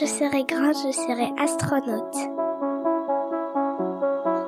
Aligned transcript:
je 0.00 0.06
serai 0.06 0.42
grande, 0.42 0.74
je 0.74 0.90
serai 0.90 1.30
astronaute. 1.38 2.16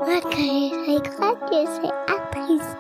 Moi, 0.01 0.21
quand 0.21 0.31
je 0.33 0.71
serai 0.71 0.99
grande, 1.09 1.37
je 1.53 1.67
serai 1.77 1.91
actrice. 2.09 2.77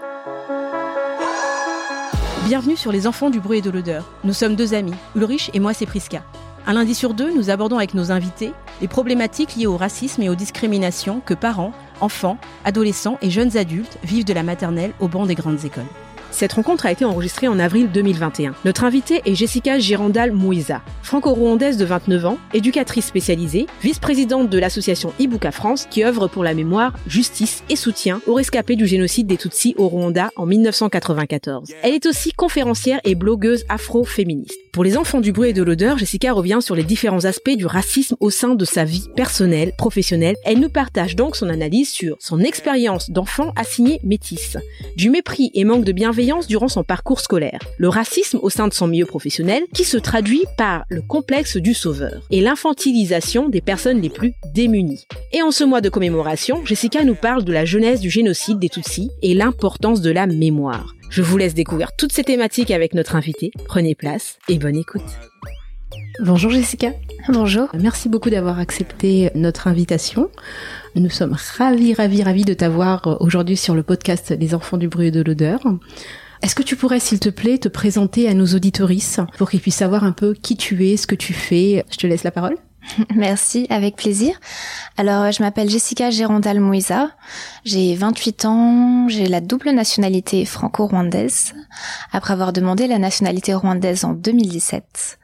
Bienvenue 2.46 2.76
sur 2.76 2.90
Les 2.90 3.06
Enfants 3.06 3.30
du 3.30 3.38
bruit 3.38 3.58
et 3.58 3.62
de 3.62 3.70
l'odeur. 3.70 4.04
Nous 4.24 4.32
sommes 4.32 4.56
deux 4.56 4.74
amis, 4.74 4.94
Ulrich 5.14 5.50
et 5.54 5.60
moi 5.60 5.74
c'est 5.74 5.86
Priska. 5.86 6.24
Un 6.66 6.72
lundi 6.72 6.96
sur 6.96 7.14
deux, 7.14 7.32
nous 7.32 7.50
abordons 7.50 7.76
avec 7.76 7.94
nos 7.94 8.10
invités 8.10 8.52
les 8.80 8.88
problématiques 8.88 9.54
liées 9.54 9.66
au 9.66 9.76
racisme 9.76 10.22
et 10.22 10.28
aux 10.28 10.34
discriminations 10.34 11.20
que 11.24 11.34
parents, 11.34 11.72
enfants, 12.00 12.36
adolescents 12.64 13.16
et 13.22 13.30
jeunes 13.30 13.56
adultes 13.56 13.98
vivent 14.02 14.24
de 14.24 14.34
la 14.34 14.42
maternelle 14.42 14.92
au 14.98 15.06
banc 15.06 15.26
des 15.26 15.36
grandes 15.36 15.64
écoles. 15.64 15.84
Cette 16.30 16.52
rencontre 16.52 16.86
a 16.86 16.92
été 16.92 17.04
enregistrée 17.04 17.48
en 17.48 17.58
avril 17.58 17.88
2021. 17.92 18.54
Notre 18.64 18.84
invitée 18.84 19.22
est 19.24 19.34
Jessica 19.34 19.78
Girandal 19.78 20.32
Mouiza, 20.32 20.82
franco-rwandaise 21.02 21.76
de 21.78 21.84
29 21.84 22.26
ans, 22.26 22.38
éducatrice 22.52 23.06
spécialisée, 23.06 23.66
vice-présidente 23.82 24.50
de 24.50 24.58
l'association 24.58 25.14
Ibuka 25.18 25.52
France 25.52 25.86
qui 25.90 26.04
œuvre 26.04 26.28
pour 26.28 26.44
la 26.44 26.52
mémoire, 26.52 26.92
justice 27.06 27.62
et 27.70 27.76
soutien 27.76 28.20
aux 28.26 28.34
rescapés 28.34 28.76
du 28.76 28.86
génocide 28.86 29.26
des 29.26 29.36
Tutsis 29.36 29.74
au 29.78 29.88
Rwanda 29.88 30.30
en 30.36 30.46
1994. 30.46 31.70
Elle 31.82 31.94
est 31.94 32.06
aussi 32.06 32.32
conférencière 32.32 33.00
et 33.04 33.14
blogueuse 33.14 33.64
afro-féministe. 33.68 34.58
Pour 34.72 34.84
les 34.84 34.98
enfants 34.98 35.22
du 35.22 35.32
bruit 35.32 35.50
et 35.50 35.54
de 35.54 35.62
l'odeur, 35.62 35.96
Jessica 35.96 36.32
revient 36.34 36.58
sur 36.60 36.74
les 36.74 36.84
différents 36.84 37.24
aspects 37.24 37.56
du 37.56 37.64
racisme 37.64 38.16
au 38.20 38.28
sein 38.28 38.54
de 38.54 38.64
sa 38.66 38.84
vie 38.84 39.08
personnelle, 39.16 39.72
professionnelle. 39.78 40.36
Elle 40.44 40.60
nous 40.60 40.68
partage 40.68 41.16
donc 41.16 41.34
son 41.34 41.48
analyse 41.48 41.90
sur 41.90 42.16
son 42.20 42.40
expérience 42.40 43.08
d'enfant 43.08 43.52
assigné 43.56 44.00
métisse, 44.02 44.58
du 44.96 45.08
mépris 45.08 45.50
et 45.54 45.64
manque 45.64 45.84
de 45.84 45.92
bienveillance 45.92 46.15
durant 46.48 46.68
son 46.68 46.82
parcours 46.82 47.20
scolaire, 47.20 47.60
le 47.78 47.88
racisme 47.88 48.38
au 48.42 48.48
sein 48.48 48.68
de 48.68 48.72
son 48.72 48.86
milieu 48.86 49.06
professionnel 49.06 49.62
qui 49.74 49.84
se 49.84 49.98
traduit 49.98 50.44
par 50.56 50.84
le 50.88 51.02
complexe 51.02 51.56
du 51.56 51.74
sauveur 51.74 52.22
et 52.30 52.40
l'infantilisation 52.40 53.48
des 53.48 53.60
personnes 53.60 54.00
les 54.00 54.08
plus 54.08 54.32
démunies. 54.54 55.06
Et 55.32 55.42
en 55.42 55.50
ce 55.50 55.64
mois 55.64 55.80
de 55.80 55.90
commémoration, 55.90 56.64
Jessica 56.64 57.04
nous 57.04 57.14
parle 57.14 57.44
de 57.44 57.52
la 57.52 57.64
jeunesse 57.64 58.00
du 58.00 58.08
génocide 58.08 58.58
des 58.58 58.70
Tutsis 58.70 59.10
et 59.22 59.34
l'importance 59.34 60.00
de 60.00 60.10
la 60.10 60.26
mémoire. 60.26 60.94
Je 61.10 61.22
vous 61.22 61.36
laisse 61.36 61.54
découvrir 61.54 61.90
toutes 61.96 62.12
ces 62.12 62.24
thématiques 62.24 62.70
avec 62.70 62.94
notre 62.94 63.14
invité. 63.14 63.50
Prenez 63.66 63.94
place 63.94 64.38
et 64.48 64.58
bonne 64.58 64.76
écoute. 64.76 65.02
Bonjour 66.24 66.50
Jessica. 66.50 66.92
Bonjour. 67.28 67.68
Merci 67.74 68.08
beaucoup 68.08 68.30
d'avoir 68.30 68.60
accepté 68.60 69.30
notre 69.34 69.66
invitation. 69.66 70.30
Nous 70.94 71.10
sommes 71.10 71.36
ravis, 71.58 71.92
ravis, 71.92 72.22
ravis 72.22 72.44
de 72.44 72.54
t'avoir 72.54 73.16
aujourd'hui 73.20 73.56
sur 73.56 73.74
le 73.74 73.82
podcast 73.82 74.32
Les 74.38 74.54
enfants 74.54 74.76
du 74.76 74.86
bruit 74.86 75.08
et 75.08 75.10
de 75.10 75.22
l'odeur. 75.22 75.58
Est-ce 76.42 76.54
que 76.54 76.62
tu 76.62 76.76
pourrais, 76.76 77.00
s'il 77.00 77.18
te 77.18 77.28
plaît, 77.28 77.58
te 77.58 77.68
présenter 77.68 78.28
à 78.28 78.34
nos 78.34 78.46
auditorices 78.46 79.18
pour 79.38 79.50
qu'ils 79.50 79.60
puissent 79.60 79.74
savoir 79.74 80.04
un 80.04 80.12
peu 80.12 80.34
qui 80.34 80.56
tu 80.56 80.86
es, 80.88 80.96
ce 80.96 81.08
que 81.08 81.16
tu 81.16 81.32
fais? 81.32 81.84
Je 81.90 81.96
te 81.96 82.06
laisse 82.06 82.22
la 82.22 82.30
parole. 82.30 82.56
Merci, 83.16 83.66
avec 83.70 83.96
plaisir. 83.96 84.38
Alors, 84.96 85.32
je 85.32 85.42
m'appelle 85.42 85.68
Jessica 85.68 86.10
Gérondal 86.10 86.60
Mouiza. 86.60 87.10
J'ai 87.64 87.96
28 87.96 88.44
ans, 88.44 89.08
j'ai 89.08 89.26
la 89.26 89.40
double 89.40 89.70
nationalité 89.70 90.44
franco-rwandaise, 90.44 91.54
après 92.12 92.34
avoir 92.34 92.52
demandé 92.52 92.86
la 92.86 92.98
nationalité 92.98 93.52
rwandaise 93.52 94.04
en 94.04 94.12
2017. 94.12 95.18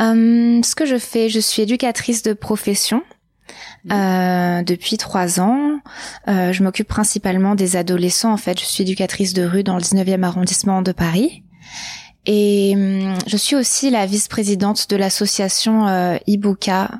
Euh, 0.00 0.60
ce 0.62 0.74
que 0.74 0.86
je 0.86 0.98
fais, 0.98 1.28
je 1.28 1.40
suis 1.40 1.62
éducatrice 1.62 2.22
de 2.22 2.32
profession. 2.32 3.02
Euh, 3.92 4.62
depuis 4.62 4.96
trois 4.96 5.38
ans, 5.40 5.78
euh, 6.26 6.52
je 6.52 6.62
m'occupe 6.64 6.88
principalement 6.88 7.54
des 7.54 7.76
adolescents. 7.76 8.32
En 8.32 8.36
fait, 8.36 8.58
je 8.58 8.64
suis 8.64 8.82
éducatrice 8.82 9.32
de 9.32 9.44
rue 9.44 9.62
dans 9.62 9.76
le 9.76 9.82
19e 9.82 10.24
arrondissement 10.24 10.82
de 10.82 10.92
Paris. 10.92 11.44
Et 12.26 12.72
hum, 12.74 13.14
je 13.26 13.36
suis 13.36 13.54
aussi 13.54 13.90
la 13.90 14.04
vice-présidente 14.04 14.90
de 14.90 14.96
l'association 14.96 15.86
euh, 15.86 16.16
Ibuka, 16.26 16.90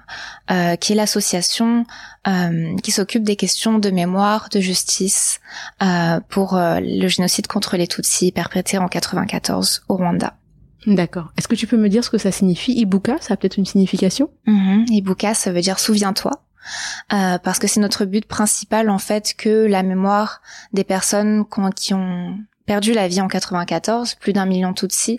euh, 0.50 0.76
qui 0.76 0.92
est 0.92 0.96
l'association 0.96 1.84
euh, 2.28 2.76
qui 2.82 2.92
s'occupe 2.92 3.24
des 3.24 3.34
questions 3.34 3.78
de 3.80 3.90
mémoire, 3.90 4.48
de 4.52 4.60
justice 4.60 5.40
euh, 5.82 6.20
pour 6.28 6.56
euh, 6.56 6.78
le 6.80 7.08
génocide 7.08 7.48
contre 7.48 7.76
les 7.76 7.88
Tutsis 7.88 8.30
perpétré 8.30 8.78
en 8.78 8.86
94 8.86 9.82
au 9.88 9.96
Rwanda. 9.96 10.34
D'accord. 10.86 11.32
Est-ce 11.36 11.48
que 11.48 11.54
tu 11.54 11.66
peux 11.66 11.76
me 11.76 11.88
dire 11.88 12.04
ce 12.04 12.10
que 12.10 12.18
ça 12.18 12.30
signifie 12.30 12.72
Ibuka? 12.72 13.16
Ça 13.20 13.34
a 13.34 13.36
peut-être 13.36 13.56
une 13.56 13.66
signification? 13.66 14.30
Mhm. 14.46 14.86
Ibuka, 14.90 15.34
ça 15.34 15.52
veut 15.52 15.60
dire 15.60 15.78
souviens-toi. 15.78 16.30
Euh, 17.12 17.38
parce 17.38 17.60
que 17.60 17.68
c'est 17.68 17.80
notre 17.80 18.04
but 18.04 18.26
principal 18.26 18.90
en 18.90 18.98
fait 18.98 19.34
que 19.38 19.66
la 19.66 19.84
mémoire 19.84 20.42
des 20.72 20.82
personnes 20.82 21.44
qui 21.80 21.94
ont 21.94 22.36
perdu 22.66 22.92
la 22.92 23.08
vie 23.08 23.20
en 23.20 23.28
94, 23.28 24.16
plus 24.16 24.32
d'un 24.32 24.44
million 24.44 24.74
Tutsis, 24.74 25.18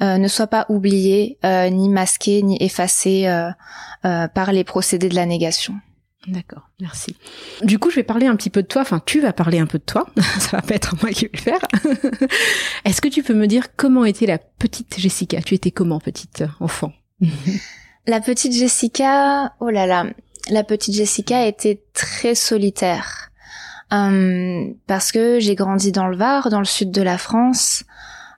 euh, 0.00 0.16
ne 0.16 0.28
soit 0.28 0.46
pas 0.46 0.64
oubliée, 0.68 1.38
euh, 1.44 1.68
ni 1.68 1.88
masquée, 1.88 2.42
ni 2.42 2.56
effacée 2.60 3.26
euh, 3.26 3.50
par 4.28 4.52
les 4.52 4.64
procédés 4.64 5.08
de 5.08 5.16
la 5.16 5.26
négation. 5.26 5.74
D'accord, 6.26 6.70
merci. 6.80 7.16
Du 7.62 7.78
coup, 7.78 7.90
je 7.90 7.96
vais 7.96 8.02
parler 8.02 8.26
un 8.26 8.36
petit 8.36 8.50
peu 8.50 8.62
de 8.62 8.66
toi. 8.66 8.82
Enfin, 8.82 9.00
tu 9.04 9.20
vas 9.20 9.32
parler 9.32 9.58
un 9.58 9.66
peu 9.66 9.78
de 9.78 9.84
toi. 9.84 10.06
Ça 10.38 10.56
va 10.56 10.62
pas 10.62 10.74
être 10.74 10.96
moi 11.02 11.10
qui 11.12 11.26
vais 11.26 11.30
le 11.34 11.38
faire. 11.38 11.60
Est-ce 12.84 13.00
que 13.00 13.08
tu 13.08 13.22
peux 13.22 13.34
me 13.34 13.46
dire 13.46 13.74
comment 13.76 14.04
était 14.04 14.26
la 14.26 14.38
petite 14.38 14.98
Jessica? 14.98 15.42
Tu 15.42 15.54
étais 15.54 15.70
comment, 15.70 16.00
petite 16.00 16.44
enfant? 16.60 16.92
La 18.06 18.20
petite 18.20 18.52
Jessica, 18.52 19.54
oh 19.60 19.70
là 19.70 19.86
là, 19.86 20.04
la 20.50 20.62
petite 20.62 20.94
Jessica 20.94 21.46
était 21.46 21.80
très 21.94 22.34
solitaire. 22.34 23.30
Euh, 23.94 24.66
parce 24.86 25.10
que 25.10 25.40
j'ai 25.40 25.54
grandi 25.54 25.90
dans 25.90 26.06
le 26.08 26.16
Var, 26.16 26.50
dans 26.50 26.58
le 26.58 26.66
sud 26.66 26.90
de 26.90 27.00
la 27.00 27.16
France. 27.16 27.84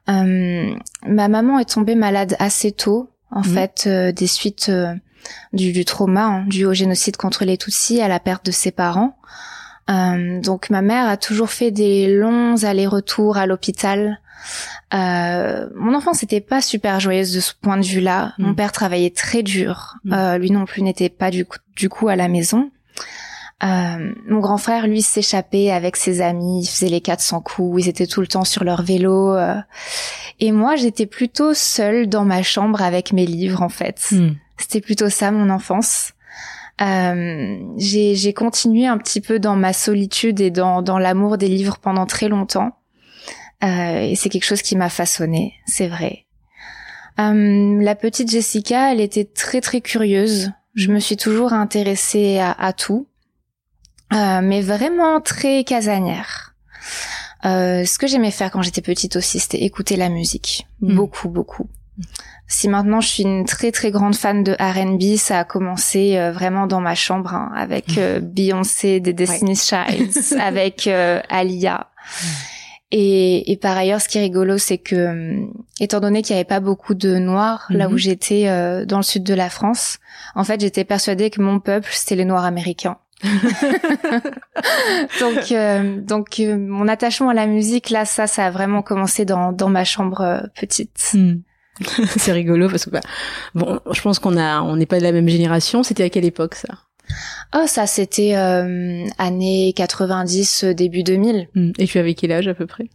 Euh, 0.09 0.73
ma 1.05 1.27
maman 1.27 1.59
est 1.59 1.69
tombée 1.73 1.97
malade 1.97 2.37
assez 2.39 2.71
tôt, 2.71 3.11
en 3.33 3.41
Mhm. 3.41 3.45
fait, 3.55 3.85
euh, 3.89 4.13
des 4.13 4.29
suites 4.29 4.69
euh, 4.69 4.95
du, 5.53 5.73
du 5.73 5.85
trauma 5.85 6.25
hein, 6.25 6.45
dû 6.47 6.65
au 6.65 6.75
génocide 6.75 7.17
contre 7.17 7.45
les 7.45 7.59
Tutsis, 7.59 8.01
à 8.01 8.09
la 8.09 8.21
perte 8.21 8.47
de 8.47 8.51
ses 8.51 8.71
parents. 8.71 9.17
Euh, 9.89 10.41
donc 10.41 10.71
ma 10.71 10.83
mère 10.83 11.09
a 11.09 11.17
toujours 11.17 11.51
fait 11.51 11.71
des 11.71 12.09
longs 12.09 12.65
allers-retours 12.65 13.37
à 13.37 13.47
l'hôpital. 13.47 14.21
Euh, 14.95 15.69
mon 15.75 15.95
enfance 15.95 16.23
n'était 16.23 16.41
pas 16.41 16.61
super 16.61 17.01
joyeuse 17.01 17.33
de 17.33 17.41
ce 17.41 17.53
point 17.61 17.77
de 17.77 17.85
vue-là. 17.85 18.35
Mm. 18.39 18.45
Mon 18.47 18.55
père 18.55 18.73
travaillait 18.73 19.11
très 19.11 19.43
dur. 19.43 19.95
Mm. 20.05 20.13
Euh, 20.13 20.39
lui 20.39 20.51
non 20.51 20.65
plus 20.65 20.83
n'était 20.83 21.09
pas 21.09 21.31
du 21.31 21.45
coup, 21.45 21.59
du 21.77 21.89
coup 21.89 22.09
à 22.09 22.17
la 22.17 22.29
maison. 22.29 22.71
Euh, 23.65 24.13
mon 24.29 24.41
grand 24.41 24.59
frère, 24.59 24.87
lui, 24.87 25.01
s'échappait 25.01 25.71
avec 25.71 25.97
ses 25.97 26.21
amis, 26.21 26.63
ils 26.63 26.67
faisaient 26.67 26.91
les 26.91 27.01
400 27.01 27.41
coups, 27.41 27.85
ils 27.85 27.89
étaient 27.89 28.07
tout 28.07 28.21
le 28.21 28.27
temps 28.27 28.45
sur 28.45 28.65
leur 28.65 28.83
vélo. 28.83 29.35
euh. 29.35 29.57
Et 30.41 30.53
moi, 30.53 30.77
j'étais 30.77 31.07
plutôt 31.07 31.55
seule 31.55 32.07
dans 32.07 32.27
ma 32.27 32.43
chambre 32.43 32.83
avec 32.83 33.13
mes 33.13 33.25
livres, 33.25 33.63
en 33.63 33.71
fait. 33.71 34.09
Hmm. 34.13 34.33
C'était 34.59 34.81
plutôt 34.81 35.09
ça, 35.11 35.31
mon 35.31 35.51
enfance. 35.51 36.13
Euh, 36.81 37.59
j'ai 37.79 38.33
continué 38.35 38.87
un 38.87 38.99
petit 38.99 39.21
peu 39.21 39.39
dans 39.39 39.57
ma 39.57 39.73
solitude 39.73 40.41
et 40.41 40.51
dans, 40.51 40.83
dans 40.83 40.99
l'amour 40.99 41.39
des 41.39 41.49
livres 41.49 41.79
pendant 41.79 42.07
très 42.07 42.29
longtemps. 42.29 42.77
Euh, 43.65 44.01
et 44.01 44.15
c'est 44.15 44.29
quelque 44.29 44.45
chose 44.45 44.61
qui 44.63 44.77
m'a 44.77 44.91
façonné, 44.91 45.55
c'est 45.67 45.89
vrai. 45.89 46.27
Euh, 47.19 47.81
la 47.83 47.95
petite 47.95 48.31
Jessica, 48.31 48.93
elle 48.93 49.01
était 49.01 49.25
très 49.25 49.63
très 49.63 49.81
curieuse. 49.81 50.53
Je 50.75 50.89
me 50.93 51.01
suis 51.01 51.17
toujours 51.17 51.55
intéressée 51.55 52.39
à, 52.39 52.53
à 52.53 52.73
tout, 52.73 53.07
Euh, 54.13 54.41
mais 54.41 54.61
vraiment 54.61 55.21
très 55.21 55.65
casanière. 55.65 56.55
Euh, 57.45 57.85
ce 57.85 57.99
que 57.99 58.07
j'aimais 58.07 58.31
faire 58.31 58.51
quand 58.53 58.63
j'étais 58.63 58.83
petite 58.83 59.17
aussi, 59.17 59.41
c'était 59.41 59.65
écouter 59.65 59.97
la 59.97 60.09
musique, 60.11 60.67
Mm. 60.81 60.95
beaucoup 60.95 61.29
beaucoup. 61.29 61.69
Si 62.49 62.69
maintenant 62.69 63.01
je 63.01 63.09
suis 63.09 63.23
une 63.25 63.45
très 63.45 63.73
très 63.73 63.91
grande 63.91 64.15
fan 64.15 64.45
de 64.45 64.53
R&B, 64.53 65.17
ça 65.17 65.41
a 65.41 65.45
commencé 65.45 66.17
euh, 66.17 66.33
vraiment 66.33 66.67
dans 66.67 66.81
ma 66.81 66.95
chambre 66.95 67.35
hein, 67.35 67.51
avec 67.57 67.99
euh, 67.99 68.21
Beyoncé, 68.23 69.01
des 69.01 69.13
Destiny's 69.13 69.69
Child, 69.69 70.13
avec 70.41 70.87
euh, 70.87 71.21
Alia. 71.29 71.89
Et, 72.93 73.51
et 73.51 73.57
par 73.57 73.77
ailleurs, 73.77 74.01
ce 74.01 74.09
qui 74.09 74.19
est 74.19 74.21
rigolo, 74.21 74.59
c'est 74.59 74.79
que, 74.79 75.09
hum, 75.09 75.53
étant 75.81 75.99
donné 75.99 76.23
qu'il 76.23 76.35
n'y 76.35 76.41
avait 76.41 76.49
pas 76.49 76.61
beaucoup 76.61 76.95
de 76.95 77.17
noirs 77.19 77.67
là 77.69 77.89
où 77.89 77.97
j'étais 77.97 78.45
euh, 78.47 78.85
dans 78.85 78.99
le 78.99 79.03
sud 79.03 79.25
de 79.25 79.35
la 79.35 79.51
France, 79.51 79.99
en 80.37 80.45
fait, 80.45 80.61
j'étais 80.61 80.85
persuadée 80.85 81.31
que 81.31 81.43
mon 81.43 81.59
peuple 81.59 81.89
c'était 81.93 82.15
les 82.15 82.25
noirs 82.25 82.45
américains. 82.45 82.99
donc, 85.21 85.51
euh, 85.51 86.01
donc 86.01 86.39
euh, 86.39 86.57
mon 86.59 86.87
attachement 86.87 87.31
à 87.31 87.35
la 87.35 87.47
musique 87.47 87.89
là, 87.91 88.05
ça, 88.05 88.27
ça 88.27 88.47
a 88.47 88.51
vraiment 88.51 88.83
commencé 88.83 89.25
dans 89.25 89.53
dans 89.53 89.71
ma 89.71 89.85
chambre 89.85 90.21
euh, 90.21 90.41
petite. 90.55 91.13
Hmm. 91.15 91.37
C'est 92.17 92.33
rigolo 92.33 92.69
parce 92.69 92.85
que 92.87 92.91
bah, 92.91 93.01
bon, 93.55 93.81
je 93.93 94.01
pense 94.01 94.19
qu'on 94.19 94.37
a, 94.37 94.63
on 94.63 94.77
n'est 94.77 94.87
pas 94.87 94.99
de 94.99 95.03
la 95.05 95.13
même 95.13 95.29
génération. 95.29 95.83
C'était 95.83 96.05
à 96.05 96.11
quelle 96.11 96.25
époque 96.25 96.55
ça? 96.55 96.69
Oh, 97.55 97.65
ça, 97.67 97.87
c'était 97.87 98.35
euh, 98.37 99.05
années 99.19 99.73
90, 99.77 100.65
euh, 100.65 100.75
début 100.75 101.03
2000. 101.03 101.49
Hmm. 101.55 101.71
Et 101.79 101.87
tu 101.87 101.99
avais 101.99 102.15
quel 102.15 102.33
âge 102.33 102.49
à 102.49 102.55
peu 102.55 102.67
près? 102.67 102.89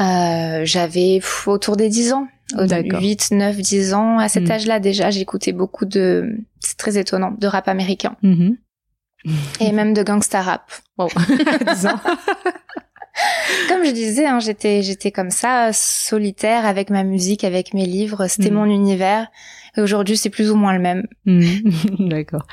Euh, 0.00 0.62
J'avais 0.64 1.20
autour 1.46 1.76
des 1.76 1.88
10 1.88 2.12
ans. 2.12 2.26
Au- 2.58 2.66
D'accord. 2.66 3.00
8, 3.00 3.30
9, 3.30 3.56
10 3.58 3.94
ans. 3.94 4.18
À 4.18 4.28
cet 4.28 4.48
Mm. 4.48 4.50
âge-là, 4.52 4.80
déjà, 4.80 5.10
j'écoutais 5.10 5.52
beaucoup 5.52 5.84
de... 5.84 6.36
C'est 6.60 6.76
très 6.76 6.98
étonnant, 6.98 7.30
de 7.38 7.46
rap 7.46 7.68
américain. 7.68 8.16
Mhm. 8.22 8.56
Et 9.60 9.70
même 9.72 9.94
de 9.94 10.02
gangsta 10.02 10.42
rap. 10.42 10.70
Wow. 10.98 11.08
10 11.74 11.86
ans. 11.86 12.00
comme 13.68 13.84
je 13.84 13.90
disais, 13.92 14.26
hein, 14.26 14.40
j'étais 14.40 14.82
j'étais 14.82 15.10
comme 15.12 15.30
ça, 15.30 15.70
solitaire 15.72 16.66
avec 16.66 16.90
ma 16.90 17.04
musique, 17.04 17.44
avec 17.44 17.74
mes 17.74 17.86
livres. 17.86 18.26
C'était 18.28 18.50
Mhm. 18.50 18.56
mon 18.56 18.64
univers. 18.66 19.28
Et 19.76 19.80
aujourd'hui, 19.80 20.16
c'est 20.16 20.30
plus 20.30 20.50
ou 20.52 20.54
moins 20.54 20.72
le 20.72 20.78
même. 20.78 21.04
D'accord. 21.98 22.46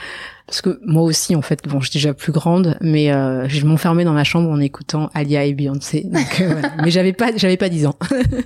Parce 0.48 0.62
que 0.62 0.80
moi 0.84 1.04
aussi, 1.04 1.36
en 1.36 1.42
fait, 1.44 1.60
bon, 1.68 1.80
je 1.80 1.90
suis 1.90 1.98
déjà 2.00 2.14
plus 2.16 2.32
grande, 2.32 2.78
mais 2.82 3.12
euh, 3.14 3.48
je 3.48 3.64
m'enfermais 3.66 4.04
dans 4.04 4.12
ma 4.12 4.24
chambre 4.24 4.50
en 4.50 4.60
écoutant 4.60 5.10
Alia 5.14 5.46
et 5.46 5.54
Beyoncé. 5.54 6.02
Donc, 6.12 6.42
euh, 6.42 6.48
voilà. 6.52 6.72
Mais 6.84 6.90
j'avais 6.92 7.14
pas, 7.14 7.28
j'avais 7.36 7.58
pas 7.58 7.70
10 7.70 7.86
ans. 7.86 7.96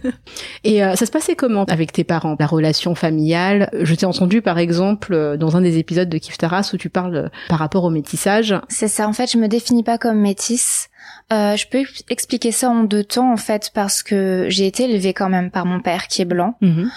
et 0.64 0.84
euh, 0.84 0.96
ça 0.96 1.06
se 1.06 1.12
passait 1.12 1.36
comment 1.36 1.64
avec 1.66 1.94
tes 1.94 2.04
parents, 2.04 2.36
la 2.40 2.46
relation 2.48 2.96
familiale? 2.96 3.70
Je 3.82 3.96
t'ai 3.96 4.06
entendu, 4.06 4.42
par 4.42 4.60
exemple, 4.60 5.14
euh, 5.14 5.38
dans 5.38 5.56
un 5.56 5.62
des 5.62 5.78
épisodes 5.78 6.10
de 6.10 6.18
Kif 6.18 6.38
Taras 6.38 6.70
où 6.74 6.78
tu 6.78 6.90
parles 6.90 7.32
par 7.48 7.60
rapport 7.60 7.86
au 7.86 7.90
métissage. 7.90 8.54
C'est 8.68 8.88
ça. 8.90 9.08
En 9.08 9.14
fait, 9.14 9.32
je 9.32 9.38
me 9.38 9.48
définis 9.48 9.84
pas 9.84 9.98
comme 9.98 10.20
métisse. 10.20 10.90
Euh, 11.34 11.56
je 11.56 11.68
peux 11.68 11.84
expliquer 12.10 12.52
ça 12.52 12.70
en 12.70 12.84
deux 12.84 13.04
temps, 13.04 13.32
en 13.34 13.38
fait, 13.38 13.72
parce 13.74 14.04
que 14.04 14.46
j'ai 14.50 14.68
été 14.68 14.84
élevée 14.84 15.14
quand 15.14 15.30
même 15.30 15.50
par 15.52 15.66
mon 15.66 15.80
père 15.80 16.08
qui 16.08 16.22
est 16.22 16.26
blanc. 16.26 16.56
Mhm. 16.62 16.92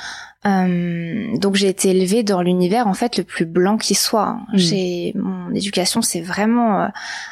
Euh, 0.46 1.36
donc 1.38 1.56
j'ai 1.56 1.66
été 1.66 1.90
élevée 1.90 2.22
dans 2.22 2.42
l'univers 2.42 2.86
en 2.86 2.94
fait 2.94 3.18
le 3.18 3.24
plus 3.24 3.44
blanc 3.44 3.76
qui 3.76 3.96
soit. 3.96 4.38
Mm. 4.52 4.56
J'ai 4.56 5.12
mon 5.16 5.52
éducation 5.52 6.00
c'est 6.00 6.20
vraiment 6.20 6.80
euh, 6.82 6.86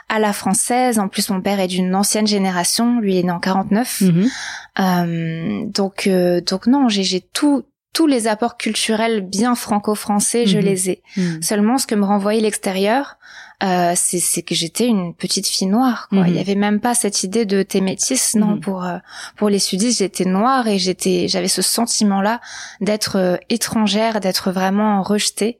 à 0.08 0.18
la 0.18 0.32
française. 0.32 0.98
En 0.98 1.06
plus 1.06 1.30
mon 1.30 1.40
père 1.40 1.60
est 1.60 1.68
d'une 1.68 1.94
ancienne 1.94 2.26
génération, 2.26 2.98
lui 2.98 3.14
il 3.14 3.18
est 3.18 3.22
né 3.22 3.30
en 3.30 3.38
49. 3.38 4.02
Mhm. 4.02 5.70
Donc 5.70 6.06
euh, 6.08 6.40
donc 6.40 6.66
non, 6.66 6.88
j'ai 6.88 7.04
j'ai 7.04 7.20
tout 7.20 7.64
tous 7.92 8.06
les 8.06 8.26
apports 8.26 8.58
culturels 8.58 9.22
bien 9.22 9.54
franco-français, 9.54 10.44
je 10.46 10.58
Mhm. 10.58 10.64
les 10.64 10.90
ai. 10.90 11.02
Mhm. 11.16 11.42
Seulement 11.42 11.78
ce 11.78 11.86
que 11.86 11.94
me 11.94 12.04
renvoyait 12.04 12.42
l'extérieur, 12.42 13.16
euh, 13.62 13.92
c'est 13.96 14.18
c'est 14.18 14.42
que 14.42 14.54
j'étais 14.54 14.86
une 14.86 15.14
petite 15.14 15.46
fille 15.46 15.66
noire. 15.66 16.08
Quoi. 16.10 16.20
Mhm. 16.22 16.26
Il 16.28 16.34
y 16.36 16.38
avait 16.40 16.54
même 16.54 16.80
pas 16.80 16.94
cette 16.94 17.22
idée 17.22 17.46
de 17.46 17.62
t'es 17.62 17.80
métisse. 17.80 18.34
Non, 18.34 18.48
Mhm. 18.56 18.60
pour 18.60 18.84
euh, 18.84 18.98
pour 19.36 19.48
les 19.48 19.58
sudistes, 19.58 19.98
j'étais 19.98 20.24
noire 20.26 20.66
et 20.68 20.78
j'étais 20.78 21.26
j'avais 21.28 21.48
ce 21.48 21.62
sentiment-là 21.62 22.40
d'être 22.80 23.16
euh, 23.16 23.36
étrangère, 23.48 24.20
d'être 24.20 24.50
vraiment 24.50 25.02
rejetée. 25.02 25.58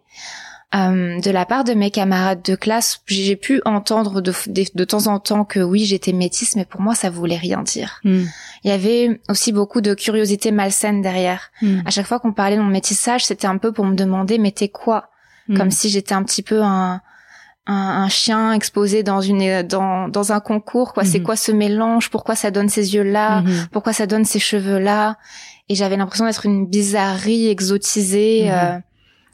Euh, 0.74 1.20
de 1.20 1.30
la 1.30 1.46
part 1.46 1.62
de 1.64 1.72
mes 1.74 1.90
camarades 1.92 2.42
de 2.42 2.56
classe, 2.56 3.00
j'ai 3.06 3.36
pu 3.36 3.62
entendre 3.64 4.20
de, 4.20 4.32
de, 4.48 4.64
de 4.74 4.84
temps 4.84 5.06
en 5.06 5.20
temps 5.20 5.44
que 5.44 5.60
oui, 5.60 5.84
j'étais 5.86 6.12
métisse, 6.12 6.56
mais 6.56 6.64
pour 6.64 6.80
moi, 6.80 6.94
ça 6.96 7.08
voulait 7.08 7.36
rien 7.36 7.62
dire. 7.62 8.00
Mhm. 8.04 8.28
Il 8.64 8.70
y 8.70 8.72
avait 8.74 9.20
aussi 9.30 9.52
beaucoup 9.52 9.80
de 9.80 9.94
curiosité 9.94 10.50
malsaine 10.50 11.02
derrière. 11.02 11.50
Mhm. 11.62 11.84
À 11.86 11.90
chaque 11.90 12.06
fois 12.06 12.18
qu'on 12.18 12.32
parlait 12.32 12.56
de 12.56 12.62
mon 12.62 12.68
métissage, 12.68 13.24
c'était 13.24 13.46
un 13.46 13.58
peu 13.58 13.72
pour 13.72 13.84
me 13.86 13.94
demander, 13.94 14.38
mais 14.38 14.50
t'es 14.50 14.68
quoi? 14.68 15.08
Mhm. 15.48 15.56
comme 15.58 15.70
si 15.70 15.88
j'étais 15.88 16.12
un 16.12 16.24
petit 16.24 16.42
peu 16.42 16.60
un, 16.64 17.00
un, 17.66 17.74
un 18.04 18.08
chien 18.08 18.52
exposé 18.52 19.02
dans 19.02 19.20
une 19.20 19.62
dans, 19.62 20.08
dans 20.08 20.32
un 20.32 20.40
concours 20.40 20.92
quoi. 20.92 21.04
C'est 21.04 21.18
Mhm. 21.18 21.24
quoi 21.24 21.36
ce 21.36 21.52
mélange? 21.52 22.10
Pourquoi 22.10 22.34
ça 22.36 22.50
donne 22.50 22.68
ces 22.68 22.94
yeux 22.94 23.02
là 23.02 23.40
Mhm. 23.42 23.66
pourquoi 23.72 23.92
ça 23.92 24.06
donne 24.06 24.24
ces 24.24 24.38
cheveux 24.38 24.78
là 24.78 25.16
et 25.68 25.74
j'avais 25.74 25.96
l'impression 25.96 26.26
d'être 26.26 26.46
une 26.46 26.66
bizarrerie 26.66 27.48
exotisée 27.48 28.44
Mhm. 28.44 28.50
euh, 28.52 28.78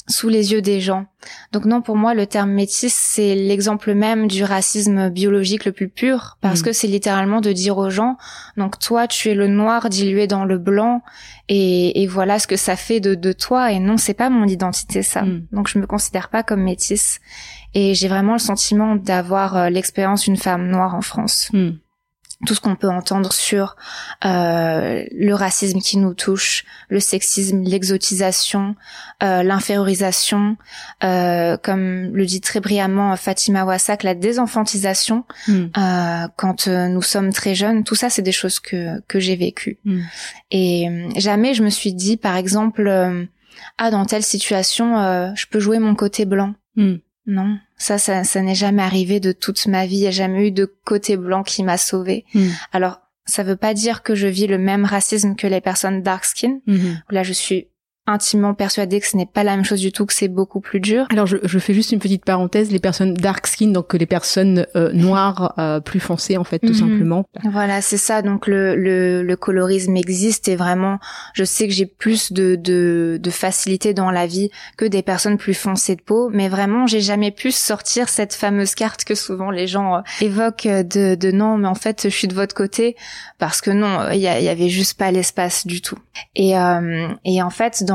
sous 0.08 0.28
les 0.28 0.50
yeux 0.52 0.60
des 0.62 0.80
gens. 0.80 1.06
Donc 1.52 1.64
non 1.64 1.80
pour 1.80 1.94
moi 1.96 2.12
le 2.14 2.26
terme 2.26 2.50
métis 2.50 2.92
c'est 2.92 3.36
l'exemple 3.36 3.94
même 3.94 4.26
du 4.26 4.42
racisme 4.42 5.10
biologique 5.10 5.64
le 5.64 5.70
plus 5.70 5.88
pur 5.88 6.38
parce 6.40 6.60
que 6.62 6.72
c'est 6.72 6.88
littéralement 6.88 7.40
de 7.40 7.52
dire 7.52 7.78
aux 7.78 7.88
gens 7.90 8.16
donc 8.56 8.80
toi 8.80 9.06
tu 9.06 9.28
es 9.30 9.34
le 9.34 9.46
noir 9.46 9.88
dilué 9.90 10.26
dans 10.26 10.44
le 10.44 10.58
blanc 10.58 11.02
et, 11.48 12.02
et 12.02 12.06
voilà 12.08 12.40
ce 12.40 12.48
que 12.48 12.56
ça 12.56 12.74
fait 12.74 12.98
de, 12.98 13.14
de 13.14 13.32
toi. 13.32 13.70
Et 13.70 13.78
non 13.78 13.96
c'est 13.96 14.14
pas 14.14 14.28
mon 14.30 14.46
identité 14.48 15.02
ça. 15.04 15.22
Donc 15.52 15.68
je 15.68 15.78
me 15.78 15.86
considère 15.86 16.28
pas 16.30 16.42
comme 16.42 16.62
métisse 16.62 17.20
et 17.74 17.94
j'ai 17.94 18.08
vraiment 18.08 18.34
le 18.34 18.38
sentiment 18.38 18.96
d'avoir 18.96 19.56
euh, 19.56 19.68
l'expérience 19.70 20.24
d'une 20.24 20.36
femme 20.36 20.68
noire 20.68 20.94
en 20.94 21.02
France 21.02 21.48
Mhm. 21.52 21.78
tout 22.46 22.54
ce 22.56 22.60
qu'on 22.60 22.74
peut 22.74 22.88
entendre 22.90 23.32
sur 23.32 23.76
euh, 24.24 25.04
le 25.12 25.32
racisme 25.32 25.78
qui 25.80 25.96
nous 25.96 26.12
touche, 26.12 26.64
le 26.88 26.98
sexisme, 26.98 27.62
l'exotisation, 27.62 28.74
euh, 29.22 29.44
l'infériorisation, 29.44 30.56
euh, 31.04 31.56
comme 31.56 32.10
le 32.12 32.26
dit 32.26 32.40
très 32.40 32.58
brillamment 32.60 33.14
Fatima 33.16 33.64
Wassak, 33.64 34.02
la 34.02 34.14
désenfantisation 34.14 35.24
euh, 35.48 36.26
quand 36.36 36.66
euh, 36.66 36.88
nous 36.88 37.02
sommes 37.02 37.32
très 37.32 37.54
jeunes. 37.54 37.84
Tout 37.84 37.94
ça, 37.94 38.10
c'est 38.10 38.22
des 38.22 38.32
choses 38.32 38.58
que 38.58 39.00
que 39.06 39.20
j'ai 39.20 39.36
vécues. 39.36 39.78
Mhm. 39.84 40.02
Et 40.50 40.88
euh, 40.88 41.08
jamais 41.16 41.54
je 41.54 41.62
me 41.62 41.70
suis 41.70 41.94
dit, 41.94 42.16
par 42.16 42.36
exemple, 42.36 42.86
euh, 42.88 43.24
ah 43.78 43.90
dans 43.92 44.04
telle 44.04 44.24
situation, 44.24 44.98
euh, 44.98 45.30
je 45.36 45.46
peux 45.46 45.60
jouer 45.60 45.78
mon 45.78 45.94
côté 45.94 46.24
blanc. 46.24 46.54
Mhm. 46.76 46.98
Non, 47.26 47.58
ça, 47.76 47.98
ça, 47.98 48.24
ça 48.24 48.42
n'est 48.42 48.54
jamais 48.54 48.82
arrivé 48.82 49.20
de 49.20 49.32
toute 49.32 49.66
ma 49.66 49.86
vie. 49.86 49.96
Il 49.96 50.00
n'y 50.00 50.06
a 50.08 50.12
jamais 50.12 50.48
eu 50.48 50.50
de 50.50 50.64
côté 50.84 51.16
blanc 51.16 51.42
qui 51.42 51.62
m'a 51.62 51.78
sauvée. 51.78 52.24
Mhm. 52.34 52.50
Alors, 52.72 53.00
ça 53.24 53.42
veut 53.44 53.56
pas 53.56 53.74
dire 53.74 54.02
que 54.02 54.14
je 54.14 54.26
vis 54.26 54.48
le 54.48 54.58
même 54.58 54.84
racisme 54.84 55.36
que 55.36 55.46
les 55.46 55.60
personnes 55.60 56.02
dark 56.02 56.24
skin. 56.24 56.58
Mhm. 56.66 57.00
Là, 57.10 57.22
je 57.22 57.32
suis 57.32 57.68
intimement 58.06 58.52
persuadée 58.54 58.98
que 59.00 59.06
ce 59.06 59.16
n'est 59.16 59.26
pas 59.26 59.44
la 59.44 59.54
même 59.54 59.64
chose 59.64 59.80
du 59.80 59.92
tout, 59.92 60.06
que 60.06 60.12
c'est 60.12 60.28
beaucoup 60.28 60.60
plus 60.60 60.80
dur. 60.80 61.06
Alors 61.10 61.26
je, 61.26 61.36
je 61.42 61.58
fais 61.60 61.72
juste 61.72 61.92
une 61.92 62.00
petite 62.00 62.24
parenthèse, 62.24 62.70
les 62.72 62.80
personnes 62.80 63.14
dark 63.14 63.46
skin, 63.46 63.68
donc 63.68 63.94
les 63.94 64.06
personnes 64.06 64.66
euh, 64.74 64.90
noires 64.92 65.54
euh, 65.58 65.78
plus 65.80 66.00
foncées 66.00 66.36
en 66.36 66.44
fait 66.44 66.58
tout 66.58 66.68
Mhm. 66.68 66.74
simplement. 66.74 67.24
Voilà, 67.44 67.80
c'est 67.80 67.96
ça. 67.98 68.22
Donc 68.22 68.46
le, 68.48 68.74
le, 68.74 69.22
le 69.22 69.36
colorisme 69.36 69.96
existe 69.96 70.48
et 70.48 70.56
vraiment, 70.56 70.98
je 71.34 71.44
sais 71.44 71.68
que 71.68 71.72
j'ai 71.74 71.86
plus 71.86 72.32
de, 72.32 72.56
de, 72.56 73.18
de 73.22 73.30
facilité 73.30 73.94
dans 73.94 74.10
la 74.10 74.26
vie 74.26 74.50
que 74.76 74.84
des 74.84 75.02
personnes 75.02 75.38
plus 75.38 75.54
foncées 75.54 75.94
de 75.96 76.02
peau, 76.02 76.28
mais 76.32 76.48
vraiment, 76.48 76.86
j'ai 76.88 77.00
jamais 77.00 77.30
pu 77.30 77.52
sortir 77.52 78.08
cette 78.08 78.34
fameuse 78.34 78.74
carte 78.74 79.04
que 79.04 79.14
souvent 79.14 79.50
les 79.50 79.66
gens 79.68 79.96
euh, 79.96 80.00
évoquent 80.20 80.66
de, 80.66 81.14
de 81.14 81.30
non, 81.30 81.56
mais 81.56 81.68
en 81.68 81.74
fait, 81.76 82.02
je 82.04 82.08
suis 82.08 82.26
de 82.28 82.34
votre 82.34 82.54
côté 82.54 82.96
parce 83.38 83.60
que 83.60 83.70
non, 83.70 84.08
il 84.12 84.18
y, 84.20 84.26
avait 84.28 84.68
juste 84.68 84.98
pas 84.98 85.10
l'espace 85.10 85.66
du 85.66 85.80
tout. 85.80 85.98
Et, 86.36 86.56
euh, 86.58 87.08
et 87.24 87.42
en 87.42 87.50
fait, 87.50 87.82
dans, 87.84 87.91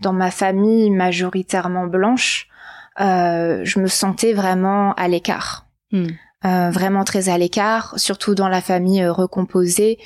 dans 0.00 0.12
ma 0.12 0.30
famille 0.30 0.90
majoritairement 0.90 1.86
blanche, 1.86 2.48
euh, 3.00 3.60
je 3.64 3.80
me 3.80 3.86
sentais 3.88 4.32
vraiment 4.32 4.92
à 4.94 5.08
l'écart 5.08 5.66
Mhm. 5.92 6.08
euh, 6.44 6.70
vraiment 6.70 7.04
très 7.04 7.28
à 7.28 7.38
l'écart, 7.38 7.94
surtout 7.96 8.34
dans 8.34 8.48
la 8.48 8.60
famille 8.60 9.02
euh, 9.02 9.12
recomposée, 9.12 9.98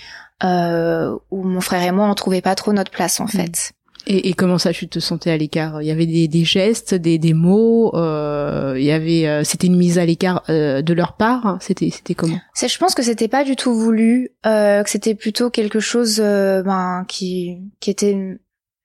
où 0.42 1.42
mon 1.42 1.60
frère 1.60 1.82
et 1.82 1.92
moi 1.92 2.06
on 2.08 2.14
trouvait 2.14 2.42
pas 2.42 2.54
trop 2.54 2.72
notre 2.72 2.90
place 2.90 3.20
en 3.20 3.26
fait. 3.26 3.72
Et, 4.06 4.28
et 4.30 4.32
comment 4.32 4.56
ça, 4.56 4.72
tu 4.72 4.88
te 4.88 5.00
sentais 5.00 5.30
à 5.30 5.36
l'écart? 5.36 5.82
Il 5.82 5.86
y 5.86 5.90
avait 5.90 6.06
des, 6.06 6.28
des 6.28 6.44
gestes, 6.44 6.94
des, 6.94 7.18
des 7.18 7.34
mots. 7.34 7.94
euh, 7.94 8.74
il 8.78 8.84
y 8.84 8.90
avait, 8.92 9.26
euh, 9.26 9.44
c'était 9.44 9.66
une 9.66 9.76
mise 9.76 9.98
à 9.98 10.06
l'écart 10.06 10.44
euh, 10.48 10.80
de 10.80 10.94
leur 10.94 11.14
part? 11.14 11.58
C'était, 11.60 11.90
c'était 11.90 12.14
comment? 12.14 12.38
C'est, 12.54 12.68
je 12.68 12.78
pense 12.78 12.94
que 12.94 13.02
c'était 13.02 13.28
pas 13.28 13.44
du 13.44 13.54
tout 13.54 13.74
voulu, 13.74 14.30
que 14.44 14.82
c'était 14.86 15.14
plutôt 15.14 15.50
quelque 15.50 15.80
chose 15.80 16.20
ben, 16.20 17.04
qui 17.06 17.58
qui 17.80 17.90
était 17.90 18.38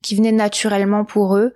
qui 0.03 0.15
venait 0.15 0.31
naturellement 0.31 1.03
pour 1.05 1.36
eux. 1.38 1.53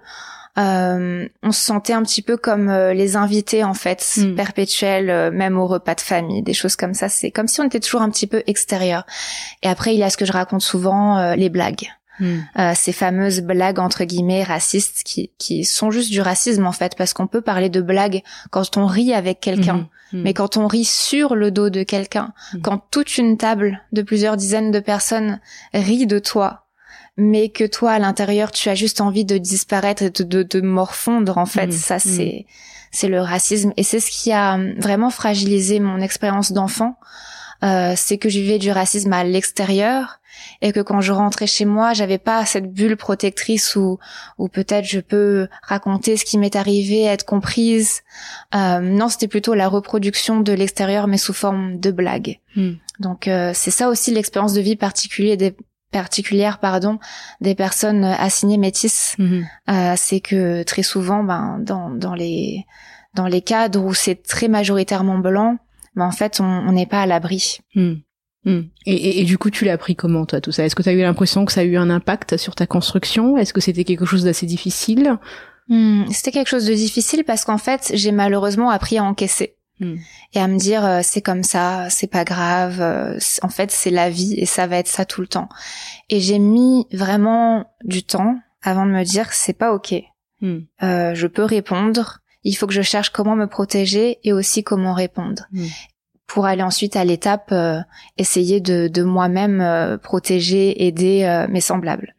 Euh, 0.58 1.28
on 1.44 1.52
se 1.52 1.62
sentait 1.64 1.94
un 1.94 2.02
petit 2.02 2.24
peu 2.24 2.36
comme 2.36 2.70
euh, 2.70 2.92
les 2.94 3.16
invités 3.16 3.64
en 3.64 3.76
fait, 3.76 4.04
Mm. 4.18 4.34
perpétuels, 4.36 5.10
euh, 5.12 5.30
même 5.30 5.60
au 5.60 5.68
repas 5.68 5.94
de 5.94 6.02
famille, 6.02 6.42
des 6.42 6.56
choses 6.56 6.76
comme 6.76 6.96
ça. 6.96 7.10
C'est 7.10 7.30
comme 7.30 7.48
si 7.48 7.62
on 7.62 7.66
était 7.66 7.80
toujours 7.80 8.02
un 8.02 8.10
petit 8.10 8.26
peu 8.26 8.42
extérieur. 8.48 9.06
Et 9.62 9.68
après, 9.68 9.94
il 9.94 10.00
y 10.00 10.04
a 10.04 10.10
ce 10.10 10.18
que 10.18 10.26
je 10.26 10.32
raconte 10.32 10.62
souvent, 10.64 11.18
euh, 11.20 11.36
les 11.36 11.50
blagues. 11.50 11.90
Mhm. 12.20 12.44
Euh, 12.58 12.72
ces 12.76 12.92
fameuses 12.94 13.42
blagues 13.42 13.78
entre 13.78 14.04
guillemets 14.04 14.42
racistes 14.42 15.04
qui, 15.06 15.30
qui 15.38 15.64
sont 15.64 15.92
juste 15.92 16.10
du 16.10 16.20
racisme 16.22 16.66
en 16.66 16.72
fait 16.72 16.96
parce 16.98 17.14
qu'on 17.14 17.28
peut 17.28 17.42
parler 17.42 17.70
de 17.70 17.80
blagues 17.80 18.24
quand 18.50 18.76
on 18.78 18.88
rit 18.88 19.14
avec 19.14 19.40
quelqu'un 19.40 19.88
Mhm. 20.14 20.22
mais 20.24 20.34
quand 20.34 20.58
on 20.58 20.66
rit 20.66 20.86
sur 20.86 21.36
le 21.36 21.52
dos 21.52 21.70
de 21.70 21.84
quelqu'un 21.84 22.34
quand 22.64 22.82
toute 22.90 23.20
une 23.20 23.38
table 23.38 23.84
de 23.92 24.02
plusieurs 24.02 24.36
dizaines 24.36 24.72
de 24.72 24.80
personnes 24.80 25.40
rit 25.76 26.08
de 26.08 26.18
toi 26.18 26.66
mais 27.18 27.50
que 27.50 27.64
toi 27.66 27.92
à 27.94 28.00
l'intérieur 28.00 28.52
tu 28.52 28.70
as 28.70 28.76
juste 28.76 29.02
envie 29.02 29.26
de 29.26 29.38
disparaître 29.38 30.04
et 30.04 30.10
de, 30.10 30.24
de, 30.24 30.44
de 30.44 30.62
morfondre 30.62 31.38
en 31.38 31.46
fait 31.46 31.68
Mhm. 31.68 31.72
ça 31.72 32.00
c'est 32.00 32.46
c'est 32.92 33.10
le 33.10 33.22
racisme 33.22 33.74
et 33.76 33.84
c'est 33.84 34.00
ce 34.00 34.10
qui 34.10 34.32
a 34.32 34.56
hum, 34.56 34.74
vraiment 34.78 35.10
fragilisé 35.10 35.80
mon 35.80 36.00
expérience 36.00 36.52
d'enfant 36.52 36.96
euh, 37.64 37.94
c'est 37.96 38.18
que 38.18 38.30
je 38.30 38.40
vivais 38.40 38.60
du 38.60 38.72
racisme 38.72 39.12
à 39.14 39.24
l'extérieur 39.24 40.20
et 40.62 40.72
que 40.72 40.80
quand 40.80 41.02
je 41.02 41.12
rentrais 41.12 41.48
chez 41.48 41.66
moi, 41.66 41.94
j'avais 41.94 42.20
pas 42.20 42.46
cette 42.46 42.72
bulle 42.72 42.96
protectrice 42.96 43.76
où 43.76 43.98
où 44.38 44.48
peut-être 44.48 44.86
je 44.86 45.00
peux 45.00 45.48
raconter 45.64 46.18
ce 46.18 46.26
qui 46.26 46.38
m'est 46.38 46.56
arrivé, 46.56 47.02
être 47.04 47.26
comprise. 47.26 48.02
Euh, 48.54 48.80
non, 48.80 49.10
c'était 49.10 49.28
plutôt 49.28 49.56
la 49.56 49.68
reproduction 49.68 50.40
de 50.40 50.54
l'extérieur, 50.54 51.08
mais 51.08 51.18
sous 51.18 51.34
forme 51.34 51.80
de 51.80 51.90
blagues. 51.90 52.40
Hmm. 52.56 52.74
Donc 53.00 53.28
euh, 53.28 53.52
c'est 53.56 53.72
ça 53.72 53.90
aussi 53.90 54.14
l'expérience 54.14 54.54
de 54.54 54.62
vie 54.62 54.76
particulière 54.76 55.38
des 55.38 55.56
particulière 55.92 56.60
pardon 56.60 57.00
des 57.42 57.56
personnes 57.56 58.04
assignées 58.04 58.58
métisses 58.58 59.16
Mhm. 59.18 59.46
euh, 59.70 59.94
c'est 59.98 60.20
que 60.20 60.64
très 60.64 60.84
souvent 60.84 61.24
ben 61.24 61.60
dans 61.60 61.90
dans 61.90 62.14
les 62.14 62.66
dans 63.14 63.28
les 63.28 63.42
cadres 63.42 63.84
où 63.84 63.94
c'est 63.94 64.22
très 64.24 64.48
majoritairement 64.48 65.18
blanc 65.18 65.58
ben 65.96 66.06
en 66.06 66.12
fait 66.12 66.40
on 66.40 66.72
n'est 66.72 66.86
pas 66.86 67.02
à 67.02 67.06
l'abri 67.06 67.60
Mhm. 67.76 68.02
Mhm. 68.46 68.70
Et, 68.86 68.94
et, 68.94 69.22
et 69.22 69.24
du 69.26 69.38
coup, 69.38 69.50
tu 69.50 69.66
l'as 69.66 69.78
pris 69.78 69.98
comment, 69.98 70.26
toi, 70.26 70.40
tout 70.40 70.54
ça? 70.54 70.64
Est-ce 70.64 70.74
que 70.76 70.82
tu 70.82 70.88
as 70.88 70.94
eu 70.94 71.02
l'impression 71.02 71.44
que 71.44 71.52
ça 71.52 71.62
a 71.62 71.64
eu 71.66 71.76
un 71.76 71.90
impact 71.90 72.38
sur 72.38 72.56
ta 72.56 72.66
construction? 72.66 73.36
Est-ce 73.38 73.52
que 73.52 73.60
c'était 73.60 73.84
quelque 73.84 74.06
chose 74.06 74.24
d'assez 74.24 74.46
difficile? 74.46 75.18
Hmm, 75.68 76.06
c'était 76.12 76.32
quelque 76.32 76.48
chose 76.48 76.66
de 76.66 76.74
difficile 76.74 77.26
parce 77.26 77.44
qu'en 77.44 77.58
fait, 77.58 77.92
j'ai 77.94 78.14
malheureusement 78.14 78.70
appris 78.70 79.00
à 79.00 79.04
encaisser. 79.04 79.57
Hmm. 79.80 79.96
et 80.34 80.40
à 80.40 80.48
me 80.48 80.58
dire 80.58 80.86
euh, 80.86 81.00
c'est 81.04 81.22
comme 81.22 81.44
ça, 81.44 81.90
c'est 81.90 82.08
pas 82.08 82.24
grave, 82.24 82.82
euh, 82.82 83.18
en 83.42 83.50
fait 83.50 83.72
c'est 83.72 83.90
la 83.90 84.10
vie 84.10 84.36
et 84.36 84.46
ça 84.46 84.68
va 84.68 84.78
être 84.78 84.88
ça 84.88 85.06
tout 85.06 85.22
le 85.22 85.28
temps. 85.28 85.50
Et 86.10 86.20
j'ai 86.20 86.40
mis 86.40 86.88
vraiment 86.92 87.66
du 87.84 88.04
temps 88.04 88.38
avant 88.62 88.86
de 88.86 88.92
me 88.92 89.04
dire 89.04 89.34
c'est 89.34 89.58
pas 89.58 89.74
ok. 89.74 89.96
Hmm. 90.42 90.60
Euh, 90.84 91.16
je 91.16 91.28
peux 91.28 91.44
répondre, 91.44 92.20
il 92.44 92.54
faut 92.54 92.68
que 92.68 92.74
je 92.74 92.82
cherche 92.82 93.10
comment 93.10 93.36
me 93.36 93.48
protéger 93.48 94.20
et 94.24 94.34
aussi 94.34 94.64
comment 94.64 94.94
répondre. 94.94 95.48
Hmm. 95.52 95.68
Pour 96.28 96.46
aller 96.46 96.64
ensuite 96.64 96.98
à 96.98 97.06
l'étape 97.06 97.54
essayer 98.18 98.60
de, 98.60 98.90
de 98.90 99.02
moi-même 99.02 99.98
protéger, 100.04 100.86
aider 100.86 101.46
mes 101.50 101.62
semblables. 101.62 102.16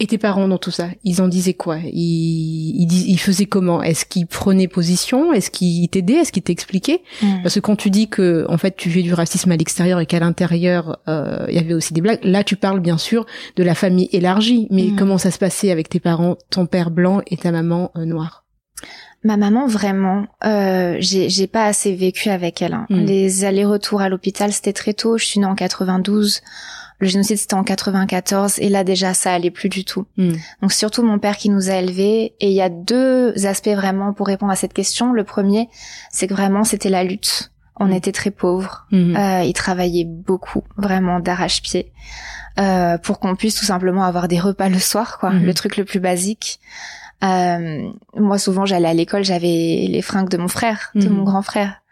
Et 0.00 0.06
tes 0.06 0.18
parents 0.18 0.48
dans 0.48 0.58
tout 0.58 0.70
ça, 0.70 0.88
ils 1.04 1.20
en 1.20 1.28
disaient 1.28 1.54
quoi? 1.54 1.78
Ils, 1.84 2.88
ils, 2.90 3.18
faisaient 3.18 3.46
comment? 3.46 3.82
Est-ce 3.82 4.06
qu'ils 4.06 4.26
prenaient 4.26 4.66
position? 4.66 5.32
Est-ce 5.32 5.50
qu'ils 5.50 5.88
t'aidaient? 5.88 6.14
Est-ce 6.14 6.32
qu'ils 6.32 6.42
t'expliquaient? 6.42 7.02
Mm. 7.22 7.42
Parce 7.42 7.56
que 7.56 7.60
quand 7.60 7.76
tu 7.76 7.90
dis 7.90 8.08
que 8.08 8.46
en 8.48 8.56
fait 8.56 8.74
tu 8.76 8.90
fais 8.90 9.02
du 9.02 9.12
racisme 9.12 9.52
à 9.52 9.56
l'extérieur 9.56 10.00
et 10.00 10.06
qu'à 10.06 10.18
l'intérieur 10.18 10.98
euh, 11.08 11.44
il 11.48 11.54
y 11.54 11.58
avait 11.58 11.74
aussi 11.74 11.92
des 11.92 12.00
blagues, 12.00 12.20
là 12.22 12.42
tu 12.42 12.56
parles 12.56 12.80
bien 12.80 12.96
sûr 12.96 13.26
de 13.56 13.62
la 13.62 13.74
famille 13.74 14.08
élargie. 14.12 14.66
Mais 14.70 14.84
mm. 14.84 14.96
comment 14.96 15.18
ça 15.18 15.30
se 15.30 15.38
passait 15.38 15.70
avec 15.70 15.90
tes 15.90 16.00
parents, 16.00 16.36
ton 16.50 16.64
père 16.66 16.90
blanc 16.90 17.20
et 17.26 17.36
ta 17.36 17.52
maman 17.52 17.90
euh, 17.96 18.06
noire? 18.06 18.44
Ma 19.24 19.36
maman 19.36 19.66
vraiment, 19.66 20.26
euh, 20.44 20.96
j'ai 20.98 21.46
pas 21.46 21.66
assez 21.66 21.94
vécu 21.94 22.30
avec 22.30 22.62
elle. 22.62 22.74
Hein. 22.74 22.86
Mm. 22.88 23.04
Les 23.04 23.44
allers-retours 23.44 24.00
à 24.00 24.08
l'hôpital 24.08 24.52
c'était 24.52 24.72
très 24.72 24.94
tôt. 24.94 25.18
Je 25.18 25.26
suis 25.26 25.38
née 25.38 25.46
en 25.46 25.54
92. 25.54 26.40
Le 27.02 27.08
génocide 27.08 27.36
c'était 27.36 27.54
en 27.54 27.64
94 27.64 28.60
et 28.60 28.68
là 28.68 28.84
déjà 28.84 29.12
ça 29.12 29.34
allait 29.34 29.50
plus 29.50 29.68
du 29.68 29.84
tout. 29.84 30.06
Hmm. 30.16 30.34
Donc 30.60 30.72
surtout 30.72 31.02
mon 31.02 31.18
père 31.18 31.36
qui 31.36 31.50
nous 31.50 31.68
a 31.68 31.74
élevés 31.74 32.34
et 32.38 32.46
il 32.46 32.52
y 32.52 32.62
a 32.62 32.68
deux 32.68 33.44
aspects 33.44 33.74
vraiment 33.74 34.12
pour 34.12 34.28
répondre 34.28 34.52
à 34.52 34.56
cette 34.56 34.72
question. 34.72 35.12
Le 35.12 35.24
premier, 35.24 35.68
c'est 36.12 36.28
que 36.28 36.34
vraiment 36.34 36.62
c'était 36.62 36.90
la 36.90 37.02
lutte. 37.02 37.50
On 37.74 37.86
hmm. 37.86 37.92
était 37.94 38.12
très 38.12 38.30
pauvres. 38.30 38.86
Hmm. 38.92 39.16
Euh, 39.16 39.42
il 39.42 39.52
travaillait 39.52 40.04
beaucoup, 40.04 40.62
vraiment 40.76 41.18
d'arrache-pied, 41.18 41.90
euh, 42.60 42.98
pour 42.98 43.18
qu'on 43.18 43.34
puisse 43.34 43.56
tout 43.56 43.64
simplement 43.64 44.04
avoir 44.04 44.28
des 44.28 44.38
repas 44.38 44.68
le 44.68 44.78
soir, 44.78 45.18
quoi. 45.18 45.30
Le 45.32 45.52
truc 45.54 45.76
le 45.76 45.84
plus 45.84 45.98
basique. 45.98 46.60
Euh, 47.24 47.88
moi 48.14 48.38
souvent 48.38 48.64
j'allais 48.64 48.88
à 48.88 48.94
l'école, 48.94 49.24
j'avais 49.24 49.86
les 49.88 50.02
fringues 50.02 50.28
de 50.28 50.36
mon 50.36 50.48
frère, 50.48 50.90
de 50.94 51.08
mon 51.08 51.24
grand 51.24 51.42
frère, 51.42 51.82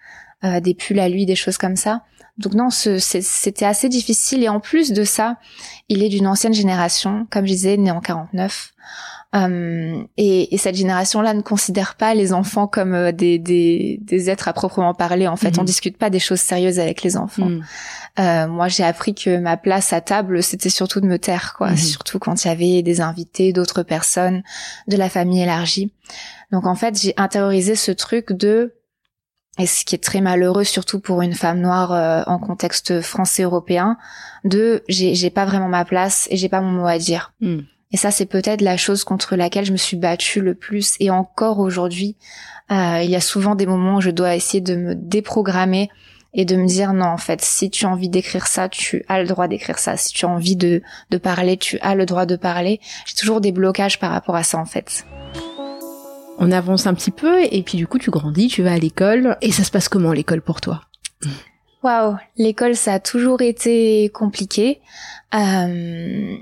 euh, 0.44 0.60
des 0.60 0.74
pulls 0.74 1.00
à 1.00 1.08
lui, 1.08 1.26
des 1.26 1.36
choses 1.36 1.58
comme 1.58 1.76
ça. 1.76 2.02
Donc 2.40 2.54
non, 2.54 2.70
c'était 2.70 3.66
assez 3.66 3.88
difficile. 3.88 4.42
Et 4.42 4.48
en 4.48 4.60
plus 4.60 4.92
de 4.92 5.04
ça, 5.04 5.36
il 5.88 6.02
est 6.02 6.08
d'une 6.08 6.26
ancienne 6.26 6.54
génération, 6.54 7.26
comme 7.30 7.46
je 7.46 7.52
disais, 7.52 7.76
né 7.76 7.90
en 7.90 8.00
49. 8.00 8.72
Euh, 9.32 10.02
et, 10.16 10.52
et, 10.52 10.58
cette 10.58 10.74
génération-là 10.74 11.34
ne 11.34 11.42
considère 11.42 11.94
pas 11.94 12.14
les 12.14 12.32
enfants 12.32 12.66
comme 12.66 12.94
euh, 12.94 13.12
des, 13.12 13.38
des, 13.38 14.00
des 14.02 14.28
êtres 14.28 14.48
à 14.48 14.52
proprement 14.52 14.92
parler. 14.92 15.28
En 15.28 15.36
fait, 15.36 15.56
on 15.58 15.60
mhm. 15.60 15.66
discute 15.66 15.98
pas 15.98 16.10
des 16.10 16.18
choses 16.18 16.40
sérieuses 16.40 16.80
avec 16.80 17.04
les 17.04 17.16
enfants. 17.16 17.48
Mhm. 17.48 17.64
Euh, 18.18 18.48
moi, 18.48 18.66
j'ai 18.66 18.82
appris 18.82 19.14
que 19.14 19.38
ma 19.38 19.56
place 19.56 19.92
à 19.92 20.00
table, 20.00 20.42
c'était 20.42 20.68
surtout 20.68 21.00
de 21.00 21.06
me 21.06 21.16
taire, 21.16 21.54
quoi. 21.56 21.70
Mhm. 21.70 21.76
Surtout 21.76 22.18
quand 22.18 22.44
il 22.44 22.48
y 22.48 22.50
avait 22.50 22.82
des 22.82 23.00
invités, 23.00 23.52
d'autres 23.52 23.84
personnes, 23.84 24.42
de 24.88 24.96
la 24.96 25.08
famille 25.08 25.42
élargie. 25.42 25.92
Donc 26.50 26.66
en 26.66 26.74
fait, 26.74 27.00
j'ai 27.00 27.14
intériorisé 27.16 27.76
ce 27.76 27.92
truc 27.92 28.32
de 28.32 28.74
et 29.58 29.66
ce 29.66 29.84
qui 29.84 29.94
est 29.94 30.02
très 30.02 30.20
malheureux 30.20 30.64
surtout 30.64 31.00
pour 31.00 31.22
une 31.22 31.34
femme 31.34 31.60
noire 31.60 31.92
euh, 31.92 32.22
en 32.26 32.38
contexte 32.38 33.00
français 33.00 33.42
européen 33.42 33.96
de 34.44 34.82
j'ai 34.88 35.30
pas 35.30 35.44
vraiment 35.44 35.68
ma 35.68 35.84
place 35.84 36.28
et 36.30 36.36
j'ai 36.36 36.48
pas 36.48 36.60
mon 36.60 36.70
mot 36.70 36.86
à 36.86 36.98
dire. 36.98 37.32
Hmm. 37.40 37.60
et 37.92 37.96
ça 37.96 38.10
c'est 38.10 38.26
peut-être 38.26 38.60
la 38.60 38.76
chose 38.76 39.04
contre 39.04 39.36
laquelle 39.36 39.64
je 39.64 39.72
me 39.72 39.76
suis 39.76 39.96
battue 39.96 40.40
le 40.40 40.54
plus. 40.54 40.94
Et 41.00 41.10
encore 41.10 41.58
aujourd'hui 41.58 42.16
euh, 42.70 43.00
il 43.02 43.10
y 43.10 43.16
a 43.16 43.20
souvent 43.20 43.54
des 43.54 43.66
moments 43.66 43.96
où 43.96 44.00
je 44.00 44.10
dois 44.10 44.36
essayer 44.36 44.60
de 44.60 44.76
me 44.76 44.94
déprogrammer 44.94 45.90
et 46.32 46.44
de 46.44 46.54
me 46.54 46.66
dire 46.66 46.92
non 46.92 47.06
en 47.06 47.18
fait 47.18 47.42
si 47.42 47.70
tu 47.70 47.86
as 47.86 47.88
envie 47.88 48.08
d'écrire 48.08 48.46
ça 48.46 48.68
tu 48.68 49.04
as 49.08 49.20
le 49.20 49.26
droit 49.26 49.48
d'écrire 49.48 49.78
ça. 49.78 49.96
Si 49.96 50.12
tu 50.12 50.24
as 50.24 50.28
envie 50.28 50.56
de 50.56 50.80
de 51.10 51.18
parler 51.18 51.56
tu 51.56 51.78
as 51.80 51.96
le 51.96 52.06
droit 52.06 52.24
de 52.24 52.36
parler. 52.36 52.80
J'ai 53.04 53.16
toujours 53.16 53.40
des 53.40 53.52
blocages 53.52 53.98
par 53.98 54.12
rapport 54.12 54.36
à 54.36 54.44
ça 54.44 54.58
en 54.58 54.66
fait 54.66 55.04
on 56.40 56.50
avance 56.50 56.86
un 56.86 56.94
petit 56.94 57.10
peu 57.10 57.44
et 57.44 57.62
puis 57.62 57.76
du 57.76 57.86
coup 57.86 57.98
tu 57.98 58.10
grandis, 58.10 58.48
tu 58.48 58.62
vas 58.62 58.72
à 58.72 58.78
l'école 58.78 59.36
et 59.42 59.52
ça 59.52 59.62
se 59.62 59.70
passe 59.70 59.88
comment 59.88 60.12
l'école 60.12 60.40
pour 60.40 60.60
toi? 60.60 60.82
Waouh, 61.84 62.16
l'école 62.36 62.74
ça 62.74 62.94
a 62.94 62.98
toujours 62.98 63.42
été 63.42 64.08
compliqué. 64.08 64.80
Euh, 65.34 66.36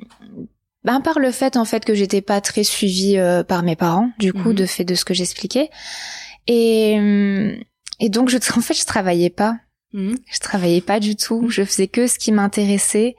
ben 0.85 1.01
par 1.01 1.19
le 1.19 1.33
fait 1.33 1.57
en 1.57 1.65
fait 1.65 1.85
que 1.85 1.95
j'étais 1.95 2.23
pas 2.23 2.41
très 2.41 2.63
suivie 2.65 3.19
euh, 3.19 3.43
par 3.43 3.63
mes 3.63 3.77
parents, 3.77 4.11
du 4.19 4.33
coup, 4.33 4.51
mhm. 4.51 4.55
de 4.55 4.67
fait 4.67 4.85
de 4.85 4.95
ce 4.95 5.05
que 5.05 5.15
j'expliquais. 5.15 5.69
Et 6.47 7.59
et 8.01 8.09
donc 8.09 8.29
je 8.29 8.37
en 8.57 8.61
fait 8.61 8.75
je 8.75 8.87
travaillais 8.87 9.31
pas. 9.31 9.59
Mhm. 9.93 10.17
Je 10.31 10.39
travaillais 10.41 10.81
pas 10.81 11.01
du 11.01 11.17
tout. 11.17 11.49
Je 11.49 11.65
faisais 11.65 11.87
que 11.87 12.07
ce 12.07 12.19
qui 12.19 12.33
m'intéressait. 12.33 13.17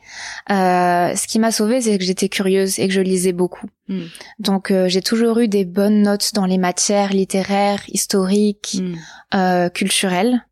Euh, 0.52 1.16
ce 1.16 1.28
qui 1.28 1.40
m'a 1.40 1.52
sauvée, 1.52 1.82
c'est 1.82 1.98
que 1.98 2.04
j'étais 2.04 2.30
curieuse 2.30 2.80
et 2.80 2.88
que 2.88 2.94
je 2.94 3.02
lisais 3.02 3.34
beaucoup. 3.34 3.68
Mhm. 3.88 4.08
Donc 4.40 4.72
euh, 4.72 4.88
j'ai 4.88 5.02
toujours 5.02 5.40
eu 5.40 5.48
des 5.48 5.66
bonnes 5.66 6.04
notes 6.04 6.34
dans 6.34 6.46
les 6.46 6.58
matières 6.58 7.12
littéraires, 7.12 7.82
historiques, 7.88 8.78
mhm. 8.82 8.96
euh, 9.34 9.70
culturelles, 9.70 10.44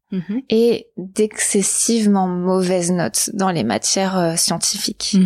et 0.50 0.88
d'excessivement 0.96 2.28
mauvaises 2.28 2.92
notes 2.92 3.30
dans 3.34 3.52
les 3.52 3.66
matières 3.66 4.18
euh, 4.18 4.36
scientifiques. 4.38 5.18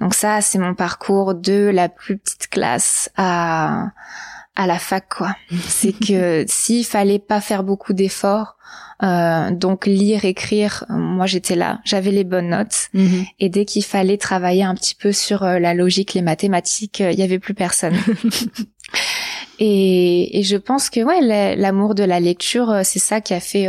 Donc 0.00 0.14
ça, 0.14 0.40
c'est 0.40 0.58
mon 0.58 0.74
parcours 0.74 1.34
de 1.34 1.70
la 1.72 1.90
plus 1.90 2.16
petite 2.16 2.48
classe 2.48 3.10
à 3.16 3.88
à 4.54 4.66
la 4.66 4.78
fac, 4.78 5.08
quoi. 5.08 5.34
c'est 5.68 5.92
que 5.92 6.44
s'il 6.46 6.84
fallait 6.84 7.18
pas 7.18 7.40
faire 7.40 7.62
beaucoup 7.62 7.92
d'efforts 7.92 8.56
euh, 9.02 9.50
donc 9.50 9.86
lire, 9.86 10.24
écrire, 10.24 10.84
moi 10.88 11.26
j'étais 11.26 11.56
là, 11.56 11.80
j'avais 11.84 12.12
les 12.12 12.24
bonnes 12.24 12.50
notes. 12.50 12.88
Mhm. 12.94 13.24
Et 13.40 13.48
dès 13.48 13.64
qu'il 13.64 13.84
fallait 13.84 14.16
travailler 14.16 14.62
un 14.62 14.74
petit 14.74 14.94
peu 14.94 15.12
sur 15.12 15.42
euh, 15.42 15.58
la 15.58 15.74
logique, 15.74 16.14
les 16.14 16.22
mathématiques, 16.22 17.00
euh, 17.00 17.10
il 17.10 17.18
y 17.18 17.22
avait 17.22 17.40
plus 17.40 17.54
personne. 17.54 17.96
et, 19.58 20.38
et, 20.38 20.42
je 20.44 20.56
pense 20.56 20.88
que 20.88 21.00
ouais, 21.00 21.56
l'amour 21.56 21.96
de 21.96 22.04
la 22.04 22.20
lecture, 22.20 22.80
c'est 22.84 23.00
ça 23.00 23.20
qui 23.20 23.34
a 23.34 23.40
fait 23.40 23.66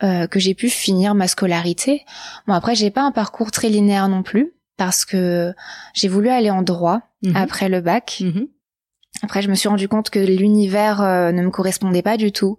que 0.00 0.40
j'ai 0.40 0.54
pu 0.54 0.68
finir 0.68 1.14
ma 1.14 1.28
scolarité. 1.28 2.04
Bon 2.46 2.54
après, 2.54 2.74
j'ai 2.74 2.90
pas 2.90 3.02
un 3.02 3.12
parcours 3.12 3.52
très 3.52 3.68
linéaire 3.68 4.08
non 4.08 4.22
plus 4.22 4.52
parce 4.76 5.04
que 5.04 5.52
j'ai 5.94 6.08
voulu 6.08 6.28
aller 6.28 6.50
en 6.50 6.62
droit 6.62 7.02
mhm. 7.22 7.36
après 7.36 7.68
le 7.68 7.80
bac. 7.80 8.18
Mhm. 8.20 8.48
Après, 9.22 9.42
je 9.42 9.48
me 9.48 9.54
suis 9.54 9.68
rendu 9.68 9.88
compte 9.88 10.10
que 10.10 10.18
l'univers 10.18 11.02
euh, 11.02 11.32
ne 11.32 11.42
me 11.42 11.50
correspondait 11.50 12.02
pas 12.02 12.16
du 12.16 12.32
tout. 12.32 12.56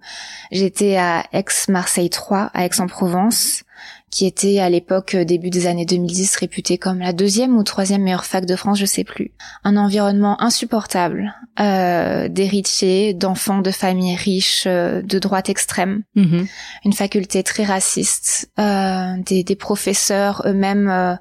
J'étais 0.52 0.98
à 0.98 1.26
Aix-Marseille 1.34 2.10
3, 2.10 2.52
à 2.54 2.66
Aix-en-Provence, 2.66 3.64
qui 4.12 4.26
était 4.26 4.60
à 4.60 4.70
l'époque 4.70 5.16
euh, 5.16 5.24
début 5.24 5.50
des 5.50 5.68
années 5.68 5.86
2010 5.86 6.36
réputée 6.36 6.78
comme 6.78 7.00
la 7.00 7.14
deuxième 7.14 7.58
ou 7.58 7.64
troisième 7.64 8.04
meilleure 8.04 8.26
fac 8.26 8.46
de 8.46 8.56
France, 8.56 8.78
je 8.78 8.86
sais 8.86 9.06
plus. 9.06 9.32
Un 9.64 9.78
environnement 9.78 10.40
insupportable, 10.42 11.34
euh, 11.60 12.28
d'héritiers, 12.28 13.14
d'enfants 13.14 13.62
de 13.62 13.72
familles 13.72 14.18
riches, 14.18 14.66
euh, 14.68 15.02
de 15.02 15.18
droite 15.18 15.50
extrême, 15.50 16.04
mm-hmm. 16.18 16.48
une 16.86 16.94
faculté 16.94 17.42
très 17.42 17.64
raciste, 17.64 18.52
des, 18.58 19.44
des, 19.44 19.56
professeurs 19.56 20.44
eux-mêmes 20.46 21.18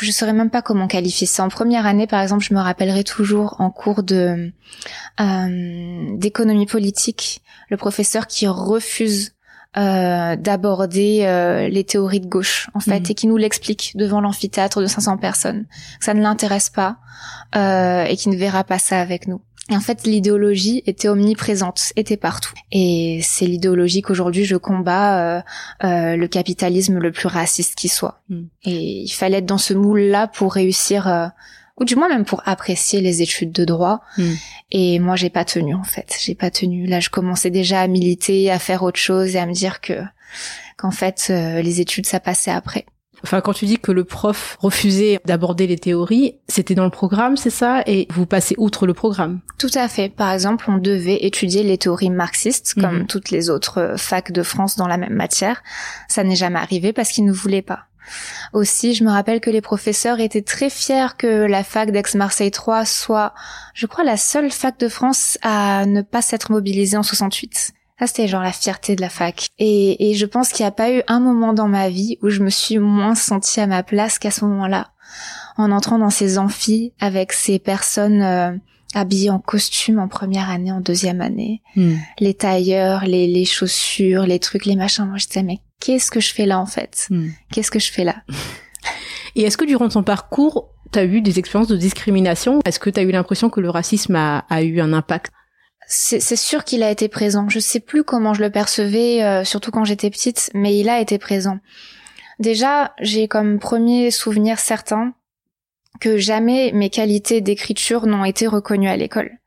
je 0.00 0.10
saurais 0.10 0.32
même 0.32 0.50
pas 0.50 0.62
comment 0.62 0.88
qualifier 0.88 1.26
ça. 1.26 1.44
En 1.44 1.48
première 1.48 1.86
année, 1.86 2.06
par 2.06 2.20
exemple, 2.20 2.44
je 2.44 2.54
me 2.54 2.60
rappellerai 2.60 3.04
toujours 3.04 3.56
en 3.60 3.70
cours 3.70 4.02
de 4.02 4.52
euh, 5.20 6.16
d'économie 6.16 6.66
politique, 6.66 7.42
le 7.68 7.76
professeur 7.76 8.26
qui 8.26 8.46
refuse 8.48 9.32
euh, 9.76 10.34
d'aborder 10.34 11.20
euh, 11.22 11.68
les 11.68 11.84
théories 11.84 12.18
de 12.18 12.26
gauche 12.26 12.68
en 12.74 12.80
fait 12.80 12.98
mhm. 12.98 13.06
et 13.08 13.14
qui 13.14 13.28
nous 13.28 13.36
l'explique 13.36 13.92
devant 13.94 14.20
l'amphithéâtre 14.20 14.80
de 14.80 14.86
500 14.86 15.16
personnes 15.18 15.66
ça 16.00 16.12
ne 16.12 16.20
l'intéresse 16.20 16.70
pas 16.70 16.96
euh, 17.54 18.02
et 18.02 18.16
qui 18.16 18.30
ne 18.30 18.36
verra 18.36 18.64
pas 18.64 18.80
ça 18.80 19.00
avec 19.00 19.28
nous 19.28 19.40
en 19.76 19.80
fait, 19.80 20.04
l'idéologie 20.04 20.82
était 20.86 21.08
omniprésente, 21.08 21.92
était 21.96 22.16
partout. 22.16 22.52
Et 22.72 23.20
c'est 23.22 23.46
l'idéologie 23.46 24.02
qu'aujourd'hui 24.02 24.44
je 24.44 24.56
combats, 24.56 25.38
euh, 25.38 25.42
euh, 25.84 26.16
le 26.16 26.28
capitalisme 26.28 26.98
le 26.98 27.12
plus 27.12 27.28
raciste 27.28 27.76
qui 27.76 27.88
soit. 27.88 28.20
Hmm. 28.28 28.44
Et 28.64 29.02
il 29.02 29.12
fallait 29.12 29.38
être 29.38 29.46
dans 29.46 29.58
ce 29.58 29.74
moule-là 29.74 30.26
pour 30.26 30.54
réussir, 30.54 31.06
euh, 31.06 31.26
ou 31.78 31.84
du 31.84 31.94
moins 31.94 32.08
même 32.08 32.24
pour 32.24 32.42
apprécier 32.46 33.00
les 33.00 33.22
études 33.22 33.52
de 33.52 33.64
droit. 33.64 34.00
Hmm. 34.18 34.32
Et 34.72 34.98
moi, 34.98 35.16
j'ai 35.16 35.30
pas 35.30 35.44
tenu 35.44 35.74
en 35.74 35.84
fait. 35.84 36.16
J'ai 36.20 36.34
pas 36.34 36.50
tenu. 36.50 36.86
Là, 36.86 37.00
je 37.00 37.10
commençais 37.10 37.50
déjà 37.50 37.80
à 37.80 37.86
militer, 37.86 38.50
à 38.50 38.58
faire 38.58 38.82
autre 38.82 38.98
chose 38.98 39.36
et 39.36 39.38
à 39.38 39.46
me 39.46 39.52
dire 39.52 39.80
que 39.80 39.94
qu'en 40.76 40.90
fait, 40.90 41.28
les 41.28 41.80
études, 41.82 42.06
ça 42.06 42.20
passait 42.20 42.50
après. 42.50 42.86
Enfin, 43.22 43.40
quand 43.40 43.52
tu 43.52 43.66
dis 43.66 43.78
que 43.78 43.92
le 43.92 44.04
prof 44.04 44.56
refusait 44.60 45.20
d'aborder 45.24 45.66
les 45.66 45.78
théories, 45.78 46.36
c'était 46.48 46.74
dans 46.74 46.84
le 46.84 46.90
programme, 46.90 47.36
c'est 47.36 47.50
ça? 47.50 47.82
Et 47.86 48.08
vous 48.10 48.26
passez 48.26 48.54
outre 48.58 48.86
le 48.86 48.94
programme? 48.94 49.40
Tout 49.58 49.70
à 49.74 49.88
fait. 49.88 50.08
Par 50.08 50.32
exemple, 50.32 50.66
on 50.68 50.78
devait 50.78 51.24
étudier 51.24 51.62
les 51.62 51.78
théories 51.78 52.10
marxistes, 52.10 52.74
comme 52.80 53.00
mhm. 53.00 53.06
toutes 53.06 53.30
les 53.30 53.50
autres 53.50 53.78
euh, 53.78 53.96
facs 53.96 54.32
de 54.32 54.42
France 54.42 54.76
dans 54.76 54.88
la 54.88 54.96
même 54.96 55.14
matière. 55.14 55.62
Ça 56.08 56.24
n'est 56.24 56.36
jamais 56.36 56.58
arrivé 56.58 56.92
parce 56.92 57.10
qu'ils 57.10 57.24
ne 57.24 57.32
voulaient 57.32 57.62
pas. 57.62 57.86
Aussi, 58.52 58.94
je 58.94 59.04
me 59.04 59.10
rappelle 59.10 59.40
que 59.40 59.50
les 59.50 59.60
professeurs 59.60 60.20
étaient 60.20 60.42
très 60.42 60.70
fiers 60.70 61.16
que 61.16 61.44
la 61.44 61.62
fac 61.62 61.92
d'Aix-Marseille 61.92 62.50
3 62.50 62.84
soit, 62.84 63.34
je 63.74 63.86
crois, 63.86 64.04
la 64.04 64.16
seule 64.16 64.50
fac 64.50 64.78
de 64.80 64.88
France 64.88 65.38
à 65.42 65.86
ne 65.86 66.02
pas 66.02 66.22
s'être 66.22 66.50
mobilisée 66.50 66.96
en 66.96 67.02
68 67.02 67.72
Ça, 68.00 68.06
c'était 68.06 68.28
genre 68.28 68.42
la 68.42 68.52
fierté 68.52 68.96
de 68.96 69.02
la 69.02 69.10
fac. 69.10 69.48
Et, 69.58 70.10
et 70.10 70.14
je 70.14 70.24
pense 70.24 70.48
qu'il 70.48 70.64
n'y 70.64 70.68
a 70.68 70.72
pas 70.72 70.90
eu 70.90 71.02
un 71.06 71.20
moment 71.20 71.52
dans 71.52 71.68
ma 71.68 71.90
vie 71.90 72.16
où 72.22 72.30
je 72.30 72.42
me 72.42 72.48
suis 72.48 72.78
moins 72.78 73.14
sentie 73.14 73.60
à 73.60 73.66
ma 73.66 73.82
place 73.82 74.18
qu'à 74.18 74.30
ce 74.30 74.46
moment-là. 74.46 74.88
En 75.58 75.70
entrant 75.70 75.98
dans 75.98 76.08
ces 76.08 76.38
amphis 76.38 76.94
avec 76.98 77.34
ces 77.34 77.58
personnes 77.58 78.22
euh, 78.22 78.52
habillées 78.94 79.28
en 79.28 79.38
costume 79.38 79.98
en 79.98 80.08
première 80.08 80.48
année, 80.48 80.72
en 80.72 80.80
deuxième 80.80 81.20
année. 81.20 81.60
Hmm. 81.76 81.96
Les 82.20 82.32
tailleurs, 82.32 83.04
les, 83.04 83.26
les 83.26 83.44
chaussures, 83.44 84.22
les 84.22 84.38
trucs, 84.38 84.64
les 84.64 84.76
machins. 84.76 85.04
Moi, 85.04 85.18
je 85.18 85.26
disais, 85.26 85.42
mais 85.42 85.58
qu'est-ce 85.78 86.10
que 86.10 86.20
je 86.20 86.32
fais 86.32 86.46
là, 86.46 86.58
en 86.58 86.66
fait? 86.66 87.06
Hmm. 87.10 87.28
Qu'est-ce 87.52 87.70
que 87.70 87.78
je 87.78 87.92
fais 87.92 88.04
là? 88.04 88.16
Et 89.36 89.42
est-ce 89.42 89.58
que 89.58 89.66
durant 89.66 89.90
ton 89.90 90.02
parcours, 90.02 90.70
tu 90.90 90.98
as 90.98 91.04
eu 91.04 91.20
des 91.20 91.38
expériences 91.38 91.68
de 91.68 91.76
discrimination? 91.76 92.60
Est-ce 92.64 92.80
que 92.80 92.88
tu 92.88 92.98
as 92.98 93.02
eu 93.02 93.10
l'impression 93.10 93.50
que 93.50 93.60
le 93.60 93.68
racisme 93.68 94.16
a, 94.16 94.38
a 94.48 94.62
eu 94.62 94.80
un 94.80 94.94
impact? 94.94 95.32
C'est 95.92 96.36
sûr 96.36 96.62
qu'il 96.62 96.84
a 96.84 96.90
été 96.92 97.08
présent. 97.08 97.48
Je 97.48 97.58
sais 97.58 97.80
plus 97.80 98.04
comment 98.04 98.32
je 98.32 98.42
le 98.42 98.50
percevais, 98.50 99.24
euh, 99.24 99.42
surtout 99.42 99.72
quand 99.72 99.84
j'étais 99.84 100.08
petite, 100.08 100.48
mais 100.54 100.78
il 100.78 100.88
a 100.88 101.00
été 101.00 101.18
présent. 101.18 101.58
Déjà, 102.38 102.94
j'ai 103.00 103.26
comme 103.26 103.58
premier 103.58 104.12
souvenir 104.12 104.60
certain 104.60 105.14
que 106.00 106.16
jamais 106.16 106.70
mes 106.72 106.90
qualités 106.90 107.40
d'écriture 107.40 108.06
n'ont 108.06 108.24
été 108.24 108.46
reconnues 108.46 108.88
à 108.88 108.96
l'école. 108.96 109.39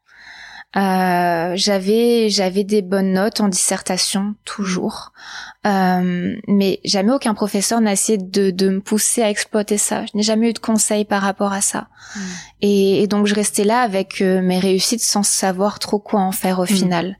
Euh, 0.75 1.53
j'avais 1.55 2.29
j'avais 2.29 2.63
des 2.63 2.81
bonnes 2.81 3.13
notes 3.13 3.41
en 3.41 3.47
dissertation 3.47 4.35
toujours, 4.45 5.11
Euh, 5.65 6.35
mais 6.47 6.81
jamais 6.83 7.13
aucun 7.13 7.33
professeur 7.33 7.79
n'a 7.79 7.93
essayé 7.93 8.17
de, 8.17 8.51
de 8.51 8.67
me 8.69 8.79
pousser 8.81 9.21
à 9.23 9.29
exploiter 9.29 9.77
ça. 9.77 10.03
Je 10.07 10.11
n'ai 10.17 10.23
jamais 10.23 10.49
eu 10.49 10.53
de 10.53 10.59
conseils 10.59 11.05
par 11.05 11.21
rapport 11.21 11.53
à 11.53 11.61
ça. 11.61 11.87
Et, 12.61 13.01
et 13.01 13.07
donc 13.07 13.27
je 13.27 13.35
restais 13.35 13.63
là 13.63 13.79
avec 13.81 14.19
euh, 14.21 14.41
mes 14.41 14.59
réussites 14.59 15.01
sans 15.03 15.23
savoir 15.23 15.79
trop 15.79 15.99
quoi 15.99 16.19
en 16.21 16.33
faire 16.33 16.59
au 16.59 16.63
Mm. 16.63 16.67
final. 16.67 17.17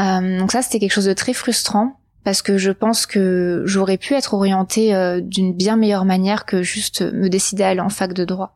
Euh, 0.00 0.38
donc 0.40 0.50
ça 0.50 0.62
c'était 0.62 0.78
quelque 0.80 0.92
chose 0.94 1.04
de 1.04 1.12
très 1.12 1.32
frustrant 1.34 1.99
parce 2.24 2.42
que 2.42 2.58
je 2.58 2.70
pense 2.70 3.06
que 3.06 3.62
j'aurais 3.66 3.96
pu 3.96 4.14
être 4.14 4.34
orientée 4.34 4.94
euh, 4.94 5.20
d'une 5.20 5.54
bien 5.54 5.76
meilleure 5.76 6.04
manière 6.04 6.44
que 6.44 6.62
juste 6.62 7.02
me 7.02 7.28
décider 7.28 7.62
à 7.62 7.68
aller 7.68 7.80
en 7.80 7.88
fac 7.88 8.12
de 8.12 8.24
droit. 8.24 8.54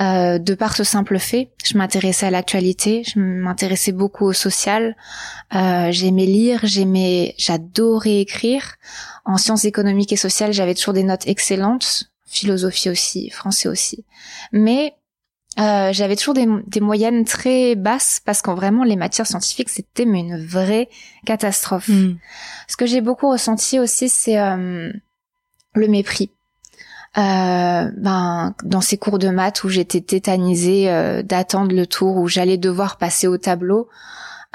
Euh, 0.00 0.38
de 0.38 0.54
par 0.54 0.74
ce 0.76 0.84
simple 0.84 1.18
fait, 1.18 1.50
je 1.64 1.78
m'intéressais 1.78 2.26
à 2.26 2.30
l'actualité, 2.30 3.02
je 3.06 3.20
m'intéressais 3.20 3.92
beaucoup 3.92 4.24
au 4.24 4.32
social, 4.32 4.96
euh, 5.54 5.92
j'aimais 5.92 6.26
lire, 6.26 6.60
j'aimais, 6.64 7.34
j'adorais 7.38 8.20
écrire. 8.20 8.76
En 9.24 9.36
sciences 9.36 9.64
économiques 9.64 10.12
et 10.12 10.16
sociales, 10.16 10.52
j'avais 10.52 10.74
toujours 10.74 10.94
des 10.94 11.04
notes 11.04 11.26
excellentes, 11.26 12.10
philosophie 12.26 12.90
aussi, 12.90 13.30
français 13.30 13.68
aussi. 13.68 14.04
Mais 14.52 14.94
euh, 15.58 15.92
j'avais 15.92 16.14
toujours 16.14 16.34
des, 16.34 16.46
des 16.66 16.80
moyennes 16.80 17.24
très 17.24 17.74
basses 17.74 18.20
parce 18.24 18.40
qu'en 18.40 18.54
vraiment 18.54 18.84
les 18.84 18.94
matières 18.94 19.26
scientifiques 19.26 19.68
c'était 19.68 20.04
mais 20.04 20.20
une 20.20 20.44
vraie 20.44 20.88
catastrophe. 21.26 21.88
Hmm. 21.88 22.16
Ce 22.68 22.76
que 22.76 22.86
j'ai 22.86 23.00
beaucoup 23.00 23.28
ressenti 23.28 23.80
aussi, 23.80 24.08
c'est 24.08 24.38
euh, 24.38 24.92
le 25.74 25.88
mépris. 25.88 26.30
Euh, 27.18 27.90
ben, 27.96 28.54
dans 28.62 28.80
ces 28.80 28.96
cours 28.96 29.18
de 29.18 29.30
maths 29.30 29.64
où 29.64 29.68
j'étais 29.68 30.00
tétanisée 30.00 30.88
euh, 30.88 31.22
d'attendre 31.22 31.74
le 31.74 31.84
tour, 31.84 32.16
où 32.16 32.28
j'allais 32.28 32.56
devoir 32.56 32.98
passer 32.98 33.26
au 33.26 33.36
tableau, 33.36 33.88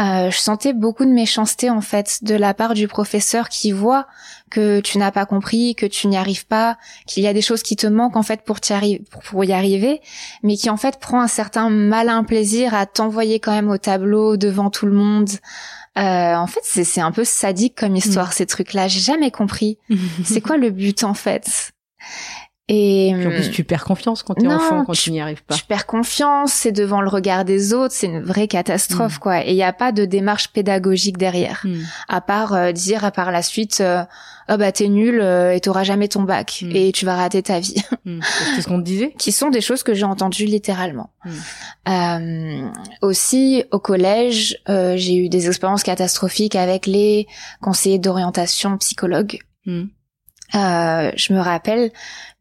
euh, 0.01 0.29
je 0.29 0.37
sentais 0.37 0.73
beaucoup 0.73 1.05
de 1.05 1.11
méchanceté 1.11 1.69
en 1.69 1.79
fait 1.79 2.21
de 2.21 2.35
la 2.35 2.53
part 2.53 2.73
du 2.73 2.89
professeur 2.89 3.47
qui 3.47 3.71
voit 3.71 4.07
que 4.49 4.81
tu 4.81 4.97
n'as 4.97 5.11
pas 5.11 5.25
compris, 5.25 5.73
que 5.73 5.85
tu 5.85 6.07
n'y 6.07 6.17
arrives 6.17 6.45
pas, 6.45 6.77
qu'il 7.07 7.23
y 7.23 7.27
a 7.27 7.33
des 7.33 7.41
choses 7.41 7.63
qui 7.63 7.77
te 7.77 7.87
manquent 7.87 8.17
en 8.17 8.23
fait 8.23 8.41
pour, 8.43 8.57
y 9.45 9.53
arriver, 9.53 10.01
mais 10.43 10.57
qui 10.57 10.69
en 10.69 10.75
fait 10.75 10.99
prend 10.99 11.21
un 11.21 11.29
certain 11.29 11.69
malin 11.69 12.25
plaisir 12.25 12.73
à 12.73 12.85
t'envoyer 12.85 13.39
quand 13.39 13.53
même 13.53 13.69
au 13.69 13.77
tableau 13.77 14.35
devant 14.35 14.69
tout 14.69 14.85
le 14.85 14.91
monde. 14.91 15.29
Euh, 15.97 16.35
en 16.35 16.47
fait, 16.47 16.59
c'est 16.63 16.99
un 16.99 17.13
peu 17.13 17.23
sadique 17.23 17.75
comme 17.75 17.95
histoire 17.95 18.33
ces 18.33 18.45
trucs-là. 18.45 18.89
J'ai 18.89 18.99
jamais 18.99 19.31
compris. 19.31 19.77
C'est 20.25 20.41
quoi 20.41 20.57
le 20.57 20.71
but 20.71 21.05
en 21.05 21.13
fait? 21.13 21.71
Et 22.67 23.11
Puis 23.15 23.27
en 23.27 23.29
plus, 23.29 23.51
tu 23.51 23.63
perds 23.63 23.83
confiance 23.85 24.23
quand 24.23 24.33
t'es 24.33 24.47
enfant, 24.47 24.85
quand 24.85 24.93
tu- 24.93 25.11
n'y 25.11 25.21
arrives 25.21 25.43
pas. 25.43 25.53
tu 25.53 25.63
perds 25.65 25.85
confiance, 25.85 26.51
c'est 26.51 26.71
devant 26.71 26.99
le 26.99 27.09
regard 27.09 27.45
des 27.45 27.73
autres, 27.75 27.93
c'est 27.93 28.07
une 28.07 28.23
vraie 28.23 28.47
catastrophe 28.47 29.17
Mm. 29.17 29.19
quoi. 29.19 29.45
Et 29.45 29.51
il 29.51 29.55
n'y 29.55 29.61
a 29.61 29.71
pas 29.71 29.91
de 29.91 30.03
démarche 30.05 30.47
pédagogique 30.47 31.17
derrière, 31.19 31.61
Hmm. 31.63 31.81
à 32.09 32.21
part 32.21 32.53
euh, 32.55 32.71
dire 32.71 33.05
à 33.05 33.11
par 33.11 33.31
la 33.31 33.43
suite, 33.43 33.81
euh, 33.81 34.01
ah 34.47 34.57
bah 34.57 34.71
t'es 34.71 34.87
nul 34.87 35.21
euh, 35.21 35.53
et 35.53 35.59
t'auras 35.59 35.83
jamais 35.83 36.07
ton 36.07 36.23
bac 36.23 36.61
Mm. 36.63 36.71
et 36.75 36.91
tu 36.91 37.05
vas 37.05 37.15
rater 37.15 37.43
ta 37.43 37.59
vie. 37.59 37.75
C'est 38.55 38.61
ce 38.63 38.67
qu'on 38.67 38.79
te 38.79 38.85
disait 38.85 39.13
qui 39.19 39.31
sont 39.31 39.49
des 39.51 39.61
choses 39.61 39.83
que 39.83 39.93
j'ai 39.93 40.03
entendues 40.05 40.45
littéralement. 40.45 41.11
Mm. 41.23 41.31
Euh, 41.89 42.67
aussi, 43.03 43.63
au 43.71 43.77
collège, 43.77 44.57
euh, 44.69 44.95
j'ai 44.97 45.15
eu 45.17 45.29
des 45.29 45.45
expériences 45.47 45.83
catastrophiques 45.83 46.55
avec 46.55 46.87
les 46.87 47.27
conseillers 47.61 47.99
d'orientation 47.99 48.75
psychologues. 48.79 49.37
Euh, 49.67 51.11
je 51.15 51.33
me 51.33 51.39
rappelle, 51.39 51.91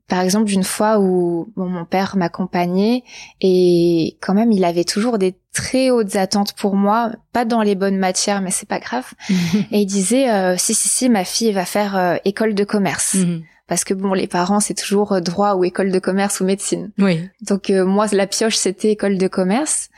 par 0.09 0.21
exemple, 0.21 0.45
d'une 0.45 0.65
fois 0.65 0.99
où 0.99 1.51
bon, 1.57 1.67
mon 1.67 1.87
père 1.87 2.17
m'accompagnait 2.17 3.05
et 3.41 4.19
quand 4.21 4.35
même, 4.35 4.53
il 4.53 4.65
avait 4.65 4.85
toujours 4.85 5.17
des 5.17 5.35
très 5.55 5.91
hautes 5.91 6.17
attentes 6.17 6.53
pour 6.53 6.77
moi, 6.77 7.13
pas 7.33 7.47
dans 7.47 7.63
les 7.63 7.75
bonnes 7.75 7.97
matières, 7.97 8.43
mais 8.43 8.51
c'est 8.51 8.69
pas 8.69 8.81
grave. 8.81 9.07
Et 9.71 9.81
il 9.81 9.87
disait, 9.87 10.31
euh, 10.31 10.57
si, 10.59 10.75
si, 10.75 10.89
si, 10.89 11.09
ma 11.09 11.25
fille 11.25 11.53
va 11.53 11.65
faire 11.65 11.97
euh, 11.97 12.17
école 12.25 12.55
de 12.55 12.65
commerce. 12.65 13.15
Hmm. 13.15 13.41
Parce 13.67 13.85
que 13.85 13.95
bon, 13.95 14.13
les 14.13 14.27
parents, 14.27 14.61
c'est 14.61 14.75
toujours 14.75 15.13
euh, 15.13 15.21
droit 15.21 15.55
ou 15.55 15.65
école 15.65 15.91
de 15.91 15.99
commerce 15.99 16.41
ou 16.41 16.45
médecine. 16.45 16.91
Oui. 16.99 17.27
Donc 17.41 17.71
euh, 17.71 17.87
moi, 17.87 18.07
la 18.13 18.27
pioche, 18.27 18.57
c'était 18.57 18.91
école 18.91 19.17
de 19.17 19.29
commerce. 19.29 19.89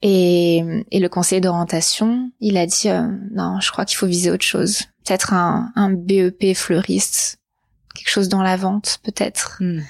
Et, 0.00 0.64
et 0.90 0.98
le 0.98 1.08
conseiller 1.08 1.40
d'orientation, 1.40 2.32
il 2.40 2.56
a 2.56 2.66
dit, 2.66 2.88
non, 3.30 3.60
je 3.60 3.70
crois 3.70 3.84
qu'il 3.84 3.96
faut 3.96 4.08
viser 4.08 4.32
autre 4.32 4.44
chose. 4.44 4.80
Peut-être 5.06 5.32
un, 5.32 5.70
un 5.76 5.90
BEP 5.92 6.56
fleuriste, 6.56 7.38
quelque 7.94 8.10
chose 8.10 8.28
dans 8.28 8.42
la 8.42 8.56
vente, 8.56 8.98
peut-être. 9.02 9.56
Hmm. 9.60 9.80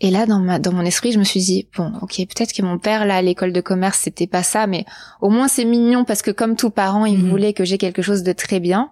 Et 0.00 0.10
là, 0.10 0.26
dans, 0.26 0.40
ma, 0.40 0.58
dans 0.58 0.72
mon 0.72 0.82
esprit, 0.84 1.12
je 1.12 1.18
me 1.18 1.24
suis 1.24 1.40
dit, 1.40 1.68
bon, 1.76 1.92
ok, 2.02 2.16
peut-être 2.16 2.52
que 2.52 2.62
mon 2.62 2.78
père, 2.78 3.06
là, 3.06 3.16
à 3.16 3.22
l'école 3.22 3.52
de 3.52 3.60
commerce, 3.60 4.00
c'était 4.02 4.26
pas 4.26 4.42
ça, 4.42 4.66
mais 4.66 4.84
au 5.20 5.30
moins 5.30 5.48
c'est 5.48 5.64
mignon 5.64 6.04
parce 6.04 6.20
que 6.20 6.30
comme 6.32 6.56
tout 6.56 6.70
parent, 6.70 7.06
il 7.06 7.18
Mhm. 7.22 7.30
voulait 7.30 7.52
que 7.52 7.64
j'ai 7.64 7.78
quelque 7.78 8.02
chose 8.02 8.22
de 8.22 8.32
très 8.32 8.60
bien. 8.60 8.90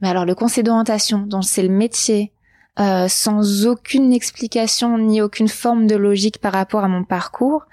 Mais 0.00 0.08
alors, 0.08 0.24
le 0.26 0.34
conseil 0.34 0.62
d'orientation, 0.62 1.18
dont 1.26 1.42
c'est 1.42 1.62
le 1.62 1.70
métier, 1.70 2.32
euh, 2.78 3.08
sans 3.08 3.66
aucune 3.66 4.12
explication 4.12 4.96
ni 4.98 5.20
aucune 5.20 5.48
forme 5.48 5.86
de 5.88 5.96
logique 5.96 6.38
par 6.38 6.52
rapport 6.52 6.84
à 6.84 6.88
mon 6.88 7.02
parcours, 7.02 7.64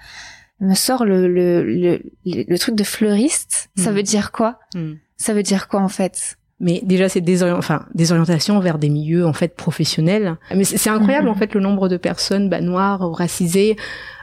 me 0.62 0.74
sort 0.74 1.06
le, 1.06 1.28
le, 1.28 1.62
le, 1.64 2.02
le, 2.26 2.58
truc 2.58 2.74
de 2.76 2.84
fleuriste. 2.86 3.70
Ça 3.78 3.92
Mhm. 3.92 3.96
veut 3.98 4.04
dire 4.04 4.32
quoi? 4.32 4.58
Hmm. 4.74 4.94
Ça 5.18 5.34
veut 5.34 5.44
dire 5.44 5.68
quoi, 5.68 5.82
en 5.82 5.90
fait? 5.90 6.38
Mais 6.62 6.82
déjà, 6.86 7.10
c'est 7.10 7.20
des, 7.20 7.44
enfin, 7.44 7.86
des 7.94 8.12
orientations 8.14 8.60
vers 8.62 8.78
des 8.78 8.88
milieux 8.88 9.26
en 9.28 9.34
fait 9.34 9.56
professionnels. 9.58 10.38
Mais 10.56 10.64
c'est 10.64 10.90
incroyable 10.90 11.26
Mhm. 11.26 11.32
en 11.32 11.36
fait 11.36 11.54
le 11.54 11.60
nombre 11.60 11.90
de 11.90 11.98
personnes 11.98 12.50
bah, 12.50 12.62
noires, 12.62 13.02
racisées, 13.12 13.76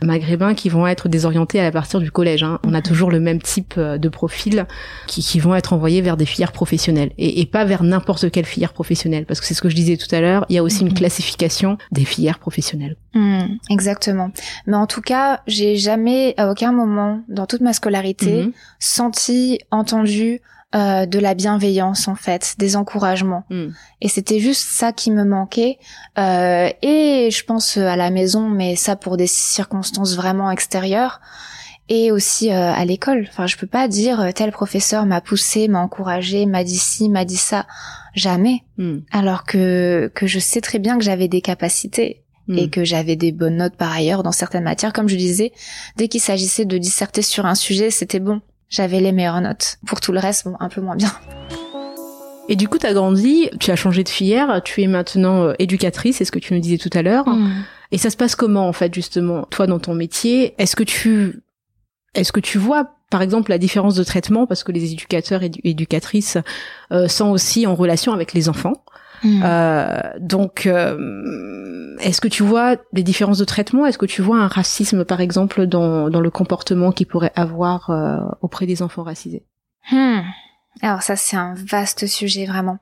maghrébins 0.02 0.54
qui 0.54 0.70
vont 0.70 0.86
être 0.86 1.08
désorientées 1.10 1.60
à 1.60 1.70
partir 1.70 2.00
du 2.00 2.10
collège. 2.10 2.42
hein. 2.42 2.58
On 2.64 2.72
a 2.72 2.80
toujours 2.80 3.10
le 3.10 3.20
même 3.20 3.42
type 3.42 3.74
euh, 3.76 3.98
de 3.98 4.08
profil 4.08 4.66
qui, 5.06 5.20
qui 5.22 5.40
vont 5.40 5.54
être 5.54 5.74
envoyés 5.74 6.00
vers 6.00 6.16
des 6.16 6.24
filières 6.24 6.52
professionnelles 6.52 7.12
et, 7.18 7.42
et 7.42 7.46
pas 7.46 7.66
vers 7.66 7.82
n'importe 7.82 8.30
quelle 8.30 8.46
filière 8.46 8.72
professionnelle. 8.72 9.26
Parce 9.26 9.40
que 9.40 9.46
c'est 9.46 9.54
ce 9.54 9.60
que 9.60 9.68
je 9.68 9.74
disais 9.76 9.98
tout 9.98 10.12
à 10.14 10.20
l'heure. 10.22 10.46
Il 10.48 10.54
y 10.56 10.58
a 10.58 10.62
aussi 10.62 10.80
une 10.80 10.88
Mhm. 10.88 10.94
classification 10.94 11.76
des 11.90 12.06
filières 12.06 12.38
professionnelles. 12.38 12.96
Hmm, 13.14 13.40
exactement. 13.68 14.30
Mais 14.66 14.76
en 14.76 14.86
tout 14.86 15.02
cas, 15.02 15.42
j'ai 15.46 15.76
jamais, 15.76 16.32
à 16.38 16.50
aucun 16.50 16.72
moment, 16.72 17.20
dans 17.28 17.44
toute 17.44 17.60
ma 17.60 17.74
scolarité, 17.74 18.44
Mhm. 18.44 18.52
senti, 18.78 19.58
entendu 19.70 20.40
euh, 20.74 21.06
de 21.06 21.18
la 21.18 21.34
bienveillance 21.34 22.08
en 22.08 22.14
fait, 22.14 22.54
des 22.58 22.76
encouragements. 22.76 23.44
Mhm. 23.50 23.74
Et 24.00 24.08
c'était 24.08 24.38
juste 24.38 24.66
ça 24.68 24.92
qui 24.92 25.10
me 25.10 25.24
manquait. 25.24 25.78
Euh, 26.18 26.70
et 26.82 27.28
je 27.30 27.44
pense 27.44 27.76
euh, 27.76 27.86
à 27.86 27.96
la 27.96 28.10
maison, 28.10 28.48
mais 28.48 28.76
ça 28.76 28.96
pour 28.96 29.16
des 29.16 29.26
circonstances 29.26 30.16
vraiment 30.16 30.50
extérieures. 30.50 31.20
Et 31.88 32.12
aussi 32.12 32.50
euh, 32.50 32.72
à 32.72 32.84
l'école. 32.84 33.26
Enfin, 33.28 33.46
je 33.46 33.56
peux 33.56 33.66
pas 33.66 33.86
dire 33.88 34.20
euh, 34.20 34.30
tel 34.32 34.52
professeur 34.52 35.04
m'a 35.04 35.20
poussé, 35.20 35.68
m'a 35.68 35.80
encouragé, 35.80 36.46
m'a 36.46 36.64
dit 36.64 36.78
ci, 36.78 37.08
m'a 37.08 37.24
dit 37.24 37.36
ça. 37.36 37.66
Jamais. 38.14 38.62
Mhm. 38.78 39.02
Alors 39.10 39.44
que 39.44 40.10
que 40.14 40.26
je 40.26 40.38
sais 40.38 40.60
très 40.60 40.78
bien 40.78 40.96
que 40.96 41.04
j'avais 41.04 41.28
des 41.28 41.40
capacités 41.40 42.22
Mhm. 42.48 42.58
et 42.58 42.70
que 42.70 42.84
j'avais 42.84 43.16
des 43.16 43.32
bonnes 43.32 43.56
notes 43.56 43.76
par 43.76 43.92
ailleurs 43.92 44.22
dans 44.22 44.32
certaines 44.32 44.64
matières. 44.64 44.92
Comme 44.92 45.08
je 45.08 45.16
disais, 45.16 45.52
dès 45.96 46.08
qu'il 46.08 46.20
s'agissait 46.20 46.64
de 46.64 46.78
disserter 46.78 47.22
sur 47.22 47.46
un 47.46 47.54
sujet, 47.54 47.90
c'était 47.90 48.20
bon. 48.20 48.40
J'avais 48.72 49.00
les 49.00 49.12
meilleures 49.12 49.40
notes. 49.42 49.76
Pour 49.86 50.00
tout 50.00 50.12
le 50.12 50.18
reste, 50.18 50.48
bon, 50.48 50.56
un 50.58 50.68
peu 50.70 50.80
moins 50.80 50.96
bien. 50.96 51.12
Et 52.48 52.56
du 52.56 52.68
coup, 52.68 52.78
tu 52.78 52.86
as 52.86 52.94
grandi, 52.94 53.50
tu 53.60 53.70
as 53.70 53.76
changé 53.76 54.02
de 54.02 54.08
filière, 54.08 54.62
tu 54.64 54.82
es 54.82 54.86
maintenant 54.86 55.42
euh, 55.44 55.52
éducatrice, 55.58 56.16
c'est 56.16 56.24
ce 56.24 56.32
que 56.32 56.38
tu 56.38 56.54
nous 56.54 56.60
disais 56.60 56.78
tout 56.78 56.90
à 56.94 57.02
l'heure. 57.02 57.26
Et 57.92 57.98
ça 57.98 58.08
se 58.10 58.16
passe 58.16 58.34
comment 58.34 58.66
en 58.66 58.72
fait 58.72 58.92
justement 58.94 59.42
toi 59.50 59.66
dans 59.66 59.78
ton 59.78 59.94
métier? 59.94 60.54
Est-ce 60.58 60.74
que 60.74 60.82
tu 60.82 61.42
est-ce 62.14 62.32
que 62.32 62.40
tu 62.40 62.58
vois 62.58 62.90
par 63.10 63.20
exemple 63.22 63.50
la 63.50 63.58
différence 63.58 63.94
de 63.94 64.02
traitement? 64.04 64.46
Parce 64.46 64.64
que 64.64 64.72
les 64.72 64.92
éducateurs 64.92 65.42
et 65.42 65.50
édu- 65.50 65.60
éducatrices 65.64 66.38
euh, 66.92 67.06
sont 67.08 67.28
aussi 67.28 67.66
en 67.66 67.74
relation 67.74 68.12
avec 68.14 68.32
les 68.32 68.48
enfants. 68.48 68.82
Mm. 69.22 69.42
Euh, 69.44 70.00
donc 70.20 70.66
euh, 70.66 71.96
est-ce 72.00 72.20
que 72.20 72.28
tu 72.28 72.42
vois 72.42 72.76
des 72.92 73.02
différences 73.02 73.38
de 73.38 73.44
traitement? 73.44 73.86
Est-ce 73.86 73.98
que 73.98 74.06
tu 74.06 74.22
vois 74.22 74.38
un 74.38 74.48
racisme 74.48 75.04
par 75.04 75.20
exemple 75.20 75.66
dans 75.66 76.10
dans 76.10 76.20
le 76.20 76.30
comportement 76.30 76.92
qu'ils 76.92 77.06
pourraient 77.06 77.32
avoir 77.36 77.90
euh, 77.90 78.18
auprès 78.40 78.66
des 78.66 78.82
enfants 78.82 79.02
racisés? 79.02 79.44
Hmm. 79.90 80.20
Alors 80.80 81.02
ça 81.02 81.16
c'est 81.16 81.36
un 81.36 81.54
vaste 81.54 82.06
sujet 82.06 82.46
vraiment. 82.46 82.78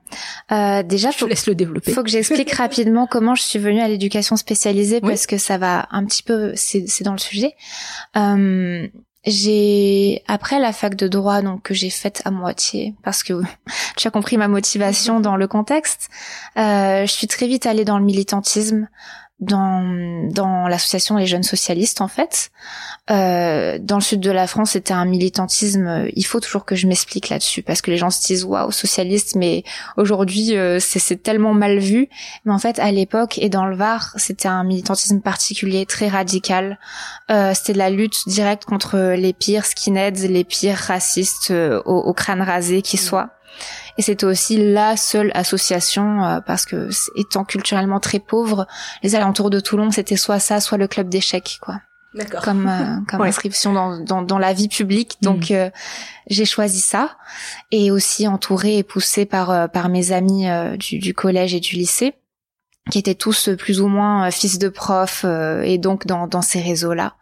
Euh, 0.51 0.81
déjà, 0.81 1.11
Je 1.11 1.17
faut, 1.17 1.25
te 1.25 1.29
laisse 1.31 1.47
le 1.47 1.55
développer. 1.55 1.91
faut 1.91 2.03
que 2.03 2.09
j'explique 2.09 2.51
rapidement 2.55 3.05
comment 3.05 3.35
je 3.35 3.43
suis 3.43 3.59
venue 3.59 3.81
à 3.81 3.87
l'éducation 3.87 4.37
spécialisée 4.37 4.99
Oui. 5.03 5.09
parce 5.09 5.27
que 5.27 5.37
ça 5.37 5.57
va 5.57 5.87
un 5.91 6.05
petit 6.05 6.23
peu, 6.23 6.53
c'est 6.55 6.85
c'est 6.87 7.03
dans 7.03 7.11
le 7.11 7.19
sujet. 7.19 7.53
Euh, 8.15 8.87
j'ai 9.23 10.23
après 10.27 10.59
la 10.59 10.73
fac 10.73 10.95
de 10.95 11.07
droit 11.07 11.41
donc 11.41 11.61
que 11.61 11.73
j'ai 11.73 11.91
faite 11.91 12.21
à 12.25 12.31
moitié 12.31 12.95
parce 13.03 13.21
que 13.23 13.41
tu 13.97 14.07
as 14.07 14.11
compris 14.11 14.37
ma 14.37 14.47
motivation 14.47 15.19
dans 15.19 15.35
le 15.35 15.47
contexte. 15.47 16.09
Euh, 16.57 17.05
je 17.05 17.11
suis 17.11 17.27
très 17.27 17.47
vite 17.47 17.65
allée 17.65 17.85
dans 17.85 17.99
le 17.99 18.05
militantisme, 18.05 18.87
dans 19.41 20.29
dans 20.31 20.67
l'association 20.67 21.17
Les 21.17 21.25
Jeunes 21.25 21.43
Socialistes 21.43 21.99
en 21.99 22.07
fait. 22.07 22.51
Euh, 23.09 23.79
dans 23.81 23.95
le 23.95 24.01
sud 24.01 24.19
de 24.19 24.31
la 24.31 24.45
France, 24.47 24.71
c'était 24.71 24.93
un 24.93 25.05
militantisme. 25.05 25.87
euh, 25.87 26.09
Il 26.15 26.23
faut 26.25 26.39
toujours 26.39 26.63
que 26.63 26.75
je 26.75 26.87
m'explique 26.87 27.29
là-dessus 27.29 27.63
parce 27.63 27.81
que 27.81 27.89
les 27.91 27.97
gens 27.97 28.11
se 28.11 28.25
disent 28.25 28.45
waouh 28.45 28.71
socialiste, 28.71 29.35
mais 29.35 29.63
aujourd'hui 29.97 30.55
euh, 30.55 30.79
c'est 30.79 31.21
tellement 31.21 31.53
mal 31.53 31.79
vu. 31.79 32.07
Mais 32.45 32.53
en 32.53 32.59
fait, 32.59 32.77
à 32.79 32.91
l'époque 32.91 33.39
et 33.39 33.49
dans 33.49 33.65
le 33.65 33.75
Var, 33.75 34.13
c'était 34.17 34.47
un 34.47 34.63
militantisme 34.63 35.19
particulier, 35.19 35.85
très 35.87 36.07
radical. 36.07 36.77
Euh, 37.31 37.53
c'était 37.55 37.73
de 37.73 37.79
la 37.79 37.89
lutte 37.89 38.27
directe 38.27 38.65
contre 38.65 39.15
les 39.15 39.33
pires 39.33 39.65
skinheads, 39.65 40.27
les 40.27 40.43
pires 40.43 40.77
racistes 40.77 41.49
euh, 41.51 41.81
au, 41.85 41.97
au 41.97 42.13
crâne 42.13 42.41
rasé 42.41 42.83
qui 42.83 42.97
soient. 42.97 43.31
Et 43.97 44.01
c'était 44.01 44.25
aussi 44.25 44.57
la 44.71 44.97
seule 44.97 45.31
association 45.33 46.23
euh, 46.23 46.39
parce 46.41 46.65
que 46.65 46.89
étant 47.15 47.43
culturellement 47.43 47.99
très 47.99 48.19
pauvre, 48.19 48.67
les 49.03 49.15
alentours 49.15 49.49
de 49.49 49.59
Toulon, 49.59 49.91
c'était 49.91 50.15
soit 50.17 50.39
ça, 50.39 50.59
soit 50.59 50.77
le 50.77 50.87
club 50.87 51.09
d'échecs, 51.09 51.57
quoi 51.61 51.81
D'accord. 52.13 52.41
comme 52.41 52.67
euh, 52.67 52.97
comme 53.09 53.21
Ouais. 53.21 53.27
inscription 53.29 53.73
dans, 53.73 53.97
dans 53.99 54.21
dans 54.21 54.37
la 54.39 54.53
vie 54.53 54.67
publique. 54.69 55.17
Donc 55.21 55.51
euh, 55.51 55.69
j'ai 56.29 56.45
choisi 56.45 56.79
ça 56.81 57.15
et 57.71 57.91
aussi 57.91 58.27
entourée 58.27 58.77
et 58.77 58.83
poussée 58.83 59.25
par 59.25 59.49
euh, 59.51 59.67
par 59.67 59.89
mes 59.89 60.11
amis 60.11 60.49
euh, 60.49 60.75
du, 60.77 60.99
du 60.99 61.13
collège 61.13 61.53
et 61.53 61.59
du 61.59 61.75
lycée 61.75 62.13
qui 62.89 62.97
étaient 62.99 63.15
tous 63.15 63.49
euh, 63.49 63.55
plus 63.55 63.79
ou 63.79 63.87
moins 63.87 64.29
fils 64.31 64.57
de 64.59 64.67
profs 64.69 65.23
euh, 65.25 65.61
et 65.61 65.77
donc 65.77 66.05
dans 66.07 66.27
dans 66.27 66.41
ces 66.41 66.59
réseaux 66.61 66.93
là. 66.93 67.13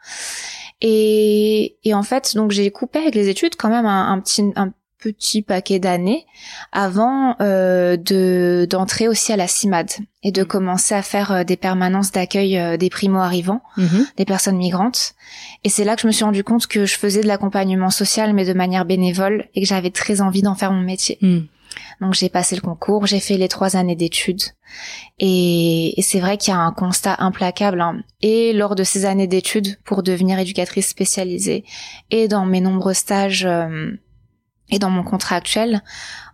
Et 0.81 1.77
et 1.83 1.93
en 1.93 2.03
fait 2.03 2.35
donc 2.35 2.51
j'ai 2.51 2.71
coupé 2.71 2.99
avec 2.99 3.13
les 3.15 3.27
études 3.27 3.55
quand 3.57 3.69
même 3.69 3.85
un, 3.85 4.11
un 4.11 4.19
petit 4.19 4.43
un 4.55 4.71
petit 5.01 5.41
paquet 5.41 5.79
d'années 5.79 6.25
avant 6.71 7.35
euh, 7.41 7.97
de 7.97 8.67
d'entrer 8.69 9.07
aussi 9.07 9.31
à 9.31 9.37
la 9.37 9.47
CIMAD 9.47 9.89
et 10.23 10.31
de 10.31 10.43
commencer 10.43 10.93
à 10.93 11.01
faire 11.01 11.31
euh, 11.31 11.43
des 11.43 11.55
permanences 11.57 12.11
d'accueil 12.11 12.57
euh, 12.57 12.77
des 12.77 12.89
primo 12.89 13.19
arrivants 13.19 13.61
Mhm. 13.77 14.05
des 14.17 14.25
personnes 14.25 14.57
migrantes. 14.57 15.13
Et 15.63 15.69
c'est 15.69 15.83
là 15.85 15.95
que 15.95 16.01
je 16.01 16.07
me 16.07 16.11
suis 16.11 16.23
rendu 16.25 16.43
compte 16.43 16.67
que 16.67 16.85
je 16.85 16.97
faisais 16.97 17.21
de 17.21 17.27
l'accompagnement 17.27 17.89
social, 17.89 18.33
mais 18.33 18.45
de 18.45 18.53
manière 18.53 18.85
bénévole, 18.85 19.47
et 19.55 19.61
que 19.61 19.67
j'avais 19.67 19.89
très 19.91 20.19
envie 20.21 20.41
d'en 20.41 20.55
faire 20.55 20.71
mon 20.73 20.81
métier. 20.81 21.17
Mhm. 21.21 21.47
Donc 22.01 22.13
j'ai 22.13 22.29
passé 22.29 22.55
le 22.55 22.61
concours, 22.61 23.05
j'ai 23.07 23.19
fait 23.19 23.37
les 23.37 23.47
trois 23.47 23.75
années 23.75 23.95
d'études. 23.95 24.41
Et, 25.19 25.97
et 25.99 26.01
c'est 26.01 26.19
vrai 26.19 26.37
qu'il 26.37 26.53
y 26.53 26.55
a 26.55 26.59
un 26.59 26.71
constat 26.71 27.15
implacable. 27.19 27.81
hein. 27.81 28.01
Et 28.21 28.53
lors 28.53 28.75
de 28.75 28.83
ces 28.83 29.05
années 29.05 29.27
d'études 29.27 29.77
pour 29.85 30.03
devenir 30.03 30.39
éducatrice 30.39 30.87
spécialisée, 30.89 31.63
et 32.11 32.27
dans 32.27 32.45
mes 32.45 32.61
nombreux 32.61 32.93
stages, 32.93 33.45
euh, 33.45 33.91
et 34.71 34.79
dans 34.79 34.89
mon 34.89 35.03
contrat 35.03 35.35
actuel, 35.37 35.81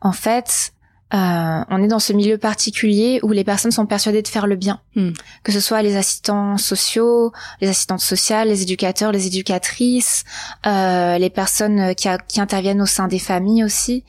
en 0.02 0.12
fait, 0.12 0.72
euh, 1.14 1.64
on 1.70 1.84
est 1.84 1.88
dans 1.88 2.00
ce 2.00 2.14
milieu 2.14 2.38
particulier 2.38 3.20
où 3.24 3.32
les 3.32 3.44
personnes 3.44 3.72
sont 3.72 3.86
persuadées 3.86 4.24
de 4.24 4.28
faire 4.28 4.48
le 4.48 4.56
bien, 4.56 4.80
Hmm. 4.96 5.12
que 5.44 5.52
ce 5.52 5.60
soit 5.60 5.82
les 5.84 5.96
assistants 5.96 6.58
sociaux, 6.58 7.32
les 7.62 7.70
assistantes 7.70 8.00
sociales, 8.02 8.48
les 8.48 8.64
éducateurs, 8.64 9.12
les 9.12 9.28
éducatrices, 9.28 10.24
euh, 10.66 11.18
les 11.20 11.30
personnes 11.30 11.94
qui, 11.96 12.08
a- 12.10 12.18
qui 12.18 12.42
interviennent 12.42 12.82
au 12.82 12.86
sein 12.88 13.08
des 13.08 13.20
familles 13.20 13.64
aussi. 13.64 14.04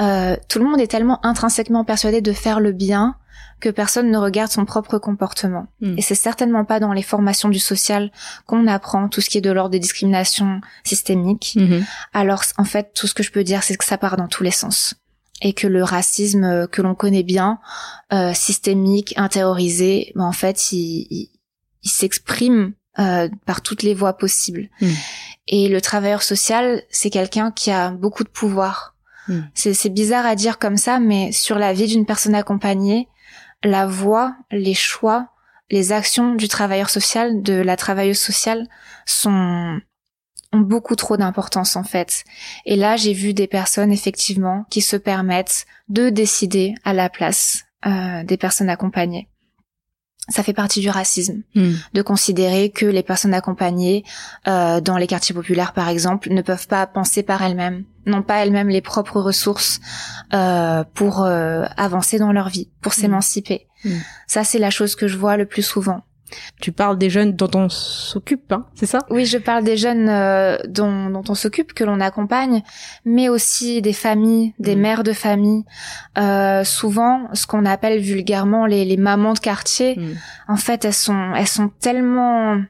Euh, 0.00 0.36
tout 0.48 0.58
le 0.58 0.66
monde 0.66 0.80
est 0.80 0.86
tellement 0.86 1.24
intrinsèquement 1.24 1.82
persuadé 1.84 2.20
de 2.20 2.32
faire 2.32 2.60
le 2.60 2.72
bien 2.72 3.16
que 3.64 3.70
personne 3.70 4.10
ne 4.10 4.18
regarde 4.18 4.50
son 4.50 4.66
propre 4.66 4.98
comportement. 4.98 5.68
Hmm. 5.80 5.94
Et 5.96 6.02
c'est 6.02 6.14
certainement 6.14 6.66
pas 6.66 6.80
dans 6.80 6.92
les 6.92 7.02
formations 7.02 7.48
du 7.48 7.58
social 7.58 8.12
qu'on 8.44 8.66
apprend 8.66 9.08
tout 9.08 9.22
ce 9.22 9.30
qui 9.30 9.38
est 9.38 9.40
de 9.40 9.50
l'ordre 9.50 9.70
des 9.70 9.78
discriminations 9.78 10.60
systémiques. 10.84 11.54
Mhm. 11.56 11.82
Alors 12.12 12.42
en 12.58 12.64
fait, 12.64 12.92
tout 12.94 13.06
ce 13.06 13.14
que 13.14 13.22
je 13.22 13.32
peux 13.32 13.42
dire, 13.42 13.62
c'est 13.62 13.74
que 13.76 13.84
ça 13.86 13.96
part 13.96 14.18
dans 14.18 14.28
tous 14.28 14.42
les 14.42 14.50
sens. 14.50 14.96
Et 15.40 15.54
que 15.54 15.66
le 15.66 15.82
racisme 15.82 16.44
euh, 16.44 16.66
que 16.66 16.82
l'on 16.82 16.94
connaît 16.94 17.22
bien, 17.22 17.58
euh, 18.12 18.34
systémique, 18.34 19.14
intériorisé, 19.16 20.12
ben, 20.14 20.24
en 20.24 20.32
fait, 20.32 20.72
il, 20.72 21.06
il, 21.10 21.30
il 21.82 21.90
s'exprime 21.90 22.74
euh, 22.98 23.30
par 23.46 23.62
toutes 23.62 23.82
les 23.82 23.94
voies 23.94 24.12
possibles. 24.12 24.68
Mm. 24.82 24.88
Et 25.48 25.68
le 25.68 25.80
travailleur 25.80 26.22
social, 26.22 26.82
c'est 26.90 27.10
quelqu'un 27.10 27.50
qui 27.50 27.70
a 27.70 27.92
beaucoup 27.92 28.24
de 28.24 28.28
pouvoir. 28.28 28.94
Mm. 29.28 29.40
C'est 29.54 29.72
c'est 29.72 29.88
bizarre 29.88 30.26
à 30.26 30.34
dire 30.34 30.58
comme 30.58 30.76
ça, 30.76 31.00
mais 31.00 31.32
sur 31.32 31.58
la 31.58 31.72
vie 31.72 31.86
d'une 31.86 32.04
personne 32.04 32.34
accompagnée, 32.34 33.08
la 33.64 33.86
voix, 33.86 34.36
les 34.50 34.74
choix, 34.74 35.28
les 35.70 35.92
actions 35.92 36.34
du 36.34 36.48
travailleur 36.48 36.90
social, 36.90 37.42
de 37.42 37.54
la 37.54 37.76
travailleuse 37.76 38.18
sociale, 38.18 38.68
sont 39.06 39.80
ont 40.52 40.60
beaucoup 40.60 40.94
trop 40.94 41.16
d'importance 41.16 41.74
en 41.74 41.82
fait. 41.82 42.24
Et 42.64 42.76
là, 42.76 42.96
j'ai 42.96 43.12
vu 43.12 43.34
des 43.34 43.48
personnes 43.48 43.90
effectivement 43.90 44.64
qui 44.70 44.82
se 44.82 44.96
permettent 44.96 45.66
de 45.88 46.10
décider 46.10 46.74
à 46.84 46.92
la 46.92 47.10
place 47.10 47.64
euh, 47.86 48.22
des 48.22 48.36
personnes 48.36 48.68
accompagnées. 48.68 49.28
Ça 50.28 50.42
fait 50.42 50.54
partie 50.54 50.80
du 50.80 50.88
racisme 50.88 51.42
Mhm. 51.54 51.76
de 51.92 52.02
considérer 52.02 52.70
que 52.70 52.86
les 52.86 53.02
personnes 53.02 53.34
accompagnées 53.34 54.04
euh, 54.48 54.80
dans 54.80 54.96
les 54.96 55.06
quartiers 55.06 55.34
populaires, 55.34 55.72
par 55.74 55.88
exemple, 55.88 56.30
ne 56.32 56.40
peuvent 56.40 56.66
pas 56.66 56.86
penser 56.86 57.22
par 57.22 57.42
elles-mêmes, 57.42 57.84
n'ont 58.06 58.22
pas 58.22 58.36
elles-mêmes 58.36 58.68
les 58.70 58.80
propres 58.80 59.20
ressources 59.20 59.80
euh, 60.32 60.82
pour 60.94 61.22
euh, 61.24 61.66
avancer 61.76 62.18
dans 62.18 62.32
leur 62.32 62.48
vie, 62.48 62.68
pour 62.80 62.94
s'émanciper. 62.94 63.66
Mm. 63.84 63.90
Ça, 64.26 64.44
c'est 64.44 64.58
la 64.58 64.70
chose 64.70 64.94
que 64.94 65.08
je 65.08 65.18
vois 65.18 65.36
le 65.36 65.44
plus 65.46 65.62
souvent. 65.62 66.02
Tu 66.60 66.72
parles 66.72 66.98
des 66.98 67.10
jeunes 67.10 67.32
dont 67.32 67.50
on 67.54 67.68
s'occupe, 67.68 68.52
hein, 68.52 68.64
c'est 68.74 68.86
ça? 68.86 69.00
Oui, 69.10 69.24
je 69.26 69.38
parle 69.38 69.64
des 69.64 69.76
jeunes 69.76 70.08
euh, 70.08 70.56
dont, 70.68 71.10
dont 71.10 71.22
on 71.28 71.34
s'occupe, 71.34 71.72
que 71.74 71.84
l'on 71.84 72.00
accompagne, 72.00 72.62
mais 73.04 73.28
aussi 73.28 73.82
des 73.82 73.92
familles, 73.92 74.54
des 74.58 74.76
Mm. 74.76 74.80
mères 74.80 75.02
de 75.04 75.12
famille. 75.12 75.64
Euh, 76.18 76.64
souvent, 76.64 77.28
ce 77.32 77.46
qu'on 77.46 77.64
appelle 77.64 78.00
vulgairement 78.00 78.66
les, 78.66 78.84
les 78.84 78.96
mamans 78.96 79.32
de 79.34 79.38
quartier, 79.38 79.96
Mhm. 79.96 80.16
en 80.48 80.56
fait, 80.56 80.84
elles 80.84 80.92
sont, 80.94 81.32
elles 81.36 81.46
sont 81.48 81.68
tellement 81.80 82.60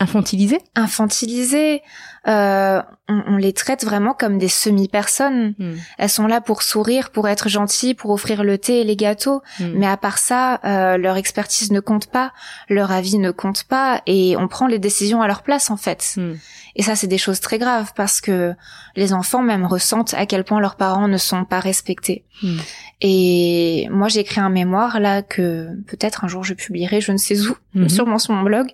Infantilisés 0.00 0.60
infantilisées. 0.76 1.82
Euh, 2.28 2.82
on, 3.08 3.22
on 3.26 3.36
les 3.36 3.52
traite 3.52 3.84
vraiment 3.84 4.12
comme 4.12 4.38
des 4.38 4.48
semi-personnes. 4.48 5.54
Mhm. 5.58 5.78
Elles 5.98 6.08
sont 6.08 6.26
là 6.26 6.40
pour 6.40 6.62
sourire, 6.62 7.10
pour 7.10 7.28
être 7.28 7.48
gentilles, 7.48 7.94
pour 7.94 8.10
offrir 8.10 8.44
le 8.44 8.58
thé 8.58 8.80
et 8.80 8.84
les 8.84 8.96
gâteaux. 8.96 9.42
Mhm. 9.60 9.72
Mais 9.76 9.86
à 9.86 9.96
part 9.96 10.18
ça, 10.18 10.60
euh, 10.64 10.98
leur 10.98 11.16
expertise 11.16 11.72
ne 11.72 11.80
compte 11.80 12.06
pas, 12.06 12.32
leur 12.68 12.92
avis 12.92 13.18
ne 13.18 13.30
compte 13.30 13.64
pas, 13.64 14.02
et 14.06 14.36
on 14.36 14.46
prend 14.46 14.66
les 14.66 14.78
décisions 14.78 15.22
à 15.22 15.26
leur 15.26 15.42
place 15.42 15.70
en 15.70 15.76
fait. 15.76 16.14
Mhm. 16.16 16.38
Et 16.78 16.82
ça, 16.82 16.94
c'est 16.96 17.08
des 17.08 17.18
choses 17.18 17.40
très 17.40 17.58
graves 17.58 17.92
parce 17.94 18.20
que 18.20 18.54
les 18.96 19.12
enfants 19.12 19.42
même 19.42 19.66
ressentent 19.66 20.14
à 20.14 20.24
quel 20.26 20.44
point 20.44 20.60
leurs 20.60 20.76
parents 20.76 21.08
ne 21.08 21.18
sont 21.18 21.44
pas 21.44 21.58
respectés. 21.60 22.24
Mhm. 22.42 22.58
Et 23.00 23.88
moi, 23.90 24.08
j'ai 24.08 24.20
écrit 24.20 24.40
un 24.40 24.48
mémoire 24.48 25.00
là 25.00 25.22
que 25.22 25.68
peut-être 25.88 26.24
un 26.24 26.28
jour 26.28 26.44
je 26.44 26.54
publierai, 26.54 27.00
je 27.00 27.12
ne 27.12 27.16
sais 27.18 27.40
où, 27.46 27.56
Mhm. 27.74 27.88
sûrement 27.96 28.18
sur 28.18 28.32
mon 28.32 28.42
blog, 28.44 28.68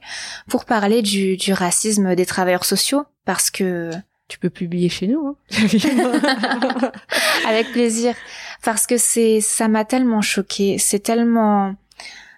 pour 0.49 0.67
parler 0.67 1.01
du, 1.03 1.37
du 1.38 1.53
racisme 1.55 2.14
des 2.14 2.27
travailleurs 2.27 2.64
sociaux 2.64 3.05
parce 3.25 3.51
que 3.51 3.90
Tu 4.29 4.38
peux 4.38 4.49
publier 4.51 4.88
chez 4.88 5.07
nous. 5.07 5.27
Hein 5.29 5.37
avec 7.49 7.73
plaisir 7.73 8.14
parce 8.64 8.87
que 8.87 8.97
c'est 8.97 9.40
ça 9.40 9.69
m'a 9.69 9.85
tellement 9.85 10.23
choqué 10.23 10.79
c'est 10.79 11.01
tellement 11.01 11.75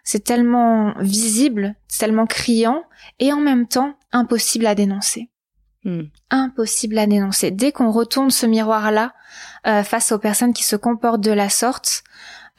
c'est 0.03 0.25
tellement 0.25 0.95
visible 1.01 1.75
c'est 1.89 2.01
tellement 2.01 2.27
criant 2.27 2.83
et 3.21 3.33
en 3.33 3.41
même 3.41 3.67
temps 3.69 3.95
impossible 4.13 4.67
à 4.67 4.75
dénoncer 4.75 5.29
Mhm. 5.87 6.09
impossible 6.31 6.99
à 6.99 7.07
dénoncer 7.07 7.51
dès 7.51 7.73
qu'on 7.73 7.91
retourne 7.91 8.31
ce 8.31 8.45
miroir 8.47 8.91
là 8.91 9.15
face 9.85 10.13
aux 10.13 10.19
personnes 10.19 10.53
qui 10.53 10.63
se 10.65 10.77
comportent 10.77 11.21
de 11.23 11.33
la 11.33 11.49
sorte 11.49 12.03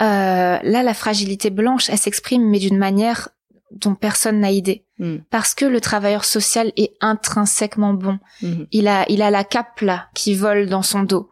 euh, 0.01 0.57
là 0.63 0.83
la 0.83 0.93
fragilité 0.93 1.49
blanche 1.49 1.89
elle 1.89 1.97
s'exprime 1.97 2.49
mais 2.49 2.59
d'une 2.59 2.77
manière 2.77 3.29
dont 3.71 3.95
personne 3.95 4.39
n'a 4.39 4.51
idée 4.51 4.83
Mhm. 4.99 5.21
parce 5.29 5.53
que 5.53 5.65
le 5.65 5.79
travailleur 5.81 6.23
social 6.25 6.71
est 6.77 6.93
intrinsèquement 7.01 7.93
bon 7.93 8.17
Mhm. 8.41 8.67
il 8.71 8.87
a 8.87 9.05
il 9.09 9.21
a 9.21 9.29
la 9.29 9.43
cape 9.43 9.81
là 9.81 10.07
qui 10.15 10.33
vole 10.33 10.67
dans 10.67 10.81
son 10.81 11.03
dos 11.03 11.29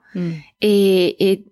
et, 0.62 1.32
et 1.32 1.46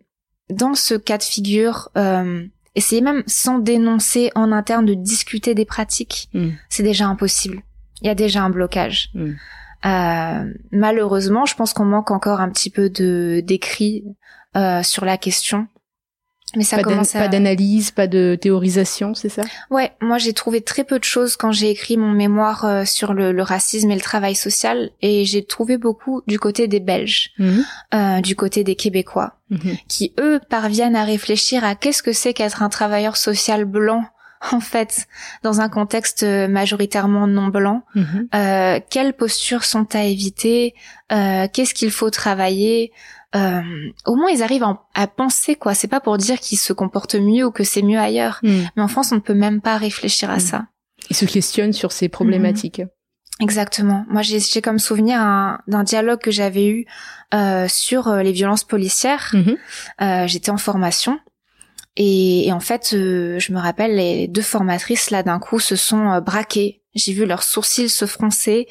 dans 0.50 0.74
ce 0.76 0.94
cas 0.96 1.18
de 1.18 1.24
figure, 1.24 1.90
euh, 1.98 2.46
essayer 2.76 3.02
même 3.02 3.24
sans 3.28 3.60
dénoncer 3.60 4.30
en 4.36 4.52
interne 4.52 4.86
de 4.86 4.94
discuter 4.94 5.56
des 5.56 5.66
pratiques, 5.66 6.30
c'est 6.70 6.84
déjà 6.84 7.08
impossible. 7.08 7.62
Il 8.02 8.08
y 8.08 8.10
a 8.10 8.16
déjà 8.16 8.42
un 8.44 8.50
blocage. 8.50 9.10
Euh, 9.86 10.54
malheureusement, 10.72 11.46
je 11.46 11.56
pense 11.56 11.74
qu'on 11.74 11.86
manque 11.86 12.12
encore 12.12 12.42
un 12.42 12.50
petit 12.50 12.70
peu 12.70 12.90
de 12.90 13.42
d'écrits 13.46 14.06
euh, 14.56 14.84
sur 14.84 15.06
la 15.06 15.18
question. 15.18 15.68
Mais 16.56 16.64
ça 16.64 16.78
pas 16.78 16.84
commence 16.84 17.14
Pas 17.14 17.28
d'analyse, 17.28 17.92
pas 17.92 18.08
de 18.08 18.38
théorisation, 18.40 19.14
c'est 19.14 19.30
ça? 19.30 19.42
Ouais, 19.72 19.92
moi 20.02 20.18
j'ai 20.18 20.34
trouvé 20.34 20.62
très 20.62 20.84
peu 20.84 21.00
de 21.00 21.04
choses 21.04 21.36
quand 21.36 21.52
j'ai 21.52 21.70
écrit 21.70 21.98
mon 21.98 22.12
mémoire 22.12 22.66
euh, 22.66 22.86
sur 22.86 23.14
le, 23.14 23.42
racisme 23.42 23.90
et 23.92 23.96
le 23.96 24.02
travail 24.02 24.36
social, 24.36 24.92
et 25.02 25.26
j'ai 25.26 25.44
trouvé 25.44 25.78
beaucoup 25.78 26.22
du 26.28 26.40
côté 26.40 26.68
des 26.68 26.80
Belges, 26.80 27.32
mhm. 27.40 27.66
euh, 27.94 28.22
du 28.22 28.36
côté 28.36 28.64
des 28.64 28.76
Québécois, 28.76 29.40
mhm. 29.50 29.78
qui 29.88 30.14
eux 30.20 30.40
parviennent 30.50 30.96
à 30.96 31.04
réfléchir 31.04 31.64
à 31.64 31.76
qu'est-ce 31.76 32.04
que 32.04 32.14
c'est 32.14 32.34
qu'être 32.34 32.62
un 32.62 32.70
travailleur 32.70 33.18
social 33.18 33.66
blanc 33.66 34.06
en 34.52 34.60
fait, 34.60 35.08
dans 35.44 35.62
un 35.62 35.70
contexte 35.70 36.24
majoritairement 36.24 37.28
non 37.28 37.48
blanc, 37.48 37.84
mhm. 37.96 38.28
euh, 38.36 38.80
quelles 38.90 39.14
postures 39.14 39.64
sont 39.64 39.96
à 39.96 40.04
éviter, 40.04 40.74
euh, 41.12 41.48
qu'est-ce 41.52 41.74
qu'il 41.74 41.92
faut 41.92 42.10
travailler, 42.10 42.92
euh, 43.36 43.62
au 44.06 44.16
moins 44.16 44.30
ils 44.30 44.44
arrivent 44.44 44.66
à, 44.94 45.08
penser 45.08 45.56
quoi. 45.56 45.74
C'est 45.74 45.88
pas 45.88 46.00
pour 46.00 46.18
dire 46.18 46.40
qu'ils 46.40 46.60
se 46.60 46.74
comportent 46.74 47.16
mieux 47.16 47.46
ou 47.46 47.52
que 47.52 47.64
c'est 47.64 47.82
mieux 47.82 48.00
ailleurs. 48.00 48.40
Hmm. 48.44 48.64
Mais 48.76 48.84
en 48.84 48.88
France, 48.88 49.12
on 49.12 49.16
ne 49.16 49.22
peut 49.22 49.34
même 49.34 49.62
pas 49.62 49.78
réfléchir 49.78 50.30
à 50.30 50.38
hmm. 50.38 50.42
ça. 50.42 50.66
Ils 51.10 51.16
se 51.16 51.26
questionnent 51.26 51.74
sur 51.74 51.92
ces 51.92 52.10
problématiques. 52.10 52.82
Exactement. 53.40 54.06
Moi, 54.10 54.22
j'ai 54.22 54.62
comme 54.62 54.80
souvenir 54.80 55.20
d'un 55.68 55.84
dialogue 55.84 56.20
que 56.20 56.32
j'avais 56.32 56.68
eu 56.68 56.86
euh, 57.34 57.68
sur 57.68 58.08
euh, 58.08 58.22
les 58.22 58.32
violences 58.32 58.64
policières. 58.64 59.34
Euh, 60.02 60.28
J'étais 60.28 60.52
en 60.52 60.58
formation 60.58 61.20
et, 61.96 62.48
et 62.48 62.52
en 62.52 62.60
fait, 62.60 62.92
euh, 62.94 63.40
je 63.40 63.54
me 63.54 63.60
rappelle 63.60 63.96
les 63.96 64.28
deux 64.28 64.42
formatrices 64.42 65.12
là 65.12 65.24
d'un 65.24 65.40
coup 65.40 65.60
se 65.60 65.76
sont 65.76 66.12
euh, 66.12 66.22
braquées. 66.22 66.82
J'ai 66.96 67.14
vu 67.14 67.26
leurs 67.26 67.44
sourcils 67.44 67.90
se 67.90 68.06
froncer, 68.06 68.68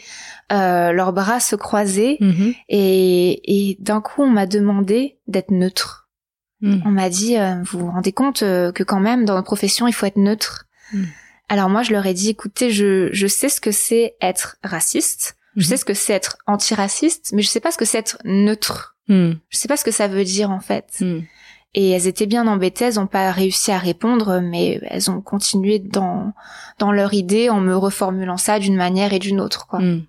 euh, 0.52 0.92
leurs 0.92 1.12
bras 1.12 1.40
se 1.40 1.56
croiser 1.56 2.18
mhm. 2.20 2.54
et, 2.68 3.70
et 3.70 3.76
d'un 3.80 4.00
coup 4.00 4.22
on 4.22 4.30
m'a 4.30 4.46
demandé 4.46 5.18
d'être 5.26 5.50
neutre. 5.50 6.08
Mhm. 6.60 6.82
On 6.84 6.90
m'a 6.90 7.08
dit 7.08 7.36
euh, 7.36 7.62
vous 7.64 7.80
vous 7.80 7.90
rendez 7.90 8.12
compte 8.12 8.42
euh, 8.42 8.70
que 8.70 8.84
quand 8.84 9.00
même 9.00 9.24
dans 9.24 9.34
notre 9.34 9.46
profession 9.46 9.88
il 9.88 9.92
faut 9.92 10.06
être 10.06 10.18
neutre. 10.18 10.66
Mhm. 10.92 11.08
Alors 11.48 11.68
moi 11.68 11.82
je 11.82 11.92
leur 11.92 12.06
ai 12.06 12.14
dit 12.14 12.28
écoutez 12.28 12.70
je 12.70 13.08
je 13.12 13.26
sais 13.26 13.48
ce 13.48 13.60
que 13.60 13.72
c'est 13.72 14.14
être 14.20 14.56
raciste, 14.62 15.36
je 15.56 15.66
sais 15.66 15.76
ce 15.76 15.84
que 15.84 15.94
c'est 15.94 16.12
être 16.12 16.38
antiraciste, 16.46 17.30
mais 17.32 17.42
je 17.42 17.48
sais 17.48 17.60
pas 17.60 17.72
ce 17.72 17.78
que 17.78 17.84
c'est 17.84 17.98
être 17.98 18.18
neutre. 18.24 18.96
Je 19.08 19.34
sais 19.50 19.68
pas 19.68 19.76
ce 19.76 19.84
que 19.84 19.90
ça 19.90 20.08
veut 20.08 20.24
dire 20.24 20.50
en 20.50 20.60
fait. 20.60 21.02
Et 21.74 21.90
elles 21.90 22.06
étaient 22.06 22.26
bien 22.26 22.46
embêtées, 22.46 22.84
elles 22.84 22.96
n'ont 22.96 23.06
pas 23.06 23.30
réussi 23.32 23.72
à 23.72 23.78
répondre, 23.78 24.40
mais 24.42 24.78
elles 24.90 25.10
ont 25.10 25.22
continué 25.22 25.78
dans 25.78 26.32
dans 26.78 26.92
leur 26.92 27.14
idée 27.14 27.48
en 27.48 27.60
me 27.60 27.76
reformulant 27.76 28.36
ça 28.36 28.58
d'une 28.58 28.76
manière 28.76 29.12
et 29.12 29.18
d'une 29.18 29.40
autre, 29.40 29.66
quoi. 29.66 29.80
Mm. 29.80 30.02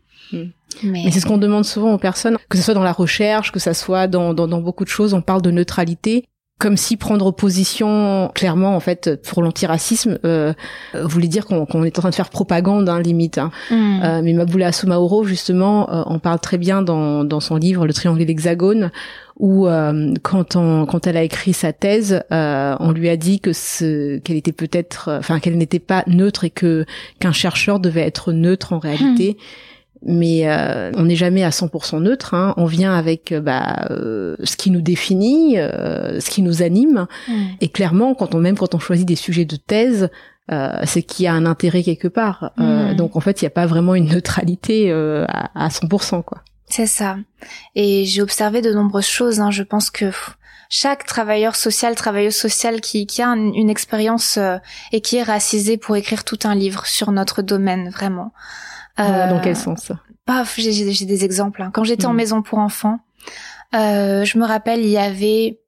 Mais, 0.81 1.11
c'est 1.11 1.19
ce 1.19 1.27
qu'on 1.27 1.37
demande 1.37 1.65
souvent 1.65 1.93
aux 1.93 1.99
personnes, 1.99 2.37
que 2.49 2.57
ce 2.57 2.63
soit 2.63 2.73
dans 2.73 2.83
la 2.83 2.93
recherche, 2.93 3.51
que 3.51 3.59
ce 3.59 3.73
soit 3.73 4.07
dans, 4.07 4.33
dans, 4.33 4.47
dans 4.47 4.59
beaucoup 4.59 4.83
de 4.83 4.89
choses, 4.89 5.13
on 5.13 5.21
parle 5.21 5.43
de 5.43 5.51
neutralité 5.51 6.25
comme 6.59 6.77
si 6.77 6.97
prendre 6.97 7.31
position 7.31 8.31
clairement 8.33 8.75
en 8.75 8.79
fait 8.79 9.21
pour 9.23 9.41
l'antiracisme 9.41 10.17
euh, 10.23 10.53
voulait 10.93 11.27
dire 11.27 11.45
qu'on 11.45 11.83
est 11.83 11.97
en 11.97 12.01
train 12.01 12.09
de 12.09 12.15
faire 12.15 12.29
propagande 12.29 12.87
hein, 12.87 13.01
limite 13.01 13.37
hein. 13.37 13.51
Mm. 13.69 14.01
Euh, 14.03 14.21
mais 14.23 14.33
Maboula 14.33 14.71
Soumaoro 14.71 15.25
justement 15.25 15.89
euh, 15.89 16.03
en 16.03 16.19
parle 16.19 16.39
très 16.39 16.57
bien 16.57 16.81
dans, 16.81 17.25
dans 17.25 17.39
son 17.39 17.57
livre 17.57 17.85
Le 17.85 17.93
triangle 17.93 18.21
et 18.21 18.25
l'hexagone 18.25 18.91
où 19.37 19.67
euh, 19.67 20.13
quand 20.21 20.55
on, 20.55 20.85
quand 20.85 21.07
elle 21.07 21.17
a 21.17 21.23
écrit 21.23 21.53
sa 21.53 21.73
thèse 21.73 22.23
euh, 22.31 22.75
on 22.79 22.91
lui 22.91 23.09
a 23.09 23.17
dit 23.17 23.39
que 23.39 23.51
ce 23.51 24.19
qu'elle 24.19 24.37
était 24.37 24.51
peut-être 24.51 25.09
enfin 25.17 25.39
qu'elle 25.39 25.57
n'était 25.57 25.79
pas 25.79 26.03
neutre 26.07 26.43
et 26.43 26.49
que 26.51 26.85
qu'un 27.19 27.31
chercheur 27.31 27.79
devait 27.79 28.01
être 28.01 28.31
neutre 28.31 28.73
en 28.73 28.79
réalité 28.79 29.33
mm 29.33 29.43
mais 30.05 30.47
euh, 30.47 30.91
on 30.95 31.03
n'est 31.03 31.15
jamais 31.15 31.43
à 31.43 31.49
100% 31.49 32.01
neutre. 32.01 32.33
Hein. 32.33 32.53
On 32.57 32.65
vient 32.65 32.93
avec 32.93 33.31
euh, 33.31 33.39
bah, 33.39 33.87
euh, 33.89 34.35
ce 34.43 34.57
qui 34.57 34.71
nous 34.71 34.81
définit, 34.81 35.55
ce 35.55 36.29
qui 36.29 36.41
nous 36.41 36.61
anime, 36.61 37.07
mm. 37.27 37.33
et 37.61 37.69
clairement, 37.69 38.15
quand 38.15 38.35
on 38.35 38.39
même 38.39 38.57
quand 38.57 38.75
on 38.75 38.79
choisit 38.79 39.07
des 39.07 39.15
sujets 39.15 39.45
de 39.45 39.55
thèse, 39.55 40.09
c'est 40.83 41.03
qu'il 41.03 41.23
y 41.25 41.27
a 41.27 41.33
un 41.33 41.45
intérêt 41.45 41.83
quelque 41.83 42.07
part. 42.07 42.51
Mm. 42.57 42.95
donc 42.95 43.15
en 43.15 43.19
fait, 43.21 43.41
il 43.41 43.45
n'y 43.45 43.47
a 43.47 43.51
pas 43.51 43.65
vraiment 43.65 43.95
une 43.95 44.09
neutralité 44.09 44.91
à, 44.91 45.51
à, 45.55 45.67
100%. 45.69 46.23
quoi. 46.23 46.43
C'est 46.73 46.87
ça. 46.87 47.17
Et 47.75 48.05
j'ai 48.05 48.21
observé 48.23 48.61
de 48.61 48.73
nombreuses 48.73 49.05
choses. 49.05 49.39
Hein. 49.39 49.51
Je 49.51 49.61
pense 49.61 49.91
que 49.91 50.11
chaque 50.69 51.05
travailleur 51.05 51.55
social, 51.55 51.93
travailleuse 51.93 52.35
sociale 52.35 52.81
qui, 52.81 53.05
qui 53.05 53.21
a 53.21 53.27
une 53.27 53.69
expérience 53.69 54.39
et 54.91 55.01
qui 55.01 55.17
est 55.17 55.23
racisé 55.23 55.77
pour 55.77 55.95
écrire 55.95 56.23
tout 56.23 56.39
un 56.45 56.55
livre 56.55 56.87
sur 56.87 57.11
notre 57.11 57.43
domaine, 57.43 57.89
vraiment. 57.89 58.33
Euh, 58.99 59.29
dans 59.29 59.39
quel 59.39 59.55
sens? 59.55 59.91
Paf, 60.25 60.55
j'ai 60.57 61.05
des 61.05 61.23
exemples. 61.23 61.61
Hein. 61.61 61.69
Quand 61.71 61.83
j'étais 61.83 62.07
en 62.07 62.13
hmm. 62.13 62.17
maison 62.17 62.41
pour 62.41 62.57
enfants, 62.57 62.99
euh, 63.75 64.25
je 64.25 64.39
me 64.39 64.45
rappelle, 64.45 64.79
il 64.79 64.89
y 64.89 64.97
avait 64.97 65.59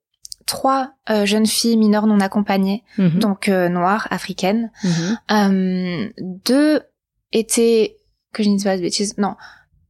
trois 0.45 0.93
euh, 1.09 1.25
jeunes 1.25 1.45
filles 1.45 1.77
mineures 1.77 2.07
non 2.07 2.19
accompagnées, 2.19 2.83
mhm. 2.97 3.19
donc 3.19 3.49
euh, 3.49 3.69
noires, 3.69 4.07
africaines. 4.11 4.71
Mhm. 4.83 5.17
Euh, 5.31 6.09
deux 6.19 6.81
étaient, 7.31 7.97
que 8.33 8.43
je 8.43 8.49
ne 8.49 8.57
dis 8.57 8.63
pas 8.63 8.77
de 8.77 8.81
bêtises, 8.81 9.17
non, 9.17 9.35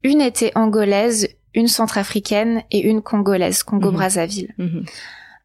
une 0.06 0.22
était 0.22 0.52
angolaise, 0.56 1.28
une 1.56 1.68
centrafricaine 1.68 2.62
et 2.70 2.80
une 2.80 3.02
congolaise, 3.02 3.64
Congo-Brazzaville. 3.64 4.54
Mhm. 4.58 4.86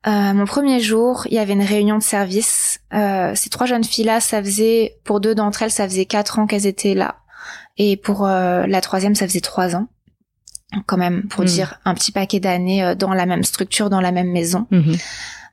Euh, 0.07 0.35
mon 0.35 0.45
premier 0.45 0.81
jour, 0.81 1.27
il 1.31 1.35
y 1.35 1.39
avait 1.39 1.55
une 1.55 1.63
réunion 1.63 1.99
de 1.99 2.03
service. 2.03 2.81
Euh, 2.93 3.33
ces 3.35 3.51
trois 3.51 3.67
jeunes 3.67 3.85
filles-là, 3.85 4.21
ça 4.21 4.43
faisait, 4.43 4.99
pour 5.05 5.21
deux 5.21 5.35
d'entre 5.35 5.63
elles, 5.63 5.71
ça 5.71 5.89
faisait 5.89 6.05
quatre 6.05 6.39
ans 6.39 6.47
qu'elles 6.47 6.67
étaient 6.67 6.95
là. 6.95 7.17
Et 7.79 7.97
pour 7.97 8.27
euh, 8.27 8.67
la 8.67 8.81
troisième, 8.83 9.15
ça 9.15 9.27
faisait 9.27 9.41
trois 9.41 9.75
ans. 9.77 9.89
Quand 10.87 10.99
même, 10.99 11.27
pour 11.29 11.43
hmm. 11.43 11.47
dire 11.47 11.81
un 11.85 11.95
petit 11.95 12.13
paquet 12.13 12.39
d'années 12.39 12.85
euh, 12.85 12.95
dans 12.95 13.13
la 13.13 13.27
même 13.27 13.43
structure, 13.43 13.91
dans 13.91 14.01
la 14.01 14.13
même 14.13 14.31
maison. 14.31 14.67
Mhm. 14.71 14.97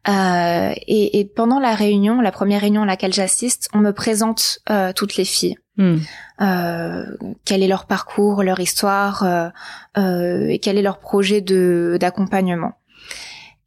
Euh, 0.10 0.74
et, 0.88 1.20
et, 1.20 1.26
pendant 1.26 1.60
la 1.60 1.76
réunion, 1.76 2.22
la 2.22 2.32
première 2.32 2.62
réunion 2.62 2.84
à 2.84 2.86
laquelle 2.86 3.14
j'assiste, 3.14 3.70
on 3.74 3.80
me 3.80 3.92
présente 3.92 4.60
toutes 4.96 5.18
les 5.18 5.26
filles. 5.26 5.58
Hmm. 5.78 5.98
Euh, 6.42 7.06
quel 7.46 7.62
est 7.62 7.68
leur 7.68 7.86
parcours, 7.86 8.44
leur 8.44 8.60
histoire, 8.60 9.24
euh, 9.24 10.48
et 10.48 10.60
quel 10.60 10.78
est 10.78 10.82
leur 10.82 11.00
projet 11.00 11.42
de 11.42 11.98
d'accompagnement. 12.00 12.74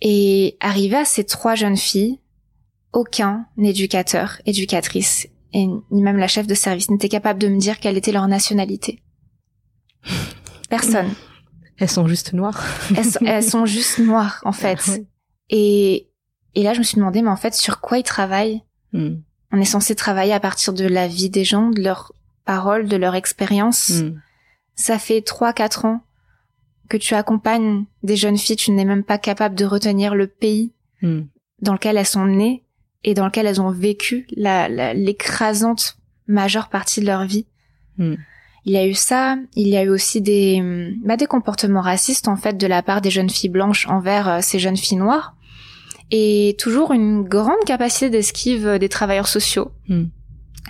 Et 0.00 0.56
arrivé 0.60 0.96
à 0.96 1.04
ces 1.04 1.24
trois 1.24 1.54
jeunes 1.54 1.76
filles, 1.76 2.18
aucun 2.92 3.46
éducateur, 3.58 4.40
éducatrice 4.46 5.28
et 5.52 5.66
ni 5.66 6.02
même 6.02 6.18
la 6.18 6.28
chef 6.28 6.46
de 6.46 6.54
service 6.54 6.90
n'était 6.90 7.08
capable 7.08 7.40
de 7.40 7.48
me 7.48 7.58
dire 7.58 7.80
quelle 7.80 7.96
était 7.96 8.12
leur 8.12 8.28
nationalité. 8.28 9.02
Personne. 10.68 11.10
Elles 11.78 11.88
sont 11.88 12.06
juste 12.06 12.32
noires. 12.34 12.62
elles, 13.24 13.42
sont, 13.42 13.64
juste 13.64 13.98
noires, 13.98 14.40
en 14.44 14.52
fait. 14.52 15.02
Et, 15.48 16.10
et 16.54 16.62
là, 16.62 16.74
je 16.74 16.78
me 16.78 16.84
suis 16.84 16.96
demandé, 16.96 17.22
mais 17.22 17.30
en 17.30 17.36
fait, 17.36 17.54
sur 17.54 17.80
quoi 17.80 17.98
ils 17.98 18.04
travaillent 18.04 18.62
hmm. 18.92 19.16
On 19.52 19.60
est 19.60 19.64
censé 19.64 19.94
travailler 19.94 20.32
à 20.32 20.40
partir 20.40 20.72
de 20.72 20.86
la 20.86 21.08
vie 21.08 21.30
des 21.30 21.44
gens, 21.44 21.70
de 21.70 21.80
leurs 21.80 22.12
paroles, 22.44 22.88
de 22.88 22.96
leur 22.96 23.14
expérience. 23.14 23.90
Hmm. 23.90 24.20
Ça 24.74 24.98
fait 24.98 25.22
trois, 25.22 25.52
quatre 25.52 25.84
ans 25.84 26.02
que 26.88 26.96
tu 26.96 27.14
accompagnes 27.14 27.84
des 28.02 28.16
jeunes 28.16 28.38
filles, 28.38 28.56
tu 28.56 28.72
n'es 28.72 28.84
même 28.84 29.04
pas 29.04 29.18
capable 29.18 29.54
de 29.54 29.64
retenir 29.64 30.14
le 30.14 30.26
pays 30.26 30.72
hmm. 31.02 31.22
dans 31.62 31.72
lequel 31.72 31.96
elles 31.96 32.06
sont 32.06 32.26
nées 32.26 32.64
et 33.04 33.14
dans 33.14 33.26
lequel 33.26 33.46
elles 33.46 33.60
ont 33.60 33.70
vécu 33.70 34.26
l'écrasante 34.36 35.96
majeure 36.26 36.68
partie 36.68 37.00
de 37.00 37.06
leur 37.06 37.24
vie. 37.24 37.46
Hmm. 37.98 38.16
Il 38.66 38.72
y 38.72 38.76
a 38.76 38.86
eu 38.86 38.94
ça, 38.94 39.36
il 39.54 39.68
y 39.68 39.76
a 39.76 39.84
eu 39.84 39.88
aussi 39.88 40.20
des, 40.20 40.62
bah, 41.04 41.16
des 41.16 41.26
comportements 41.26 41.80
racistes 41.80 42.28
en 42.28 42.36
fait 42.36 42.56
de 42.56 42.66
la 42.66 42.82
part 42.82 43.00
des 43.00 43.10
jeunes 43.10 43.30
filles 43.30 43.50
blanches 43.50 43.86
envers 43.88 44.28
euh, 44.28 44.38
ces 44.42 44.58
jeunes 44.58 44.76
filles 44.76 44.98
noires, 44.98 45.34
et 46.10 46.56
toujours 46.58 46.92
une 46.92 47.22
grande 47.22 47.64
capacité 47.66 48.10
d'esquive 48.10 48.78
des 48.78 48.88
travailleurs 48.88 49.28
sociaux. 49.28 49.70
Hmm. 49.88 50.06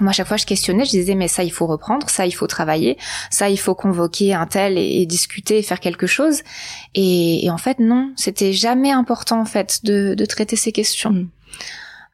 Moi, 0.00 0.10
à 0.10 0.12
chaque 0.12 0.28
fois, 0.28 0.36
je 0.36 0.46
questionnais, 0.46 0.84
je 0.84 0.90
disais, 0.90 1.14
mais 1.14 1.28
ça, 1.28 1.42
il 1.44 1.50
faut 1.50 1.66
reprendre, 1.66 2.08
ça, 2.08 2.26
il 2.26 2.32
faut 2.32 2.46
travailler, 2.46 2.96
ça, 3.30 3.50
il 3.50 3.58
faut 3.58 3.74
convoquer 3.74 4.32
un 4.32 4.46
tel 4.46 4.78
et, 4.78 5.04
discuter 5.04 5.58
et 5.58 5.62
faire 5.62 5.80
quelque 5.80 6.06
chose. 6.06 6.42
Et, 6.94 7.48
en 7.50 7.58
fait, 7.58 7.78
non, 7.80 8.12
c'était 8.16 8.52
jamais 8.52 8.92
important, 8.92 9.40
en 9.40 9.44
fait, 9.44 9.84
de, 9.84 10.14
de 10.14 10.24
traiter 10.24 10.56
ces 10.56 10.72
questions. 10.72 11.10
Hmm. 11.10 11.28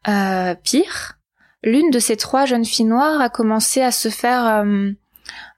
Euh, 0.07 0.55
pire, 0.55 1.17
l'une 1.63 1.89
de 1.91 1.99
ces 1.99 2.17
trois 2.17 2.45
jeunes 2.45 2.65
filles 2.65 2.85
noires 2.85 3.21
a 3.21 3.29
commencé 3.29 3.81
à 3.81 3.91
se 3.91 4.09
faire, 4.09 4.45
euh, 4.45 4.91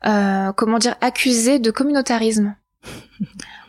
euh, 0.05 0.51
comment 0.53 0.77
dire, 0.77 0.95
accuser 1.01 1.59
de 1.59 1.71
communautarisme. 1.71 2.55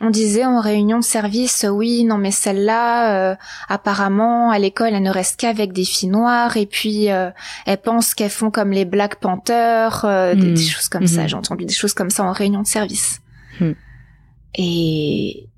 On 0.00 0.10
disait 0.10 0.44
en 0.44 0.60
réunion 0.60 0.98
de 0.98 1.04
service, 1.04 1.66
oui, 1.70 2.04
non 2.04 2.16
mais 2.16 2.30
celle-là, 2.30 3.36
apparemment, 3.68 4.50
à 4.50 4.58
l'école, 4.58 4.94
elle 4.94 5.02
ne 5.02 5.10
reste 5.10 5.40
qu'avec 5.40 5.72
des 5.72 5.84
filles 5.84 6.08
noires, 6.08 6.56
et 6.56 6.66
puis 6.66 7.04
elle 7.04 7.80
pense 7.82 8.14
qu'elles 8.14 8.30
font 8.30 8.50
comme 8.50 8.70
les 8.70 8.84
Black 8.84 9.16
Panthers, 9.16 10.02
des, 10.36 10.52
hmm. 10.52 10.56
choses 10.56 10.88
comme 10.88 11.06
ça. 11.06 11.24
Hmm. 11.24 11.28
J'ai 11.28 11.36
entendu 11.36 11.64
des 11.66 11.74
choses 11.74 11.94
comme 11.94 12.10
ça 12.10 12.24
en 12.24 12.32
réunion 12.32 12.62
de 12.62 12.66
service. 12.66 13.20
Hmm. 13.60 13.72
Et, 14.54 15.48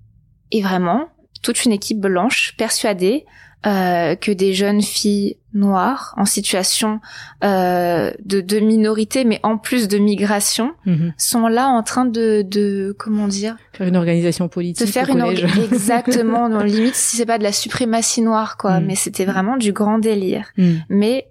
et 0.51 0.63
vraiment, 0.63 1.09
toute 1.43 1.65
une 1.65 1.73
équipe 1.73 2.01
blanche 2.01 2.55
persuadée 2.57 3.27
euh, 3.67 4.15
que 4.17 4.33
des 4.33 4.55
jeunes 4.55 4.83
filles 4.83 5.37
noires 5.55 6.15
en 6.17 6.25
situation 6.25 6.99
euh, 7.45 8.11
de, 8.25 8.41
de 8.41 8.59
minorité, 8.61 9.25
mais 9.25 9.41
en 9.43 9.59
plus 9.59 9.89
de 9.89 9.99
migration, 9.99 10.73
Mhm. 10.87 11.13
sont 11.19 11.47
là 11.49 11.69
en 11.69 11.83
train 11.83 12.05
de, 12.05 12.43
de 12.43 12.95
comment 12.99 13.29
dire, 13.29 13.57
Faire 13.73 13.87
une 13.89 13.97
organisation 13.97 14.49
politique. 14.49 14.87
de 14.87 14.91
faire 14.93 15.09
au 15.11 15.13
une 15.15 15.23
orga- 15.23 15.49
exactement, 15.73 16.49
dans 16.49 16.63
limite 16.63 16.95
si 16.95 17.17
c'est 17.17 17.27
pas 17.27 17.39
de 17.39 17.43
la 17.43 17.53
suprématie 17.53 18.23
noire 18.23 18.57
quoi, 18.57 18.81
Mm. 18.81 18.87
mais 18.87 18.95
c'était 18.95 19.25
vraiment 19.25 19.57
du 19.57 19.73
grand 19.73 19.99
délire. 19.99 20.47
Mhm. 20.57 20.81
Mais 20.89 21.27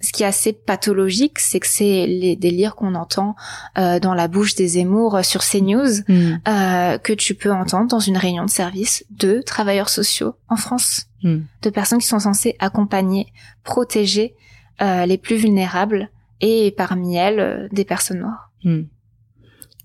ce 0.00 0.12
qui 0.12 0.22
est 0.22 0.26
assez 0.26 0.52
pathologique, 0.52 1.38
c'est 1.40 1.58
que 1.60 1.66
c'est 1.66 2.06
les 2.06 2.36
délires 2.36 2.76
qu'on 2.76 2.94
entend 2.94 3.34
euh, 3.78 3.98
dans 3.98 4.14
la 4.14 4.28
bouche 4.28 4.54
des 4.54 4.68
Zemmour 4.68 5.16
euh, 5.16 5.22
sur 5.22 5.42
CNews, 5.42 6.02
Mhm. 6.08 6.40
euh, 6.46 6.98
que 6.98 7.12
tu 7.12 7.34
peux 7.34 7.50
entendre 7.52 7.88
dans 7.88 7.98
une 7.98 8.16
réunion 8.16 8.44
de 8.44 8.50
service 8.50 9.04
de 9.10 9.42
travailleurs 9.42 9.88
sociaux 9.88 10.34
en 10.48 10.56
France, 10.56 11.06
Mhm. 11.24 11.44
de 11.62 11.70
personnes 11.70 11.98
qui 11.98 12.06
sont 12.06 12.20
censées 12.20 12.54
accompagner, 12.60 13.26
protéger 13.64 14.34
euh, 14.80 15.04
les 15.06 15.18
plus 15.18 15.34
vulnérables 15.36 16.08
et 16.40 16.72
parmi 16.76 17.16
elles 17.16 17.40
euh, 17.40 17.68
des 17.72 17.84
personnes 17.84 18.20
noires. 18.20 18.52
Hmm. 18.62 18.82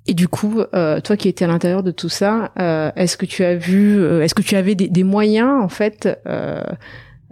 Et 0.05 0.13
du 0.13 0.27
coup, 0.27 0.59
euh, 0.75 0.99
toi 0.99 1.17
qui 1.17 1.29
étais 1.29 1.45
à 1.45 1.47
l'intérieur 1.47 1.81
de 1.81 1.89
tout 1.89 2.09
ça, 2.09 2.51
euh, 2.59 2.91
est-ce 2.95 3.17
que 3.17 3.25
tu 3.25 3.43
as 3.43 3.55
vu, 3.55 3.97
euh, 3.99 4.21
est-ce 4.21 4.35
que 4.35 4.41
tu 4.43 4.55
avais 4.55 4.75
des, 4.75 4.89
des 4.89 5.03
moyens 5.03 5.63
en 5.63 5.69
fait 5.69 6.07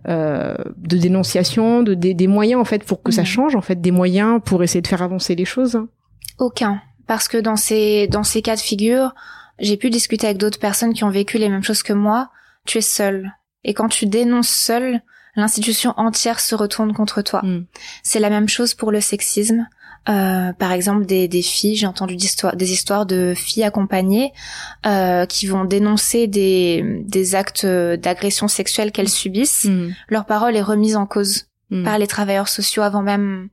euh, 0.08 0.56
de 0.78 0.98
dénonciation, 0.98 1.84
de 1.84 1.94
des, 1.94 2.14
des 2.14 2.28
moyens 2.28 2.60
en 2.62 2.66
fait 2.66 2.84
pour 2.84 3.04
que 3.04 3.12
ça 3.12 3.22
Mhm. 3.22 3.28
change, 3.28 3.56
en 3.56 3.62
fait, 3.62 3.80
des 3.82 3.92
moyens 3.92 4.42
pour 4.44 4.64
essayer 4.64 4.82
de 4.82 4.88
faire 4.88 5.02
avancer 5.04 5.36
les 5.36 5.46
choses 5.46 5.80
Aucun, 6.40 6.82
parce 7.08 7.28
que 7.28 7.38
dans 7.38 7.56
ces 7.56 8.08
dans 8.08 8.24
ces 8.24 8.42
cas 8.42 8.56
de 8.56 8.62
figure, 8.62 9.14
j'ai 9.60 9.78
pu 9.78 9.90
discuter 9.90 10.26
avec 10.28 10.38
d'autres 10.38 10.60
personnes 10.60 10.94
qui 10.94 11.04
ont 11.04 11.10
vécu 11.12 11.38
les 11.38 11.50
mêmes 11.50 11.64
choses 11.64 11.84
que 11.84 11.94
moi. 11.94 12.30
Tu 12.66 12.80
es 12.80 12.82
seul, 12.82 13.32
et 13.64 13.74
quand 13.74 13.90
tu 13.90 14.06
dénonces 14.08 14.50
seul, 14.50 15.02
l'institution 15.36 15.94
entière 15.98 16.40
se 16.40 16.56
retourne 16.56 16.94
contre 16.94 17.22
toi. 17.22 17.42
Hmm. 17.44 17.66
C'est 18.04 18.20
la 18.20 18.30
même 18.30 18.50
chose 18.50 18.74
pour 18.74 18.92
le 18.92 19.02
sexisme. 19.02 19.68
Euh, 20.10 20.52
par 20.54 20.72
exemple, 20.72 21.06
des, 21.06 21.28
des 21.28 21.42
filles, 21.44 21.76
j'ai 21.76 21.86
entendu 21.86 22.16
d'histoires- 22.16 22.56
des 22.56 22.72
histoires 22.72 23.06
de 23.06 23.34
filles 23.36 23.64
accompagnées 23.64 24.34
euh, 24.86 25.26
qui 25.28 25.46
vont 25.46 25.64
dénoncer 25.66 26.28
des, 26.28 27.04
des 27.06 27.36
actes 27.36 27.66
d'agression 27.66 28.48
sexuelle 28.48 28.92
qu'elles 28.92 29.10
subissent. 29.10 29.66
Hmm. 29.66 29.90
Leur 30.10 30.26
parole 30.26 30.56
est 30.56 30.62
remise 30.64 30.96
en 30.96 31.06
cause 31.06 31.46
Hmm. 31.74 31.86
par 31.86 31.98
les 31.98 32.08
travailleurs 32.08 32.50
sociaux 32.50 32.84
avant 32.84 33.02
même 33.02 33.48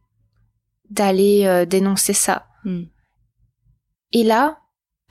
d'aller 0.90 1.42
euh, 1.46 1.64
dénoncer 1.64 2.12
ça. 2.14 2.46
Hmm. 2.64 2.82
Et 4.12 4.24
là, 4.24 4.58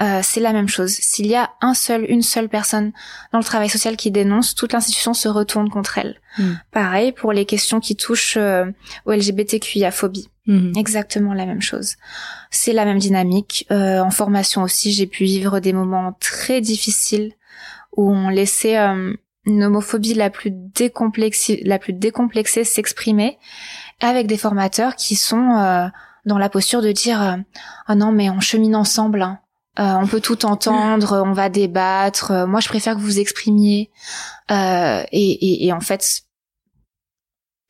euh, 0.01 0.19
c'est 0.23 0.39
la 0.39 0.53
même 0.53 0.67
chose. 0.67 0.91
S'il 0.91 1.27
y 1.27 1.35
a 1.35 1.51
un 1.61 1.73
seul, 1.73 2.05
une 2.09 2.21
seule 2.21 2.49
personne 2.49 2.91
dans 3.31 3.39
le 3.39 3.43
travail 3.43 3.69
social 3.69 3.97
qui 3.97 4.11
dénonce, 4.11 4.53
toute 4.53 4.73
l'institution 4.73 5.13
se 5.13 5.27
retourne 5.27 5.69
contre 5.69 5.97
elle. 5.97 6.21
Mm. 6.37 6.51
Pareil 6.71 7.11
pour 7.11 7.33
les 7.33 7.45
questions 7.45 7.79
qui 7.79 7.95
touchent 7.95 8.37
euh, 8.37 8.65
au 9.05 9.11
LGBTQIA-phobie. 9.11 10.29
Hmm. 10.47 10.71
Exactement 10.77 11.33
la 11.33 11.45
même 11.45 11.61
chose. 11.61 11.95
C'est 12.51 12.71
la 12.71 12.85
même 12.85 12.99
dynamique. 12.99 13.67
Euh, 13.69 13.99
en 13.99 14.11
formation 14.11 14.63
aussi, 14.63 14.93
j'ai 14.93 15.05
pu 15.05 15.25
vivre 15.25 15.59
des 15.59 15.73
moments 15.73 16.15
très 16.21 16.61
difficiles 16.61 17.33
où 17.97 18.09
on 18.09 18.29
laissait 18.29 18.79
euh, 18.79 19.13
une 19.45 19.63
homophobie 19.65 20.13
la 20.13 20.29
plus 20.29 20.51
décomplexée, 20.51 21.61
la 21.65 21.79
plus 21.79 21.91
décomplexée 21.91 22.63
s'exprimer 22.63 23.37
avec 23.99 24.27
des 24.27 24.37
formateurs 24.37 24.95
qui 24.95 25.17
sont 25.17 25.57
euh, 25.57 25.87
dans 26.25 26.37
la 26.37 26.49
posture 26.49 26.81
de 26.81 26.93
dire 26.93 27.39
ah 27.87 27.95
non 27.95 28.13
mais 28.13 28.29
on 28.29 28.39
chemine 28.39 28.75
ensemble. 28.75 29.21
hein. 29.21 29.39
Euh, 29.79 29.93
on 30.01 30.07
peut 30.07 30.21
tout 30.21 30.45
entendre, 30.45 31.21
on 31.25 31.33
va 31.33 31.49
débattre. 31.49 32.31
euh, 32.31 32.47
moi, 32.47 32.59
je 32.59 32.67
préfère 32.67 32.95
que 32.95 32.99
vous 32.99 33.05
vous 33.05 33.19
exprimiez. 33.19 33.91
Euh, 34.49 35.03
et, 35.11 35.31
et, 35.31 35.65
et 35.67 35.73
en 35.73 35.79
fait, 35.81 36.23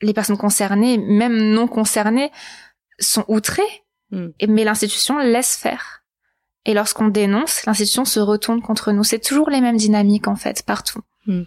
les 0.02 0.14
personnes 0.14 0.38
concernées, 0.38 0.98
même 0.98 1.52
non 1.52 1.68
concernées, 1.68 2.32
sont 3.00 3.26
outrées, 3.28 3.62
Mm. 4.12 4.28
et- 4.40 4.48
mais 4.48 4.64
l'institution 4.64 5.18
laisse 5.20 5.58
faire. 5.58 6.04
Et 6.66 6.74
lorsqu'on 6.74 7.10
dénonce, 7.10 7.66
l'institution 7.66 8.06
se 8.06 8.20
retourne 8.22 8.62
contre 8.62 8.94
nous. 8.94 9.04
C'est 9.04 9.20
toujours 9.20 9.50
les 9.50 9.60
mêmes 9.60 9.76
dynamiques, 9.78 10.28
en 10.30 10.36
fait, 10.38 10.64
partout. 10.66 11.02
Mm. 11.26 11.42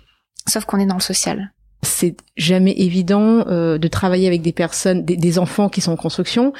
Sauf 0.47 0.65
qu'on 0.67 0.79
est 0.79 0.87
dans 0.87 0.97
le 0.97 1.01
social. 1.01 1.53
c'est 1.83 2.15
jamais 2.37 2.73
évident 2.77 3.47
euh, 3.49 3.79
de 3.79 3.89
travailler 3.89 4.27
avec 4.27 4.43
des 4.43 4.53
personnes, 4.53 5.03
des, 5.07 5.17
des 5.17 5.39
enfants 5.39 5.71
qui 5.71 5.81
sont 5.81 5.93
en 5.93 5.97
construction 5.97 6.53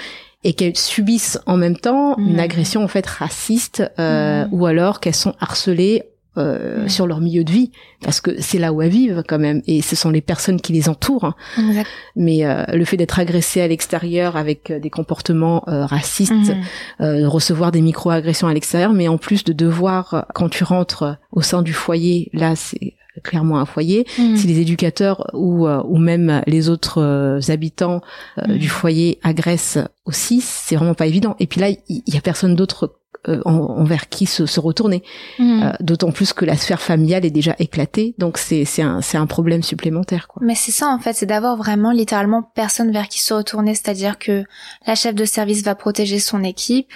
et 0.45 0.53
qu'elles 0.55 0.77
subissent 0.77 1.39
en 1.47 1.57
même 1.57 1.77
temps 1.77 2.17
Mhm. 2.19 2.29
une 2.29 2.41
agression 2.41 2.83
en 2.85 2.89
fait 2.89 3.07
raciste 3.07 3.83
euh, 3.99 4.45
Mhm. 4.47 4.49
ou 4.53 4.67
alors 4.67 5.01
qu'elles 5.01 5.15
sont 5.15 5.35
harcelées 5.41 6.05
euh, 6.37 6.83
Mhm. 6.85 6.89
sur 6.89 7.07
leur 7.09 7.21
milieu 7.21 7.43
de 7.43 7.51
vie 7.51 7.73
parce 8.03 8.21
que 8.21 8.41
c'est 8.41 8.59
là 8.59 8.73
où 8.73 8.81
elles 8.83 8.89
vivent 8.91 9.25
quand 9.27 9.41
même 9.41 9.63
et 9.67 9.83
ce 9.83 9.97
sont 9.97 10.11
les 10.11 10.21
personnes 10.21 10.61
qui 10.61 10.73
les 10.73 10.89
entourent 10.89 11.25
hein. 11.25 11.35
Exact. 11.59 11.89
mais 12.15 12.47
euh, 12.47 12.65
le 12.73 12.85
fait 12.85 12.97
d'être 12.97 13.19
agressé 13.19 13.61
à 13.61 13.67
l'extérieur 13.67 14.37
avec 14.37 14.71
euh, 14.71 14.79
des 14.79 14.91
comportements 14.91 15.65
euh, 15.67 15.85
racistes 15.85 16.33
Mhm. 16.33 16.63
euh, 17.01 17.21
de 17.23 17.27
recevoir 17.27 17.73
des 17.73 17.81
micro-agressions 17.83 18.47
à 18.47 18.55
l'extérieur, 18.55 18.93
mais 18.93 19.09
en 19.09 19.19
plus 19.19 19.43
de 19.43 19.53
devoir, 19.53 20.27
quand 20.33 20.49
tu 20.49 20.63
rentres 20.63 21.17
au 21.33 21.43
sein 21.43 21.63
du 21.63 21.73
foyer, 21.73 22.31
là 22.33 22.55
c'est 22.55 22.95
clairement 23.23 23.59
un 23.59 23.67
foyer, 23.67 24.07
Mhm. 24.19 24.37
si 24.37 24.47
les 24.47 24.61
éducateurs 24.61 25.27
ou, 25.35 25.67
euh, 25.67 25.83
ou 25.87 25.99
même 25.99 26.43
les 26.47 26.69
autres 26.69 27.01
euh, 27.03 27.41
habitants 27.49 28.01
euh, 28.39 28.43
Mhm. 28.49 28.59
du 28.59 28.69
foyer 28.69 29.19
agressent 29.23 29.79
aussi, 30.05 30.41
c'est 30.41 30.77
vraiment 30.77 30.95
pas 30.95 31.07
évident. 31.07 31.37
Et 31.39 31.47
puis 31.47 31.61
là, 31.61 31.69
il 31.71 32.03
y, 32.07 32.17
a 32.17 32.21
personne 32.21 32.55
d'autre 32.55 32.97
euh, 33.29 33.43
en- 33.45 33.53
envers 33.53 34.09
qui 34.09 34.25
se, 34.25 34.47
se 34.47 34.61
retourner. 34.61 35.03
Euh, 35.41 35.73
d'autant 35.81 36.11
plus 36.11 36.33
que 36.33 36.47
la 36.47 36.57
sphère 36.57 36.81
familiale 36.81 37.27
est 37.27 37.31
déjà 37.31 37.55
éclatée, 37.59 38.15
donc 38.17 38.39
c'est 38.39 38.65
c'est 38.65 38.81
un, 38.81 39.03
c'est 39.03 39.19
un 39.19 39.27
problème 39.27 39.63
supplémentaire. 39.63 40.27
Quoi. 40.27 40.41
Mais 40.43 40.55
c'est 40.55 40.73
ça 40.73 40.89
en 40.89 40.99
fait, 40.99 41.13
c'est 41.13 41.27
d'avoir 41.27 41.55
vraiment 41.59 41.91
littéralement 41.93 42.43
personne 42.55 42.91
vers 42.93 43.09
qui 43.09 43.21
se 43.21 43.35
retourner, 43.35 43.75
c'est-à-dire 43.75 44.19
que 44.19 44.45
la 44.87 44.95
chef 44.95 45.15
de 45.15 45.27
service 45.27 45.63
va 45.63 45.75
protéger 45.75 46.19
son 46.19 46.43
équipe, 46.43 46.91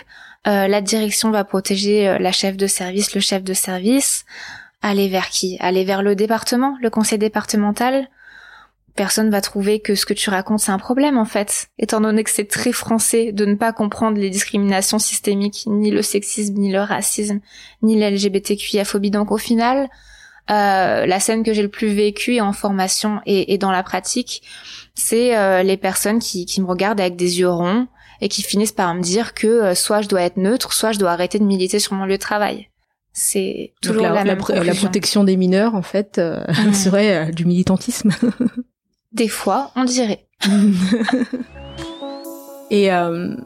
euh, 0.48 0.66
la 0.66 0.80
direction 0.80 1.30
va 1.30 1.44
protéger 1.44 2.16
la 2.18 2.32
chef 2.32 2.56
de 2.56 2.66
service, 2.66 3.14
le 3.14 3.20
chef 3.20 3.42
de 3.44 3.52
service. 3.52 4.24
Aller 4.86 5.08
vers 5.08 5.30
qui? 5.30 5.56
Aller 5.60 5.82
vers 5.82 6.02
le 6.02 6.14
département, 6.14 6.76
le 6.82 6.90
conseil 6.90 7.18
départemental? 7.18 8.06
Personne 8.94 9.30
va 9.30 9.40
trouver 9.40 9.80
que 9.80 9.94
ce 9.94 10.04
que 10.04 10.12
tu 10.12 10.28
racontes 10.28 10.60
c'est 10.60 10.72
un 10.72 10.78
problème 10.78 11.16
en 11.16 11.24
fait, 11.24 11.68
étant 11.78 12.02
donné 12.02 12.22
que 12.22 12.30
c'est 12.30 12.44
très 12.44 12.70
français 12.70 13.32
de 13.32 13.46
ne 13.46 13.54
pas 13.54 13.72
comprendre 13.72 14.18
les 14.18 14.28
discriminations 14.28 14.98
systémiques, 14.98 15.64
ni 15.66 15.90
le 15.90 16.02
sexisme, 16.02 16.56
ni 16.58 16.70
le 16.70 16.80
racisme, 16.82 17.40
ni 17.80 17.98
la 17.98 18.10
LGBTQIA-phobie. 18.10 19.10
Donc 19.10 19.32
au 19.32 19.38
final, 19.38 19.88
euh, 20.50 21.06
la 21.06 21.18
scène 21.18 21.44
que 21.44 21.54
j'ai 21.54 21.62
le 21.62 21.70
plus 21.70 21.88
vécue 21.88 22.42
en 22.42 22.52
formation 22.52 23.22
et, 23.24 23.54
et 23.54 23.56
dans 23.56 23.72
la 23.72 23.82
pratique, 23.82 24.42
c'est 24.94 25.34
euh, 25.34 25.62
les 25.62 25.78
personnes 25.78 26.18
qui, 26.18 26.44
qui 26.44 26.60
me 26.60 26.66
regardent 26.66 27.00
avec 27.00 27.16
des 27.16 27.40
yeux 27.40 27.48
ronds 27.48 27.86
et 28.20 28.28
qui 28.28 28.42
finissent 28.42 28.72
par 28.72 28.94
me 28.94 29.00
dire 29.00 29.32
que 29.32 29.46
euh, 29.46 29.74
soit 29.74 30.02
je 30.02 30.08
dois 30.08 30.20
être 30.20 30.36
neutre, 30.36 30.74
soit 30.74 30.92
je 30.92 30.98
dois 30.98 31.12
arrêter 31.12 31.38
de 31.38 31.44
militer 31.44 31.78
sur 31.78 31.94
mon 31.94 32.04
lieu 32.04 32.18
de 32.18 32.22
travail. 32.22 32.68
C'est 33.16 33.72
toujours 33.80 34.02
la, 34.02 34.24
même 34.24 34.38
la 34.64 34.74
protection 34.74 35.22
des 35.22 35.36
mineurs, 35.36 35.74
en 35.76 35.82
fait, 35.82 36.18
euh, 36.18 36.42
Mhm. 36.66 36.74
serait 36.74 37.16
euh, 37.28 37.30
du 37.32 37.44
militantisme. 37.46 38.10
Des 39.12 39.28
fois, 39.28 39.70
on 39.76 39.84
dirait. 39.84 40.26
Et 42.70 42.92
euh, 42.92 43.36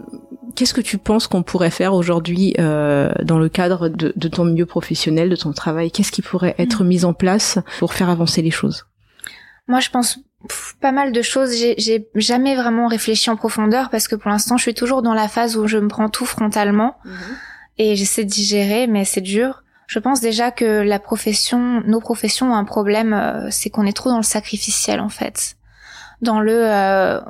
qu'est-ce 0.54 0.72
que 0.72 0.80
tu 0.80 0.96
penses 0.96 1.26
qu'on 1.26 1.42
pourrait 1.42 1.70
faire 1.70 1.92
aujourd'hui 1.92 2.54
euh, 2.58 3.10
dans 3.22 3.38
le 3.38 3.48
cadre 3.48 3.88
de, 3.88 4.12
de 4.16 4.28
ton 4.28 4.44
milieu 4.44 4.64
professionnel, 4.66 5.28
de 5.28 5.36
ton 5.36 5.52
travail? 5.52 5.90
Qu'est-ce 5.90 6.12
qui 6.12 6.22
pourrait 6.22 6.54
être 6.58 6.84
mis 6.84 7.04
en 7.04 7.12
place 7.12 7.58
pour 7.78 7.92
faire 7.92 8.08
avancer 8.08 8.40
les 8.42 8.50
choses? 8.50 8.86
Moi, 9.66 9.80
je 9.80 9.90
pense 9.90 10.18
pff, 10.48 10.76
pas 10.80 10.92
mal 10.92 11.12
de 11.12 11.20
choses. 11.20 11.54
J'ai- 11.58 11.74
J'ai 11.76 12.08
jamais 12.14 12.56
vraiment 12.56 12.86
réfléchi 12.86 13.28
en 13.28 13.36
profondeur 13.36 13.90
parce 13.90 14.08
que 14.08 14.14
pour 14.16 14.30
l'instant, 14.30 14.56
je 14.56 14.62
suis 14.62 14.74
toujours 14.74 15.02
dans 15.02 15.14
la 15.14 15.28
phase 15.28 15.56
où 15.56 15.66
je 15.66 15.76
me 15.76 15.88
prends 15.88 16.08
tout 16.08 16.24
frontalement 16.24 16.96
et 17.78 17.96
j'essaie 17.96 18.24
de 18.24 18.30
digérer, 18.30 18.86
mais 18.86 19.04
c'est 19.04 19.20
dur. 19.20 19.62
Je 19.86 19.98
pense 19.98 20.20
déjà 20.20 20.50
que 20.50 20.82
la 20.82 20.98
profession, 20.98 21.82
nos 21.86 22.00
professions 22.00 22.52
ont 22.52 22.56
un 22.56 22.64
problème, 22.64 23.14
euh, 23.14 23.48
c'est 23.50 23.70
qu'on 23.70 23.86
est 23.86 23.96
trop 23.96 24.10
dans 24.10 24.18
le 24.18 24.22
sacrificiel 24.22 25.00
en 25.00 25.08
fait. 25.08 25.56
Dans 26.20 26.40
le, 26.40 26.66
euh, 26.70 27.20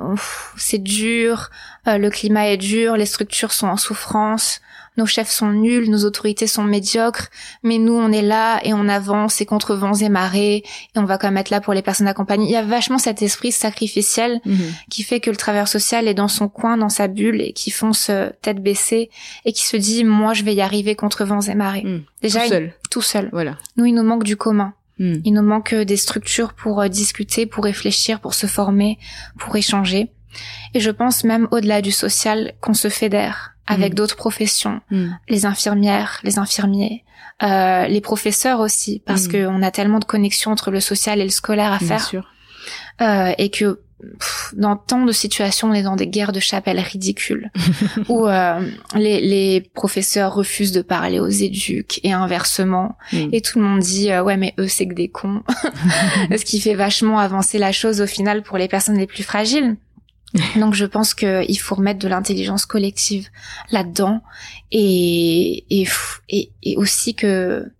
c'est 0.57 0.79
dur, 0.79 1.51
euh, 1.87 1.97
le 1.97 2.09
climat 2.09 2.47
est 2.49 2.57
dur, 2.57 2.97
les 2.97 3.05
structures 3.05 3.53
sont 3.53 3.67
en 3.67 3.77
souffrance, 3.77 4.61
nos 4.97 5.05
chefs 5.05 5.29
sont 5.31 5.51
nuls, 5.51 5.89
nos 5.89 6.03
autorités 6.05 6.47
sont 6.47 6.63
médiocres, 6.63 7.27
mais 7.63 7.77
nous 7.77 7.93
on 7.93 8.11
est 8.11 8.21
là 8.21 8.59
et 8.63 8.73
on 8.73 8.87
avance 8.89 9.39
et 9.41 9.45
contre 9.45 9.75
vents 9.75 9.93
et 9.93 10.09
marées 10.09 10.57
et 10.57 10.63
on 10.97 11.05
va 11.05 11.17
quand 11.17 11.27
même 11.27 11.37
être 11.37 11.49
là 11.51 11.61
pour 11.61 11.73
les 11.73 11.81
personnes 11.81 12.07
accompagnées. 12.07 12.45
Il 12.45 12.51
y 12.51 12.55
a 12.55 12.63
vachement 12.63 12.97
cet 12.97 13.21
esprit 13.21 13.51
sacrificiel 13.51 14.41
qui 14.89 15.03
fait 15.03 15.19
que 15.19 15.29
le 15.29 15.35
travailleur 15.37 15.67
social 15.67 16.07
est 16.07 16.13
dans 16.13 16.27
son 16.27 16.47
coin, 16.49 16.77
dans 16.77 16.89
sa 16.89 17.07
bulle 17.07 17.41
et 17.41 17.53
qui 17.53 17.71
fonce 17.71 18.09
euh, 18.09 18.29
tête 18.41 18.61
baissée 18.61 19.09
et 19.45 19.53
qui 19.53 19.65
se 19.65 19.77
dit 19.77 20.03
moi 20.03 20.33
je 20.33 20.43
vais 20.43 20.53
y 20.53 20.61
arriver 20.61 20.95
contre 20.95 21.23
vents 21.25 21.41
et 21.41 21.55
marées. 21.55 21.83
Mm. 21.83 22.03
Déjà 22.21 22.39
Tout 22.39 22.45
il- 22.45 22.49
seul. 22.49 22.73
tout 22.91 23.01
seul. 23.01 23.29
Voilà. 23.31 23.57
Nous 23.77 23.85
il 23.85 23.93
nous 23.93 24.03
manque 24.03 24.23
du 24.23 24.35
commun. 24.35 24.73
Mm. 24.99 25.15
Il 25.23 25.33
nous 25.33 25.41
manque 25.43 25.73
euh, 25.73 25.85
des 25.85 25.97
structures 25.97 26.53
pour 26.53 26.81
euh, 26.81 26.87
discuter, 26.89 27.45
pour 27.45 27.63
réfléchir, 27.63 28.19
pour 28.19 28.33
se 28.33 28.47
former, 28.47 28.97
pour 29.37 29.55
échanger. 29.55 30.11
Et 30.73 30.79
je 30.79 30.91
pense 30.91 31.23
même 31.23 31.47
au-delà 31.51 31.81
du 31.81 31.91
social 31.91 32.53
qu'on 32.61 32.73
se 32.75 32.89
fédère 32.89 33.53
avec 33.69 33.93
Mm. 33.93 33.95
d'autres 33.95 34.15
professions, 34.17 34.81
Mm. 34.91 35.07
les 35.29 35.45
infirmières, 35.45 36.19
les 36.23 36.37
infirmiers, 36.39 37.03
euh, 37.43 37.87
les 37.87 38.01
professeurs 38.01 38.59
aussi, 38.59 39.01
parce 39.05 39.27
Mm. 39.27 39.31
qu'on 39.31 39.61
a 39.63 39.71
tellement 39.71 39.99
de 39.99 40.05
connexions 40.05 40.51
entre 40.51 40.71
le 40.71 40.81
social 40.81 41.21
et 41.21 41.23
le 41.23 41.29
scolaire 41.29 41.71
à 41.71 41.77
Bien 41.77 41.87
faire. 41.87 42.03
sûr. 42.05 42.23
euh, 43.01 43.31
et 43.37 43.49
que 43.49 43.79
dans 44.53 44.77
tant 44.77 45.03
de 45.03 45.11
situations, 45.11 45.69
on 45.71 45.73
est 45.73 45.83
dans 45.83 45.97
des 45.97 46.07
guerres 46.07 46.31
de 46.31 46.39
chapelle 46.39 46.79
ridicules, 46.79 47.51
où 48.09 48.27
euh, 48.27 48.61
les, 48.95 49.19
les, 49.19 49.59
professeurs 49.73 50.33
refusent 50.33 50.71
de 50.71 50.81
parler 50.81 51.19
aux 51.19 51.27
éduques 51.27 51.99
et 52.03 52.13
inversement, 52.13 52.95
mm. 53.11 53.29
et 53.33 53.41
tout 53.41 53.59
le 53.59 53.65
monde 53.65 53.79
dit 53.81 54.09
ouais 54.17 54.37
mais 54.37 54.53
eux 54.57 54.69
c'est 54.69 54.87
que 54.87 54.93
des 54.93 55.09
cons, 55.09 55.43
ce 56.37 56.45
qui 56.45 56.61
fait 56.61 56.75
vachement 56.75 57.19
avancer 57.19 57.57
la 57.57 57.71
chose 57.73 57.99
au 58.01 58.07
final 58.07 58.41
pour 58.41 58.57
les 58.57 58.67
personnes 58.69 58.97
les 58.97 59.07
plus 59.07 59.23
fragiles. 59.23 59.75
Donc 60.55 60.73
je 60.73 60.85
pense 60.85 61.13
qu'il 61.13 61.59
faut 61.59 61.75
remettre 61.75 61.99
de 61.99 62.07
l'intelligence 62.07 62.65
collective 62.65 63.29
là-dedans 63.71 64.21
et, 64.71 65.65
et, 65.69 65.87
et, 66.29 66.51
et 66.63 66.77
aussi 66.77 67.15
que 67.15 67.71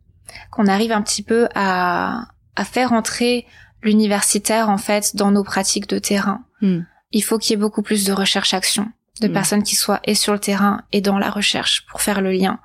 qu'on 0.51 0.67
arrive 0.67 0.91
un 0.91 1.01
petit 1.01 1.23
peu 1.23 1.47
à, 1.55 2.27
à 2.55 2.65
faire 2.65 2.93
entrer 2.93 3.45
l'universitaire 3.81 4.69
en 4.69 4.77
fait 4.77 5.15
dans 5.15 5.31
nos 5.31 5.43
pratiques 5.43 5.87
de 5.87 5.99
terrain. 5.99 6.43
Hmm. 6.61 6.81
Il 7.11 7.23
faut 7.23 7.37
qu'il 7.37 7.51
y 7.51 7.53
ait 7.53 7.57
beaucoup 7.57 7.81
plus 7.81 8.05
de 8.05 8.11
recherche-action, 8.11 8.91
de 9.21 9.27
hmm. 9.27 9.33
personnes 9.33 9.63
qui 9.63 9.75
soient 9.75 10.01
et 10.03 10.15
sur 10.15 10.33
le 10.33 10.39
terrain 10.39 10.83
et 10.91 11.01
dans 11.01 11.17
la 11.17 11.29
recherche 11.29 11.85
pour 11.87 12.01
faire 12.01 12.21
le 12.21 12.31
lien 12.31 12.59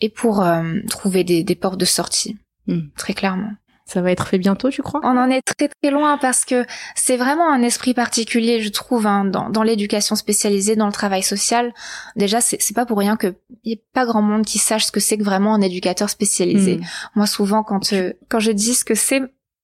et 0.00 0.08
pour 0.08 0.42
euh, 0.42 0.80
trouver 0.88 1.24
des, 1.24 1.42
des, 1.42 1.54
portes 1.54 1.80
de 1.80 1.84
sortie, 1.84 2.36
hmm. 2.66 2.88
très 2.96 3.14
clairement. 3.14 3.52
Ça 3.92 4.02
va 4.02 4.12
être 4.12 4.28
fait 4.28 4.38
bientôt, 4.38 4.70
tu 4.70 4.82
crois? 4.82 5.00
On 5.02 5.18
en 5.18 5.28
est 5.30 5.42
très 5.42 5.66
très 5.66 5.90
loin 5.90 6.16
parce 6.16 6.44
que 6.44 6.64
c'est 6.94 7.16
vraiment 7.16 7.52
un 7.52 7.60
esprit 7.60 7.92
particulier, 7.92 8.60
je 8.60 8.68
trouve, 8.68 9.04
hein, 9.04 9.24
dans, 9.24 9.50
dans 9.50 9.64
l'éducation 9.64 10.14
spécialisée, 10.14 10.76
dans 10.76 10.86
le 10.86 10.92
travail 10.92 11.24
social. 11.24 11.74
Déjà, 12.14 12.40
c'est 12.40 12.72
pas 12.72 12.86
pour 12.86 12.98
rien 12.98 13.16
que 13.16 13.34
y 13.64 13.72
ait 13.72 13.82
pas 13.92 14.06
grand 14.06 14.22
monde 14.22 14.46
qui 14.46 14.58
sache 14.58 14.84
ce 14.84 14.92
que 14.92 15.00
c'est 15.00 15.18
que 15.18 15.24
vraiment 15.24 15.54
un 15.54 15.60
éducateur 15.60 16.08
spécialisé. 16.08 16.78
Moi, 17.16 17.26
souvent, 17.26 17.64
quand 17.64 17.92
euh, 17.92 18.12
quand 18.28 18.38
je 18.38 18.52
dis 18.52 18.74
ce 18.74 18.84
que 18.84 18.94
c'est 18.94 19.22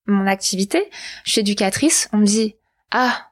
mon 0.08 0.26
activité, 0.26 0.90
je 1.22 1.30
suis 1.30 1.40
éducatrice, 1.42 2.08
on 2.12 2.16
me 2.16 2.26
dit 2.26 2.56
ah 2.90 3.25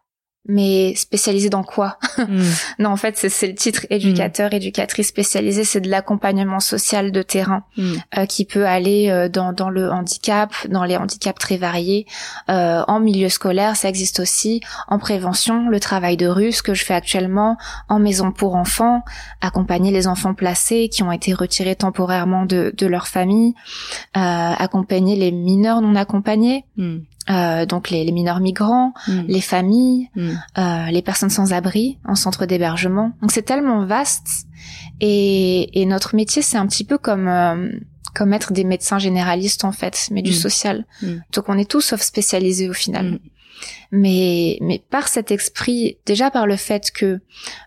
mais 0.47 0.95
spécialisé 0.95 1.49
dans 1.49 1.63
quoi? 1.63 1.99
Hmm. 2.19 2.43
Non, 2.79 2.91
en 2.91 2.97
fait, 2.97 3.17
c'est 3.17 3.47
le 3.47 3.55
titre 3.55 3.87
éducateur, 3.89 4.51
hmm. 4.51 4.57
éducatrice 4.57 5.09
spécialisée, 5.09 5.65
c'est 5.65 5.81
de 5.81 5.89
l'accompagnement 5.89 6.61
social 6.61 7.13
de 7.13 7.23
terrain 7.23 7.65
hmm. 7.77 7.95
euh, 8.19 8.27
qui 8.27 8.45
peut 8.45 8.67
aller 8.67 9.11
euh, 9.11 9.29
dans, 9.29 9.53
dans 9.53 9.71
le 9.71 9.91
handicap, 9.91 10.53
dans 10.69 10.85
les 10.85 10.97
handicaps 10.97 11.39
très 11.39 11.57
variés, 11.57 12.07
euh, 12.51 12.83
en 12.89 13.01
milieu 13.01 13.29
scolaire, 13.29 13.77
ça 13.77 13.89
existe 13.89 14.21
aussi, 14.21 14.61
en 14.89 14.99
prévention, 14.99 15.69
le 15.69 15.81
travail 15.81 16.17
de 16.17 16.27
rue, 16.27 16.53
ce 16.53 16.63
que 16.63 16.75
je 16.75 16.85
fais 16.85 16.95
actuellement, 16.95 17.57
en 17.89 17.99
maison 17.99 18.33
pour 18.33 18.57
enfants, 18.57 19.03
accompagner 19.41 19.93
les 19.93 20.07
enfants 20.07 20.35
placés 20.35 20.89
qui 20.89 21.03
ont 21.03 21.13
été 21.13 21.33
retirés 21.33 21.77
temporairement 21.77 22.45
de, 22.45 22.75
de 22.77 22.87
leur 22.87 23.07
famille, 23.07 23.55
accompagner 24.15 25.17
les 25.17 25.33
mineurs 25.33 25.81
non 25.81 25.95
accompagnés, 25.95 26.65
euh, 27.31 27.65
donc 27.67 27.91
les, 27.91 28.05
les, 28.05 28.13
mineurs 28.13 28.41
migrants, 28.41 28.93
mm. 29.09 29.23
les 29.29 29.41
familles, 29.41 30.11
mm. 30.15 30.31
euh, 30.59 30.87
les 30.91 31.03
personnes 31.03 31.31
sans 31.31 31.53
abri 31.53 31.99
en 32.05 32.15
centre 32.15 32.47
d'hébergement. 32.47 33.13
Donc 33.23 33.33
c'est 33.33 33.43
tellement 33.43 33.85
vaste 33.87 34.47
et, 35.01 35.81
et 35.81 35.87
notre 35.87 36.15
métier 36.15 36.43
c'est 36.43 36.59
un 36.59 36.67
petit 36.67 36.85
peu 36.85 36.99
comme 36.99 37.29
euh, 37.29 37.71
comme 38.15 38.33
être 38.33 38.53
des 38.53 38.65
médecins 38.65 38.99
généralistes 38.99 39.65
en 39.65 39.73
fait, 39.73 40.09
mais 40.11 40.23
du 40.23 40.31
mm. 40.31 40.35
social. 40.35 40.85
Donc 41.33 41.49
on 41.49 41.59
est 41.59 41.69
tous 41.69 41.81
sauf 41.81 42.03
spécialisés 42.03 42.69
au 42.69 42.75
final. 42.75 43.19
Mais 43.91 44.59
mais 44.61 44.83
par 44.91 45.09
cet 45.09 45.31
esprit, 45.31 45.99
déjà 46.07 46.31
par 46.31 46.47
le 46.47 46.57
fait 46.57 46.91
que 46.91 47.21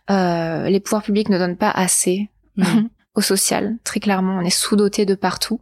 euh, 0.09 0.69
les 0.69 0.79
pouvoirs 0.79 1.03
publics 1.03 1.29
ne 1.29 1.37
donnent 1.37 1.57
pas 1.57 1.71
assez 1.71 2.29
au 3.18 3.22
social. 3.22 3.78
Très 3.84 3.99
clairement, 3.99 4.38
on 4.38 4.41
est 4.41 4.51
sous-doté 4.51 5.05
de 5.05 5.15
partout. 5.15 5.59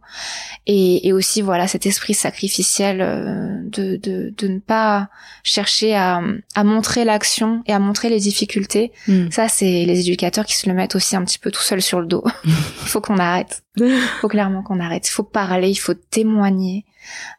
Et, 0.66 1.08
et, 1.08 1.12
aussi, 1.14 1.40
voilà, 1.40 1.66
cet 1.66 1.86
esprit 1.86 2.12
sacrificiel 2.12 3.00
euh, 3.00 3.62
de, 3.64 3.96
de, 3.96 4.34
de, 4.36 4.48
ne 4.48 4.58
pas 4.58 5.08
chercher 5.42 5.96
à, 5.96 6.20
à 6.54 6.64
montrer 6.64 7.04
l'action 7.04 7.62
et 7.66 7.72
à 7.72 7.78
montrer 7.78 8.10
les 8.10 8.20
difficultés. 8.20 8.92
Hmm. 9.08 9.30
Ça, 9.30 9.48
c'est 9.48 9.86
les 9.86 10.00
éducateurs 10.00 10.44
qui 10.44 10.54
se 10.54 10.68
le 10.68 10.74
mettent 10.74 10.96
aussi 10.96 11.16
un 11.16 11.24
petit 11.24 11.38
peu 11.38 11.50
tout 11.50 11.62
seuls 11.62 11.80
sur 11.80 12.00
le 12.00 12.06
dos. 12.06 12.24
il 12.44 12.52
faut 12.76 13.00
qu'on 13.00 13.18
arrête. 13.18 13.62
Il 13.78 13.90
faut 14.20 14.28
clairement 14.28 14.62
qu'on 14.62 14.78
arrête. 14.78 15.08
Il 15.08 15.12
faut 15.12 15.24
parler, 15.24 15.70
il 15.70 15.76
faut 15.76 15.94
témoigner. 15.94 16.84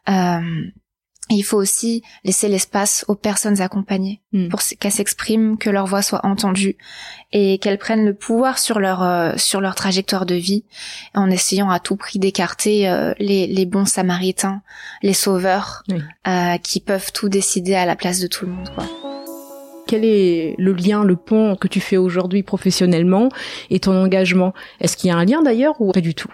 Euh, 0.08 0.40
il 1.30 1.42
faut 1.42 1.56
aussi 1.58 2.02
laisser 2.24 2.48
l'espace 2.48 3.04
aux 3.08 3.14
personnes 3.14 3.60
accompagnées 3.60 4.20
hmm. 4.32 4.48
pour 4.48 4.60
qu'elles 4.62 4.92
s'expriment, 4.92 5.58
que 5.58 5.70
leur 5.70 5.86
voix 5.86 6.02
soit 6.02 6.24
entendue 6.24 6.76
et 7.32 7.58
qu'elles 7.58 7.78
prennent 7.78 8.04
le 8.04 8.14
pouvoir 8.14 8.58
sur 8.58 8.78
leur 8.78 9.02
euh, 9.02 9.32
sur 9.36 9.60
leur 9.60 9.74
trajectoire 9.74 10.26
de 10.26 10.34
vie 10.34 10.64
en 11.14 11.30
essayant 11.30 11.70
à 11.70 11.80
tout 11.80 11.96
prix 11.96 12.18
d'écarter 12.18 12.88
euh, 12.88 13.12
les, 13.18 13.46
les, 13.46 13.66
bons 13.66 13.84
samaritains, 13.84 14.62
les 15.02 15.12
sauveurs 15.12 15.82
euh, 16.26 16.56
qui 16.58 16.80
peuvent 16.80 17.12
tout 17.12 17.28
décider 17.28 17.74
à 17.74 17.84
la 17.84 17.96
place 17.96 18.20
de 18.20 18.26
tout 18.26 18.46
le 18.46 18.52
monde 18.52 18.70
quoi. 18.74 18.84
Quel 19.86 20.04
est 20.04 20.54
le 20.58 20.74
lien, 20.74 21.02
le 21.02 21.16
pont 21.16 21.56
que 21.56 21.66
tu 21.66 21.80
fais 21.80 21.96
aujourd'hui 21.96 22.42
professionnellement 22.42 23.30
et 23.70 23.80
ton 23.80 23.96
engagement? 23.96 24.52
Est-ce 24.80 24.98
qu'il 24.98 25.08
y 25.08 25.10
a 25.10 25.16
un 25.16 25.24
lien 25.24 25.42
d'ailleurs 25.42 25.80
ou 25.80 25.92
pas 25.92 26.02
du 26.02 26.14
tout? 26.14 26.30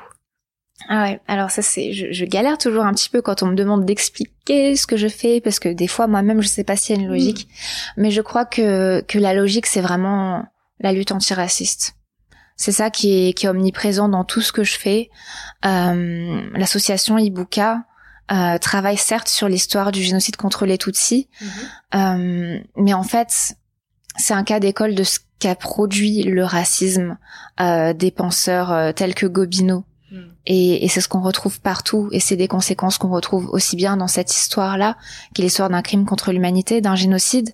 Ah 0.88 1.02
ouais, 1.04 1.20
alors 1.26 1.50
ça 1.50 1.62
c'est, 1.62 1.92
je, 1.92 2.24
galère 2.24 2.58
toujours 2.58 2.84
un 2.84 2.92
petit 2.92 3.08
peu 3.08 3.22
quand 3.22 3.42
on 3.42 3.46
me 3.46 3.54
demande 3.54 3.84
d'expliquer 3.84 4.76
ce 4.76 4.86
que 4.86 4.96
je 4.96 5.08
fais 5.08 5.40
parce 5.40 5.58
que 5.58 5.68
des 5.68 5.86
fois 5.86 6.06
moi-même 6.06 6.42
je 6.42 6.48
sais 6.48 6.64
pas 6.64 6.76
s'il 6.76 6.96
y 6.96 6.98
a 6.98 7.02
une 7.02 7.08
logique, 7.08 7.48
mm. 7.48 8.02
mais 8.02 8.10
je 8.10 8.20
crois 8.20 8.44
que 8.44 9.00
que 9.02 9.18
la 9.18 9.34
logique 9.34 9.66
c'est 9.66 9.80
vraiment 9.80 10.44
la 10.80 10.92
lutte 10.92 11.12
antiraciste. 11.12 11.94
C'est 12.56 12.72
ça 12.72 12.90
qui 12.90 13.28
est 13.28 13.32
qui 13.32 13.46
est 13.46 13.48
omniprésent 13.48 14.08
dans 14.08 14.24
tout 14.24 14.40
ce 14.40 14.52
que 14.52 14.62
je 14.62 14.78
fais. 14.78 15.10
Euh, 15.64 16.40
L'association 16.54 17.18
Ibuka 17.18 17.84
euh, 18.30 18.58
travaille 18.58 18.96
certes 18.96 19.28
sur 19.28 19.48
l'histoire 19.48 19.90
du 19.90 20.02
génocide 20.02 20.36
contre 20.36 20.66
les 20.66 20.78
Tutsis, 20.78 21.28
mm-hmm. 21.40 22.58
euh, 22.58 22.60
mais 22.76 22.94
en 22.94 23.04
fait 23.04 23.56
c'est 24.16 24.34
un 24.34 24.44
cas 24.44 24.60
d'école 24.60 24.94
de 24.94 25.02
ce 25.02 25.18
qu'a 25.38 25.54
produit 25.54 26.22
le 26.22 26.44
racisme 26.44 27.18
euh, 27.60 27.92
des 27.92 28.10
penseurs 28.10 28.72
euh, 28.72 28.92
tels 28.92 29.14
que 29.14 29.26
Gobineau 29.26 29.84
Mm. 30.14 30.18
Et, 30.46 30.84
et 30.84 30.88
c'est 30.88 31.00
ce 31.00 31.08
qu'on 31.08 31.20
retrouve 31.20 31.60
partout, 31.60 32.08
et 32.12 32.20
c'est 32.20 32.36
des 32.36 32.48
conséquences 32.48 32.98
qu'on 32.98 33.10
retrouve 33.10 33.48
aussi 33.50 33.76
bien 33.76 33.96
dans 33.96 34.06
cette 34.06 34.34
histoire-là, 34.34 34.96
qui 35.34 35.42
est 35.42 35.44
l'histoire 35.44 35.68
d'un 35.68 35.82
crime 35.82 36.06
contre 36.06 36.32
l'humanité, 36.32 36.80
d'un 36.80 36.94
génocide, 36.94 37.50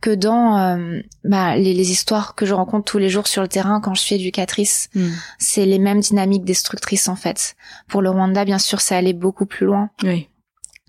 que 0.00 0.14
dans 0.14 0.58
euh, 0.58 1.00
bah, 1.24 1.56
les, 1.56 1.74
les, 1.74 1.90
histoires 1.90 2.34
que 2.34 2.46
je 2.46 2.54
rencontre 2.54 2.84
tous 2.84 2.98
les 2.98 3.08
jours 3.08 3.26
sur 3.26 3.42
le 3.42 3.48
terrain 3.48 3.80
quand 3.80 3.94
je 3.94 4.00
suis 4.00 4.14
éducatrice. 4.14 4.88
Mm. 4.94 5.08
C'est 5.38 5.66
les 5.66 5.78
mêmes 5.78 6.00
dynamiques 6.00 6.44
destructrices 6.44 7.08
en 7.08 7.16
fait. 7.16 7.56
Pour 7.88 8.00
le 8.00 8.10
Rwanda, 8.10 8.44
bien 8.44 8.58
sûr, 8.58 8.80
ça 8.80 8.96
allait 8.96 9.12
beaucoup 9.12 9.46
plus 9.46 9.66
loin. 9.66 9.90
Oui. 10.02 10.28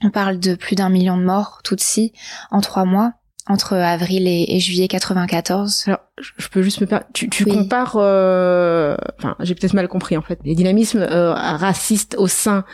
On 0.04 0.12
parle 0.12 0.40
de 0.40 0.56
plus 0.56 0.76
d'un 0.76 0.90
million 0.90 1.18
de 1.18 1.24
morts, 1.24 1.62
Tutsi, 1.64 2.14
en 2.52 2.62
trois 2.62 2.86
mois 2.86 3.14
entre 3.48 3.74
avril 3.76 4.28
et, 4.28 4.60
juillet 4.60 4.88
94. 4.88 5.84
Alors, 5.88 6.00
je 6.18 6.48
peux 6.48 6.62
juste 6.62 6.82
me. 6.82 6.88
Tu, 7.14 7.30
tu 7.30 7.46
compares, 7.46 7.96
euh... 7.98 8.96
enfin, 9.20 9.36
j'ai 9.40 9.54
peut-être 9.56 9.74
mal 9.74 9.88
compris 9.88 10.18
en 10.18 10.22
fait, 10.22 10.40
les 10.44 10.56
dynamismes 10.56 11.02
euh, 11.02 11.34
racistes 11.34 12.16
au 12.18 12.28
sein, 12.28 12.66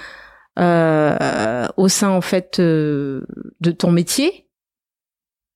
euh, 0.59 1.67
au 1.77 1.87
sein 1.87 2.09
en 2.09 2.21
fait 2.21 2.59
euh, 2.59 3.25
de 3.61 3.71
ton 3.71 3.91
métier 3.91 4.49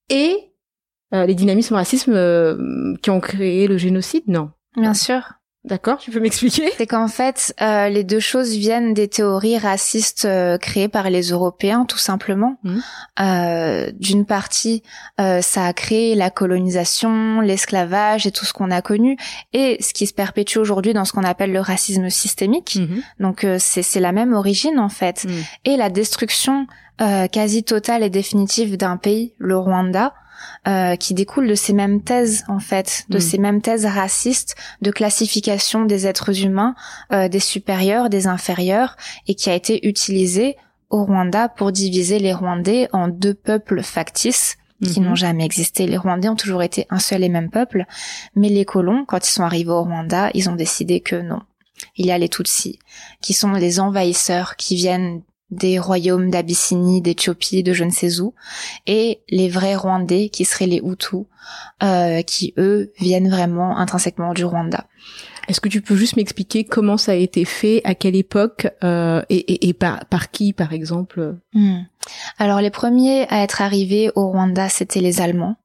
et 0.10 0.36
euh, 1.14 1.26
les 1.26 1.36
dynamismes 1.36 1.76
racistes 1.76 2.10
qui 3.02 3.10
ont 3.10 3.20
créé 3.20 3.68
le 3.68 3.78
génocide, 3.78 4.24
non? 4.28 4.52
Bien 4.76 4.94
sûr. 4.94 5.22
D'accord, 5.66 5.98
tu 5.98 6.12
peux 6.12 6.20
m'expliquer? 6.20 6.72
C'est 6.78 6.86
qu'en 6.86 7.08
fait, 7.08 7.52
euh, 7.60 7.90
les 7.90 8.04
deux 8.04 8.20
choses 8.20 8.52
viennent 8.52 8.94
des 8.94 9.08
théories 9.08 9.58
racistes 9.58 10.26
euh, 10.26 10.60
créées 10.60 10.90
par 10.90 11.10
les 11.10 11.32
Européens, 11.32 11.86
tout 11.86 11.98
simplement. 11.98 12.60
Mmh. 12.64 12.78
Euh, 13.20 13.92
D'une 14.00 14.28
partie, 14.28 14.84
euh, 15.20 15.42
ça 15.42 15.66
a 15.66 15.74
créé 15.74 16.14
la 16.14 16.30
colonisation, 16.30 17.42
l'esclavage 17.42 18.28
et 18.28 18.32
tout 18.32 18.46
ce 18.46 18.54
qu'on 18.54 18.70
a 18.70 18.84
connu, 18.84 19.18
et 19.54 19.82
ce 19.82 19.92
qui 19.94 20.06
se 20.06 20.14
perpétue 20.14 20.60
aujourd'hui 20.60 20.94
dans 20.94 21.04
ce 21.04 21.14
qu'on 21.14 21.24
appelle 21.24 21.52
le 21.52 21.62
racisme 21.62 22.12
systémique. 22.12 22.78
Mmh. 22.80 23.24
Donc 23.24 23.44
euh, 23.44 23.58
c'est 23.60 24.00
la 24.00 24.12
même 24.12 24.34
origine 24.34 24.78
en 24.78 24.90
fait, 24.90 25.26
mmh. 25.26 25.30
et 25.66 25.78
la 25.78 25.90
destruction 25.90 26.68
quasi 27.34 27.66
totale 27.66 28.04
et 28.04 28.10
définitive 28.10 28.78
d'un 28.78 28.96
pays, 28.96 29.34
le 29.38 29.58
Rwanda. 29.58 30.14
Euh, 30.68 30.96
qui 30.96 31.14
découle 31.14 31.48
de 31.48 31.54
ces 31.54 31.74
mêmes 31.74 32.02
thèses 32.02 32.44
en 32.48 32.60
fait, 32.60 33.06
de 33.10 33.18
mm. 33.18 33.22
ces 33.22 33.38
mêmes 33.38 33.62
thèses 33.62 33.86
racistes 33.86 34.56
de 34.82 34.90
classification 34.90 35.86
des 35.86 36.08
êtres 36.08 36.44
humains, 36.44 36.74
euh, 37.14 37.28
des 37.28 37.40
supérieurs, 37.40 38.10
des 38.10 38.26
inférieurs, 38.26 38.98
et 39.28 39.36
qui 39.36 39.52
a 39.52 39.54
été 39.54 39.88
utilisée 39.88 40.58
au 40.90 41.06
Rwanda 41.06 41.50
pour 41.50 41.72
diviser 41.72 42.18
les 42.18 42.34
Rwandais 42.34 42.90
en 42.94 43.10
deux 43.10 43.36
peuples 43.36 43.84
factices 43.84 44.58
qui 44.82 45.00
mm-hmm. 45.00 45.04
n'ont 45.04 45.14
jamais 45.14 45.46
existé. 45.46 45.86
Les 45.86 45.98
Rwandais 45.98 46.30
ont 46.30 46.36
toujours 46.36 46.64
été 46.64 46.88
un 46.90 46.98
seul 46.98 47.24
et 47.24 47.30
même 47.30 47.52
peuple, 47.52 47.86
mais 48.36 48.50
les 48.50 48.66
colons, 48.66 49.06
quand 49.06 49.28
ils 49.28 49.32
sont 49.32 49.44
arrivés 49.44 49.70
au 49.70 49.84
Rwanda, 49.84 50.32
ils 50.34 50.50
ont 50.50 50.56
décidé 50.56 51.00
que 51.00 51.16
non. 51.16 51.42
Il 51.96 52.08
y 52.08 52.12
a 52.12 52.18
les 52.18 52.30
Tutsis, 52.30 52.80
qui 53.22 53.34
sont 53.34 53.52
les 53.52 53.80
envahisseurs 53.80 54.56
qui 54.56 54.76
viennent 54.76 55.22
des 55.52 55.80
royaumes 55.80 56.30
d'Abyssinie, 56.30 57.02
d'Éthiopie, 57.02 57.64
de 57.64 57.74
je 57.74 57.84
ne 57.84 57.92
sais 57.92 58.20
où, 58.20 58.34
et 58.88 59.22
les 59.30 59.50
vrais 59.50 59.76
Rwandais 59.76 60.30
qui 60.30 60.46
seraient 60.46 60.68
les 60.68 60.82
Hutus, 60.84 61.26
euh, 61.84 62.22
qui 62.24 62.54
eux 62.58 62.92
viennent 63.00 63.30
vraiment 63.30 63.78
intrinsèquement 63.78 64.34
du 64.34 64.46
Rwanda. 64.46 64.86
Est-ce 65.48 65.62
que 65.62 65.70
tu 65.70 65.82
peux 65.82 65.96
juste 65.96 66.18
m'expliquer 66.18 66.64
comment 66.64 66.98
ça 66.98 67.12
a 67.12 67.16
été 67.16 67.46
fait, 67.46 67.82
à 67.84 67.94
quelle 67.94 68.16
époque 68.16 68.68
euh, 68.84 69.22
et, 69.30 69.74
par, 69.74 70.06
par, 70.06 70.32
qui, 70.32 70.54
par 70.54 70.74
exemple? 70.74 71.36
Hmm. 71.54 71.82
Alors 72.40 72.62
les 72.62 72.72
premiers 72.72 73.28
à 73.30 73.44
être 73.44 73.62
arrivés 73.62 74.10
au 74.16 74.30
Rwanda, 74.30 74.70
c'était 74.70 75.02
les 75.02 75.22
Allemands. 75.22 75.58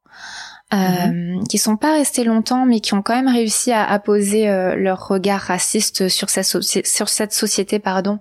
Euh, 0.73 0.77
mhm. 0.77 1.49
qui 1.49 1.59
sont 1.59 1.77
pas 1.77 1.95
restés 1.95 2.23
longtemps, 2.23 2.64
mais 2.64 2.79
qui 2.79 2.95
ont 2.95 3.03
quand 3.03 3.16
même 3.16 3.33
réussi 3.33 3.73
à, 3.73 3.99
poser 3.99 4.49
euh, 4.49 4.77
leur 4.77 5.09
regard 5.09 5.41
raciste 5.41 6.09
sur 6.09 6.31
cette, 6.31 7.33
société, 7.33 7.79
pardon, 7.81 8.21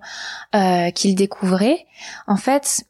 euh, 0.56 0.90
qu'ils 0.90 1.14
découvraient. 1.14 1.86
En 2.26 2.36
fait, 2.36 2.82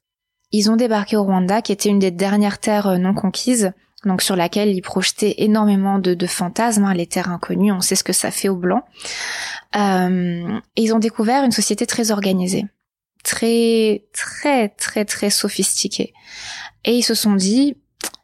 ils 0.53 0.71
ont 0.71 0.77
débarqué 0.77 1.17
au 1.17 1.25
Rwanda, 1.25 1.63
qui 1.63 1.73
était 1.73 1.89
une 1.89 1.99
des 1.99 2.11
dernières 2.11 2.59
terres 2.59 2.89
euh, 2.89 2.99
non 2.99 3.15
conquises, 3.15 3.73
donc 4.05 4.23
sur 4.23 4.35
laquelle 4.35 4.71
ils 4.71 4.83
projetaient 4.83 5.35
énormément 5.39 5.99
de, 5.99 6.15
de 6.15 6.27
fantasmes, 6.27 6.85
hein, 6.85 6.95
les 6.95 7.07
terres 7.07 7.31
inconnues, 7.31 7.73
on 7.73 7.81
sait 7.81 7.97
ce 7.97 8.05
que 8.05 8.13
ça 8.13 8.31
fait 8.31 8.49
aux 8.49 8.57
blancs. 8.57 8.83
Euh, 9.77 10.59
et 10.77 10.83
ils 10.83 10.95
ont 10.95 10.99
découvert 10.99 11.45
une 11.45 11.53
société 11.53 11.87
très 11.87 12.11
organisée, 12.11 12.65
très 13.23 14.05
très 14.13 14.71
très 14.71 15.05
très 15.05 15.31
sophistiquée. 15.31 16.15
Et 16.85 16.97
ils 16.97 17.03
se 17.03 17.15
sont 17.15 17.35
dit, 17.35 17.77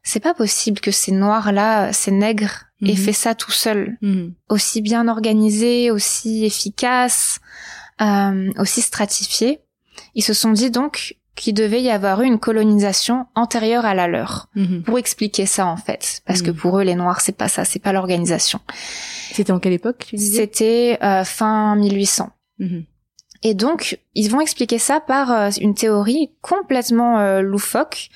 c'est 0.07 0.21
pas 0.21 0.35
possible 0.35 0.81
que 0.81 0.93
ces 0.93 1.11
noirs 1.11 1.51
là, 1.51 1.93
ces 1.93 2.13
nègres 2.13 2.67
aient 2.81 2.93
mhm. 2.93 2.97
fait 2.97 3.13
ça 3.13 3.35
tout 3.35 3.51
seuls, 3.51 3.99
mhm. 4.03 4.35
aussi 4.49 4.81
bien 4.81 5.09
organisé, 5.09 5.91
aussi 5.91 6.45
efficace, 6.45 7.41
euh, 8.01 8.53
aussi 8.57 8.83
stratifié. 8.83 9.61
Ils 10.15 10.23
se 10.23 10.33
sont 10.33 10.53
dit 10.53 10.71
donc 10.71 11.17
qu'il 11.35 11.55
devait 11.55 11.83
y 11.83 11.91
avoir 11.91 12.23
eu 12.23 12.27
une 12.27 12.39
colonisation 12.39 13.27
antérieure 13.35 13.85
à 13.85 13.95
la 13.95 14.07
leur 14.07 14.49
mhm. 14.55 14.85
pour 14.85 14.97
expliquer 14.97 15.45
ça 15.45 15.67
en 15.67 15.77
fait, 15.77 16.23
parce 16.25 16.41
que 16.41 16.53
pour 16.53 16.79
eux 16.79 16.85
les 16.85 16.95
noirs 16.95 17.21
c'est 17.21 17.37
pas 17.37 17.49
ça, 17.49 17.65
c'est 17.65 17.81
pas 17.81 17.93
l'organisation. 17.93 18.61
C'était 19.33 19.53
en 19.53 19.59
quelle 19.59 19.73
époque 19.73 20.07
tu 20.09 20.15
disais? 20.15 20.43
C'était 20.43 20.99
euh, 21.03 21.25
fin 21.25 21.75
1800. 21.75 22.31
Et 23.47 23.55
donc, 23.55 24.01
ils 24.17 24.31
vont 24.31 24.41
expliquer 24.41 24.79
ça 24.79 24.99
par 24.99 25.31
euh, 25.31 25.51
une 25.61 25.75
théorie 25.75 26.31
complètement 26.41 27.19
euh, 27.19 27.43
loufoque 27.43 28.09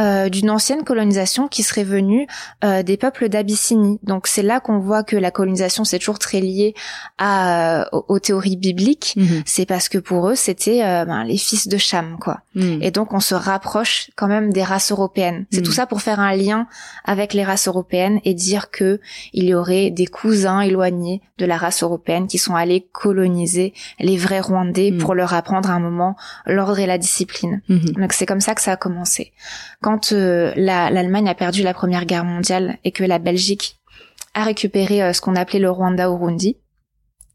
euh, 0.00 0.28
d'une 0.28 0.50
ancienne 0.50 0.82
colonisation 0.82 1.46
qui 1.46 1.62
serait 1.62 1.84
venue 1.84 2.26
des 2.62 2.96
peuples 2.96 3.28
d'Abyssinie. 3.28 4.00
Donc 4.02 4.26
c'est 4.26 4.42
là 4.42 4.58
qu'on 4.58 4.78
voit 4.78 5.04
que 5.04 5.16
la 5.16 5.30
colonisation 5.30 5.84
c'est 5.84 5.98
toujours 5.98 6.18
très 6.18 6.40
lié 6.40 6.74
à 7.18 7.88
aux, 7.92 8.18
théories 8.18 8.56
bibliques. 8.56 9.14
Mhm. 9.16 9.42
C'est 9.46 9.66
parce 9.66 9.88
que 9.88 9.98
pour 9.98 10.28
eux 10.28 10.34
c'était 10.34 10.80
ben, 10.80 11.22
les 11.24 11.36
fils 11.36 11.68
de 11.68 11.76
Cham 11.76 12.16
quoi. 12.18 12.40
Mhm. 12.54 12.82
Et 12.82 12.90
donc 12.90 13.12
on 13.12 13.20
se 13.20 13.34
rapproche 13.34 14.10
quand 14.16 14.26
même 14.26 14.52
des 14.52 14.64
races 14.64 14.90
européennes. 14.90 15.46
C'est 15.52 15.62
tout 15.62 15.70
mhm. 15.70 15.76
ça 15.76 15.86
pour 15.86 16.02
faire 16.02 16.18
un 16.18 16.34
lien 16.34 16.66
avec 17.04 17.32
les 17.32 17.44
races 17.44 17.68
européennes 17.68 18.20
et 18.24 18.34
dire 18.34 18.70
que 18.70 19.00
il 19.32 19.44
y 19.44 19.54
aurait 19.54 19.90
des 19.90 20.06
cousins 20.06 20.60
éloignés 20.60 21.20
de 21.38 21.46
la 21.46 21.56
race 21.56 21.82
européenne 21.82 22.26
qui 22.26 22.38
sont 22.38 22.56
allés 22.56 22.88
coloniser 22.92 23.74
les 24.00 24.16
vrais 24.16 24.40
Rwandais 24.40 24.73
pour 24.98 25.14
leur 25.14 25.34
apprendre 25.34 25.70
un 25.70 25.80
moment 25.80 26.16
l'ordre 26.46 26.78
et 26.78 26.86
la 26.86 26.98
discipline. 26.98 27.62
Mhm. 27.68 27.92
Donc 27.92 28.12
c'est 28.12 28.26
comme 28.26 28.40
ça 28.40 28.54
que 28.54 28.60
ça 28.60 28.72
a 28.72 28.76
commencé. 28.76 29.32
Quand 29.80 30.12
euh, 30.12 30.52
l'Allemagne 30.56 31.28
a 31.28 31.34
perdu 31.34 31.62
la 31.62 31.74
Première 31.74 32.04
Guerre 32.04 32.24
mondiale 32.24 32.78
et 32.84 32.92
que 32.92 33.04
la 33.04 33.18
Belgique 33.18 33.78
a 34.34 34.44
récupéré 34.44 35.02
euh, 35.02 35.12
ce 35.12 35.20
qu'on 35.20 35.36
appelait 35.36 35.60
le 35.60 35.70
Rwanda-Urundi, 35.70 36.56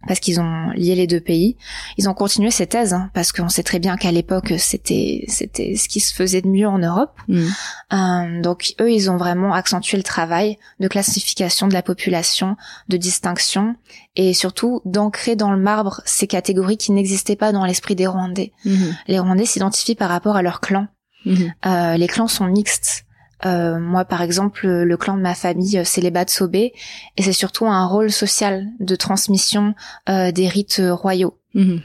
parce 0.08 0.20
qu'ils 0.20 0.40
ont 0.40 0.70
lié 0.76 0.96
les 0.96 1.08
deux 1.08 1.20
pays. 1.20 1.58
Ils 1.98 2.08
ont 2.10 2.14
continué 2.14 2.52
ces 2.52 2.68
thèses, 2.68 2.94
hein, 2.94 3.10
parce 3.14 3.32
qu'on 3.32 3.50
sait 3.50 3.64
très 3.64 3.80
bien 3.80 3.98
qu'à 3.98 4.12
l'époque 4.12 4.54
c'était 4.58 5.26
c'était 5.28 5.76
ce 5.76 5.90
qui 5.90 6.00
se 6.00 6.14
faisait 6.14 6.42
de 6.42 6.48
mieux 6.48 6.68
en 6.68 6.78
Europe. 6.78 7.18
Mm. 7.28 7.48
Euh, 7.94 8.42
donc 8.42 8.74
eux, 8.80 8.92
ils 8.92 9.12
ont 9.12 9.18
vraiment 9.18 9.54
accentué 9.54 9.98
le 9.98 10.04
travail 10.04 10.58
de 10.80 10.88
classification 10.88 11.68
de 11.68 11.74
la 11.74 11.82
population, 11.82 12.56
de 12.88 12.98
distinction, 12.98 13.76
et 14.16 14.34
surtout 14.34 14.82
d'ancrer 14.86 15.36
dans 15.36 15.52
le 15.52 15.60
marbre 15.60 16.02
ces 16.06 16.28
catégories 16.28 16.78
qui 16.78 16.92
n'existaient 16.92 17.36
pas 17.36 17.52
dans 17.52 17.66
l'esprit 17.66 17.96
des 17.96 18.08
Rwandais. 18.08 18.54
Mm-hmm. 18.66 18.94
Les 19.08 19.20
Rwandais 19.20 19.46
s'identifient 19.46 19.96
par 19.96 20.10
rapport 20.10 20.38
à 20.38 20.42
leur 20.42 20.62
clan. 20.62 20.88
Mm-hmm. 21.26 21.52
Euh, 21.66 21.98
les 21.98 22.08
clans 22.08 22.28
sont 22.28 22.46
mixtes. 22.46 23.06
Euh, 23.46 23.80
moi, 23.80 24.06
par 24.06 24.22
exemple, 24.22 24.68
le 24.68 24.98
clan 24.98 25.16
de 25.16 25.22
ma 25.22 25.36
famille, 25.36 25.78
euh, 25.78 25.84
c'est 25.86 26.02
les 26.02 26.12
Batsobé, 26.12 26.74
et 27.18 27.24
c'est 27.24 27.34
surtout 27.34 27.68
un 27.68 27.86
rôle 27.86 28.12
social 28.12 28.68
de 28.80 28.96
transmission 28.96 29.76
euh, 30.10 30.32
des 30.32 30.48
rites 30.48 30.82
royaux. 30.90 31.36
Mhm. 31.56 31.82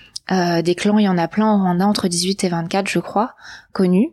des 0.63 0.75
clans, 0.75 0.99
il 0.99 1.05
y 1.05 1.09
en 1.09 1.17
a 1.17 1.29
plein 1.29 1.47
en 1.47 1.59
Rwanda, 1.59 1.87
entre 1.87 2.09
18 2.09 2.45
et 2.45 2.49
24, 2.49 2.89
je 2.89 2.99
crois, 2.99 3.35
connus. 3.73 4.11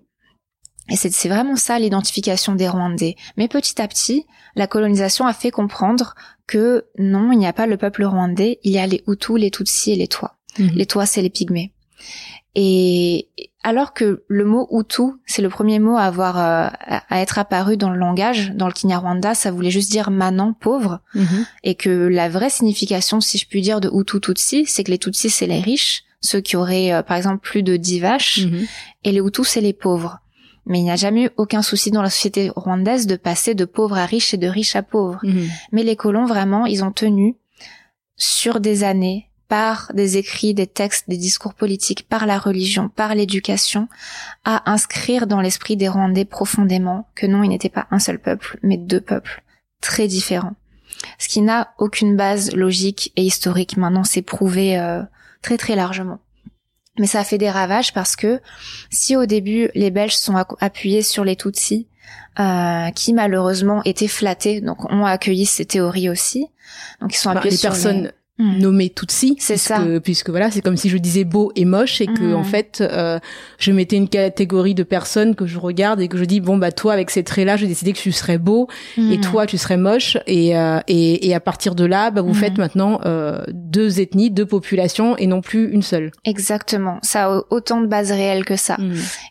Et 0.89 0.95
c'est 0.95 1.29
vraiment 1.29 1.55
ça 1.55 1.79
l'identification 1.79 2.53
des 2.53 2.67
Rwandais. 2.67 3.15
Mais 3.37 3.47
petit 3.47 3.81
à 3.81 3.87
petit, 3.87 4.25
la 4.55 4.67
colonisation 4.67 5.25
a 5.25 5.33
fait 5.33 5.51
comprendre 5.51 6.15
que 6.47 6.85
non, 6.97 7.31
il 7.31 7.37
n'y 7.37 7.47
a 7.47 7.53
pas 7.53 7.65
le 7.65 7.77
peuple 7.77 8.03
rwandais, 8.03 8.59
il 8.63 8.73
y 8.73 8.77
a 8.77 8.87
les 8.87 9.03
Hutus, 9.07 9.37
les 9.37 9.51
Tutsis 9.51 9.91
et 9.91 9.95
les 9.95 10.07
Tois. 10.07 10.37
Mhm. 10.59 10.71
Les 10.75 10.85
Tois, 10.85 11.05
c'est 11.05 11.21
les 11.21 11.29
Pygmées. 11.29 11.73
Et 12.53 13.29
alors 13.63 13.93
que 13.93 14.23
le 14.27 14.43
mot 14.43 14.67
Hutu, 14.71 15.03
c'est 15.25 15.41
le 15.41 15.49
premier 15.49 15.79
mot 15.79 15.95
à 15.95 16.03
avoir 16.03 16.37
euh, 16.37 16.67
à 17.09 17.21
être 17.21 17.39
apparu 17.39 17.77
dans 17.77 17.89
le 17.89 17.97
langage, 17.97 18.51
dans 18.55 18.67
le 18.67 18.73
Kinyarwanda, 18.73 19.35
ça 19.35 19.51
voulait 19.51 19.71
juste 19.71 19.91
dire 19.91 20.11
manant, 20.11 20.53
pauvre, 20.53 20.99
mhm. 21.15 21.45
et 21.63 21.75
que 21.75 21.89
la 21.89 22.27
vraie 22.27 22.49
signification, 22.49 23.21
si 23.21 23.37
je 23.37 23.47
puis 23.47 23.61
dire, 23.61 23.79
de 23.79 23.89
Hutu 23.89 24.19
Tutsi, 24.19 24.65
c'est 24.65 24.83
que 24.83 24.91
les 24.91 24.97
Tutsis 24.97 25.29
c'est 25.29 25.47
les 25.47 25.61
riches, 25.61 26.03
ceux 26.19 26.41
qui 26.41 26.57
auraient 26.57 26.91
euh, 26.91 27.03
par 27.03 27.15
exemple 27.15 27.39
plus 27.39 27.63
de 27.63 27.77
dix 27.77 27.99
vaches, 27.99 28.39
mhm. 28.39 28.65
et 29.05 29.11
les 29.13 29.19
Hutus 29.19 29.47
c'est 29.47 29.61
les 29.61 29.73
pauvres. 29.73 30.19
Mais 30.65 30.79
il 30.79 30.83
n'y 30.83 30.91
a 30.91 30.95
jamais 30.95 31.25
eu 31.25 31.29
aucun 31.37 31.61
souci 31.61 31.89
dans 31.89 32.03
la 32.03 32.09
société 32.09 32.51
rwandaise 32.55 33.07
de 33.07 33.15
passer 33.15 33.55
de 33.55 33.65
pauvre 33.65 33.97
à 33.97 34.05
riche 34.05 34.33
et 34.33 34.37
de 34.37 34.47
riche 34.47 34.75
à 34.75 34.83
pauvre. 34.83 35.19
Mhm. 35.23 35.47
Mais 35.71 35.83
les 35.83 35.95
colons 35.95 36.25
vraiment, 36.25 36.65
ils 36.65 36.83
ont 36.83 36.91
tenu 36.91 37.35
sur 38.15 38.59
des 38.59 38.83
années 38.83 39.30
par 39.51 39.91
des 39.93 40.15
écrits, 40.15 40.53
des 40.53 40.65
textes, 40.65 41.09
des 41.09 41.17
discours 41.17 41.53
politiques, 41.53 42.07
par 42.07 42.25
la 42.25 42.39
religion, 42.39 42.87
par 42.87 43.15
l'éducation, 43.15 43.89
à 44.45 44.71
inscrire 44.71 45.27
dans 45.27 45.41
l'esprit 45.41 45.75
des 45.75 45.89
Rwandais 45.89 46.23
profondément 46.23 47.09
que 47.15 47.25
non, 47.25 47.43
il 47.43 47.49
n'était 47.49 47.67
pas 47.67 47.85
un 47.91 47.99
seul 47.99 48.17
peuple, 48.17 48.57
mais 48.63 48.77
deux 48.77 49.01
peuples 49.01 49.43
très 49.81 50.07
différents. 50.07 50.53
Ce 51.19 51.27
qui 51.27 51.41
n'a 51.41 51.73
aucune 51.79 52.15
base 52.15 52.55
logique 52.55 53.11
et 53.17 53.23
historique. 53.23 53.75
Maintenant, 53.75 54.05
c'est 54.05 54.21
prouvé 54.21 54.79
euh, 54.79 55.01
très 55.41 55.57
très 55.57 55.75
largement. 55.75 56.19
Mais 56.97 57.07
ça 57.07 57.19
a 57.19 57.25
fait 57.25 57.37
des 57.37 57.49
ravages 57.49 57.93
parce 57.93 58.15
que 58.15 58.39
si 58.89 59.17
au 59.17 59.25
début 59.25 59.69
les 59.75 59.91
Belges 59.91 60.15
sont 60.15 60.37
appuyés 60.61 61.01
sur 61.01 61.25
les 61.25 61.35
Tutsis, 61.35 61.89
euh, 62.39 62.89
qui 62.91 63.11
malheureusement 63.11 63.81
étaient 63.83 64.07
flattés, 64.07 64.61
donc 64.61 64.89
ont 64.89 65.05
accueilli 65.05 65.45
ces 65.45 65.65
théories 65.65 66.09
aussi. 66.09 66.47
Donc 67.01 67.13
ils 67.13 67.17
sont 67.17 67.33
bah, 67.33 67.39
appuyés 67.39 67.57
sur 67.57 67.71
personnes 67.71 68.13
Hmm. 68.37 68.59
nommé 68.59 68.89
Tutsi 68.89 69.35
c'est 69.39 69.57
ça. 69.57 69.83
puisque 70.01 70.29
voilà 70.29 70.49
c'est 70.49 70.61
comme 70.61 70.77
si 70.77 70.87
je 70.87 70.97
disais 70.97 71.25
beau 71.25 71.51
et 71.57 71.65
moche 71.65 71.99
et 71.99 72.07
que 72.07 72.33
en 72.33 72.41
hmm. 72.41 72.45
fait 72.45 72.79
euh, 72.81 73.19
je 73.59 73.73
mettais 73.73 73.97
une 73.97 74.07
catégorie 74.07 74.73
de 74.73 74.83
personnes 74.83 75.35
que 75.35 75.45
je 75.45 75.59
regarde 75.59 75.99
et 75.99 76.07
que 76.07 76.17
je 76.17 76.23
dis 76.23 76.39
bon 76.39 76.57
bah 76.57 76.71
toi 76.71 76.93
avec 76.93 77.11
ces 77.11 77.23
traits 77.23 77.45
là 77.45 77.57
j'ai 77.57 77.67
décidé 77.67 77.91
que 77.91 77.99
tu 77.99 78.13
serais 78.13 78.37
beau 78.37 78.69
et 78.97 79.17
hmm. 79.17 79.21
toi 79.21 79.45
tu 79.45 79.57
serais 79.57 79.75
moche 79.75 80.17
et 80.27 80.57
euh, 80.57 80.79
et, 80.87 81.27
et 81.27 81.35
à 81.35 81.41
partir 81.41 81.75
de 81.75 81.83
là 81.83 82.09
bah 82.09 82.21
vous 82.21 82.33
faites 82.33 82.57
maintenant 82.57 83.01
euh, 83.05 83.43
deux 83.51 83.99
ethnies 83.99 84.31
deux 84.31 84.45
populations 84.45 85.17
et 85.17 85.27
non 85.27 85.41
plus 85.41 85.69
une 85.69 85.81
seule. 85.81 86.11
Exactement. 86.23 86.99
Ça 87.03 87.25
a 87.25 87.41
autant 87.49 87.81
de 87.81 87.87
bases 87.87 88.13
réelles 88.13 88.45
que 88.45 88.55
ça. 88.55 88.77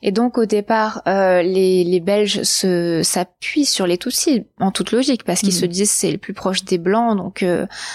Et 0.03 0.13
donc 0.13 0.37
au 0.37 0.45
départ 0.45 1.03
les 1.07 1.85
les 1.85 2.01
Belges 2.01 2.43
se 2.43 3.01
s'appuient 3.03 3.65
sur 3.65 3.87
les 3.87 3.97
Tutsis 3.97 4.45
en 4.61 4.71
toute 4.71 4.93
logique 4.93 5.25
parce 5.25 5.41
qu'ils 5.41 5.55
se 5.55 5.65
disent 5.65 5.91
c'est 5.91 6.13
le 6.13 6.19
plus 6.19 6.35
proche 6.35 6.65
des 6.65 6.79
blancs 6.79 7.17
donc 7.17 7.45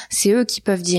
c'est 0.09 0.31
eux 0.31 0.45
qui 0.45 0.61
peuvent 0.61 0.81
dire 0.81 0.94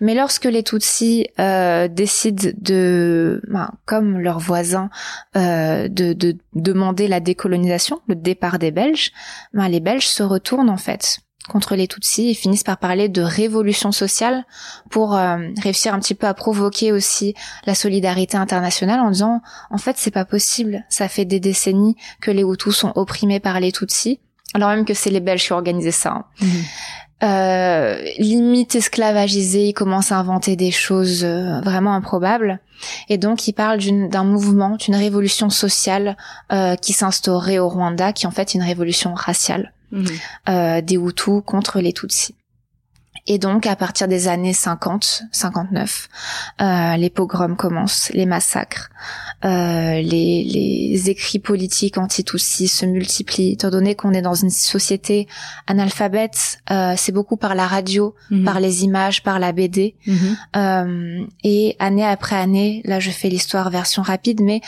mais 0.00 0.14
lorsque 0.14 0.44
les 0.44 0.62
Tutsis 0.62 1.26
euh, 1.38 1.88
décident 1.88 2.50
de, 2.56 3.42
ben, 3.48 3.70
comme 3.84 4.18
leurs 4.18 4.38
voisins, 4.38 4.90
euh, 5.36 5.88
de, 5.88 6.12
de, 6.12 6.36
demander 6.54 7.08
la 7.08 7.20
décolonisation, 7.20 8.00
le 8.08 8.14
départ 8.14 8.58
des 8.58 8.70
Belges, 8.70 9.12
ben, 9.52 9.68
les 9.68 9.80
Belges 9.80 10.06
se 10.06 10.22
retournent 10.22 10.70
en 10.70 10.76
fait 10.76 11.18
contre 11.48 11.74
les 11.74 11.88
Tutsis 11.88 12.30
et 12.30 12.34
finissent 12.34 12.62
par 12.62 12.78
parler 12.78 13.08
de 13.08 13.20
révolution 13.20 13.90
sociale 13.90 14.44
pour 14.90 15.16
euh, 15.16 15.38
réussir 15.60 15.92
un 15.92 15.98
petit 15.98 16.14
peu 16.14 16.28
à 16.28 16.34
provoquer 16.34 16.92
aussi 16.92 17.34
la 17.66 17.74
solidarité 17.74 18.36
internationale 18.36 19.00
en 19.00 19.10
disant 19.10 19.42
en 19.70 19.78
fait 19.78 19.96
c'est 19.98 20.12
pas 20.12 20.24
possible, 20.24 20.84
ça 20.88 21.08
fait 21.08 21.24
des 21.24 21.40
décennies 21.40 21.96
que 22.20 22.30
les 22.30 22.42
Hutus 22.42 22.76
sont 22.76 22.92
opprimés 22.94 23.40
par 23.40 23.58
les 23.58 23.72
Tutsis 23.72 24.20
alors 24.54 24.68
même 24.68 24.84
que 24.84 24.94
c'est 24.94 25.10
les 25.10 25.20
Belges 25.20 25.44
qui 25.44 25.52
ont 25.52 25.56
organisé 25.56 25.90
ça. 25.90 26.10
Hein. 26.10 26.24
Mmh 26.40 26.46
euh, 27.22 28.02
limite 28.18 28.74
esclavagisé, 28.74 29.68
il 29.68 29.72
commence 29.74 30.12
à 30.12 30.18
inventer 30.18 30.56
des 30.56 30.70
choses 30.70 31.24
euh, 31.24 31.60
vraiment 31.60 31.94
improbables. 31.94 32.58
Et 33.08 33.18
donc 33.18 33.46
il 33.46 33.52
parle 33.52 33.78
d'un 34.08 34.24
mouvement, 34.24 34.76
d'une 34.76 34.96
révolution 34.96 35.50
sociale 35.50 36.16
euh, 36.52 36.74
qui 36.74 36.92
s'instaurait 36.92 37.58
au 37.58 37.68
Rwanda, 37.68 38.12
qui 38.12 38.24
est 38.24 38.28
en 38.28 38.32
fait 38.32 38.54
une 38.54 38.62
révolution 38.62 39.14
raciale 39.14 39.72
mhm. 39.92 40.06
euh, 40.48 40.80
des 40.80 40.96
Hutus 40.96 41.42
contre 41.46 41.80
les 41.80 41.92
Tutsis. 41.92 42.34
Et 43.28 43.38
donc, 43.38 43.66
à 43.66 43.76
partir 43.76 44.08
des 44.08 44.26
années 44.26 44.52
50, 44.52 45.22
59, 45.30 46.08
euh, 46.60 46.96
les 46.96 47.08
pogroms 47.08 47.54
commencent, 47.54 48.10
les 48.12 48.26
massacres, 48.26 48.90
euh, 49.44 50.00
les, 50.00 50.42
les, 50.44 51.08
écrits 51.08 51.38
politiques 51.38 51.98
anti-Tutsis 51.98 52.66
se 52.68 52.84
multiplient. 52.84 53.52
Étant 53.52 53.70
donné 53.70 53.94
qu'on 53.94 54.12
est 54.12 54.22
dans 54.22 54.34
une 54.34 54.50
société 54.50 55.28
analphabète, 55.68 56.58
euh, 56.72 56.94
c'est 56.96 57.12
beaucoup 57.12 57.36
par 57.36 57.54
la 57.54 57.66
radio, 57.68 58.14
Mhm. 58.30 58.44
par 58.44 58.58
les 58.58 58.82
images, 58.82 59.22
par 59.22 59.38
la 59.38 59.52
BD. 59.52 59.94
Mhm. 60.06 60.36
Euh, 60.56 61.24
et 61.44 61.76
année 61.78 62.04
après 62.04 62.36
année, 62.36 62.82
là 62.84 62.98
je 62.98 63.10
fais 63.10 63.28
l'histoire 63.28 63.70
version 63.70 64.02
rapide, 64.02 64.40
mais 64.42 64.60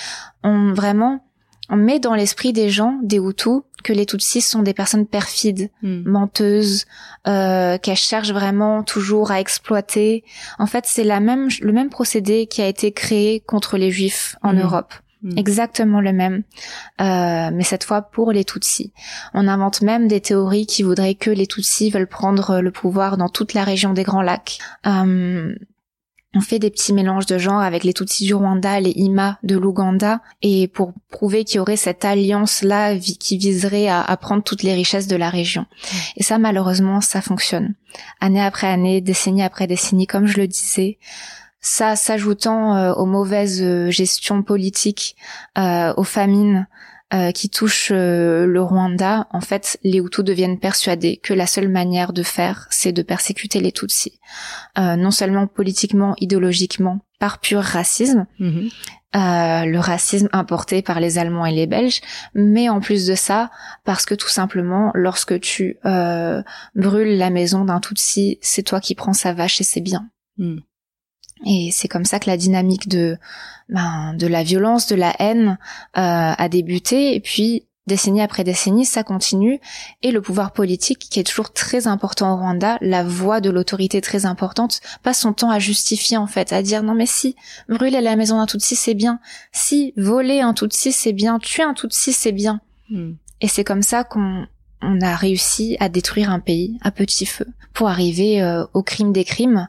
on 0.45 0.75
vraiment 0.75 1.24
on 1.71 1.77
met 1.77 1.99
dans 1.99 2.15
l'esprit 2.15 2.53
des 2.53 2.69
gens, 2.71 2.99
des 3.03 3.19
Hutus, 3.19 3.61
que 3.83 3.93
les 3.93 4.07
Tutsis 4.07 4.41
sont 4.41 4.63
des 4.63 4.75
personnes 4.75 5.07
perfides, 5.07 5.71
Mhm. 5.83 6.05
menteuses, 6.07 6.85
euh, 7.27 7.77
qu'elles 7.79 7.97
cherchent 7.97 8.33
vraiment 8.33 8.83
toujours 8.83 9.31
à 9.31 9.41
exploiter. 9.41 10.25
En 10.59 10.67
fait, 10.67 10.85
c'est 10.87 11.05
la 11.05 11.21
même 11.21 11.49
le 11.61 11.73
même 11.73 11.91
procédé 11.91 12.47
qui 12.47 12.63
a 12.63 12.67
été 12.67 12.93
créé 12.93 13.41
contre 13.41 13.77
les 13.77 13.91
Juifs 13.91 14.37
en 14.43 14.53
Mhm. 14.55 14.61
Europe. 14.63 14.95
Mhm. 15.23 15.39
Exactement 15.39 16.01
le 16.01 16.13
même, 16.13 16.43
Euh, 17.01 17.51
mais 17.53 17.65
cette 17.65 17.85
fois 17.85 18.03
pour 18.03 18.31
les 18.33 18.45
Tutsis. 18.45 18.93
On 19.33 19.49
invente 19.49 19.81
même 19.83 20.07
des 20.07 20.21
théories 20.21 20.67
qui 20.67 20.83
voudraient 20.83 21.15
que 21.15 21.31
les 21.31 21.47
Tutsis 21.47 21.91
veulent 21.91 22.07
prendre 22.07 22.61
le 22.61 22.71
pouvoir 22.71 23.17
dans 23.17 23.29
toute 23.31 23.55
la 23.55 23.65
région 23.65 23.93
des 23.95 24.03
Grands 24.03 24.23
Lacs. 24.23 24.59
Euh, 24.87 25.55
on 26.35 26.41
fait 26.41 26.59
des 26.59 26.71
petits 26.71 26.93
mélanges 26.93 27.27
de 27.27 27.39
genres 27.39 27.61
avec 27.61 27.85
les 27.85 27.93
Tutsis 27.93 28.25
du 28.25 28.35
Rwanda, 28.35 28.81
les 28.81 28.91
Ima 28.91 29.39
de 29.43 29.57
l'Ouganda, 29.57 30.21
et 30.43 30.69
pour 30.69 30.93
prouver 31.11 31.45
qu'il 31.45 31.57
y 31.57 31.61
aurait 31.61 31.77
cette 31.77 32.05
alliance-là 32.05 32.97
qui 32.97 33.39
viserait 33.39 33.89
à, 33.89 34.03
à 34.03 34.17
prendre 34.17 34.43
toutes 34.43 34.63
les 34.63 34.75
richesses 34.75 35.07
de 35.07 35.17
la 35.17 35.31
région. 35.31 35.67
Et 36.17 36.23
ça, 36.23 36.39
malheureusement, 36.39 37.01
ça 37.01 37.21
fonctionne. 37.21 37.75
Année 38.21 38.43
après 38.43 38.67
année, 38.67 39.01
décennie 39.01 39.43
après 39.43 39.67
décennie, 39.67 40.07
comme 40.07 40.27
je 40.27 40.39
le 40.39 40.49
disais. 40.49 40.99
Ça, 41.61 41.97
s'ajoutant 41.97 42.77
euh, 42.77 42.93
aux 42.93 43.07
mauvaises 43.07 43.63
euh, 43.63 43.91
gestions 43.91 44.43
politiques, 44.43 45.17
euh, 45.57 45.95
aux 45.97 46.05
famines 46.05 46.67
euh, 47.15 47.31
qui 47.31 47.49
touchent 47.49 47.93
euh, 47.93 48.45
le 48.47 48.61
Rwanda, 48.61 49.27
en 49.31 49.41
fait, 49.41 49.79
les 49.85 49.99
Hutus 49.99 50.25
deviennent 50.25 50.59
persuadés 50.59 51.19
que 51.19 51.33
la 51.33 51.47
seule 51.47 51.69
manière 51.69 52.13
de 52.13 52.23
faire, 52.23 52.67
c'est 52.71 52.93
de 52.93 53.03
persécuter 53.03 53.61
les 53.61 53.73
Tutsis. 53.73 54.19
Euh, 54.79 54.97
non 54.97 55.11
seulement 55.13 55.47
politiquement, 55.47 56.15
idéologiquement, 56.19 57.01
par 57.21 57.39
pur 57.41 57.61
racisme, 57.61 58.27
Mhm. 58.41 58.69
euh, 59.17 59.65
le 59.65 59.79
racisme 59.79 60.29
importé 60.33 60.83
par 60.83 60.99
les 60.99 61.19
Allemands 61.19 61.47
et 61.47 61.53
les 61.55 61.67
Belges, 61.69 62.01
mais 62.35 62.69
en 62.69 62.81
plus 62.81 63.07
de 63.07 63.15
ça, 63.15 63.51
parce 63.85 64.05
que 64.07 64.15
tout 64.17 64.29
simplement, 64.29 64.91
lorsque 64.95 65.39
tu 65.41 65.79
euh, 65.87 66.43
brûles 66.75 67.17
la 67.17 67.31
maison 67.31 67.65
d'un 67.65 67.79
Tutsi, 67.81 68.39
c'est 68.43 68.65
toi 68.65 68.81
qui 68.81 68.95
prends 68.97 69.13
sa 69.13 69.33
vache 69.33 69.61
et 69.61 69.65
ses 69.65 69.81
biens. 69.81 70.09
Mhm. 70.39 70.61
Et 71.47 71.71
c'est 71.73 71.89
comme 71.89 72.05
ça 72.05 72.19
que 72.19 72.29
la 72.29 72.37
dynamique 72.37 72.89
de 72.89 73.19
ben, 73.69 74.15
de 74.15 74.27
la 74.27 74.43
violence, 74.43 74.87
de 74.87 74.95
la 74.95 75.15
haine 75.19 75.59
euh, 75.97 76.33
a 76.37 76.49
débuté. 76.49 77.15
Et 77.15 77.21
puis 77.21 77.67
décennie 77.87 78.23
après 78.23 78.45
décennie, 78.45 78.85
ça 78.85 79.03
continue. 79.03 79.61
Et 80.03 80.11
le 80.11 80.21
pouvoir 80.21 80.53
politique, 80.53 80.99
qui 81.11 81.21
est 81.21 81.25
toujours 81.25 81.53
très 81.53 81.87
important 81.87 82.33
au 82.33 82.37
Rwanda, 82.37 82.79
la 82.81 83.05
voix 83.05 83.41
de 83.41 83.51
l'autorité 83.51 84.01
très 84.01 84.27
importante, 84.27 84.81
passe 85.03 85.21
son 85.21 85.33
temps 85.33 85.51
à 85.51 85.59
justifier 85.59 86.17
en 86.17 86.27
fait, 86.27 86.53
à 86.53 86.63
dire 86.63 86.83
non 86.83 86.95
mais 86.95 87.07
si 87.07 87.37
brûler 87.69 88.01
la 88.01 88.17
maison 88.17 88.39
d'un 88.39 88.47
Tutsi 88.47 88.77
c'est 88.77 88.95
bien, 88.95 89.21
si 89.53 89.93
voler 89.97 90.41
un 90.41 90.55
Tutsi 90.55 90.93
c'est 90.93 91.13
bien, 91.13 91.39
tuer 91.39 91.63
un 91.63 91.75
Tutsi 91.75 92.13
c'est 92.13 92.33
bien. 92.33 92.61
Mhm. 92.91 93.17
Et 93.41 93.49
c'est 93.49 93.65
comme 93.65 93.83
ça 93.83 94.05
qu'on 94.05 94.47
on 94.81 95.01
a 95.01 95.17
réussi 95.17 95.77
à 95.81 95.89
détruire 95.89 96.31
un 96.31 96.41
pays 96.41 96.79
à 96.83 96.91
petit 96.91 97.27
feu 97.27 97.47
pour 97.73 97.89
arriver 97.89 98.43
euh, 98.43 98.65
au 98.75 98.83
crime 98.83 99.13
des 99.13 99.25
crimes, 99.25 99.69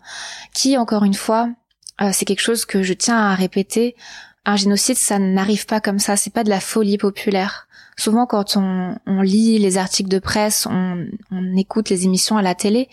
qui 0.53 0.77
encore 0.77 1.03
une 1.03 1.13
fois, 1.13 1.49
euh, 2.01 2.09
c'est 2.13 2.25
quelque 2.25 2.41
chose 2.41 2.65
que 2.65 2.83
je 2.83 2.93
tiens 2.93 3.17
à 3.17 3.35
répéter. 3.35 3.95
Un 4.45 4.55
génocide, 4.55 4.97
ça 4.97 5.17
n'arrive 5.19 5.65
pas 5.65 5.79
comme 5.81 5.99
ça. 5.99 6.17
C'est 6.17 6.33
pas 6.33 6.43
de 6.43 6.49
la 6.49 6.59
folie 6.59 6.97
populaire. 6.97 7.67
Souvent, 7.97 8.25
quand 8.25 8.57
on, 8.57 8.97
on 9.07 9.21
lit 9.21 9.57
les 9.57 9.77
articles 9.77 10.09
de 10.09 10.19
presse, 10.19 10.67
on, 10.69 11.07
on 11.31 11.55
écoute 11.55 11.89
les 11.89 12.03
émissions 12.05 12.35
à 12.37 12.41
la 12.41 12.53
télé, 12.53 12.89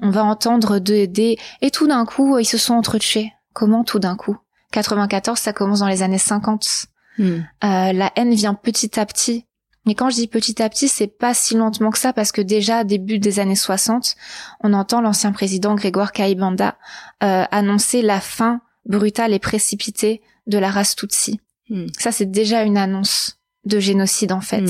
on 0.00 0.10
va 0.10 0.24
entendre 0.24 0.78
de- 0.80 1.06
des 1.06 1.38
et 1.62 1.70
tout 1.70 1.86
d'un 1.86 2.04
coup, 2.04 2.36
ils 2.38 2.44
se 2.44 2.58
sont 2.58 2.74
entretués. 2.74 3.32
Comment 3.52 3.84
tout 3.84 3.98
d'un 4.00 4.16
coup? 4.16 4.36
94, 4.72 5.38
ça 5.38 5.52
commence 5.52 5.78
dans 5.80 5.86
les 5.88 6.02
années 6.02 6.18
50. 6.18 6.86
Mhm. 7.18 7.46
Euh, 7.64 7.92
la 7.92 8.12
haine 8.16 8.34
vient 8.34 8.54
petit 8.54 8.98
à 8.98 9.06
petit. 9.06 9.46
Mais 9.86 9.94
quand 9.94 10.10
je 10.10 10.16
dis 10.16 10.26
petit 10.26 10.62
à 10.62 10.68
petit, 10.68 10.88
c'est 10.88 11.06
pas 11.06 11.32
si 11.32 11.54
lentement 11.54 11.90
que 11.90 11.98
ça 11.98 12.12
parce 12.12 12.32
que 12.32 12.42
déjà 12.42 12.84
début 12.84 13.18
des 13.18 13.38
années 13.40 13.56
60, 13.56 14.14
on 14.62 14.72
entend 14.74 15.00
l'ancien 15.00 15.32
président 15.32 15.74
Grégoire 15.74 16.12
Kaibanda 16.12 16.76
euh, 17.22 17.44
annoncer 17.50 18.02
la 18.02 18.20
fin 18.20 18.60
brutale 18.84 19.32
et 19.32 19.38
précipitée 19.38 20.20
de 20.46 20.58
la 20.58 20.70
race 20.70 20.96
Tutsi. 20.96 21.40
Mhm. 21.70 21.88
Ça, 21.98 22.12
c'est 22.12 22.30
déjà 22.30 22.62
une 22.62 22.76
annonce 22.76 23.38
de 23.64 23.78
génocide 23.80 24.32
en 24.32 24.40
fait. 24.40 24.62
Mm. 24.62 24.68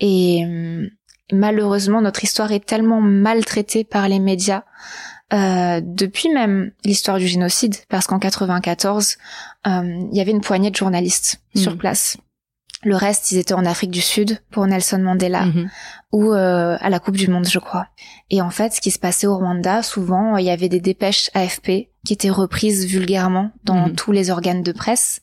Et 0.00 0.44
euh, 0.44 0.88
malheureusement, 1.32 2.00
notre 2.00 2.24
histoire 2.24 2.52
est 2.52 2.64
tellement 2.64 3.00
maltraitée 3.00 3.84
par 3.84 4.08
les 4.08 4.18
médias 4.20 4.62
euh, 5.32 5.80
depuis 5.84 6.32
même 6.32 6.72
l'histoire 6.84 7.18
du 7.18 7.26
génocide, 7.26 7.76
parce 7.88 8.06
qu'en 8.06 8.18
94, 8.18 9.16
euh, 9.66 10.06
il 10.10 10.16
y 10.16 10.20
avait 10.20 10.30
une 10.30 10.40
poignée 10.40 10.70
de 10.70 10.76
journalistes 10.76 11.40
Mm. 11.54 11.60
sur 11.60 11.76
place. 11.76 12.16
Le 12.84 12.94
reste, 12.94 13.32
ils 13.32 13.38
étaient 13.38 13.54
en 13.54 13.64
Afrique 13.66 13.90
du 13.90 14.00
Sud 14.00 14.38
pour 14.52 14.64
Nelson 14.66 14.98
Mandela 15.00 15.46
Mhm. 15.46 15.68
ou 16.12 16.32
euh, 16.32 16.76
à 16.80 16.90
la 16.90 17.00
Coupe 17.00 17.16
du 17.16 17.28
Monde, 17.28 17.48
je 17.48 17.58
crois. 17.58 17.86
Et 18.30 18.40
en 18.40 18.50
fait, 18.50 18.72
ce 18.72 18.80
qui 18.80 18.92
se 18.92 19.00
passait 19.00 19.26
au 19.26 19.36
Rwanda, 19.36 19.82
souvent, 19.82 20.36
il 20.36 20.44
y 20.46 20.50
avait 20.50 20.68
des 20.68 20.78
dépêches 20.80 21.28
AFP 21.34 21.88
qui 22.06 22.12
étaient 22.12 22.30
reprises 22.30 22.86
vulgairement 22.86 23.50
dans 23.64 23.88
Mhm. 23.88 23.94
tous 23.96 24.12
les 24.12 24.30
organes 24.30 24.62
de 24.62 24.70
presse, 24.72 25.20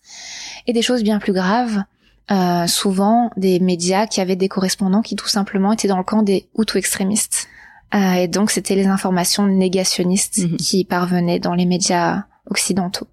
et 0.68 0.74
des 0.74 0.82
choses 0.82 1.04
bien 1.04 1.20
plus 1.20 1.34
graves. 1.34 1.84
euh, 2.32 2.66
souvent, 2.66 3.30
des 3.38 3.60
médias 3.60 4.08
qui 4.08 4.20
avaient 4.20 4.36
des 4.36 4.48
correspondants 4.50 5.04
qui 5.04 5.16
tout 5.16 5.28
simplement 5.28 5.72
étaient 5.74 5.88
dans 5.88 6.00
le 6.00 6.04
camp 6.04 6.24
des 6.24 6.50
Hutus 6.58 6.78
extrémistes. 6.78 7.48
Euh, 7.94 8.14
et 8.14 8.28
donc, 8.28 8.50
c'était 8.50 8.74
les 8.74 8.88
informations 8.88 9.46
négationnistes 9.46 10.40
Mhm. 10.40 10.58
qui 10.58 10.86
parvenaient 10.86 11.38
dans 11.38 11.54
les 11.54 11.66
médias 11.68 12.24
occidentaux. 12.50 13.08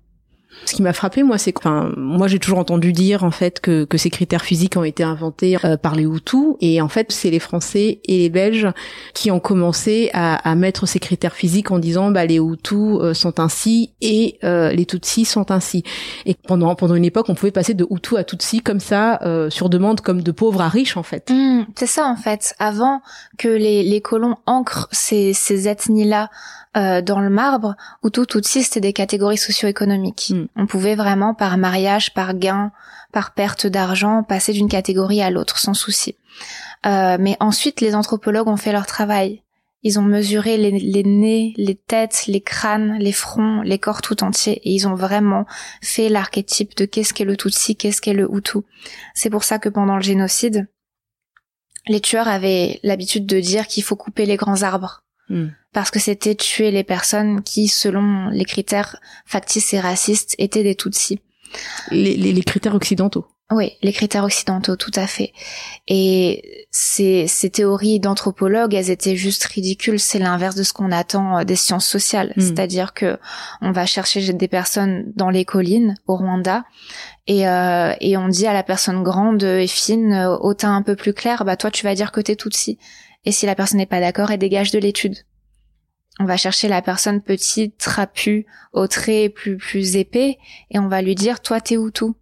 Ce 0.64 0.74
qui 0.74 0.82
m'a 0.82 0.92
frappé, 0.92 1.22
moi, 1.22 1.38
c'est 1.38 1.53
que, 1.53 1.59
enfin, 1.59 1.92
moi, 1.96 2.28
j'ai 2.28 2.38
toujours 2.38 2.59
entendu 2.59 2.92
dire, 2.92 3.24
en 3.24 3.30
fait, 3.30 3.61
que, 3.61 3.84
que 3.84 3.98
ces 3.98 4.11
critères 4.11 4.42
physiques 4.42 4.76
ont 4.76 4.84
été 4.84 5.03
inventés 5.03 5.57
euh, 5.64 5.76
par 5.76 5.94
les 5.94 6.05
Hutus, 6.05 6.57
et 6.61 6.80
en 6.80 6.88
fait, 6.88 7.11
c'est 7.11 7.30
les 7.30 7.40
Français 7.40 8.00
et 8.05 8.18
les 8.18 8.30
Belges 8.30 8.68
qui 9.14 9.30
ont 9.30 9.40
commencé 9.40 10.11
à, 10.12 10.36
à 10.48 10.55
mettre 10.55 10.86
ces 10.86 11.00
critères 11.00 11.34
physiques 11.34 11.70
en 11.70 11.78
disant, 11.78 12.11
bah, 12.11 12.26
les 12.26 12.38
Hutus 12.38 12.98
euh, 13.00 13.14
sont 13.14 13.40
ainsi 13.40 13.92
et 14.00 14.38
euh, 14.44 14.70
les 14.72 14.86
Tutsis 14.86 15.24
sont 15.24 15.50
ainsi. 15.50 15.82
Et 16.26 16.34
pendant 16.34 16.74
pendant 16.74 16.94
une 16.94 17.05
époque, 17.05 17.28
on 17.28 17.34
pouvait 17.34 17.50
passer 17.53 17.74
de 17.74 17.86
Hutu 17.90 18.16
à 18.16 18.24
Tutsi 18.24 18.61
comme 18.61 18.80
ça, 18.80 19.20
euh, 19.22 19.50
sur 19.50 19.68
demande, 19.68 20.00
comme 20.00 20.22
de 20.22 20.32
pauvre 20.32 20.61
à 20.61 20.68
riche, 20.68 20.96
en 20.96 21.03
fait. 21.03 21.30
Hmm, 21.30 21.62
c'est 21.76 21.86
ça 21.86 22.07
en 22.07 22.16
fait. 22.16 22.55
Avant 22.59 23.00
que 23.38 23.48
les, 23.48 23.82
les 23.82 24.00
colons 24.00 24.36
ancrent 24.46 24.88
ces, 24.92 25.32
ces 25.32 25.68
ethnies-là 25.68 26.30
euh, 26.76 27.02
dans 27.02 27.20
le 27.20 27.28
marbre, 27.28 27.76
Hutu, 28.02 28.26
Tutsi, 28.26 28.62
c'était 28.62 28.80
des 28.80 28.92
catégories 28.92 29.36
socio-économiques. 29.36 30.32
Hmm. 30.34 30.46
On 30.56 30.66
pouvait 30.66 30.94
vraiment, 30.94 31.34
par 31.34 31.58
mariage, 31.58 32.14
par 32.14 32.34
gain, 32.34 32.72
par 33.12 33.34
perte 33.34 33.66
d'argent, 33.66 34.22
passer 34.22 34.52
d'une 34.52 34.68
catégorie 34.68 35.20
à 35.20 35.30
l'autre 35.30 35.58
sans 35.58 35.74
souci. 35.74 36.16
Euh, 36.86 37.18
mais 37.20 37.36
ensuite, 37.40 37.80
les 37.80 37.94
anthropologues 37.94 38.48
ont 38.48 38.56
fait 38.56 38.72
leur 38.72 38.86
travail. 38.86 39.42
Ils 39.82 39.98
ont 39.98 40.02
mesuré 40.02 40.56
les, 40.56 40.70
les 40.70 41.02
nez, 41.02 41.52
les 41.56 41.74
têtes, 41.74 42.24
les 42.26 42.40
crânes, 42.40 42.96
les 42.98 43.12
fronts, 43.12 43.62
les 43.62 43.78
corps 43.78 44.00
tout 44.00 44.22
entiers, 44.22 44.60
et 44.64 44.72
ils 44.72 44.86
ont 44.86 44.94
vraiment 44.94 45.44
fait 45.82 46.08
l'archétype 46.08 46.76
de 46.76 46.84
qu'est-ce 46.84 47.12
qu'est 47.12 47.24
le 47.24 47.36
Tutsi, 47.36 47.76
qu'est-ce 47.76 48.00
qu'est 48.00 48.12
le 48.12 48.28
Hutu. 48.32 48.58
C'est 49.14 49.30
pour 49.30 49.44
ça 49.44 49.58
que 49.58 49.68
pendant 49.68 49.96
le 49.96 50.02
génocide, 50.02 50.68
les 51.88 52.00
tueurs 52.00 52.28
avaient 52.28 52.78
l'habitude 52.82 53.26
de 53.26 53.40
dire 53.40 53.66
qu'il 53.66 53.82
faut 53.82 53.96
couper 53.96 54.24
les 54.24 54.36
grands 54.36 54.62
arbres. 54.62 55.02
Hmm. 55.28 55.48
Parce 55.72 55.90
que 55.90 55.98
c'était 55.98 56.34
tuer 56.34 56.70
les 56.70 56.84
personnes 56.84 57.42
qui, 57.42 57.68
selon 57.68 58.28
les 58.28 58.44
critères 58.44 59.00
factices 59.24 59.72
et 59.72 59.80
racistes, 59.80 60.34
étaient 60.38 60.62
des 60.62 60.74
Tutsis. 60.74 61.20
Les, 61.90 62.16
les, 62.16 62.32
les 62.32 62.42
critères 62.42 62.74
occidentaux. 62.74 63.26
Oui, 63.52 63.72
les 63.82 63.92
critères 63.92 64.24
occidentaux, 64.24 64.76
tout 64.76 64.92
à 64.94 65.06
fait. 65.06 65.32
Et 65.86 66.66
ces, 66.70 67.26
ces 67.26 67.50
théories 67.50 68.00
d'anthropologues, 68.00 68.74
elles 68.74 68.90
étaient 68.90 69.16
juste 69.16 69.44
ridicules. 69.44 70.00
C'est 70.00 70.18
l'inverse 70.18 70.54
de 70.54 70.62
ce 70.62 70.72
qu'on 70.72 70.90
attend 70.90 71.38
euh, 71.38 71.44
des 71.44 71.56
sciences 71.56 71.86
sociales. 71.86 72.32
Mm. 72.36 72.40
C'est-à-dire 72.40 72.94
que 72.94 73.18
on 73.60 73.72
va 73.72 73.84
chercher 73.84 74.32
des 74.32 74.48
personnes 74.48 75.12
dans 75.16 75.28
les 75.28 75.44
collines 75.44 75.96
au 76.06 76.16
Rwanda 76.16 76.64
et, 77.26 77.46
euh, 77.46 77.92
et 78.00 78.16
on 78.16 78.28
dit 78.28 78.46
à 78.46 78.54
la 78.54 78.62
personne 78.62 79.02
grande 79.02 79.42
et 79.42 79.66
fine, 79.66 80.12
euh, 80.12 80.36
au 80.36 80.54
teint 80.54 80.74
un 80.74 80.82
peu 80.82 80.96
plus 80.96 81.12
clair, 81.12 81.44
bah 81.44 81.56
toi 81.56 81.70
tu 81.70 81.84
vas 81.84 81.94
dire 81.94 82.10
que 82.10 82.20
t'es 82.20 82.36
Tutsi. 82.36 82.78
Et 83.24 83.32
si 83.32 83.46
la 83.46 83.54
personne 83.54 83.78
n'est 83.78 83.86
pas 83.86 84.00
d'accord, 84.00 84.30
elle 84.30 84.38
dégage 84.38 84.70
de 84.70 84.78
l'étude. 84.78 85.16
On 86.20 86.24
va 86.24 86.36
chercher 86.36 86.68
la 86.68 86.82
personne 86.82 87.22
petite, 87.22 87.78
trapue, 87.78 88.46
au 88.72 88.86
trait 88.86 89.28
plus 89.28 89.56
plus 89.56 89.96
épais, 89.96 90.38
et 90.70 90.78
on 90.78 90.88
va 90.88 91.02
lui 91.02 91.14
dire 91.14 91.40
toi 91.40 91.60
t'es 91.60 91.76
Hutu. 91.76 92.12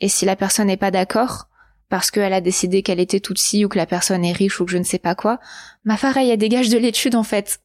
Et 0.00 0.08
si 0.08 0.24
la 0.24 0.36
personne 0.36 0.66
n'est 0.66 0.76
pas 0.76 0.90
d'accord, 0.90 1.48
parce 1.88 2.10
qu'elle 2.10 2.32
a 2.32 2.40
décidé 2.40 2.82
qu'elle 2.82 3.00
était 3.00 3.20
Tutsi 3.20 3.64
ou 3.64 3.68
que 3.68 3.78
la 3.78 3.86
personne 3.86 4.24
est 4.24 4.32
riche 4.32 4.60
ou 4.60 4.66
que 4.66 4.70
je 4.70 4.78
ne 4.78 4.84
sais 4.84 4.98
pas 4.98 5.14
quoi. 5.14 5.40
Ma 5.84 5.96
pareil, 5.96 6.30
elle 6.30 6.38
dégage 6.38 6.68
de 6.68 6.78
l'étude 6.78 7.14
en 7.14 7.22
fait. 7.22 7.60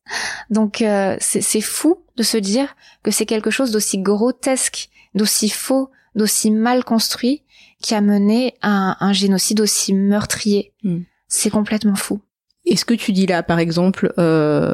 Donc 0.50 0.82
euh, 0.82 1.18
c'est 1.20 1.62
fou 1.62 2.04
de 2.16 2.24
se 2.24 2.38
dire 2.38 2.76
que 3.04 3.12
c'est 3.12 3.26
quelque 3.26 3.52
chose 3.52 3.72
d'aussi 3.72 3.98
grotesque, 3.98 4.90
d'aussi 5.14 5.50
faux, 5.50 5.90
d'aussi 6.16 6.52
mal 6.52 6.84
construit 6.84 7.44
qui 7.82 7.96
a 7.96 8.02
mené 8.02 8.56
à 8.62 9.04
un, 9.06 9.12
génocide 9.12 9.60
aussi 9.60 9.94
meurtrier. 9.94 10.74
Hmm. 10.84 11.02
C'est 11.28 11.50
complètement 11.50 11.96
fou. 11.96 12.22
Et 12.66 12.76
ce 12.76 12.86
que 12.86 12.94
tu 12.94 13.12
dis 13.12 13.26
là, 13.26 13.44
par 13.44 13.60
exemple, 13.60 14.14
euh, 14.18 14.74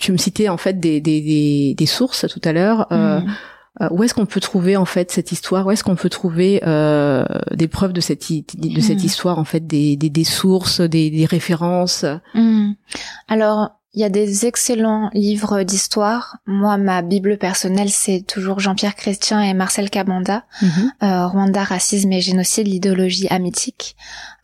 tu 0.00 0.12
me 0.12 0.16
citais 0.16 0.48
en 0.48 0.56
fait 0.56 0.80
des, 0.80 1.00
des, 1.00 1.74
des, 1.76 1.86
sources 1.86 2.26
tout 2.28 2.40
à 2.44 2.52
l'heure. 2.52 2.86
Euh, 2.90 3.20
hmm. 3.20 3.30
Euh, 3.80 3.88
où 3.92 4.02
est-ce 4.02 4.14
qu'on 4.14 4.26
peut 4.26 4.40
trouver 4.40 4.76
en 4.76 4.86
fait 4.86 5.12
cette 5.12 5.30
histoire? 5.30 5.66
Où 5.66 5.70
est-ce 5.70 5.84
qu'on 5.84 5.94
peut 5.94 6.08
trouver 6.08 6.60
euh, 6.66 7.24
des 7.52 7.68
preuves 7.68 7.92
de 7.92 8.00
cette 8.00 8.26
de 8.30 8.80
cette 8.80 9.02
hmm. 9.02 9.06
histoire 9.06 9.38
en 9.38 9.44
fait, 9.44 9.66
des, 9.66 9.96
des, 9.96 10.10
des 10.10 10.24
sources, 10.24 10.80
des, 10.80 11.10
des 11.10 11.26
références? 11.26 12.04
Hmm. 12.34 12.72
Alors 13.28 13.77
il 13.98 14.02
y 14.02 14.04
a 14.04 14.10
des 14.10 14.46
excellents 14.46 15.10
livres 15.12 15.64
d'histoire. 15.64 16.36
Moi, 16.46 16.76
ma 16.76 17.02
bible 17.02 17.36
personnelle, 17.36 17.90
c'est 17.90 18.20
toujours 18.20 18.60
Jean-Pierre 18.60 18.94
Chrétien 18.94 19.42
et 19.42 19.54
Marcel 19.54 19.90
Cabanda, 19.90 20.44
mhm. 20.62 20.92
euh, 21.02 21.26
Rwanda, 21.26 21.64
racisme 21.64 22.12
et 22.12 22.20
génocide, 22.20 22.68
l'idéologie 22.68 23.26
amitique. 23.28 23.96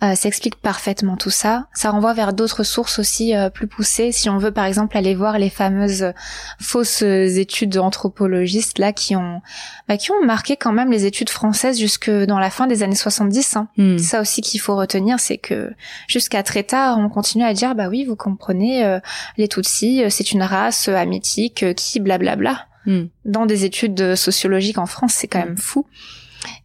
Euh, 0.03 0.17
s'explique 0.17 0.57
parfaitement 0.57 1.17
tout 1.17 1.31
ça. 1.31 1.69
Ça 1.73 1.91
renvoie 1.91 2.15
vers 2.15 2.33
d'autres 2.33 2.65
sources 2.65 2.99
aussi 2.99 3.35
euh, 3.35 3.49
plus 3.49 3.69
poussées. 3.69 4.11
Si 4.11 4.29
on 4.29 4.39
veut, 4.39 4.51
par 4.51 4.65
exemple, 4.65 4.99
aller 4.99 5.15
voir 5.15 5.39
les 5.39 5.51
fameuses 5.51 6.13
fausses 6.61 7.03
études 7.03 7.79
anthropologistes 7.79 8.81
là 8.81 8.93
qui 8.93 9.15
ont, 9.15 9.41
bah, 9.89 9.97
qui 9.97 10.11
ont 10.11 10.23
marqué 10.25 10.57
quand 10.57 10.73
même 10.73 10.91
les 10.91 11.07
études 11.07 11.31
françaises 11.31 11.79
jusque 11.79 12.11
dans 12.11 12.41
la 12.41 12.51
fin 12.51 12.67
des 12.67 12.83
années 12.83 12.97
70. 12.97 13.57
Hein. 13.57 13.69
Hmm. 13.77 13.99
Ça 13.99 14.21
aussi 14.21 14.43
qu'il 14.43 14.61
faut 14.61 14.75
retenir, 14.75 15.21
c'est 15.21 15.39
que 15.39 15.73
jusqu'à 16.09 16.43
très 16.43 16.65
tard, 16.65 16.99
on 16.99 17.09
continue 17.09 17.45
à 17.45 17.55
dire 17.55 17.77
bah 17.77 17.89
oui, 17.89 18.05
vous 18.05 18.17
comprenez 18.17 18.99
les 19.39 19.44
Tutsis, 19.49 20.03
euh, 20.03 20.11
c'est 20.11 20.33
une 20.33 20.43
race 20.43 20.89
euh, 20.89 20.95
amitique 20.95 21.63
euh, 21.63 21.73
qui 21.73 22.01
blablabla. 22.01 22.67
Hmm. 22.87 23.05
Dans 23.25 23.47
des 23.47 23.65
études 23.65 24.15
sociologiques 24.15 24.79
en 24.79 24.87
France, 24.87 25.15
c'est 25.15 25.27
quand 25.29 25.41
hmm. 25.41 25.49
même 25.49 25.57
fou. 25.57 25.87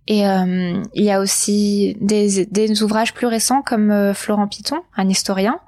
Et 0.07 0.23
il 0.23 1.03
y 1.03 1.11
a 1.11 1.19
aussi 1.19 1.95
des, 2.01 2.45
des, 2.47 2.83
ouvrages 2.83 3.13
plus 3.13 3.27
récents 3.27 3.61
comme 3.61 4.11
Florent 4.15 4.47
Piton, 4.47 4.81
un 4.97 5.07
historien. 5.07 5.59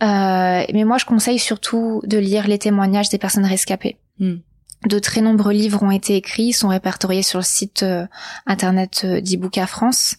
mais 0.00 0.84
moi, 0.86 0.98
je 0.98 1.04
conseille 1.04 1.40
surtout 1.40 2.00
de 2.04 2.16
lire 2.16 2.46
les 2.46 2.58
témoignages 2.58 3.08
des 3.08 3.18
personnes 3.18 3.44
rescapées. 3.44 3.98
Hmm. 4.20 4.36
De 4.86 4.98
très 5.00 5.20
nombreux 5.20 5.52
livres 5.52 5.82
ont 5.82 5.90
été 5.90 6.14
écrits, 6.14 6.52
sont 6.52 6.68
répertoriés 6.68 7.24
sur 7.24 7.40
le 7.40 7.44
site 7.44 7.84
internet 8.46 9.04
d'Ibooka 9.04 9.66
France. 9.66 10.16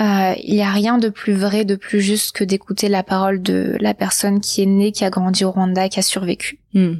Euh, 0.00 0.34
il 0.42 0.54
n'y 0.54 0.62
a 0.62 0.70
rien 0.70 0.98
de 0.98 1.08
plus 1.08 1.34
vrai, 1.34 1.64
de 1.64 1.74
plus 1.74 2.02
juste 2.02 2.32
que 2.32 2.44
d'écouter 2.44 2.88
la 2.88 3.02
parole 3.02 3.40
de 3.40 3.76
la 3.80 3.94
personne 3.94 4.40
qui 4.40 4.62
est 4.62 4.66
née, 4.66 4.92
qui 4.92 5.04
a 5.04 5.10
grandi 5.10 5.44
au 5.44 5.50
Rwanda, 5.50 5.88
qui 5.88 5.98
a 5.98 6.02
survécu. 6.02 6.58
Hmm. 6.74 6.96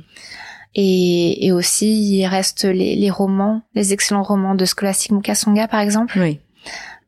Et, 0.74 1.46
et, 1.46 1.52
aussi, 1.52 2.18
il 2.18 2.26
reste 2.26 2.64
les, 2.64 2.96
les, 2.96 3.10
romans, 3.10 3.62
les 3.74 3.92
excellents 3.92 4.22
romans 4.22 4.54
de 4.54 4.64
Scholastic 4.64 5.12
Mukasonga, 5.12 5.68
par 5.68 5.80
exemple. 5.80 6.18
Oui. 6.18 6.38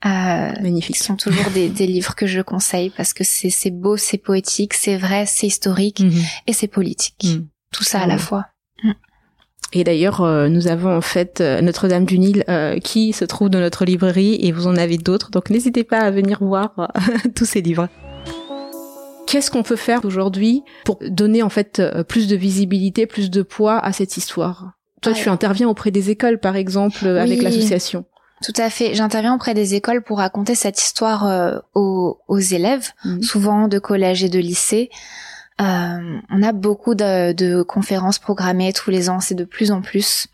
Euh, 0.06 0.52
Magnifique. 0.62 0.96
Qui 0.96 1.02
sont 1.02 1.16
toujours 1.16 1.50
des, 1.50 1.68
des, 1.68 1.86
livres 1.86 2.14
que 2.14 2.26
je 2.26 2.40
conseille 2.40 2.90
parce 2.90 3.12
que 3.12 3.24
c'est 3.24 3.70
beau, 3.70 3.96
c'est 3.96 4.18
poétique, 4.18 4.74
c'est 4.74 4.96
vrai, 4.96 5.26
c'est 5.26 5.46
historique 5.46 6.00
mhm. 6.00 6.22
et 6.46 6.52
c'est 6.52 6.68
politique. 6.68 7.24
Hmm. 7.24 7.46
Tout 7.72 7.84
ça 7.84 8.00
à 8.00 8.06
la 8.06 8.16
fois. 8.16 8.46
Et 9.72 9.84
d'ailleurs, 9.84 10.22
euh, 10.22 10.48
nous 10.48 10.68
avons 10.68 10.96
en 10.96 11.02
fait 11.02 11.40
euh, 11.40 11.60
Notre-Dame 11.60 12.06
du 12.06 12.18
Nil 12.18 12.44
euh, 12.48 12.78
qui 12.78 13.12
se 13.12 13.24
trouve 13.24 13.50
dans 13.50 13.60
notre 13.60 13.84
librairie 13.84 14.38
et 14.40 14.50
vous 14.50 14.66
en 14.66 14.76
avez 14.76 14.96
d'autres. 14.96 15.30
Donc 15.30 15.50
n'hésitez 15.50 15.84
pas 15.84 15.98
à 15.98 16.10
venir 16.10 16.38
voir 16.40 16.90
tous 17.34 17.44
ces 17.44 17.60
livres. 17.60 17.88
Qu'est-ce 19.26 19.50
qu'on 19.50 19.62
peut 19.62 19.76
faire 19.76 20.06
aujourd'hui 20.06 20.62
pour 20.86 20.98
donner 21.02 21.42
en 21.42 21.50
fait 21.50 21.82
plus 22.08 22.28
de 22.28 22.36
visibilité, 22.36 23.06
plus 23.06 23.30
de 23.30 23.42
poids 23.42 23.78
à 23.78 23.92
cette 23.92 24.16
histoire? 24.16 24.72
Toi, 25.02 25.12
tu 25.12 25.28
interviens 25.28 25.68
auprès 25.68 25.90
des 25.90 26.08
écoles, 26.08 26.40
par 26.40 26.56
exemple, 26.56 27.06
avec 27.06 27.42
l'association. 27.42 28.06
Tout 28.42 28.54
à 28.56 28.70
fait. 28.70 28.94
J'interviens 28.94 29.34
auprès 29.34 29.52
des 29.52 29.74
écoles 29.74 30.02
pour 30.02 30.18
raconter 30.18 30.54
cette 30.54 30.80
histoire 30.80 31.60
aux, 31.74 32.18
aux, 32.26 32.38
élèves, 32.38 32.88
mmh. 33.04 33.20
souvent 33.20 33.68
de 33.68 33.78
collège 33.78 34.24
et 34.24 34.30
de 34.30 34.38
lycée. 34.38 34.88
Euh, 35.60 36.20
on 36.30 36.42
a 36.42 36.52
beaucoup 36.52 36.94
de, 36.94 37.62
conférences 37.62 38.18
programmées 38.18 38.72
tous 38.72 38.90
les 38.90 39.10
ans, 39.10 39.20
c'est 39.20 39.34
de 39.34 39.44
plus 39.44 39.70
en 39.70 39.82
plus. 39.82 40.28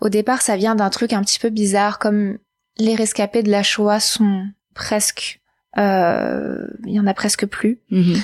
Au 0.00 0.08
départ, 0.08 0.40
ça 0.40 0.56
vient 0.56 0.74
d'un 0.74 0.90
truc 0.90 1.12
un 1.12 1.22
petit 1.22 1.38
peu 1.38 1.50
bizarre, 1.50 1.98
comme 1.98 2.38
les 2.78 2.94
rescapés 2.94 3.42
de 3.42 3.50
la 3.50 3.62
Shoah 3.62 4.00
sont 4.00 4.46
presque, 4.74 5.40
euh, 5.76 6.66
il 6.86 6.94
y 6.94 7.00
en 7.00 7.06
a 7.06 7.14
presque 7.14 7.46
plus. 7.46 7.80
Mhm. 7.90 8.20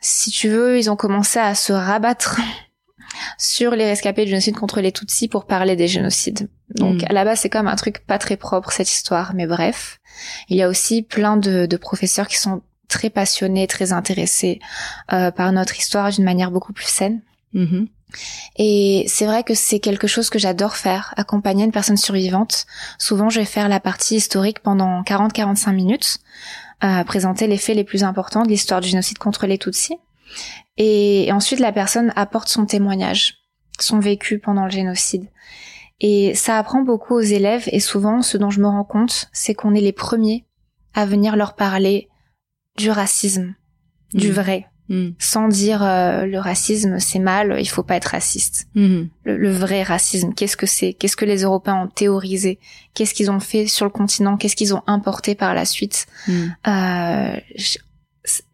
Si 0.00 0.30
tu 0.30 0.48
veux, 0.48 0.78
ils 0.78 0.90
ont 0.90 0.96
commencé 0.96 1.38
à 1.38 1.54
se 1.54 1.72
rabattre 1.72 2.40
sur 3.38 3.70
les 3.70 3.86
rescapés 3.86 4.24
du 4.24 4.30
génocide 4.30 4.56
contre 4.56 4.80
les 4.80 4.92
Tutsis 4.92 5.28
pour 5.28 5.46
parler 5.46 5.76
des 5.76 5.88
génocides. 5.88 6.48
Donc 6.70 7.02
mhm. 7.02 7.06
à 7.08 7.12
la 7.12 7.24
base, 7.24 7.40
c'est 7.40 7.50
comme 7.50 7.68
un 7.68 7.76
truc 7.76 8.04
pas 8.04 8.18
très 8.18 8.36
propre 8.36 8.72
cette 8.72 8.90
histoire, 8.90 9.32
mais 9.34 9.46
bref. 9.46 10.00
Il 10.48 10.56
y 10.56 10.62
a 10.62 10.68
aussi 10.68 11.02
plein 11.02 11.36
de, 11.36 11.66
de 11.66 11.76
professeurs 11.76 12.26
qui 12.26 12.36
sont 12.36 12.62
très 12.88 13.10
passionnés, 13.10 13.66
très 13.66 13.92
intéressés 13.92 14.60
euh, 15.12 15.30
par 15.30 15.52
notre 15.52 15.76
histoire 15.78 16.10
d'une 16.10 16.24
manière 16.24 16.50
beaucoup 16.50 16.72
plus 16.72 16.88
saine. 16.88 17.22
Mm-hmm. 17.54 17.88
Et 18.56 19.04
c'est 19.08 19.26
vrai 19.26 19.42
que 19.42 19.54
c'est 19.54 19.80
quelque 19.80 20.06
chose 20.06 20.30
que 20.30 20.38
j'adore 20.38 20.76
faire, 20.76 21.14
accompagner 21.16 21.64
une 21.64 21.72
personne 21.72 21.96
survivante. 21.96 22.66
Souvent, 22.98 23.28
je 23.28 23.40
vais 23.40 23.46
faire 23.46 23.68
la 23.68 23.80
partie 23.80 24.16
historique 24.16 24.60
pendant 24.60 25.02
40-45 25.02 25.74
minutes, 25.74 26.18
euh, 26.84 27.04
présenter 27.04 27.46
les 27.46 27.58
faits 27.58 27.76
les 27.76 27.84
plus 27.84 28.04
importants 28.04 28.42
de 28.42 28.48
l'histoire 28.48 28.80
du 28.80 28.88
génocide 28.88 29.18
contre 29.18 29.46
les 29.46 29.58
Tutsis. 29.58 29.98
Et, 30.76 31.30
ensuite, 31.32 31.60
la 31.60 31.72
personne 31.72 32.12
apporte 32.16 32.48
son 32.48 32.66
témoignage, 32.66 33.38
son 33.78 34.00
vécu 34.00 34.38
pendant 34.38 34.64
le 34.64 34.70
génocide. 34.70 35.28
Et 36.00 36.34
ça 36.34 36.58
apprend 36.58 36.82
beaucoup 36.82 37.14
aux 37.14 37.20
élèves 37.20 37.68
et 37.68 37.80
souvent, 37.80 38.20
ce 38.20 38.36
dont 38.36 38.50
je 38.50 38.60
me 38.60 38.66
rends 38.66 38.84
compte, 38.84 39.28
c'est 39.32 39.54
qu'on 39.54 39.74
est 39.74 39.80
les 39.80 39.92
premiers 39.92 40.44
à 40.92 41.06
venir 41.06 41.36
leur 41.36 41.54
parler 41.54 42.08
du 42.76 42.90
racisme, 42.90 43.54
du 44.12 44.28
mm. 44.28 44.32
vrai, 44.32 44.66
mm. 44.88 45.10
sans 45.18 45.48
dire 45.48 45.82
euh, 45.82 46.26
le 46.26 46.38
racisme 46.38 46.98
c'est 46.98 47.18
mal, 47.18 47.56
il 47.60 47.68
faut 47.68 47.82
pas 47.82 47.96
être 47.96 48.06
raciste. 48.06 48.68
Mm-hmm. 48.76 49.08
Le, 49.24 49.52
vrai 49.52 49.82
racisme, 49.82 50.34
qu'est-ce 50.34 50.56
que 50.56 50.66
c'est? 50.66 50.92
Qu'est-ce 50.92 51.16
que 51.16 51.24
les 51.24 51.42
Européens 51.42 51.84
ont 51.84 51.88
théorisé? 51.88 52.58
Qu'est-ce 52.94 53.14
qu'ils 53.14 53.30
ont 53.30 53.40
fait 53.40 53.66
sur 53.66 53.84
le 53.84 53.90
continent? 53.90 54.36
Qu'est-ce 54.36 54.56
qu'ils 54.56 54.74
ont 54.74 54.82
importé 54.86 55.34
par 55.34 55.54
la 55.54 55.64
suite? 55.64 56.06
Mm. 56.28 56.46
euh, 56.68 57.36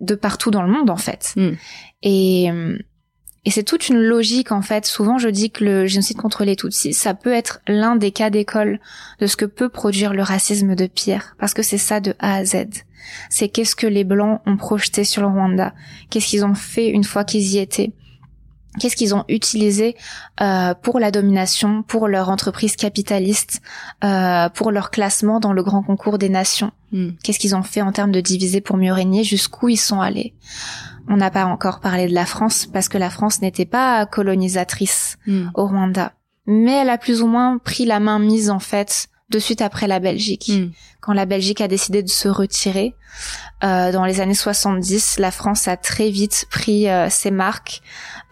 de 0.00 0.16
partout 0.16 0.50
dans 0.50 0.62
le 0.62 0.72
monde 0.72 0.90
en 0.90 0.96
fait. 0.96 1.34
Et 2.02 2.50
et 3.44 3.50
c'est 3.50 3.62
toute 3.62 3.88
une 3.88 3.98
logique 3.98 4.52
en 4.52 4.60
fait. 4.60 4.84
Souvent, 4.84 5.16
je 5.16 5.28
dis 5.28 5.50
que 5.50 5.64
le 5.64 5.86
génocide 5.86 6.18
contre 6.18 6.44
les 6.44 6.56
Tutsis, 6.56 6.92
ça 6.92 7.14
peut 7.14 7.32
être 7.32 7.60
l'un 7.66 7.96
des 7.96 8.10
cas 8.10 8.28
d'école 8.28 8.80
de 9.18 9.26
ce 9.26 9.36
que 9.36 9.46
peut 9.46 9.70
produire 9.70 10.12
le 10.12 10.22
racisme 10.22 10.74
de 10.74 10.86
pire, 10.86 11.34
parce 11.38 11.54
que 11.54 11.62
c'est 11.62 11.78
ça 11.78 12.00
de 12.00 12.14
A 12.18 12.36
à 12.36 12.44
Z 12.44 12.66
c'est 13.28 13.48
qu'est-ce 13.48 13.76
que 13.76 13.86
les 13.86 14.04
Blancs 14.04 14.40
ont 14.46 14.56
projeté 14.56 15.04
sur 15.04 15.22
le 15.22 15.28
Rwanda, 15.28 15.72
qu'est-ce 16.10 16.26
qu'ils 16.26 16.44
ont 16.44 16.54
fait 16.54 16.88
une 16.88 17.04
fois 17.04 17.24
qu'ils 17.24 17.54
y 17.54 17.58
étaient, 17.58 17.92
qu'est-ce 18.78 18.96
qu'ils 18.96 19.14
ont 19.14 19.24
utilisé 19.28 19.96
euh, 20.40 20.74
pour 20.74 21.00
la 21.00 21.10
domination, 21.10 21.82
pour 21.82 22.08
leur 22.08 22.28
entreprise 22.28 22.76
capitaliste, 22.76 23.60
euh, 24.04 24.48
pour 24.50 24.70
leur 24.70 24.90
classement 24.90 25.40
dans 25.40 25.52
le 25.52 25.62
grand 25.62 25.82
concours 25.82 26.18
des 26.18 26.28
nations? 26.28 26.72
Hmm. 26.92 27.10
Qu'est-ce 27.22 27.38
qu'ils 27.38 27.56
ont 27.56 27.62
fait 27.62 27.82
en 27.82 27.92
termes 27.92 28.12
de 28.12 28.20
diviser 28.20 28.60
pour 28.60 28.76
mieux 28.76 28.92
régner, 28.92 29.24
jusqu'où 29.24 29.68
ils 29.68 29.76
sont 29.76 30.00
allés? 30.00 30.34
On 31.08 31.16
n'a 31.16 31.30
pas 31.30 31.46
encore 31.46 31.80
parlé 31.80 32.06
de 32.06 32.14
la 32.14 32.26
France 32.26 32.66
parce 32.66 32.88
que 32.88 32.98
la 32.98 33.10
France 33.10 33.42
n'était 33.42 33.64
pas 33.64 34.06
colonisatrice 34.06 35.18
hmm. 35.26 35.48
au 35.54 35.66
Rwanda, 35.66 36.12
mais 36.46 36.72
elle 36.72 36.90
a 36.90 36.98
plus 36.98 37.22
ou 37.22 37.26
moins 37.26 37.58
pris 37.58 37.84
la 37.84 38.00
main 38.00 38.18
mise 38.18 38.50
en 38.50 38.60
fait 38.60 39.08
de 39.30 39.38
suite 39.38 39.62
après 39.62 39.86
la 39.86 40.00
Belgique. 40.00 40.50
Hmm. 40.54 40.70
Quand 41.00 41.12
la 41.12 41.24
Belgique 41.24 41.60
a 41.60 41.68
décidé 41.68 42.02
de 42.02 42.08
se 42.08 42.28
retirer, 42.28 42.94
euh, 43.64 43.92
dans 43.92 44.04
les 44.04 44.20
années 44.20 44.34
70, 44.34 45.18
la 45.18 45.30
France 45.30 45.68
a 45.68 45.76
très 45.76 46.10
vite 46.10 46.46
pris 46.50 46.88
euh, 46.88 47.08
ses 47.08 47.30
marques, 47.30 47.82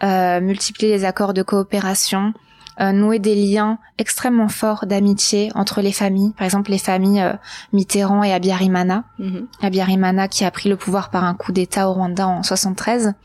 euh, 0.03 0.39
multiplié 0.41 0.91
les 0.91 1.05
accords 1.05 1.33
de 1.33 1.41
coopération, 1.41 2.33
euh, 2.81 2.93
noué 2.93 3.19
des 3.19 3.35
liens 3.35 3.77
extrêmement 3.97 4.47
forts 4.47 4.85
d'amitié 4.85 5.51
entre 5.53 5.81
les 5.81 5.91
familles. 5.91 6.31
Par 6.37 6.45
exemple, 6.45 6.71
les 6.71 6.77
familles 6.77 7.21
euh, 7.21 7.33
Mitterrand 7.73 8.23
et 8.23 8.31
Abiyarimana. 8.31 9.03
Mm 9.17 9.39
Abiyarimana 9.61 10.29
qui 10.29 10.45
a 10.45 10.51
pris 10.51 10.69
le 10.69 10.77
pouvoir 10.77 11.09
par 11.09 11.25
un 11.25 11.33
coup 11.33 11.51
d'État 11.51 11.89
au 11.89 11.93
Rwanda 11.93 12.25
en 12.27 12.41
73. 12.41 13.15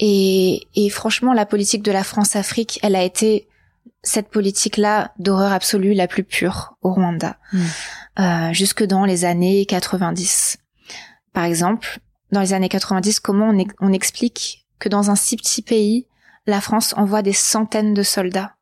Et, 0.00 0.66
et 0.74 0.90
franchement, 0.90 1.32
la 1.32 1.46
politique 1.46 1.84
de 1.84 1.92
la 1.92 2.02
France-Afrique, 2.02 2.80
elle 2.82 2.96
a 2.96 3.04
été 3.04 3.46
cette 4.04 4.28
politique-là 4.28 5.12
d'horreur 5.18 5.52
absolue 5.52 5.94
la 5.94 6.06
plus 6.06 6.22
pure 6.22 6.76
au 6.82 6.92
Rwanda, 6.92 7.38
hmm. 7.52 7.62
euh, 8.20 8.52
jusque 8.52 8.84
dans 8.84 9.04
les 9.04 9.24
années 9.24 9.66
90. 9.66 10.58
Par 11.32 11.44
exemple, 11.44 11.98
dans 12.30 12.40
les 12.40 12.52
années 12.52 12.68
90, 12.68 13.20
comment 13.20 13.50
on, 13.50 13.64
on 13.80 13.92
explique 13.92 14.66
que 14.78 14.88
dans 14.88 15.10
un 15.10 15.16
si 15.16 15.36
petit 15.36 15.62
pays, 15.62 16.06
la 16.46 16.60
France 16.60 16.94
envoie 16.96 17.22
des 17.22 17.32
centaines 17.32 17.94
de 17.94 18.02
soldats? 18.02 18.54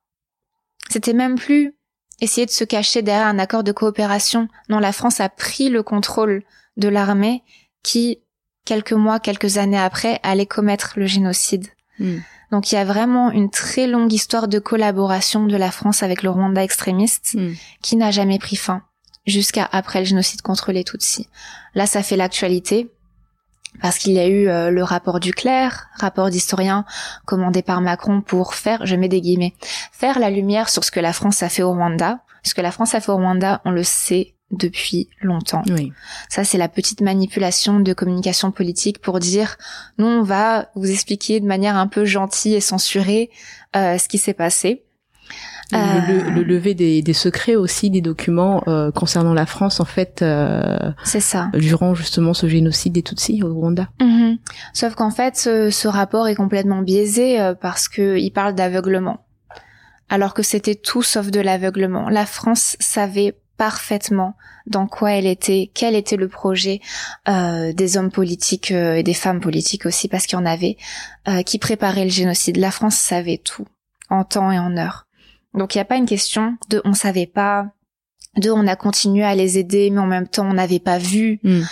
C'était 0.89 1.13
même 1.13 1.37
plus 1.37 1.75
essayer 2.21 2.47
de 2.47 2.53
se 2.53 2.65
cacher 2.65 3.03
derrière 3.03 3.27
un 3.27 3.39
accord 3.39 3.65
de 3.65 3.73
coopération. 3.73 4.49
Non, 4.69 4.79
la 4.79 4.93
France 4.93 5.21
a 5.21 5.29
pris 5.29 5.69
le 5.69 5.83
contrôle 5.83 6.45
de 6.77 6.89
l'armée 6.89 7.43
qui, 7.83 8.21
quelques 8.65 8.93
mois, 8.93 9.19
quelques 9.19 9.59
années 9.59 9.79
après, 9.79 10.21
allait 10.23 10.47
commettre 10.47 10.93
le 10.97 11.07
génocide. 11.07 11.67
Hmm. 11.99 12.19
Donc 12.53 12.71
il 12.71 12.77
y 12.77 12.79
a 12.79 12.85
vraiment 12.85 13.31
une 13.31 13.51
très 13.51 13.87
longue 13.87 14.13
histoire 14.13 14.47
de 14.47 14.59
collaboration 14.59 15.47
de 15.47 15.57
la 15.57 15.73
France 15.73 16.03
avec 16.03 16.23
le 16.23 16.31
Rwanda 16.31 16.63
extrémiste 16.63 17.35
Hmm. 17.35 17.53
qui 17.81 17.97
n'a 17.97 18.11
jamais 18.11 18.39
pris 18.39 18.57
fin 18.57 18.83
jusqu'à 19.27 19.69
après 19.73 20.01
le 20.01 20.05
génocide 20.05 20.43
contre 20.43 20.71
les 20.71 20.85
Tutsis. 20.85 21.29
Là, 21.75 21.87
ça 21.87 22.03
fait 22.03 22.17
l'actualité 22.17 22.91
parce 23.81 23.97
qu'il 23.99 24.13
y 24.13 24.19
a 24.19 24.27
eu 24.27 24.49
euh, 24.49 24.71
le 24.71 24.85
rapport 24.85 25.19
du 25.19 25.33
clerc, 25.33 25.89
rapport 25.95 26.29
d'historien 26.29 26.85
commandé 27.25 27.63
par 27.63 27.81
Macron 27.81 28.21
pour 28.21 28.55
faire, 28.55 28.85
je 28.85 28.97
mets 28.97 29.09
des 29.09 29.23
guillemets, 29.23 29.55
faire 29.93 30.19
la 30.19 30.29
lumière 30.29 30.69
sur 30.69 30.85
ce 30.85 30.91
que 30.91 31.01
la 31.01 31.15
France 31.15 31.43
a 31.43 31.49
fait 31.49 31.63
au 31.63 31.73
Rwanda. 31.73 32.19
Ce 32.43 32.55
que 32.55 32.61
la 32.61 32.73
France 32.73 32.95
a 32.95 33.01
fait 33.01 33.13
au 33.13 33.17
Rwanda, 33.17 33.63
on 33.65 33.71
le 33.71 33.83
sait 33.85 34.35
depuis 34.53 35.09
longtemps. 35.21 35.63
Oui. 35.71 35.93
Ça, 36.29 36.45
c'est 36.45 36.59
la 36.59 36.69
petite 36.69 37.01
manipulation 37.01 37.81
de 37.81 37.93
communication 37.93 38.51
politique 38.53 39.01
pour 39.01 39.19
dire, 39.19 39.57
nous, 39.99 40.07
on 40.07 40.23
va 40.23 40.69
vous 40.75 40.91
expliquer 40.91 41.41
de 41.41 41.47
manière 41.47 41.77
un 41.77 41.87
peu 41.87 42.05
gentille 42.05 42.55
et 42.55 42.61
censurée 42.61 43.31
euh, 43.77 43.99
ce 43.99 44.09
qui 44.09 44.19
s'est 44.19 44.35
passé. 44.35 44.83
Le, 45.71 45.79
Euh, 45.79 46.01
le- 46.07 46.31
le 46.35 46.43
lever 46.43 46.75
des, 46.75 47.01
des 47.01 47.13
secrets 47.15 47.57
aussi 47.57 47.89
des 47.89 48.03
documents 48.03 48.63
euh, 48.69 48.91
concernant 48.91 49.33
la 49.33 49.47
France 49.47 49.81
en 49.81 49.87
fait 49.87 50.21
euh, 50.21 50.93
C'est 51.05 51.21
ça. 51.21 51.49
durant 51.55 51.95
justement 51.95 52.35
ce 52.35 52.47
génocide 52.47 52.93
des 52.93 53.03
Tutsis 53.03 53.43
au 53.43 53.55
Rwanda. 53.55 53.89
Mhm. 53.99 54.37
Sauf 54.75 54.95
qu'en 54.97 55.11
fait, 55.11 55.35
ce, 55.37 55.71
ce 55.71 55.89
rapport 55.89 56.29
est 56.29 56.35
complètement 56.35 56.83
biaisé 56.83 57.41
euh, 57.41 57.55
parce 57.55 57.89
que 57.89 58.19
il 58.19 58.33
parle 58.33 58.55
d'aveuglement, 58.55 59.25
alors 60.11 60.35
que 60.35 60.43
c'était 60.43 60.75
tout 60.75 61.03
sauf 61.03 61.31
de 61.31 61.41
l'aveuglement. 61.41 62.11
La 62.11 62.27
France 62.27 62.77
savait 62.79 63.39
parfaitement 63.63 64.35
dans 64.67 64.89
quoi 64.89 65.13
elle 65.13 65.27
était, 65.27 65.71
quel 65.73 65.95
était 65.95 66.17
le 66.17 66.27
projet 66.27 66.81
euh, 67.29 67.73
des 67.73 67.97
hommes 67.97 68.11
politiques 68.11 68.73
euh, 68.73 68.97
et 68.97 69.05
des 69.05 69.15
femmes 69.15 69.41
politiques 69.41 69.87
aussi, 69.87 70.09
parce 70.09 70.27
qu'il 70.27 70.37
y 70.37 70.43
en 70.43 70.47
avait, 70.47 70.77
euh, 71.29 71.43
qui 71.43 71.61
préparaient 71.61 72.03
le 72.03 72.11
génocide. 72.11 72.57
La 72.57 72.73
France 72.73 72.97
savait 72.97 73.39
tout, 73.39 73.69
en 74.11 74.25
temps 74.25 74.51
et 74.51 74.59
en 74.59 74.77
heure. 74.77 75.07
Donc 75.55 75.77
il 75.77 75.79
n'y 75.79 75.83
a 75.83 75.85
pas 75.85 75.95
une 75.95 76.07
question 76.07 76.57
de 76.71 76.83
on 76.85 76.93
savait 76.93 77.29
pas, 77.29 77.69
de 78.37 78.51
on 78.51 78.67
a 78.67 78.75
continué 78.75 79.23
à 79.23 79.37
les 79.37 79.59
aider, 79.59 79.91
mais 79.91 80.01
en 80.01 80.07
même 80.07 80.27
temps 80.27 80.49
on 80.51 80.55
n'avait 80.55 80.81
pas 80.81 80.99
vu. 80.99 81.39
Hmm. 81.45 81.63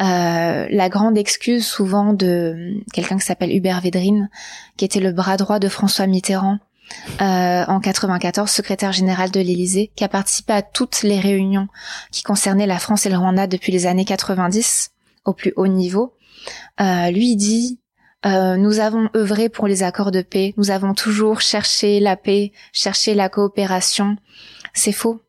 Euh, 0.00 0.66
la 0.68 0.88
grande 0.88 1.16
excuse 1.16 1.64
souvent 1.64 2.12
de 2.12 2.26
euh, 2.26 2.84
quelqu'un 2.92 3.18
qui 3.18 3.24
s'appelle 3.24 3.54
Hubert 3.54 3.80
Védrine, 3.82 4.30
qui 4.76 4.84
était 4.84 4.98
le 4.98 5.12
bras 5.12 5.36
droit 5.36 5.60
de 5.60 5.68
François 5.68 6.08
Mitterrand 6.08 6.58
euh, 7.20 7.64
en 7.66 7.80
94, 7.80 8.50
secrétaire 8.50 8.92
général 8.92 9.30
de 9.30 9.40
l'Élysée, 9.40 9.90
qui 9.96 10.04
a 10.04 10.08
participé 10.08 10.52
à 10.52 10.62
toutes 10.62 11.02
les 11.02 11.20
réunions 11.20 11.68
qui 12.10 12.22
concernaient 12.22 12.66
la 12.66 12.78
France 12.78 13.06
et 13.06 13.10
le 13.10 13.16
Rwanda 13.16 13.46
depuis 13.46 13.72
les 13.72 13.86
années 13.86 14.04
90 14.04 14.92
au 15.24 15.32
plus 15.32 15.52
haut 15.56 15.66
niveau. 15.66 16.14
Euh, 16.80 17.10
lui 17.10 17.36
dit 17.36 17.80
euh, 18.24 18.56
nous 18.56 18.80
avons 18.80 19.08
œuvré 19.14 19.48
pour 19.48 19.68
les 19.68 19.82
accords 19.82 20.10
de 20.10 20.22
paix, 20.22 20.54
nous 20.56 20.70
avons 20.70 20.94
toujours 20.94 21.40
cherché 21.40 22.00
la 22.00 22.16
paix, 22.16 22.52
cherché 22.72 23.14
la 23.14 23.28
coopération. 23.28 24.16
C'est 24.74 24.92
faux. 24.92 25.22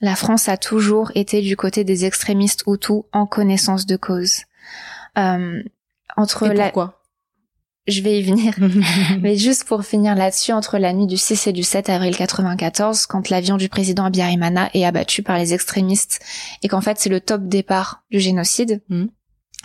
La 0.00 0.14
France 0.14 0.48
a 0.48 0.56
toujours 0.56 1.10
été 1.14 1.42
du 1.42 1.56
côté 1.56 1.84
des 1.84 2.04
extrémistes 2.04 2.64
Hutus 2.66 3.02
en 3.12 3.26
connaissance 3.26 3.84
de 3.84 3.96
cause. 3.96 4.42
Euh, 5.18 5.62
entre 6.16 6.50
Et 6.50 6.54
la... 6.54 6.64
pourquoi? 6.64 6.97
Je 7.88 8.02
vais 8.02 8.18
y 8.18 8.22
venir. 8.22 8.54
Mais 9.20 9.36
juste 9.36 9.64
pour 9.64 9.82
finir 9.84 10.14
là-dessus, 10.14 10.52
entre 10.52 10.78
la 10.78 10.92
nuit 10.92 11.06
du 11.06 11.16
6 11.16 11.46
et 11.48 11.52
du 11.52 11.62
7 11.62 11.88
avril 11.88 12.14
94, 12.16 13.06
quand 13.06 13.30
l'avion 13.30 13.56
du 13.56 13.68
président 13.68 14.04
Abiyarimana 14.04 14.68
est 14.74 14.84
abattu 14.84 15.22
par 15.22 15.38
les 15.38 15.54
extrémistes, 15.54 16.20
et 16.62 16.68
qu'en 16.68 16.80
fait 16.82 16.98
c'est 16.98 17.08
le 17.08 17.20
top 17.20 17.42
départ 17.48 18.02
du 18.10 18.20
génocide, 18.20 18.82
Mhm. 18.90 19.08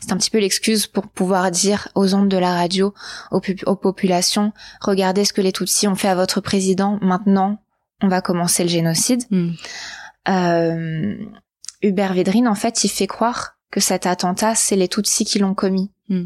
c'est 0.02 0.12
un 0.14 0.18
petit 0.18 0.30
peu 0.32 0.40
l'excuse 0.40 0.88
pour 0.88 1.08
pouvoir 1.10 1.52
dire 1.52 1.90
aux 1.96 2.16
ondes 2.16 2.30
de 2.30 2.38
la 2.38 2.54
radio, 2.54 2.94
aux, 3.32 3.42
pu- 3.42 3.60
aux 3.66 3.76
populations, 3.76 4.54
regardez 4.80 5.26
ce 5.26 5.34
que 5.34 5.42
les 5.42 5.52
Tutsis 5.52 5.88
ont 5.90 5.96
fait 5.96 6.08
à 6.10 6.16
votre 6.16 6.40
président, 6.42 6.98
maintenant 7.02 7.60
on 8.02 8.08
va 8.08 8.22
commencer 8.22 8.64
le 8.64 8.70
génocide. 8.70 9.24
Hmm. 9.32 9.52
Euh, 10.30 11.16
Hubert 11.82 12.14
Védrine, 12.14 12.48
en 12.48 12.56
fait, 12.56 12.84
il 12.86 12.90
fait 12.90 13.08
croire 13.08 13.58
que 13.72 13.80
cet 13.80 14.06
attentat, 14.06 14.56
c'est 14.56 14.76
les 14.76 14.88
Tutsis 14.88 15.26
qui 15.26 15.40
l'ont 15.40 15.54
commis. 15.54 15.92
Hmm. 16.10 16.26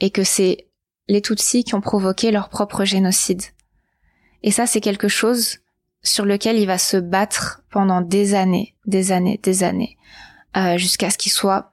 Et 0.00 0.10
que 0.10 0.24
c'est 0.24 0.66
les 1.10 1.20
Tutsis 1.20 1.64
qui 1.64 1.74
ont 1.74 1.80
provoqué 1.80 2.30
leur 2.30 2.48
propre 2.48 2.84
génocide. 2.84 3.42
Et 4.42 4.50
ça, 4.52 4.66
c'est 4.66 4.80
quelque 4.80 5.08
chose 5.08 5.58
sur 6.02 6.24
lequel 6.24 6.56
il 6.58 6.66
va 6.66 6.78
se 6.78 6.96
battre 6.96 7.62
pendant 7.70 8.00
des 8.00 8.34
années, 8.34 8.74
des 8.86 9.12
années, 9.12 9.38
des 9.42 9.64
années, 9.64 9.98
euh, 10.56 10.78
jusqu'à 10.78 11.10
ce 11.10 11.18
qu'il 11.18 11.32
soit 11.32 11.72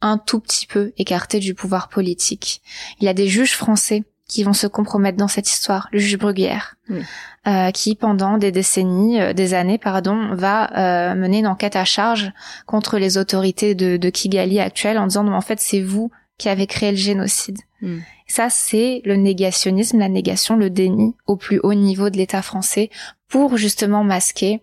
un 0.00 0.16
tout 0.18 0.40
petit 0.40 0.66
peu 0.66 0.92
écarté 0.96 1.38
du 1.40 1.54
pouvoir 1.54 1.88
politique. 1.88 2.62
Il 3.00 3.04
y 3.04 3.08
a 3.08 3.14
des 3.14 3.28
juges 3.28 3.54
français 3.54 4.02
qui 4.26 4.44
vont 4.44 4.54
se 4.54 4.66
compromettre 4.66 5.18
dans 5.18 5.28
cette 5.28 5.50
histoire. 5.50 5.88
Le 5.92 5.98
juge 5.98 6.16
Bruguière, 6.16 6.76
Oui. 6.88 7.02
euh, 7.46 7.70
qui 7.72 7.96
pendant 7.96 8.38
des 8.38 8.50
décennies, 8.52 9.20
euh, 9.20 9.32
des 9.34 9.54
années, 9.54 9.76
pardon, 9.78 10.34
va 10.34 11.10
euh, 11.10 11.14
mener 11.16 11.40
une 11.40 11.46
enquête 11.48 11.76
à 11.76 11.84
charge 11.84 12.32
contre 12.64 12.98
les 12.98 13.18
autorités 13.18 13.74
de, 13.74 13.96
de 13.98 14.10
Kigali 14.10 14.58
actuelles 14.58 14.98
en 14.98 15.06
disant 15.06 15.24
non, 15.24 15.34
en 15.34 15.40
fait, 15.42 15.60
c'est 15.60 15.82
vous 15.82 16.10
qui 16.40 16.48
avez 16.48 16.66
créé 16.66 16.90
le 16.90 16.96
génocide. 16.96 17.58
Hmm. 17.82 17.98
Ça, 18.26 18.48
c'est 18.48 19.02
le 19.04 19.16
négationnisme, 19.16 19.98
la 19.98 20.08
négation, 20.08 20.56
le 20.56 20.70
déni 20.70 21.14
au 21.26 21.36
plus 21.36 21.60
haut 21.62 21.74
niveau 21.74 22.08
de 22.08 22.16
l'État 22.16 22.40
français 22.40 22.88
pour 23.28 23.58
justement 23.58 24.04
masquer 24.04 24.62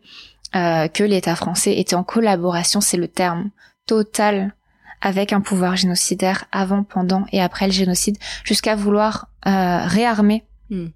euh, 0.56 0.88
que 0.88 1.04
l'État 1.04 1.36
français 1.36 1.78
était 1.78 1.96
en 1.96 2.04
collaboration, 2.04 2.82
c'est 2.82 2.98
le 2.98 3.08
terme 3.08 3.52
total 3.86 4.56
avec 5.02 5.34
un 5.34 5.42
pouvoir 5.42 5.76
génocidaire 5.76 6.46
avant, 6.52 6.84
pendant 6.84 7.26
et 7.32 7.42
après 7.42 7.68
le 7.68 7.74
génocide, 7.74 8.18
jusqu'à 8.44 8.76
vouloir 8.76 9.30
euh, 9.46 9.86
réarmer 9.86 10.44
Hmm. 10.70 10.88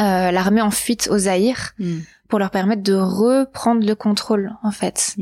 euh, 0.00 0.32
l'armée 0.32 0.62
en 0.62 0.72
fuite 0.72 1.08
au 1.08 1.18
Zaïre 1.18 1.74
Hmm. 1.78 2.00
pour 2.28 2.38
leur 2.40 2.50
permettre 2.50 2.82
de 2.82 2.94
reprendre 2.94 3.86
le 3.86 3.94
contrôle, 3.94 4.56
en 4.64 4.72
fait. 4.72 5.14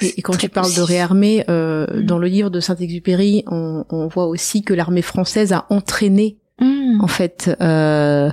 Et, 0.00 0.20
quand 0.22 0.36
tu 0.36 0.48
parles 0.48 0.74
de 0.74 0.80
réarmer, 0.82 1.44
euh, 1.48 1.86
Mm. 2.00 2.02
dans 2.06 2.18
le 2.18 2.26
livre 2.26 2.50
de 2.50 2.60
Saint-Exupéry, 2.60 3.44
on, 3.46 3.84
on 3.90 4.08
voit 4.08 4.26
aussi 4.26 4.62
que 4.62 4.74
l'armée 4.74 5.02
française 5.02 5.52
a 5.52 5.66
entraîné 5.70 6.38
Hmm. 6.58 7.02
en 7.02 7.06
fait 7.06 7.54
euh, 7.60 8.30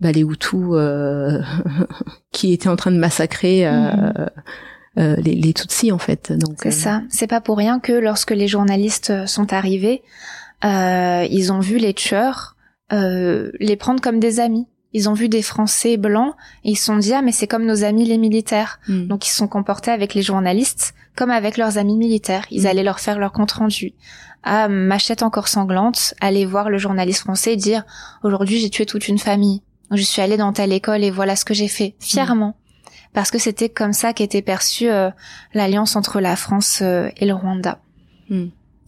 bah, 0.00 0.10
les 0.10 0.22
Hutus 0.22 0.58
euh, 0.72 1.42
qui 2.32 2.54
étaient 2.54 2.70
en 2.70 2.76
train 2.76 2.90
de 2.90 2.96
massacrer 2.98 3.66
euh, 3.66 3.72
Mhm. 3.72 4.26
euh, 4.98 5.16
les, 5.22 5.34
les 5.34 5.52
Tutsis 5.52 5.92
en 5.92 5.98
fait. 5.98 6.32
Donc 6.32 6.56
C'est 6.62 6.68
euh, 6.68 6.72
ça. 6.72 7.02
C'est 7.10 7.26
pas 7.26 7.42
pour 7.42 7.58
rien 7.58 7.78
que 7.78 7.92
lorsque 7.92 8.30
les 8.30 8.48
journalistes 8.48 9.26
sont 9.26 9.52
arrivés, 9.52 10.02
euh, 10.64 11.26
ils 11.30 11.52
ont 11.52 11.60
vu 11.60 11.76
les 11.76 11.92
tueurs 11.94 12.56
euh, 12.92 13.52
les 13.60 13.76
prendre 13.76 14.00
comme 14.00 14.18
des 14.18 14.40
amis. 14.40 14.66
Ils 14.94 15.08
ont 15.08 15.12
vu 15.12 15.28
des 15.28 15.42
Français 15.42 15.96
blancs 15.98 16.34
et 16.64 16.70
ils 16.70 16.76
se 16.76 16.84
sont 16.86 16.96
dit 16.96 17.12
ah 17.12 17.20
mais 17.22 17.32
c'est 17.32 17.46
comme 17.46 17.66
nos 17.66 17.84
amis 17.84 18.04
les 18.06 18.18
militaires. 18.18 18.80
mm. 18.88 19.06
Donc 19.06 19.26
ils 19.26 19.30
se 19.30 19.36
sont 19.36 19.48
comportés 19.48 19.90
avec 19.90 20.14
les 20.14 20.22
journalistes 20.22 20.94
comme 21.16 21.30
avec 21.30 21.56
leurs 21.56 21.78
amis 21.78 21.96
militaires. 21.96 22.46
Ils 22.50 22.62
Mm. 22.62 22.66
allaient 22.66 22.82
leur 22.84 23.00
faire 23.00 23.18
leur 23.18 23.32
compte 23.32 23.52
rendu. 23.52 23.92
Ah 24.44 24.68
machette 24.68 25.22
encore 25.22 25.48
sanglante, 25.48 26.14
aller 26.20 26.46
voir 26.46 26.70
le 26.70 26.78
journaliste 26.78 27.20
français 27.20 27.52
et 27.54 27.56
dire 27.56 27.84
aujourd'hui 28.22 28.60
j'ai 28.60 28.70
tué 28.70 28.86
toute 28.86 29.08
une 29.08 29.18
famille. 29.18 29.62
Je 29.90 30.02
suis 30.02 30.22
allée 30.22 30.36
dans 30.36 30.52
telle 30.52 30.72
école 30.72 31.02
et 31.04 31.10
voilà 31.10 31.34
ce 31.36 31.44
que 31.44 31.54
j'ai 31.54 31.68
fait 31.68 31.94
fièrement. 31.98 32.56
Parce 33.14 33.30
que 33.30 33.38
c'était 33.38 33.68
comme 33.70 33.92
ça 33.94 34.12
qu'était 34.12 34.42
perçue 34.42 34.88
euh, 34.90 35.10
l'alliance 35.54 35.96
entre 35.96 36.20
la 36.20 36.36
France 36.36 36.80
euh, 36.82 37.08
et 37.16 37.26
le 37.26 37.34
Rwanda. 37.34 37.80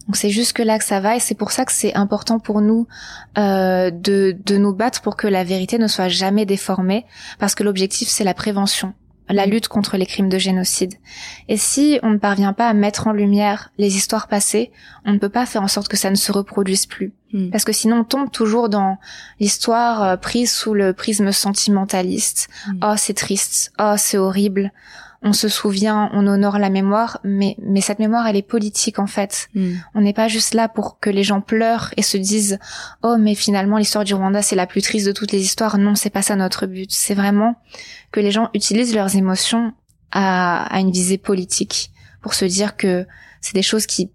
Donc 0.07 0.15
c'est 0.15 0.29
jusque 0.29 0.59
là 0.59 0.77
que 0.77 0.83
ça 0.83 0.99
va 0.99 1.15
et 1.15 1.19
c'est 1.19 1.35
pour 1.35 1.51
ça 1.51 1.65
que 1.65 1.71
c'est 1.71 1.93
important 1.93 2.39
pour 2.39 2.61
nous 2.61 2.87
euh, 3.37 3.91
de, 3.91 4.35
de 4.45 4.57
nous 4.57 4.73
battre 4.73 5.01
pour 5.01 5.15
que 5.15 5.27
la 5.27 5.43
vérité 5.43 5.77
ne 5.77 5.87
soit 5.87 6.09
jamais 6.09 6.45
déformée 6.45 7.05
parce 7.39 7.55
que 7.55 7.63
l'objectif 7.63 8.09
c'est 8.09 8.23
la 8.23 8.33
prévention, 8.33 8.93
la 9.29 9.45
lutte 9.45 9.67
contre 9.67 9.97
les 9.97 10.05
crimes 10.05 10.29
de 10.29 10.37
génocide. 10.37 10.95
Et 11.47 11.57
si 11.57 11.99
on 12.03 12.09
ne 12.09 12.17
parvient 12.17 12.53
pas 12.53 12.67
à 12.67 12.73
mettre 12.73 13.07
en 13.07 13.11
lumière 13.11 13.71
les 13.77 13.95
histoires 13.95 14.27
passées, 14.27 14.71
on 15.05 15.13
ne 15.13 15.19
peut 15.19 15.29
pas 15.29 15.45
faire 15.45 15.61
en 15.61 15.67
sorte 15.67 15.87
que 15.87 15.97
ça 15.97 16.09
ne 16.09 16.15
se 16.15 16.31
reproduise 16.31 16.85
plus. 16.85 17.13
Mm. 17.33 17.49
Parce 17.49 17.63
que 17.63 17.73
sinon 17.73 17.99
on 17.99 18.03
tombe 18.03 18.31
toujours 18.31 18.69
dans 18.69 18.97
l'histoire 19.39 20.03
euh, 20.03 20.17
prise 20.17 20.51
sous 20.51 20.73
le 20.73 20.93
prisme 20.93 21.31
sentimentaliste. 21.31 22.49
Mm. 22.67 22.79
Oh 22.83 22.93
c'est 22.97 23.13
triste, 23.13 23.71
oh 23.79 23.95
c'est 23.97 24.17
horrible. 24.17 24.71
On 25.23 25.33
se 25.33 25.49
souvient, 25.49 26.09
on 26.13 26.25
honore 26.25 26.57
la 26.57 26.71
mémoire, 26.71 27.19
mais 27.23 27.55
mais 27.61 27.81
cette 27.81 27.99
mémoire 27.99 28.25
elle 28.25 28.35
est 28.35 28.41
politique 28.41 28.97
en 28.97 29.07
fait. 29.07 29.49
Mm. 29.53 29.73
On 29.93 30.01
n'est 30.01 30.13
pas 30.13 30.27
juste 30.27 30.55
là 30.55 30.67
pour 30.67 30.99
que 30.99 31.11
les 31.11 31.23
gens 31.23 31.41
pleurent 31.41 31.93
et 31.95 32.01
se 32.01 32.17
disent 32.17 32.57
oh 33.03 33.17
mais 33.19 33.35
finalement 33.35 33.77
l'histoire 33.77 34.03
du 34.03 34.15
Rwanda 34.15 34.41
c'est 34.41 34.55
la 34.55 34.65
plus 34.65 34.81
triste 34.81 35.05
de 35.05 35.11
toutes 35.11 35.31
les 35.31 35.41
histoires. 35.41 35.77
Non, 35.77 35.95
c'est 35.95 36.09
pas 36.09 36.23
ça 36.23 36.35
notre 36.35 36.65
but. 36.65 36.91
C'est 36.91 37.13
vraiment 37.13 37.55
que 38.11 38.19
les 38.19 38.31
gens 38.31 38.49
utilisent 38.53 38.95
leurs 38.95 39.15
émotions 39.15 39.73
à, 40.11 40.63
à 40.73 40.79
une 40.79 40.91
visée 40.91 41.19
politique 41.19 41.91
pour 42.21 42.33
se 42.33 42.45
dire 42.45 42.75
que 42.75 43.05
c'est 43.41 43.55
des 43.55 43.61
choses 43.61 43.85
qui 43.85 44.09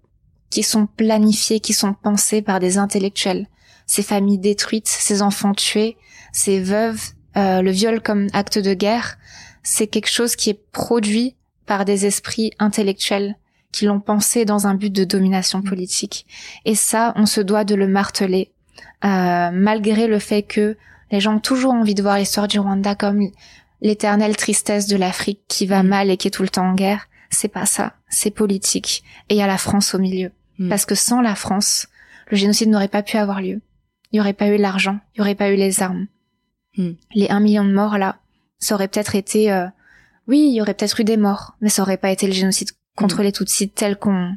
qui 0.49 0.63
sont 0.63 0.87
planifiées, 0.87 1.59
qui 1.59 1.73
sont 1.73 1.93
pensées 1.93 2.41
par 2.41 2.59
des 2.59 2.77
intellectuels. 2.77 3.47
Ces 3.85 4.03
familles 4.03 4.39
détruites, 4.39 4.87
ces 4.87 5.21
enfants 5.21 5.53
tués, 5.53 5.97
ces 6.31 6.61
veuves, 6.61 7.01
euh, 7.35 7.61
le 7.61 7.71
viol 7.71 8.01
comme 8.01 8.27
acte 8.33 8.57
de 8.57 8.73
guerre, 8.73 9.17
c'est 9.67 9.87
quelque 9.87 10.09
chose 10.09 10.37
qui 10.37 10.49
est 10.49 10.71
produit 10.71 11.35
par 11.65 11.83
des 11.83 12.05
esprits 12.05 12.51
intellectuels 12.57 13.35
qui 13.73 13.83
l'ont 13.83 13.99
pensé 13.99 14.45
dans 14.45 14.65
un 14.65 14.75
but 14.75 14.93
de 14.93 15.03
domination 15.03 15.61
politique. 15.61 16.25
Et 16.63 16.73
ça, 16.73 17.11
on 17.17 17.25
se 17.25 17.41
doit 17.41 17.65
de 17.65 17.75
le 17.75 17.85
marteler, 17.85 18.53
euh, 19.03 19.49
malgré 19.51 20.07
le 20.07 20.19
fait 20.19 20.41
que 20.41 20.77
les 21.11 21.19
gens 21.19 21.35
ont 21.35 21.39
toujours 21.41 21.73
envie 21.73 21.95
de 21.95 22.01
voir 22.01 22.17
l'histoire 22.17 22.47
du 22.47 22.59
Rwanda 22.59 22.95
comme 22.95 23.29
l'éternelle 23.81 24.37
tristesse 24.37 24.87
de 24.87 24.95
l'Afrique 24.95 25.41
qui 25.49 25.65
va 25.65 25.83
mm. 25.83 25.87
mal 25.87 26.09
et 26.09 26.15
qui 26.15 26.29
est 26.29 26.31
tout 26.31 26.43
le 26.43 26.49
temps 26.49 26.69
en 26.69 26.73
guerre. 26.73 27.09
C'est 27.29 27.49
pas 27.49 27.65
ça, 27.65 27.93
c'est 28.07 28.31
politique. 28.31 29.03
Et 29.27 29.35
il 29.35 29.37
y 29.37 29.41
a 29.41 29.47
la 29.47 29.57
France 29.57 29.93
au 29.93 29.99
milieu. 29.99 30.31
Mm. 30.59 30.69
Parce 30.69 30.85
que 30.85 30.95
sans 30.95 31.19
la 31.19 31.35
France, 31.35 31.87
le 32.31 32.37
génocide 32.37 32.69
n'aurait 32.69 32.87
pas 32.87 33.03
pu 33.03 33.17
avoir 33.17 33.41
lieu. 33.41 33.59
Il 34.11 34.15
n'y 34.15 34.19
aurait 34.21 34.31
pas 34.31 34.47
eu 34.47 34.55
l'argent, 34.55 35.01
il 35.13 35.19
n'y 35.19 35.21
aurait 35.23 35.35
pas 35.35 35.51
eu 35.51 35.57
les 35.57 35.83
armes. 35.83 36.07
Mm. 36.77 36.91
Les 37.15 37.29
un 37.29 37.41
million 37.41 37.65
de 37.65 37.73
morts 37.73 37.97
là, 37.97 38.19
ça 38.59 38.75
aurait 38.75 38.87
peut-être 38.87 39.15
été, 39.15 39.51
euh, 39.51 39.65
oui, 40.27 40.47
il 40.49 40.55
y 40.55 40.61
aurait 40.61 40.73
peut-être 40.73 40.99
eu 40.99 41.03
des 41.03 41.17
morts, 41.17 41.55
mais 41.61 41.69
ça 41.69 41.81
aurait 41.81 41.97
pas 41.97 42.11
été 42.11 42.27
le 42.27 42.33
génocide 42.33 42.69
contre 42.95 43.21
les 43.21 43.31
Tutsis 43.31 43.69
tel 43.69 43.97
qu'on 43.97 44.35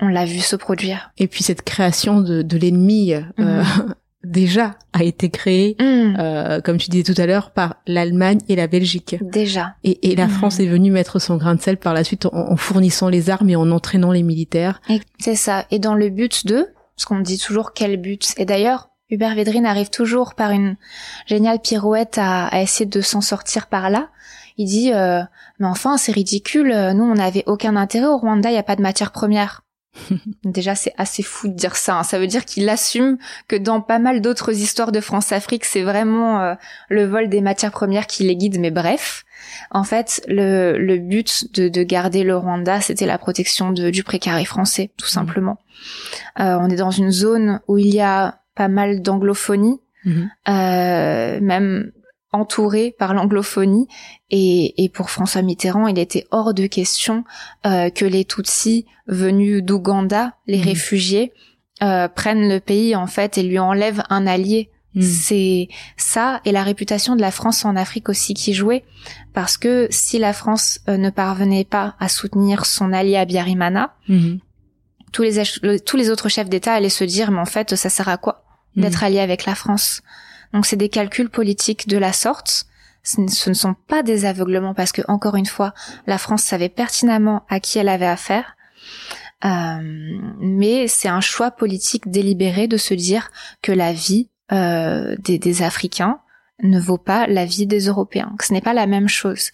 on 0.00 0.08
l'a 0.08 0.24
vu 0.24 0.38
se 0.38 0.54
produire. 0.54 1.10
Et 1.18 1.26
puis 1.26 1.42
cette 1.42 1.62
création 1.62 2.20
de, 2.20 2.42
de 2.42 2.56
l'ennemi 2.56 3.14
euh, 3.14 3.22
mm 3.38 3.94
déjà 4.24 4.76
a 4.92 5.02
été 5.02 5.30
créé, 5.30 5.76
mm. 5.80 6.16
euh, 6.18 6.60
comme 6.60 6.78
tu 6.78 6.90
disais 6.90 7.02
tout 7.02 7.20
à 7.20 7.26
l'heure, 7.26 7.50
par 7.50 7.76
l'Allemagne 7.86 8.40
et 8.48 8.56
la 8.56 8.66
Belgique. 8.66 9.16
Déjà. 9.20 9.74
Et, 9.84 10.10
et 10.10 10.16
la 10.16 10.26
mm. 10.26 10.30
France 10.30 10.60
est 10.60 10.66
venue 10.66 10.90
mettre 10.90 11.18
son 11.18 11.36
grain 11.36 11.54
de 11.54 11.60
sel 11.60 11.76
par 11.76 11.94
la 11.94 12.04
suite 12.04 12.26
en, 12.26 12.56
fournissant 12.56 13.08
les 13.08 13.30
armes 13.30 13.50
et 13.50 13.56
en 13.56 13.70
entraînant 13.70 14.12
les 14.12 14.22
militaires. 14.22 14.80
C'est 15.18 15.36
ça. 15.36 15.66
Et 15.70 15.78
dans 15.78 15.94
le 15.94 16.08
but 16.10 16.46
de, 16.46 16.68
parce 16.96 17.04
qu'on 17.06 17.20
dit 17.20 17.38
toujours 17.38 17.72
quel 17.72 17.96
but? 18.00 18.34
Et 18.36 18.44
d'ailleurs, 18.44 18.90
Hubert 19.12 19.34
Védrine 19.36 19.66
arrive 19.66 19.90
toujours 19.90 20.34
par 20.34 20.50
une 20.50 20.76
géniale 21.26 21.60
pirouette 21.60 22.18
à, 22.18 22.46
à 22.46 22.60
essayer 22.60 22.86
de 22.86 23.00
s'en 23.00 23.20
sortir 23.20 23.68
par 23.68 23.90
là. 23.90 24.08
Il 24.58 24.66
dit, 24.66 24.92
euh, 24.92 25.22
mais 25.58 25.66
enfin, 25.66 25.96
c'est 25.96 26.12
ridicule. 26.12 26.68
Nous, 26.94 27.04
on 27.04 27.14
n'avait 27.14 27.44
aucun 27.46 27.76
intérêt 27.76 28.06
au 28.06 28.18
Rwanda. 28.18 28.50
Il 28.50 28.54
n'y 28.54 28.58
a 28.58 28.64
pas 28.64 28.76
de 28.76 28.82
matière 28.82 29.12
première. 29.12 29.62
Déjà, 30.44 30.74
c'est 30.74 30.94
assez 30.96 31.22
fou 31.22 31.48
de 31.48 31.54
dire 31.54 31.76
ça. 31.76 31.98
Hein. 31.98 32.02
Ça 32.02 32.18
veut 32.18 32.26
dire 32.26 32.44
qu'il 32.44 32.68
assume 32.68 33.18
que 33.48 33.56
dans 33.56 33.80
pas 33.80 33.98
mal 33.98 34.20
d'autres 34.20 34.52
histoires 34.52 34.92
de 34.92 35.00
France-Afrique, 35.00 35.64
c'est 35.64 35.82
vraiment 35.82 36.40
euh, 36.40 36.54
le 36.88 37.04
vol 37.04 37.28
des 37.28 37.40
matières 37.40 37.72
premières 37.72 38.06
qui 38.06 38.24
les 38.24 38.36
guide. 38.36 38.58
Mais 38.58 38.70
bref, 38.70 39.24
en 39.70 39.84
fait, 39.84 40.22
le, 40.28 40.78
le 40.78 40.98
but 40.98 41.52
de, 41.54 41.68
de, 41.68 41.82
garder 41.82 42.24
le 42.24 42.36
Rwanda, 42.36 42.80
c'était 42.80 43.06
la 43.06 43.18
protection 43.18 43.70
de, 43.70 43.90
du 43.90 44.02
précaré 44.02 44.44
français, 44.44 44.90
tout 44.96 45.06
mmh. 45.06 45.10
simplement. 45.10 45.58
Euh, 46.40 46.56
on 46.60 46.70
est 46.70 46.76
dans 46.76 46.90
une 46.90 47.10
zone 47.10 47.60
où 47.68 47.78
il 47.78 47.88
y 47.88 48.00
a 48.00 48.41
pas 48.54 48.68
mal 48.68 49.02
d'anglophonie, 49.02 49.80
mmh. 50.04 50.22
euh, 50.48 51.40
même 51.40 51.92
entouré 52.32 52.94
par 52.98 53.14
l'anglophonie 53.14 53.86
et, 54.30 54.82
et, 54.82 54.88
pour 54.88 55.10
François 55.10 55.42
Mitterrand, 55.42 55.86
il 55.86 55.98
était 55.98 56.26
hors 56.30 56.54
de 56.54 56.66
question 56.66 57.24
euh, 57.66 57.90
que 57.90 58.06
les 58.06 58.24
Tutsis 58.24 58.86
venus 59.06 59.62
d'Ouganda, 59.62 60.34
les 60.46 60.58
mmh. 60.58 60.64
réfugiés, 60.64 61.32
euh, 61.82 62.08
prennent 62.08 62.48
le 62.48 62.60
pays 62.60 62.96
en 62.96 63.06
fait 63.06 63.38
et 63.38 63.42
lui 63.42 63.58
enlèvent 63.58 64.02
un 64.08 64.26
allié. 64.26 64.70
Mmh. 64.94 65.02
C'est 65.02 65.68
ça 65.96 66.40
et 66.44 66.52
la 66.52 66.62
réputation 66.62 67.16
de 67.16 67.20
la 67.20 67.30
France 67.30 67.64
en 67.64 67.76
Afrique 67.76 68.08
aussi 68.08 68.34
qui 68.34 68.52
jouait 68.52 68.84
parce 69.32 69.56
que 69.56 69.88
si 69.90 70.18
la 70.18 70.34
France 70.34 70.80
euh, 70.88 70.96
ne 70.98 71.10
parvenait 71.10 71.64
pas 71.64 71.96
à 71.98 72.08
soutenir 72.08 72.66
son 72.66 72.92
allié 72.92 73.16
à 73.16 73.24
Biarimana, 73.24 73.94
mmh. 74.08 74.36
tous 75.12 75.22
les 75.22 75.42
tous 75.80 75.96
les 75.96 76.10
autres 76.10 76.28
chefs 76.28 76.50
d'État 76.50 76.74
allaient 76.74 76.88
se 76.88 77.04
dire 77.04 77.30
mais 77.30 77.40
en 77.40 77.46
fait 77.46 77.74
ça 77.74 77.88
sert 77.88 78.08
à 78.08 78.16
quoi? 78.16 78.41
D'être 78.76 79.04
allié 79.04 79.20
avec 79.20 79.44
la 79.44 79.54
France 79.54 80.02
donc 80.52 80.66
c'est 80.66 80.76
des 80.76 80.88
calculs 80.88 81.30
politiques 81.30 81.88
de 81.88 81.98
la 81.98 82.12
sorte. 82.12 82.66
Ce 83.04 83.50
ne 83.50 83.54
sont 83.54 83.74
pas 83.74 84.02
des 84.02 84.26
aveuglements 84.26 84.74
parce 84.74 84.92
que 84.92 85.02
encore 85.08 85.34
une 85.34 85.46
fois, 85.46 85.74
la 86.06 86.18
France 86.18 86.42
savait 86.42 86.68
pertinemment 86.68 87.44
à 87.48 87.58
qui 87.58 87.78
elle 87.78 87.88
avait 87.88 88.06
affaire. 88.06 88.56
Euh, 89.44 90.20
mais 90.38 90.86
c'est 90.86 91.08
un 91.08 91.20
choix 91.20 91.50
politique 91.50 92.08
délibéré 92.08 92.68
de 92.68 92.76
se 92.76 92.94
dire 92.94 93.32
que 93.60 93.72
la 93.72 93.92
vie 93.92 94.28
euh, 94.52 95.16
des, 95.18 95.38
des, 95.38 95.62
Africains 95.62 96.20
ne 96.62 96.78
vaut 96.78 96.98
pas 96.98 97.26
la 97.26 97.44
vie 97.44 97.66
des 97.66 97.86
Européens, 97.86 98.32
que 98.38 98.44
ce 98.44 98.52
n'est 98.52 98.60
pas 98.60 98.74
la 98.74 98.86
même 98.86 99.08
chose. 99.08 99.50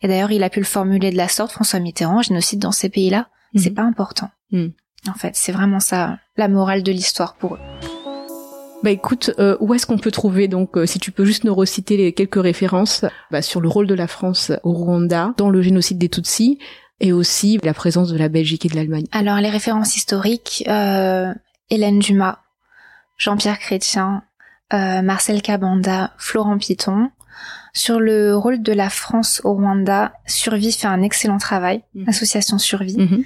Et 0.00 0.06
d'ailleurs, 0.06 0.30
il 0.30 0.44
a 0.44 0.50
pu 0.50 0.60
le 0.60 0.64
formuler 0.64 1.10
de 1.10 1.16
la 1.16 1.26
sorte, 1.26 1.50
François 1.50 1.80
Mitterrand, 1.80 2.22
génocide 2.22 2.60
dans 2.60 2.70
ces 2.70 2.88
pays-là, 2.88 3.30
c'est 3.56 3.70
mhm. 3.70 3.74
pas 3.74 3.82
important. 3.82 4.30
Mhm. 4.52 4.72
En 5.08 5.14
fait, 5.14 5.34
c'est 5.34 5.50
vraiment 5.50 5.80
ça, 5.80 6.20
la 6.36 6.46
morale 6.46 6.84
de 6.84 6.92
l'histoire 6.92 7.34
pour 7.34 7.56
eux. 7.56 7.60
Bah 8.82 8.90
écoute, 8.90 9.30
euh, 9.38 9.56
où 9.60 9.74
est-ce 9.74 9.86
qu'on 9.86 9.98
peut 9.98 10.10
trouver 10.10 10.48
donc 10.48 10.76
euh, 10.76 10.86
si 10.86 10.98
tu 10.98 11.12
peux 11.12 11.24
juste 11.24 11.44
nous 11.44 11.54
reciter 11.54 11.96
les 11.96 12.12
quelques 12.12 12.42
références 12.42 13.04
bah, 13.30 13.40
sur 13.40 13.60
le 13.60 13.68
rôle 13.68 13.86
de 13.86 13.94
la 13.94 14.08
France 14.08 14.50
au 14.64 14.72
Rwanda 14.72 15.34
dans 15.36 15.50
le 15.50 15.62
génocide 15.62 15.98
des 15.98 16.08
Tutsis 16.08 16.58
et 17.00 17.12
aussi 17.12 17.58
la 17.62 17.74
présence 17.74 18.10
de 18.10 18.18
la 18.18 18.28
Belgique 18.28 18.66
et 18.66 18.68
de 18.68 18.74
l'Allemagne. 18.74 19.06
Alors 19.12 19.38
les 19.38 19.50
références 19.50 19.96
historiques, 19.96 20.64
euh, 20.66 21.32
Hélène 21.70 22.00
Dumas, 22.00 22.38
Jean-Pierre 23.18 23.58
Chrétien, 23.58 24.22
Marcel 24.72 25.42
Cabanda, 25.42 26.12
Florent 26.16 26.56
Piton. 26.56 27.10
Sur 27.74 28.00
le 28.00 28.36
rôle 28.36 28.62
de 28.62 28.72
la 28.72 28.90
France 28.90 29.40
au 29.44 29.54
Rwanda, 29.54 30.12
Survie 30.26 30.72
fait 30.72 30.86
un 30.86 31.02
excellent 31.02 31.38
travail, 31.38 31.82
mmh. 31.94 32.08
Association 32.08 32.58
Survie. 32.58 32.98
Mmh. 32.98 33.24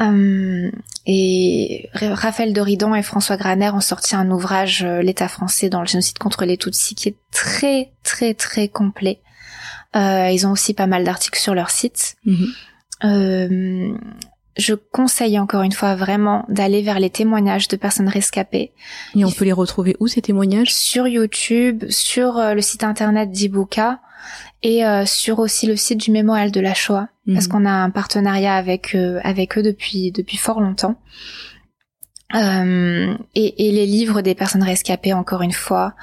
Euh, 0.00 0.70
et 1.06 1.90
Raphaël 1.94 2.52
Doridan 2.52 2.94
et 2.94 3.02
François 3.02 3.36
Graner 3.36 3.70
ont 3.70 3.80
sorti 3.80 4.14
un 4.14 4.30
ouvrage 4.30 4.82
euh, 4.82 5.02
L'État 5.02 5.28
français 5.28 5.68
dans 5.68 5.80
le 5.80 5.86
génocide 5.86 6.18
contre 6.18 6.44
les 6.46 6.56
Tutsis 6.56 6.94
qui 6.94 7.10
est 7.10 7.16
très 7.32 7.92
très 8.02 8.32
très 8.34 8.68
complet. 8.68 9.20
Euh, 9.96 10.30
ils 10.30 10.46
ont 10.46 10.52
aussi 10.52 10.72
pas 10.72 10.86
mal 10.86 11.04
d'articles 11.04 11.38
sur 11.38 11.54
leur 11.54 11.70
site. 11.70 12.16
Mhm. 12.24 13.98
Je 14.56 14.74
conseille 14.74 15.38
encore 15.38 15.62
une 15.62 15.72
fois 15.72 15.94
vraiment 15.94 16.44
d'aller 16.48 16.82
vers 16.82 16.98
les 16.98 17.10
témoignages 17.10 17.68
de 17.68 17.76
personnes 17.76 18.08
rescapées. 18.08 18.72
Et 19.14 19.24
on 19.24 19.30
peut 19.30 19.44
les 19.44 19.52
retrouver 19.52 19.96
où 20.00 20.08
ces 20.08 20.22
témoignages? 20.22 20.74
Sur 20.74 21.06
YouTube, 21.06 21.84
sur 21.88 22.38
euh, 22.38 22.54
le 22.54 22.60
site 22.60 22.84
internet 22.84 23.30
d'Ibuka 23.30 24.00
et 24.62 24.84
euh, 24.84 25.06
sur 25.06 25.38
aussi 25.38 25.66
le 25.66 25.76
site 25.76 26.00
du 26.00 26.10
Mémorial 26.10 26.50
de 26.50 26.60
la 26.60 26.74
Shoah 26.74 27.08
parce 27.32 27.46
mhm. 27.46 27.52
qu'on 27.52 27.66
a 27.66 27.70
un 27.70 27.90
partenariat 27.90 28.54
avec 28.54 28.94
euh, 28.94 29.20
avec 29.22 29.56
eux 29.56 29.62
depuis 29.62 30.12
depuis 30.12 30.36
fort 30.36 30.60
longtemps. 30.60 30.96
Euh, 32.34 33.16
et, 33.34 33.68
et, 33.68 33.72
les 33.72 33.86
livres 33.86 34.20
des 34.20 34.34
personnes 34.34 34.62
rescapées, 34.62 35.12
encore 35.12 35.42
une 35.42 35.52
fois, 35.52 35.94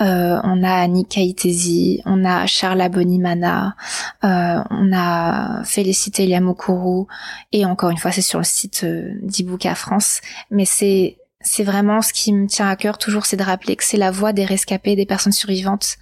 euh, 0.00 0.38
on 0.44 0.62
a 0.62 0.74
Annie 0.74 1.06
Kaitesi, 1.06 2.02
on 2.04 2.24
a 2.24 2.46
Charles 2.46 2.86
Bonimana, 2.90 3.76
euh, 4.24 4.62
on 4.70 4.92
a 4.92 5.64
Félicité 5.64 6.26
Liamokuru, 6.26 7.06
et 7.52 7.64
encore 7.64 7.90
une 7.90 7.96
fois, 7.96 8.12
c'est 8.12 8.20
sur 8.20 8.38
le 8.38 8.44
site 8.44 8.84
euh, 8.84 9.12
d'Ibuka 9.22 9.74
France. 9.74 10.20
Mais 10.50 10.64
c'est 10.64 11.16
c'est 11.42 11.64
vraiment 11.64 12.02
ce 12.02 12.12
qui 12.12 12.34
me 12.34 12.46
tient 12.46 12.68
à 12.68 12.76
cœur 12.76 12.98
toujours, 12.98 13.24
c'est 13.24 13.38
de 13.38 13.42
rappeler 13.42 13.74
que 13.74 13.84
c'est 13.84 13.96
la 13.96 14.10
voix 14.10 14.34
des 14.34 14.44
rescapés, 14.44 14.94
des 14.94 15.06
personnes 15.06 15.32
survivantes, 15.32 15.96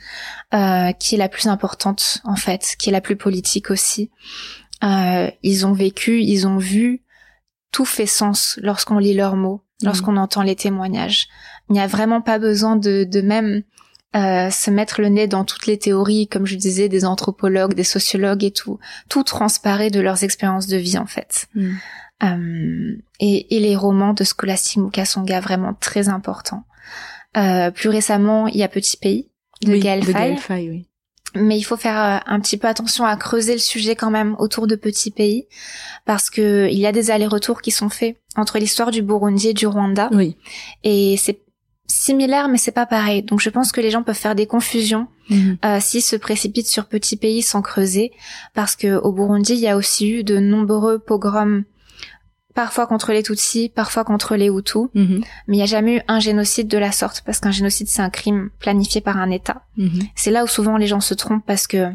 euh, 0.53 0.91
qui 0.91 1.15
est 1.15 1.19
la 1.19 1.29
plus 1.29 1.47
importante 1.47 2.21
en 2.25 2.35
fait, 2.35 2.75
qui 2.77 2.89
est 2.89 2.93
la 2.93 3.01
plus 3.01 3.15
politique 3.15 3.71
aussi. 3.71 4.11
Ils 4.83 5.65
ont 5.65 5.73
vécu, 5.73 6.23
ils 6.23 6.49
ont 6.49 6.59
vu, 6.59 7.03
tout 7.71 7.85
fait 7.85 8.07
sens 8.07 8.59
lorsqu'on 8.63 8.99
lit 8.99 9.15
leurs 9.15 9.37
mots, 9.37 9.63
mmh. 9.83 9.87
lorsqu'on 9.87 10.17
entend 10.17 10.43
les 10.43 10.57
témoignages. 10.57 11.29
Il 11.69 11.75
n'y 11.75 11.81
a 11.81 11.87
vraiment 11.87 12.21
pas 12.21 12.39
besoin 12.39 12.77
de, 12.77 13.05
de 13.05 13.21
même 13.21 13.63
euh, 14.17 14.51
se 14.51 14.71
mettre 14.71 15.01
le 15.01 15.09
nez 15.09 15.27
dans 15.27 15.45
toutes 15.45 15.67
les 15.67 15.79
théories, 15.79 16.29
comme 16.29 16.47
je 16.47 16.57
disais, 16.57 16.89
des 16.89 17.05
anthropologues, 17.05 17.75
des 17.75 17.85
sociologues 17.85 18.45
et 18.45 18.51
tout. 18.51 18.79
Tout 19.09 19.23
transparaît 19.23 19.91
de 19.91 20.01
leurs 20.01 20.25
expériences 20.25 20.67
de 20.67 20.77
vie 20.79 20.99
en 20.99 21.07
fait. 21.07 21.47
Mmh. 21.55 21.71
Euh, 22.25 22.97
et, 23.21 23.57
et, 23.57 23.61
les 23.61 23.77
romans 23.77 24.15
de 24.15 24.25
Scholastic 24.25 24.79
Mukasonga 24.79 25.41
vraiment 25.41 25.75
très 25.75 26.09
importants. 26.09 26.65
Euh, 27.37 27.71
plus 27.71 27.91
récemment, 27.91 28.49
il 28.49 28.57
y 28.57 28.63
a 28.63 28.69
Petit 28.69 28.97
Pays 28.97 29.31
de 29.63 29.73
oui, 29.73 29.81
Gaël 29.81 30.03
Faye. 30.39 30.69
Oui. 30.71 30.89
Mais 31.39 31.59
il 31.59 31.63
faut 31.63 31.77
faire 31.77 31.99
euh, 31.99 32.19
un 32.27 32.41
petit 32.41 32.57
peu 32.57 32.69
attention 32.69 33.05
à 33.05 33.17
creuser 33.17 33.53
le 33.53 33.59
sujet 33.59 33.95
quand 33.95 34.11
même 34.11 34.35
autour 34.39 34.67
de 34.67 34.77
Petit 34.77 35.11
Pays, 35.11 35.47
parce 36.05 36.31
que 36.31 36.69
il 36.71 36.79
y 36.79 36.87
a 36.87 36.93
des 36.93 37.11
allers-retours 37.11 37.61
qui 37.63 37.71
sont 37.71 37.89
faits 37.89 38.17
entre 38.37 38.59
l'histoire 38.59 38.91
du 38.91 39.03
Burundi 39.03 39.49
et 39.49 39.55
du 39.55 39.67
Rwanda. 39.67 40.09
Oui. 40.13 40.37
Et 40.85 41.17
c'est 41.19 41.41
similaire, 41.87 42.49
mais 42.49 42.59
c'est 42.59 42.73
pas 42.73 42.87
pareil. 42.87 43.23
Donc 43.23 43.41
je 43.41 43.51
pense 43.51 43.73
que 43.73 43.81
les 43.81 43.91
gens 43.91 44.03
peuvent 44.03 44.15
faire 44.15 44.35
des 44.35 44.47
confusions 44.47 45.09
euh, 45.65 45.79
s'ils 45.81 46.03
se 46.03 46.17
précipitent 46.17 46.69
sur 46.69 46.87
Petit 46.87 47.17
Pays 47.17 47.43
sans 47.43 47.63
creuser, 47.63 48.13
parce 48.55 48.77
que 48.77 48.97
au 48.99 49.13
Burundi, 49.13 49.55
il 49.55 49.61
y 49.61 49.69
a 49.69 49.77
aussi 49.77 50.11
eu 50.11 50.25
de 50.25 50.39
nombreux 50.39 50.99
pogroms 50.99 51.65
parfois 52.59 52.89
contre 52.89 53.13
les 53.13 53.23
Tutsis, 53.23 53.69
parfois 53.73 54.03
contre 54.03 54.35
les 54.35 54.49
Hutus, 54.49 54.89
mhm. 54.93 55.23
mais 55.47 55.55
il 55.55 55.59
n'y 55.59 55.63
a 55.63 55.67
jamais 55.67 55.99
eu 55.99 56.01
un 56.09 56.19
génocide 56.19 56.67
de 56.67 56.77
la 56.77 56.91
sorte, 56.91 57.23
parce 57.25 57.39
qu'un 57.39 57.53
génocide 57.53 57.87
c'est 57.87 58.03
un 58.03 58.11
crime 58.11 58.51
planifié 58.59 59.01
par 59.01 59.17
un 59.17 59.31
État. 59.31 59.63
Mhm. 59.77 60.01
C'est 60.17 60.33
là 60.33 60.43
où 60.43 60.49
souvent 60.49 60.77
les 60.77 60.89
gens 60.89 60.99
se 60.99 61.15
trompent 61.15 61.47
parce 61.47 61.69
que 61.69 61.87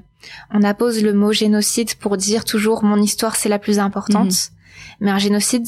on 0.52 0.64
appose 0.64 1.04
le 1.04 1.12
mot 1.12 1.34
génocide 1.34 1.96
pour 1.96 2.16
dire 2.16 2.46
toujours 2.46 2.86
mon 2.86 2.96
histoire 2.96 3.36
c'est 3.36 3.50
la 3.50 3.60
plus 3.60 3.78
importante, 3.78 4.32
mhm. 4.32 5.02
mais 5.02 5.12
un 5.12 5.18
génocide, 5.18 5.68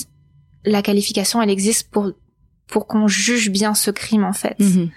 la 0.63 0.81
qualification 0.81 1.41
elle 1.41 1.49
existe 1.49 1.91
pour 1.91 2.13
pour 2.67 2.87
qu'on 2.87 3.09
juge 3.09 3.49
bien 3.49 3.73
ce 3.73 3.91
crime 3.91 4.23
en 4.23 4.31
fait. 4.31 4.57
Mhm. 4.61 4.91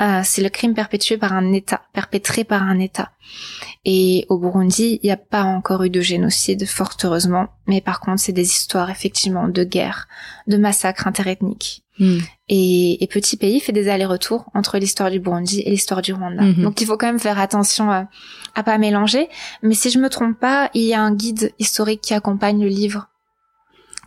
Euh, 0.00 0.22
c'est 0.24 0.42
le 0.42 0.48
crime 0.48 0.74
perpétué 0.74 1.18
par 1.18 1.32
un 1.32 1.52
État, 1.52 1.82
perpétré 1.92 2.44
par 2.44 2.62
un 2.62 2.78
État. 2.78 3.10
Et 3.84 4.26
au 4.28 4.38
Burundi, 4.38 4.98
il 5.02 5.06
n'y 5.06 5.12
a 5.12 5.16
pas 5.16 5.42
encore 5.42 5.82
eu 5.84 5.90
de 5.90 6.00
génocide, 6.00 6.66
fort 6.66 6.96
heureusement. 7.04 7.48
Mais 7.66 7.80
par 7.80 8.00
contre, 8.00 8.20
c'est 8.20 8.32
des 8.32 8.46
histoires 8.46 8.90
effectivement 8.90 9.48
de 9.48 9.64
guerre, 9.64 10.08
de 10.46 10.56
massacres 10.56 11.06
interethniques. 11.06 11.84
Et, 12.48 13.02
et 13.04 13.06
petit 13.08 13.36
pays 13.36 13.60
fait 13.60 13.72
des 13.72 13.88
allers-retours 13.88 14.46
entre 14.54 14.78
l'histoire 14.78 15.10
du 15.10 15.20
Burundi 15.20 15.60
et 15.60 15.70
l'histoire 15.70 16.00
du 16.00 16.14
Rwanda. 16.14 16.42
Mhm. 16.42 16.62
Donc 16.62 16.80
il 16.80 16.86
faut 16.86 16.96
quand 16.96 17.06
même 17.06 17.20
faire 17.20 17.38
attention 17.38 17.90
à, 17.90 18.08
à 18.54 18.62
pas 18.62 18.78
mélanger. 18.78 19.28
Mais 19.62 19.74
si 19.74 19.90
je 19.90 19.98
me 19.98 20.08
trompe 20.08 20.38
pas, 20.38 20.70
il 20.74 20.84
y 20.84 20.94
a 20.94 21.00
un 21.00 21.14
guide 21.14 21.52
historique 21.58 22.00
qui 22.00 22.14
accompagne 22.14 22.62
le 22.62 22.68
livre. 22.68 23.09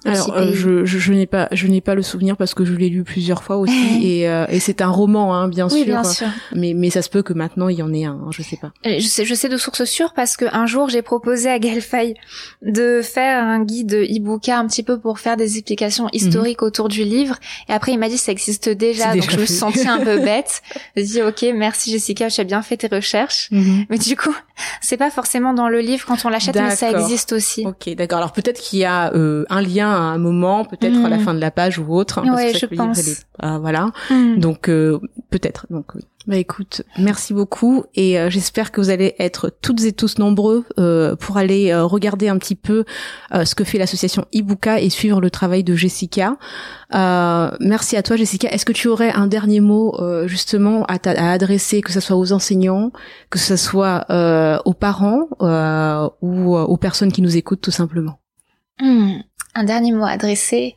Alors, 0.06 0.34
euh, 0.36 0.51
je, 0.54 0.86
je, 0.86 0.97
je 0.99 1.14
n'ai 1.14 1.26
pas, 1.26 1.47
je 1.51 1.68
n'ai 1.68 1.82
pas 1.82 1.95
le 1.95 2.01
souvenir 2.01 2.36
parce 2.38 2.54
que 2.54 2.66
je 2.66 2.74
l'ai 2.74 2.89
lu 2.89 3.04
plusieurs 3.04 3.43
fois 3.43 3.58
aussi 3.58 3.99
et, 4.06 4.28
euh, 4.30 4.45
et 4.49 4.60
c'est 4.60 4.82
un 4.82 4.89
roman, 4.89 5.34
hein, 5.36 5.47
bien 5.47 5.68
Oui, 5.68 5.78
sûr. 5.80 5.86
bien 5.86 6.04
sûr. 6.04 6.28
Mais, 6.54 6.74
mais 6.74 6.89
ça 6.89 7.01
se 7.01 7.10
peut 7.10 7.22
que 7.22 7.34
maintenant 7.34 7.70
il 7.70 7.78
y 7.78 7.84
en 7.84 7.93
ait 7.93 8.06
un, 8.06 8.12
hein, 8.14 8.30
je 8.32 8.41
sais 8.41 8.58
pas. 8.58 8.72
Euh, 8.86 8.95
Je 8.99 9.08
sais, 9.08 9.26
je 9.26 9.34
sais 9.34 9.49
de 9.49 9.58
sources 9.58 9.86
sûres 9.86 10.14
parce 10.14 10.36
que 10.38 10.45
un 10.54 10.66
jour 10.66 10.89
j'ai 10.89 11.01
proposé 11.01 11.49
à 11.49 11.60
Gaël 11.60 11.82
Faye 11.82 12.16
de 12.62 13.01
faire 13.01 13.43
un 13.43 13.64
guide 13.64 13.93
e-booka 13.93 14.58
un 14.58 14.68
petit 14.68 14.84
peu 14.84 14.99
pour 14.99 15.20
faire 15.20 15.38
des 15.38 15.58
explications 15.58 16.10
historiques 16.12 16.62
autour 16.64 16.89
du 16.89 17.04
livre. 17.04 17.36
Et 17.70 17.74
après 17.74 17.93
il 17.93 17.99
m'a 17.99 18.10
dit 18.10 18.18
ça 18.18 18.32
existe 18.32 18.70
déjà, 18.70 19.14
donc 19.14 19.22
déjà 19.22 19.32
je 19.32 19.39
me 19.39 19.45
sentie 19.45 19.88
un 19.88 19.99
peu 19.99 20.18
bête. 20.24 20.62
J'ai 20.95 21.04
dit 21.04 21.22
ok 21.22 21.45
merci 21.56 21.91
Jessica, 21.91 22.30
tu 22.30 22.41
as 22.41 22.43
bien 22.43 22.62
fait 22.62 22.78
tes 22.78 22.88
recherches. 22.93 23.49
Mais 23.89 23.97
du 23.97 24.16
coup 24.16 24.36
c'est 24.82 24.97
pas 24.97 25.10
forcément 25.10 25.54
dans 25.54 25.70
le 25.70 25.80
livre 25.80 26.06
quand 26.06 26.26
on 26.26 26.30
l'achète, 26.30 26.56
mais 26.56 26.76
ça 26.76 26.91
existe 26.91 27.34
aussi. 27.34 27.66
Ok, 27.66 27.93
d'accord. 27.95 28.18
Alors 28.20 28.32
peut-être 28.34 28.60
qu'il 28.62 28.80
y 28.80 28.86
a 28.86 29.14
euh, 29.14 29.45
un 29.49 29.62
lien 29.62 29.93
à 29.94 30.00
un 30.14 30.18
moment, 30.18 30.66
peut-être 30.66 31.04
à 31.06 31.10
la 31.10 31.18
Mm. 31.18 31.22
fin 31.22 31.34
de 31.34 31.39
la 31.39 31.52
page 31.52 31.80
ou 31.80 31.94
autre. 31.94 32.20
hein, 32.20 32.24
parce 32.26 32.38
Ouais, 32.41 32.52
que 32.54 32.58
je 32.60 32.66
que 32.68 32.72
livre, 32.76 32.91
est- 32.98 33.58
voilà. 33.60 33.91
Hmm. 34.10 34.38
Donc 34.39 34.70
euh, 34.70 35.00
peut-être. 35.30 35.66
Donc 35.70 35.96
oui. 35.96 36.02
Bah 36.26 36.38
écoute, 36.38 36.84
merci 36.98 37.34
beaucoup 37.34 37.84
et 37.96 38.18
euh, 38.18 38.30
j'espère 38.30 38.72
que 38.72 38.80
vous 38.80 38.89
allez 38.89 39.14
être 39.20 39.52
toutes 39.62 39.84
et 39.84 39.91
tous 39.91 40.20
nombreux 40.20 40.64
euh, 40.80 41.18
pour 41.18 41.36
aller 41.36 41.72
euh, 41.72 41.84
regarder 41.84 42.30
un 42.30 42.38
petit 42.38 42.56
peu 42.56 42.86
euh, 43.34 43.44
ce 43.44 43.56
que 43.56 43.66
fait 43.66 43.78
l'association 43.78 44.24
Ibuka 44.32 44.80
et 44.80 44.89
suivre 44.89 45.20
le 45.20 45.30
travail 45.30 45.66
de 45.66 45.76
Jessica. 45.76 46.38
Euh, 46.96 47.52
merci 47.60 47.98
à 47.98 48.04
toi 48.04 48.16
Jessica. 48.16 48.48
Est-ce 48.50 48.66
que 48.66 48.72
tu 48.72 48.88
aurais 48.88 49.12
un 49.12 49.28
dernier 49.28 49.60
mot 49.60 49.96
euh, 50.00 50.26
justement 50.26 50.86
à, 50.86 50.94
à 51.10 51.32
adresser, 51.34 51.82
que 51.82 51.91
ce 51.91 52.00
soit 52.00 52.16
aux 52.16 52.32
enseignants, 52.32 52.91
que 53.30 53.38
ce 53.39 53.58
soit 53.58 54.06
euh, 54.10 54.58
aux 54.64 54.74
parents 54.74 55.28
euh, 55.41 56.08
ou 56.22 56.56
euh, 56.56 56.62
aux 56.62 56.78
personnes 56.78 57.12
qui 57.12 57.22
nous 57.22 57.36
écoutent 57.36 57.60
tout 57.62 57.72
simplement? 57.72 58.20
Hmm, 58.82 59.18
Un 59.56 59.64
dernier 59.64 59.91
mot 59.91 60.06
adressé. 60.06 60.76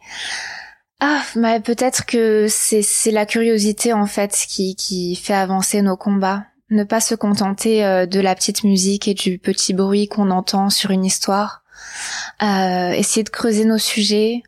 Ah, 1.01 1.23
bah, 1.35 1.61
peut-être 1.61 2.07
que 2.07 2.47
c'est 2.49 2.83
c'est 2.83 3.11
la 3.11 3.27
curiosité 3.27 3.93
en 3.93 4.07
fait 4.07 4.33
qui 4.49 4.77
qui 4.77 5.15
fait 5.17 5.35
avancer 5.35 5.83
nos 5.83 5.97
combats. 5.97 6.45
Ne 6.71 6.85
pas 6.85 7.01
se 7.01 7.15
contenter 7.15 7.85
euh, 7.85 8.07
de 8.07 8.19
la 8.19 8.35
petite 8.35 8.65
musique 8.65 9.07
et 9.07 9.15
du 9.15 9.39
petit 9.39 9.73
bruit 9.73 10.09
qu'on 10.09 10.31
entend 10.31 10.71
sur 10.71 10.91
une 10.91 11.05
histoire. 11.05 11.63
Euh, 12.43 12.91
essayer 12.91 13.23
de 13.25 13.31
creuser 13.31 13.65
nos 13.65 13.79
sujets. 13.79 14.43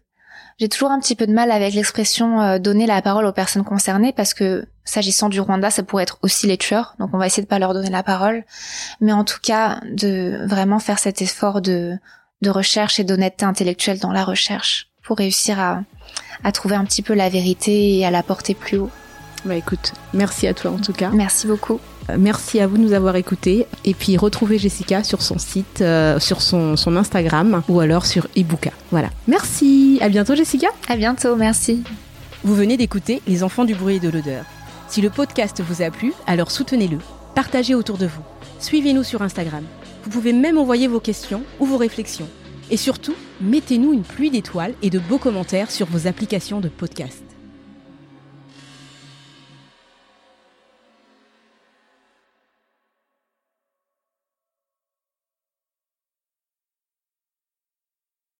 J'ai 0.58 0.68
toujours 0.68 0.90
un 0.90 0.98
petit 0.98 1.14
peu 1.14 1.26
de 1.26 1.32
mal 1.32 1.52
avec 1.52 1.74
l'expression 1.74 2.40
euh, 2.40 2.58
donner 2.58 2.86
la 2.86 3.00
parole 3.02 3.26
aux 3.26 3.32
personnes 3.32 3.62
concernées 3.62 4.12
parce 4.12 4.34
que 4.34 4.66
s'agissant 4.84 5.28
du 5.28 5.40
Rwanda, 5.40 5.70
ça 5.70 5.84
pourrait 5.84 6.02
être 6.02 6.18
aussi 6.22 6.48
les 6.48 6.56
tueurs. 6.56 6.96
Donc 6.98 7.10
on 7.12 7.18
va 7.18 7.26
essayer 7.26 7.44
de 7.44 7.48
pas 7.48 7.60
leur 7.60 7.74
donner 7.74 7.90
la 7.90 8.02
parole, 8.02 8.44
mais 9.00 9.12
en 9.12 9.22
tout 9.22 9.38
cas 9.40 9.80
de 9.84 10.44
vraiment 10.46 10.80
faire 10.80 10.98
cet 10.98 11.22
effort 11.22 11.60
de 11.60 11.96
de 12.42 12.50
recherche 12.50 13.00
et 13.00 13.04
d'honnêteté 13.04 13.44
intellectuelle 13.44 13.98
dans 13.98 14.12
la 14.12 14.24
recherche 14.24 14.88
pour 15.02 15.18
réussir 15.18 15.58
à, 15.58 15.82
à 16.44 16.52
trouver 16.52 16.76
un 16.76 16.84
petit 16.84 17.02
peu 17.02 17.14
la 17.14 17.28
vérité 17.28 17.98
et 17.98 18.06
à 18.06 18.10
la 18.10 18.22
porter 18.22 18.54
plus 18.54 18.78
haut. 18.78 18.90
Bah 19.44 19.54
écoute, 19.54 19.92
merci 20.12 20.46
à 20.46 20.54
toi 20.54 20.72
en 20.72 20.78
tout 20.78 20.92
cas. 20.92 21.10
Merci 21.10 21.46
beaucoup. 21.46 21.80
Euh, 22.10 22.16
Merci 22.18 22.60
à 22.60 22.66
vous 22.66 22.76
de 22.76 22.82
nous 22.82 22.92
avoir 22.92 23.16
écoutés. 23.16 23.66
Et 23.84 23.94
puis 23.94 24.16
retrouvez 24.16 24.58
Jessica 24.58 25.04
sur 25.04 25.22
son 25.22 25.38
site, 25.38 25.80
euh, 25.80 26.18
sur 26.18 26.42
son, 26.42 26.76
son 26.76 26.96
Instagram 26.96 27.62
ou 27.68 27.80
alors 27.80 28.04
sur 28.06 28.26
Ibuka. 28.34 28.72
Voilà. 28.90 29.10
Merci. 29.26 29.98
À 30.00 30.08
bientôt 30.08 30.34
Jessica. 30.34 30.68
À 30.88 30.96
bientôt, 30.96 31.36
merci. 31.36 31.82
Vous 32.44 32.54
venez 32.54 32.76
d'écouter 32.76 33.22
Les 33.26 33.42
enfants 33.42 33.64
du 33.64 33.74
bruit 33.74 33.96
et 33.96 34.00
de 34.00 34.08
l'odeur. 34.08 34.44
Si 34.88 35.00
le 35.00 35.10
podcast 35.10 35.60
vous 35.60 35.82
a 35.82 35.90
plu, 35.90 36.12
alors 36.26 36.50
soutenez-le. 36.50 36.98
Partagez 37.34 37.74
autour 37.74 37.98
de 37.98 38.06
vous. 38.06 38.22
Suivez-nous 38.58 39.04
sur 39.04 39.22
Instagram. 39.22 39.62
Vous 40.08 40.20
pouvez 40.20 40.32
même 40.32 40.56
envoyer 40.56 40.88
vos 40.88 41.00
questions 41.00 41.42
ou 41.60 41.66
vos 41.66 41.76
réflexions. 41.76 42.30
Et 42.70 42.78
surtout, 42.78 43.12
mettez-nous 43.42 43.92
une 43.92 44.04
pluie 44.04 44.30
d'étoiles 44.30 44.72
et 44.80 44.88
de 44.88 44.98
beaux 44.98 45.18
commentaires 45.18 45.70
sur 45.70 45.86
vos 45.86 46.06
applications 46.06 46.60
de 46.60 46.70
podcast. 46.70 47.27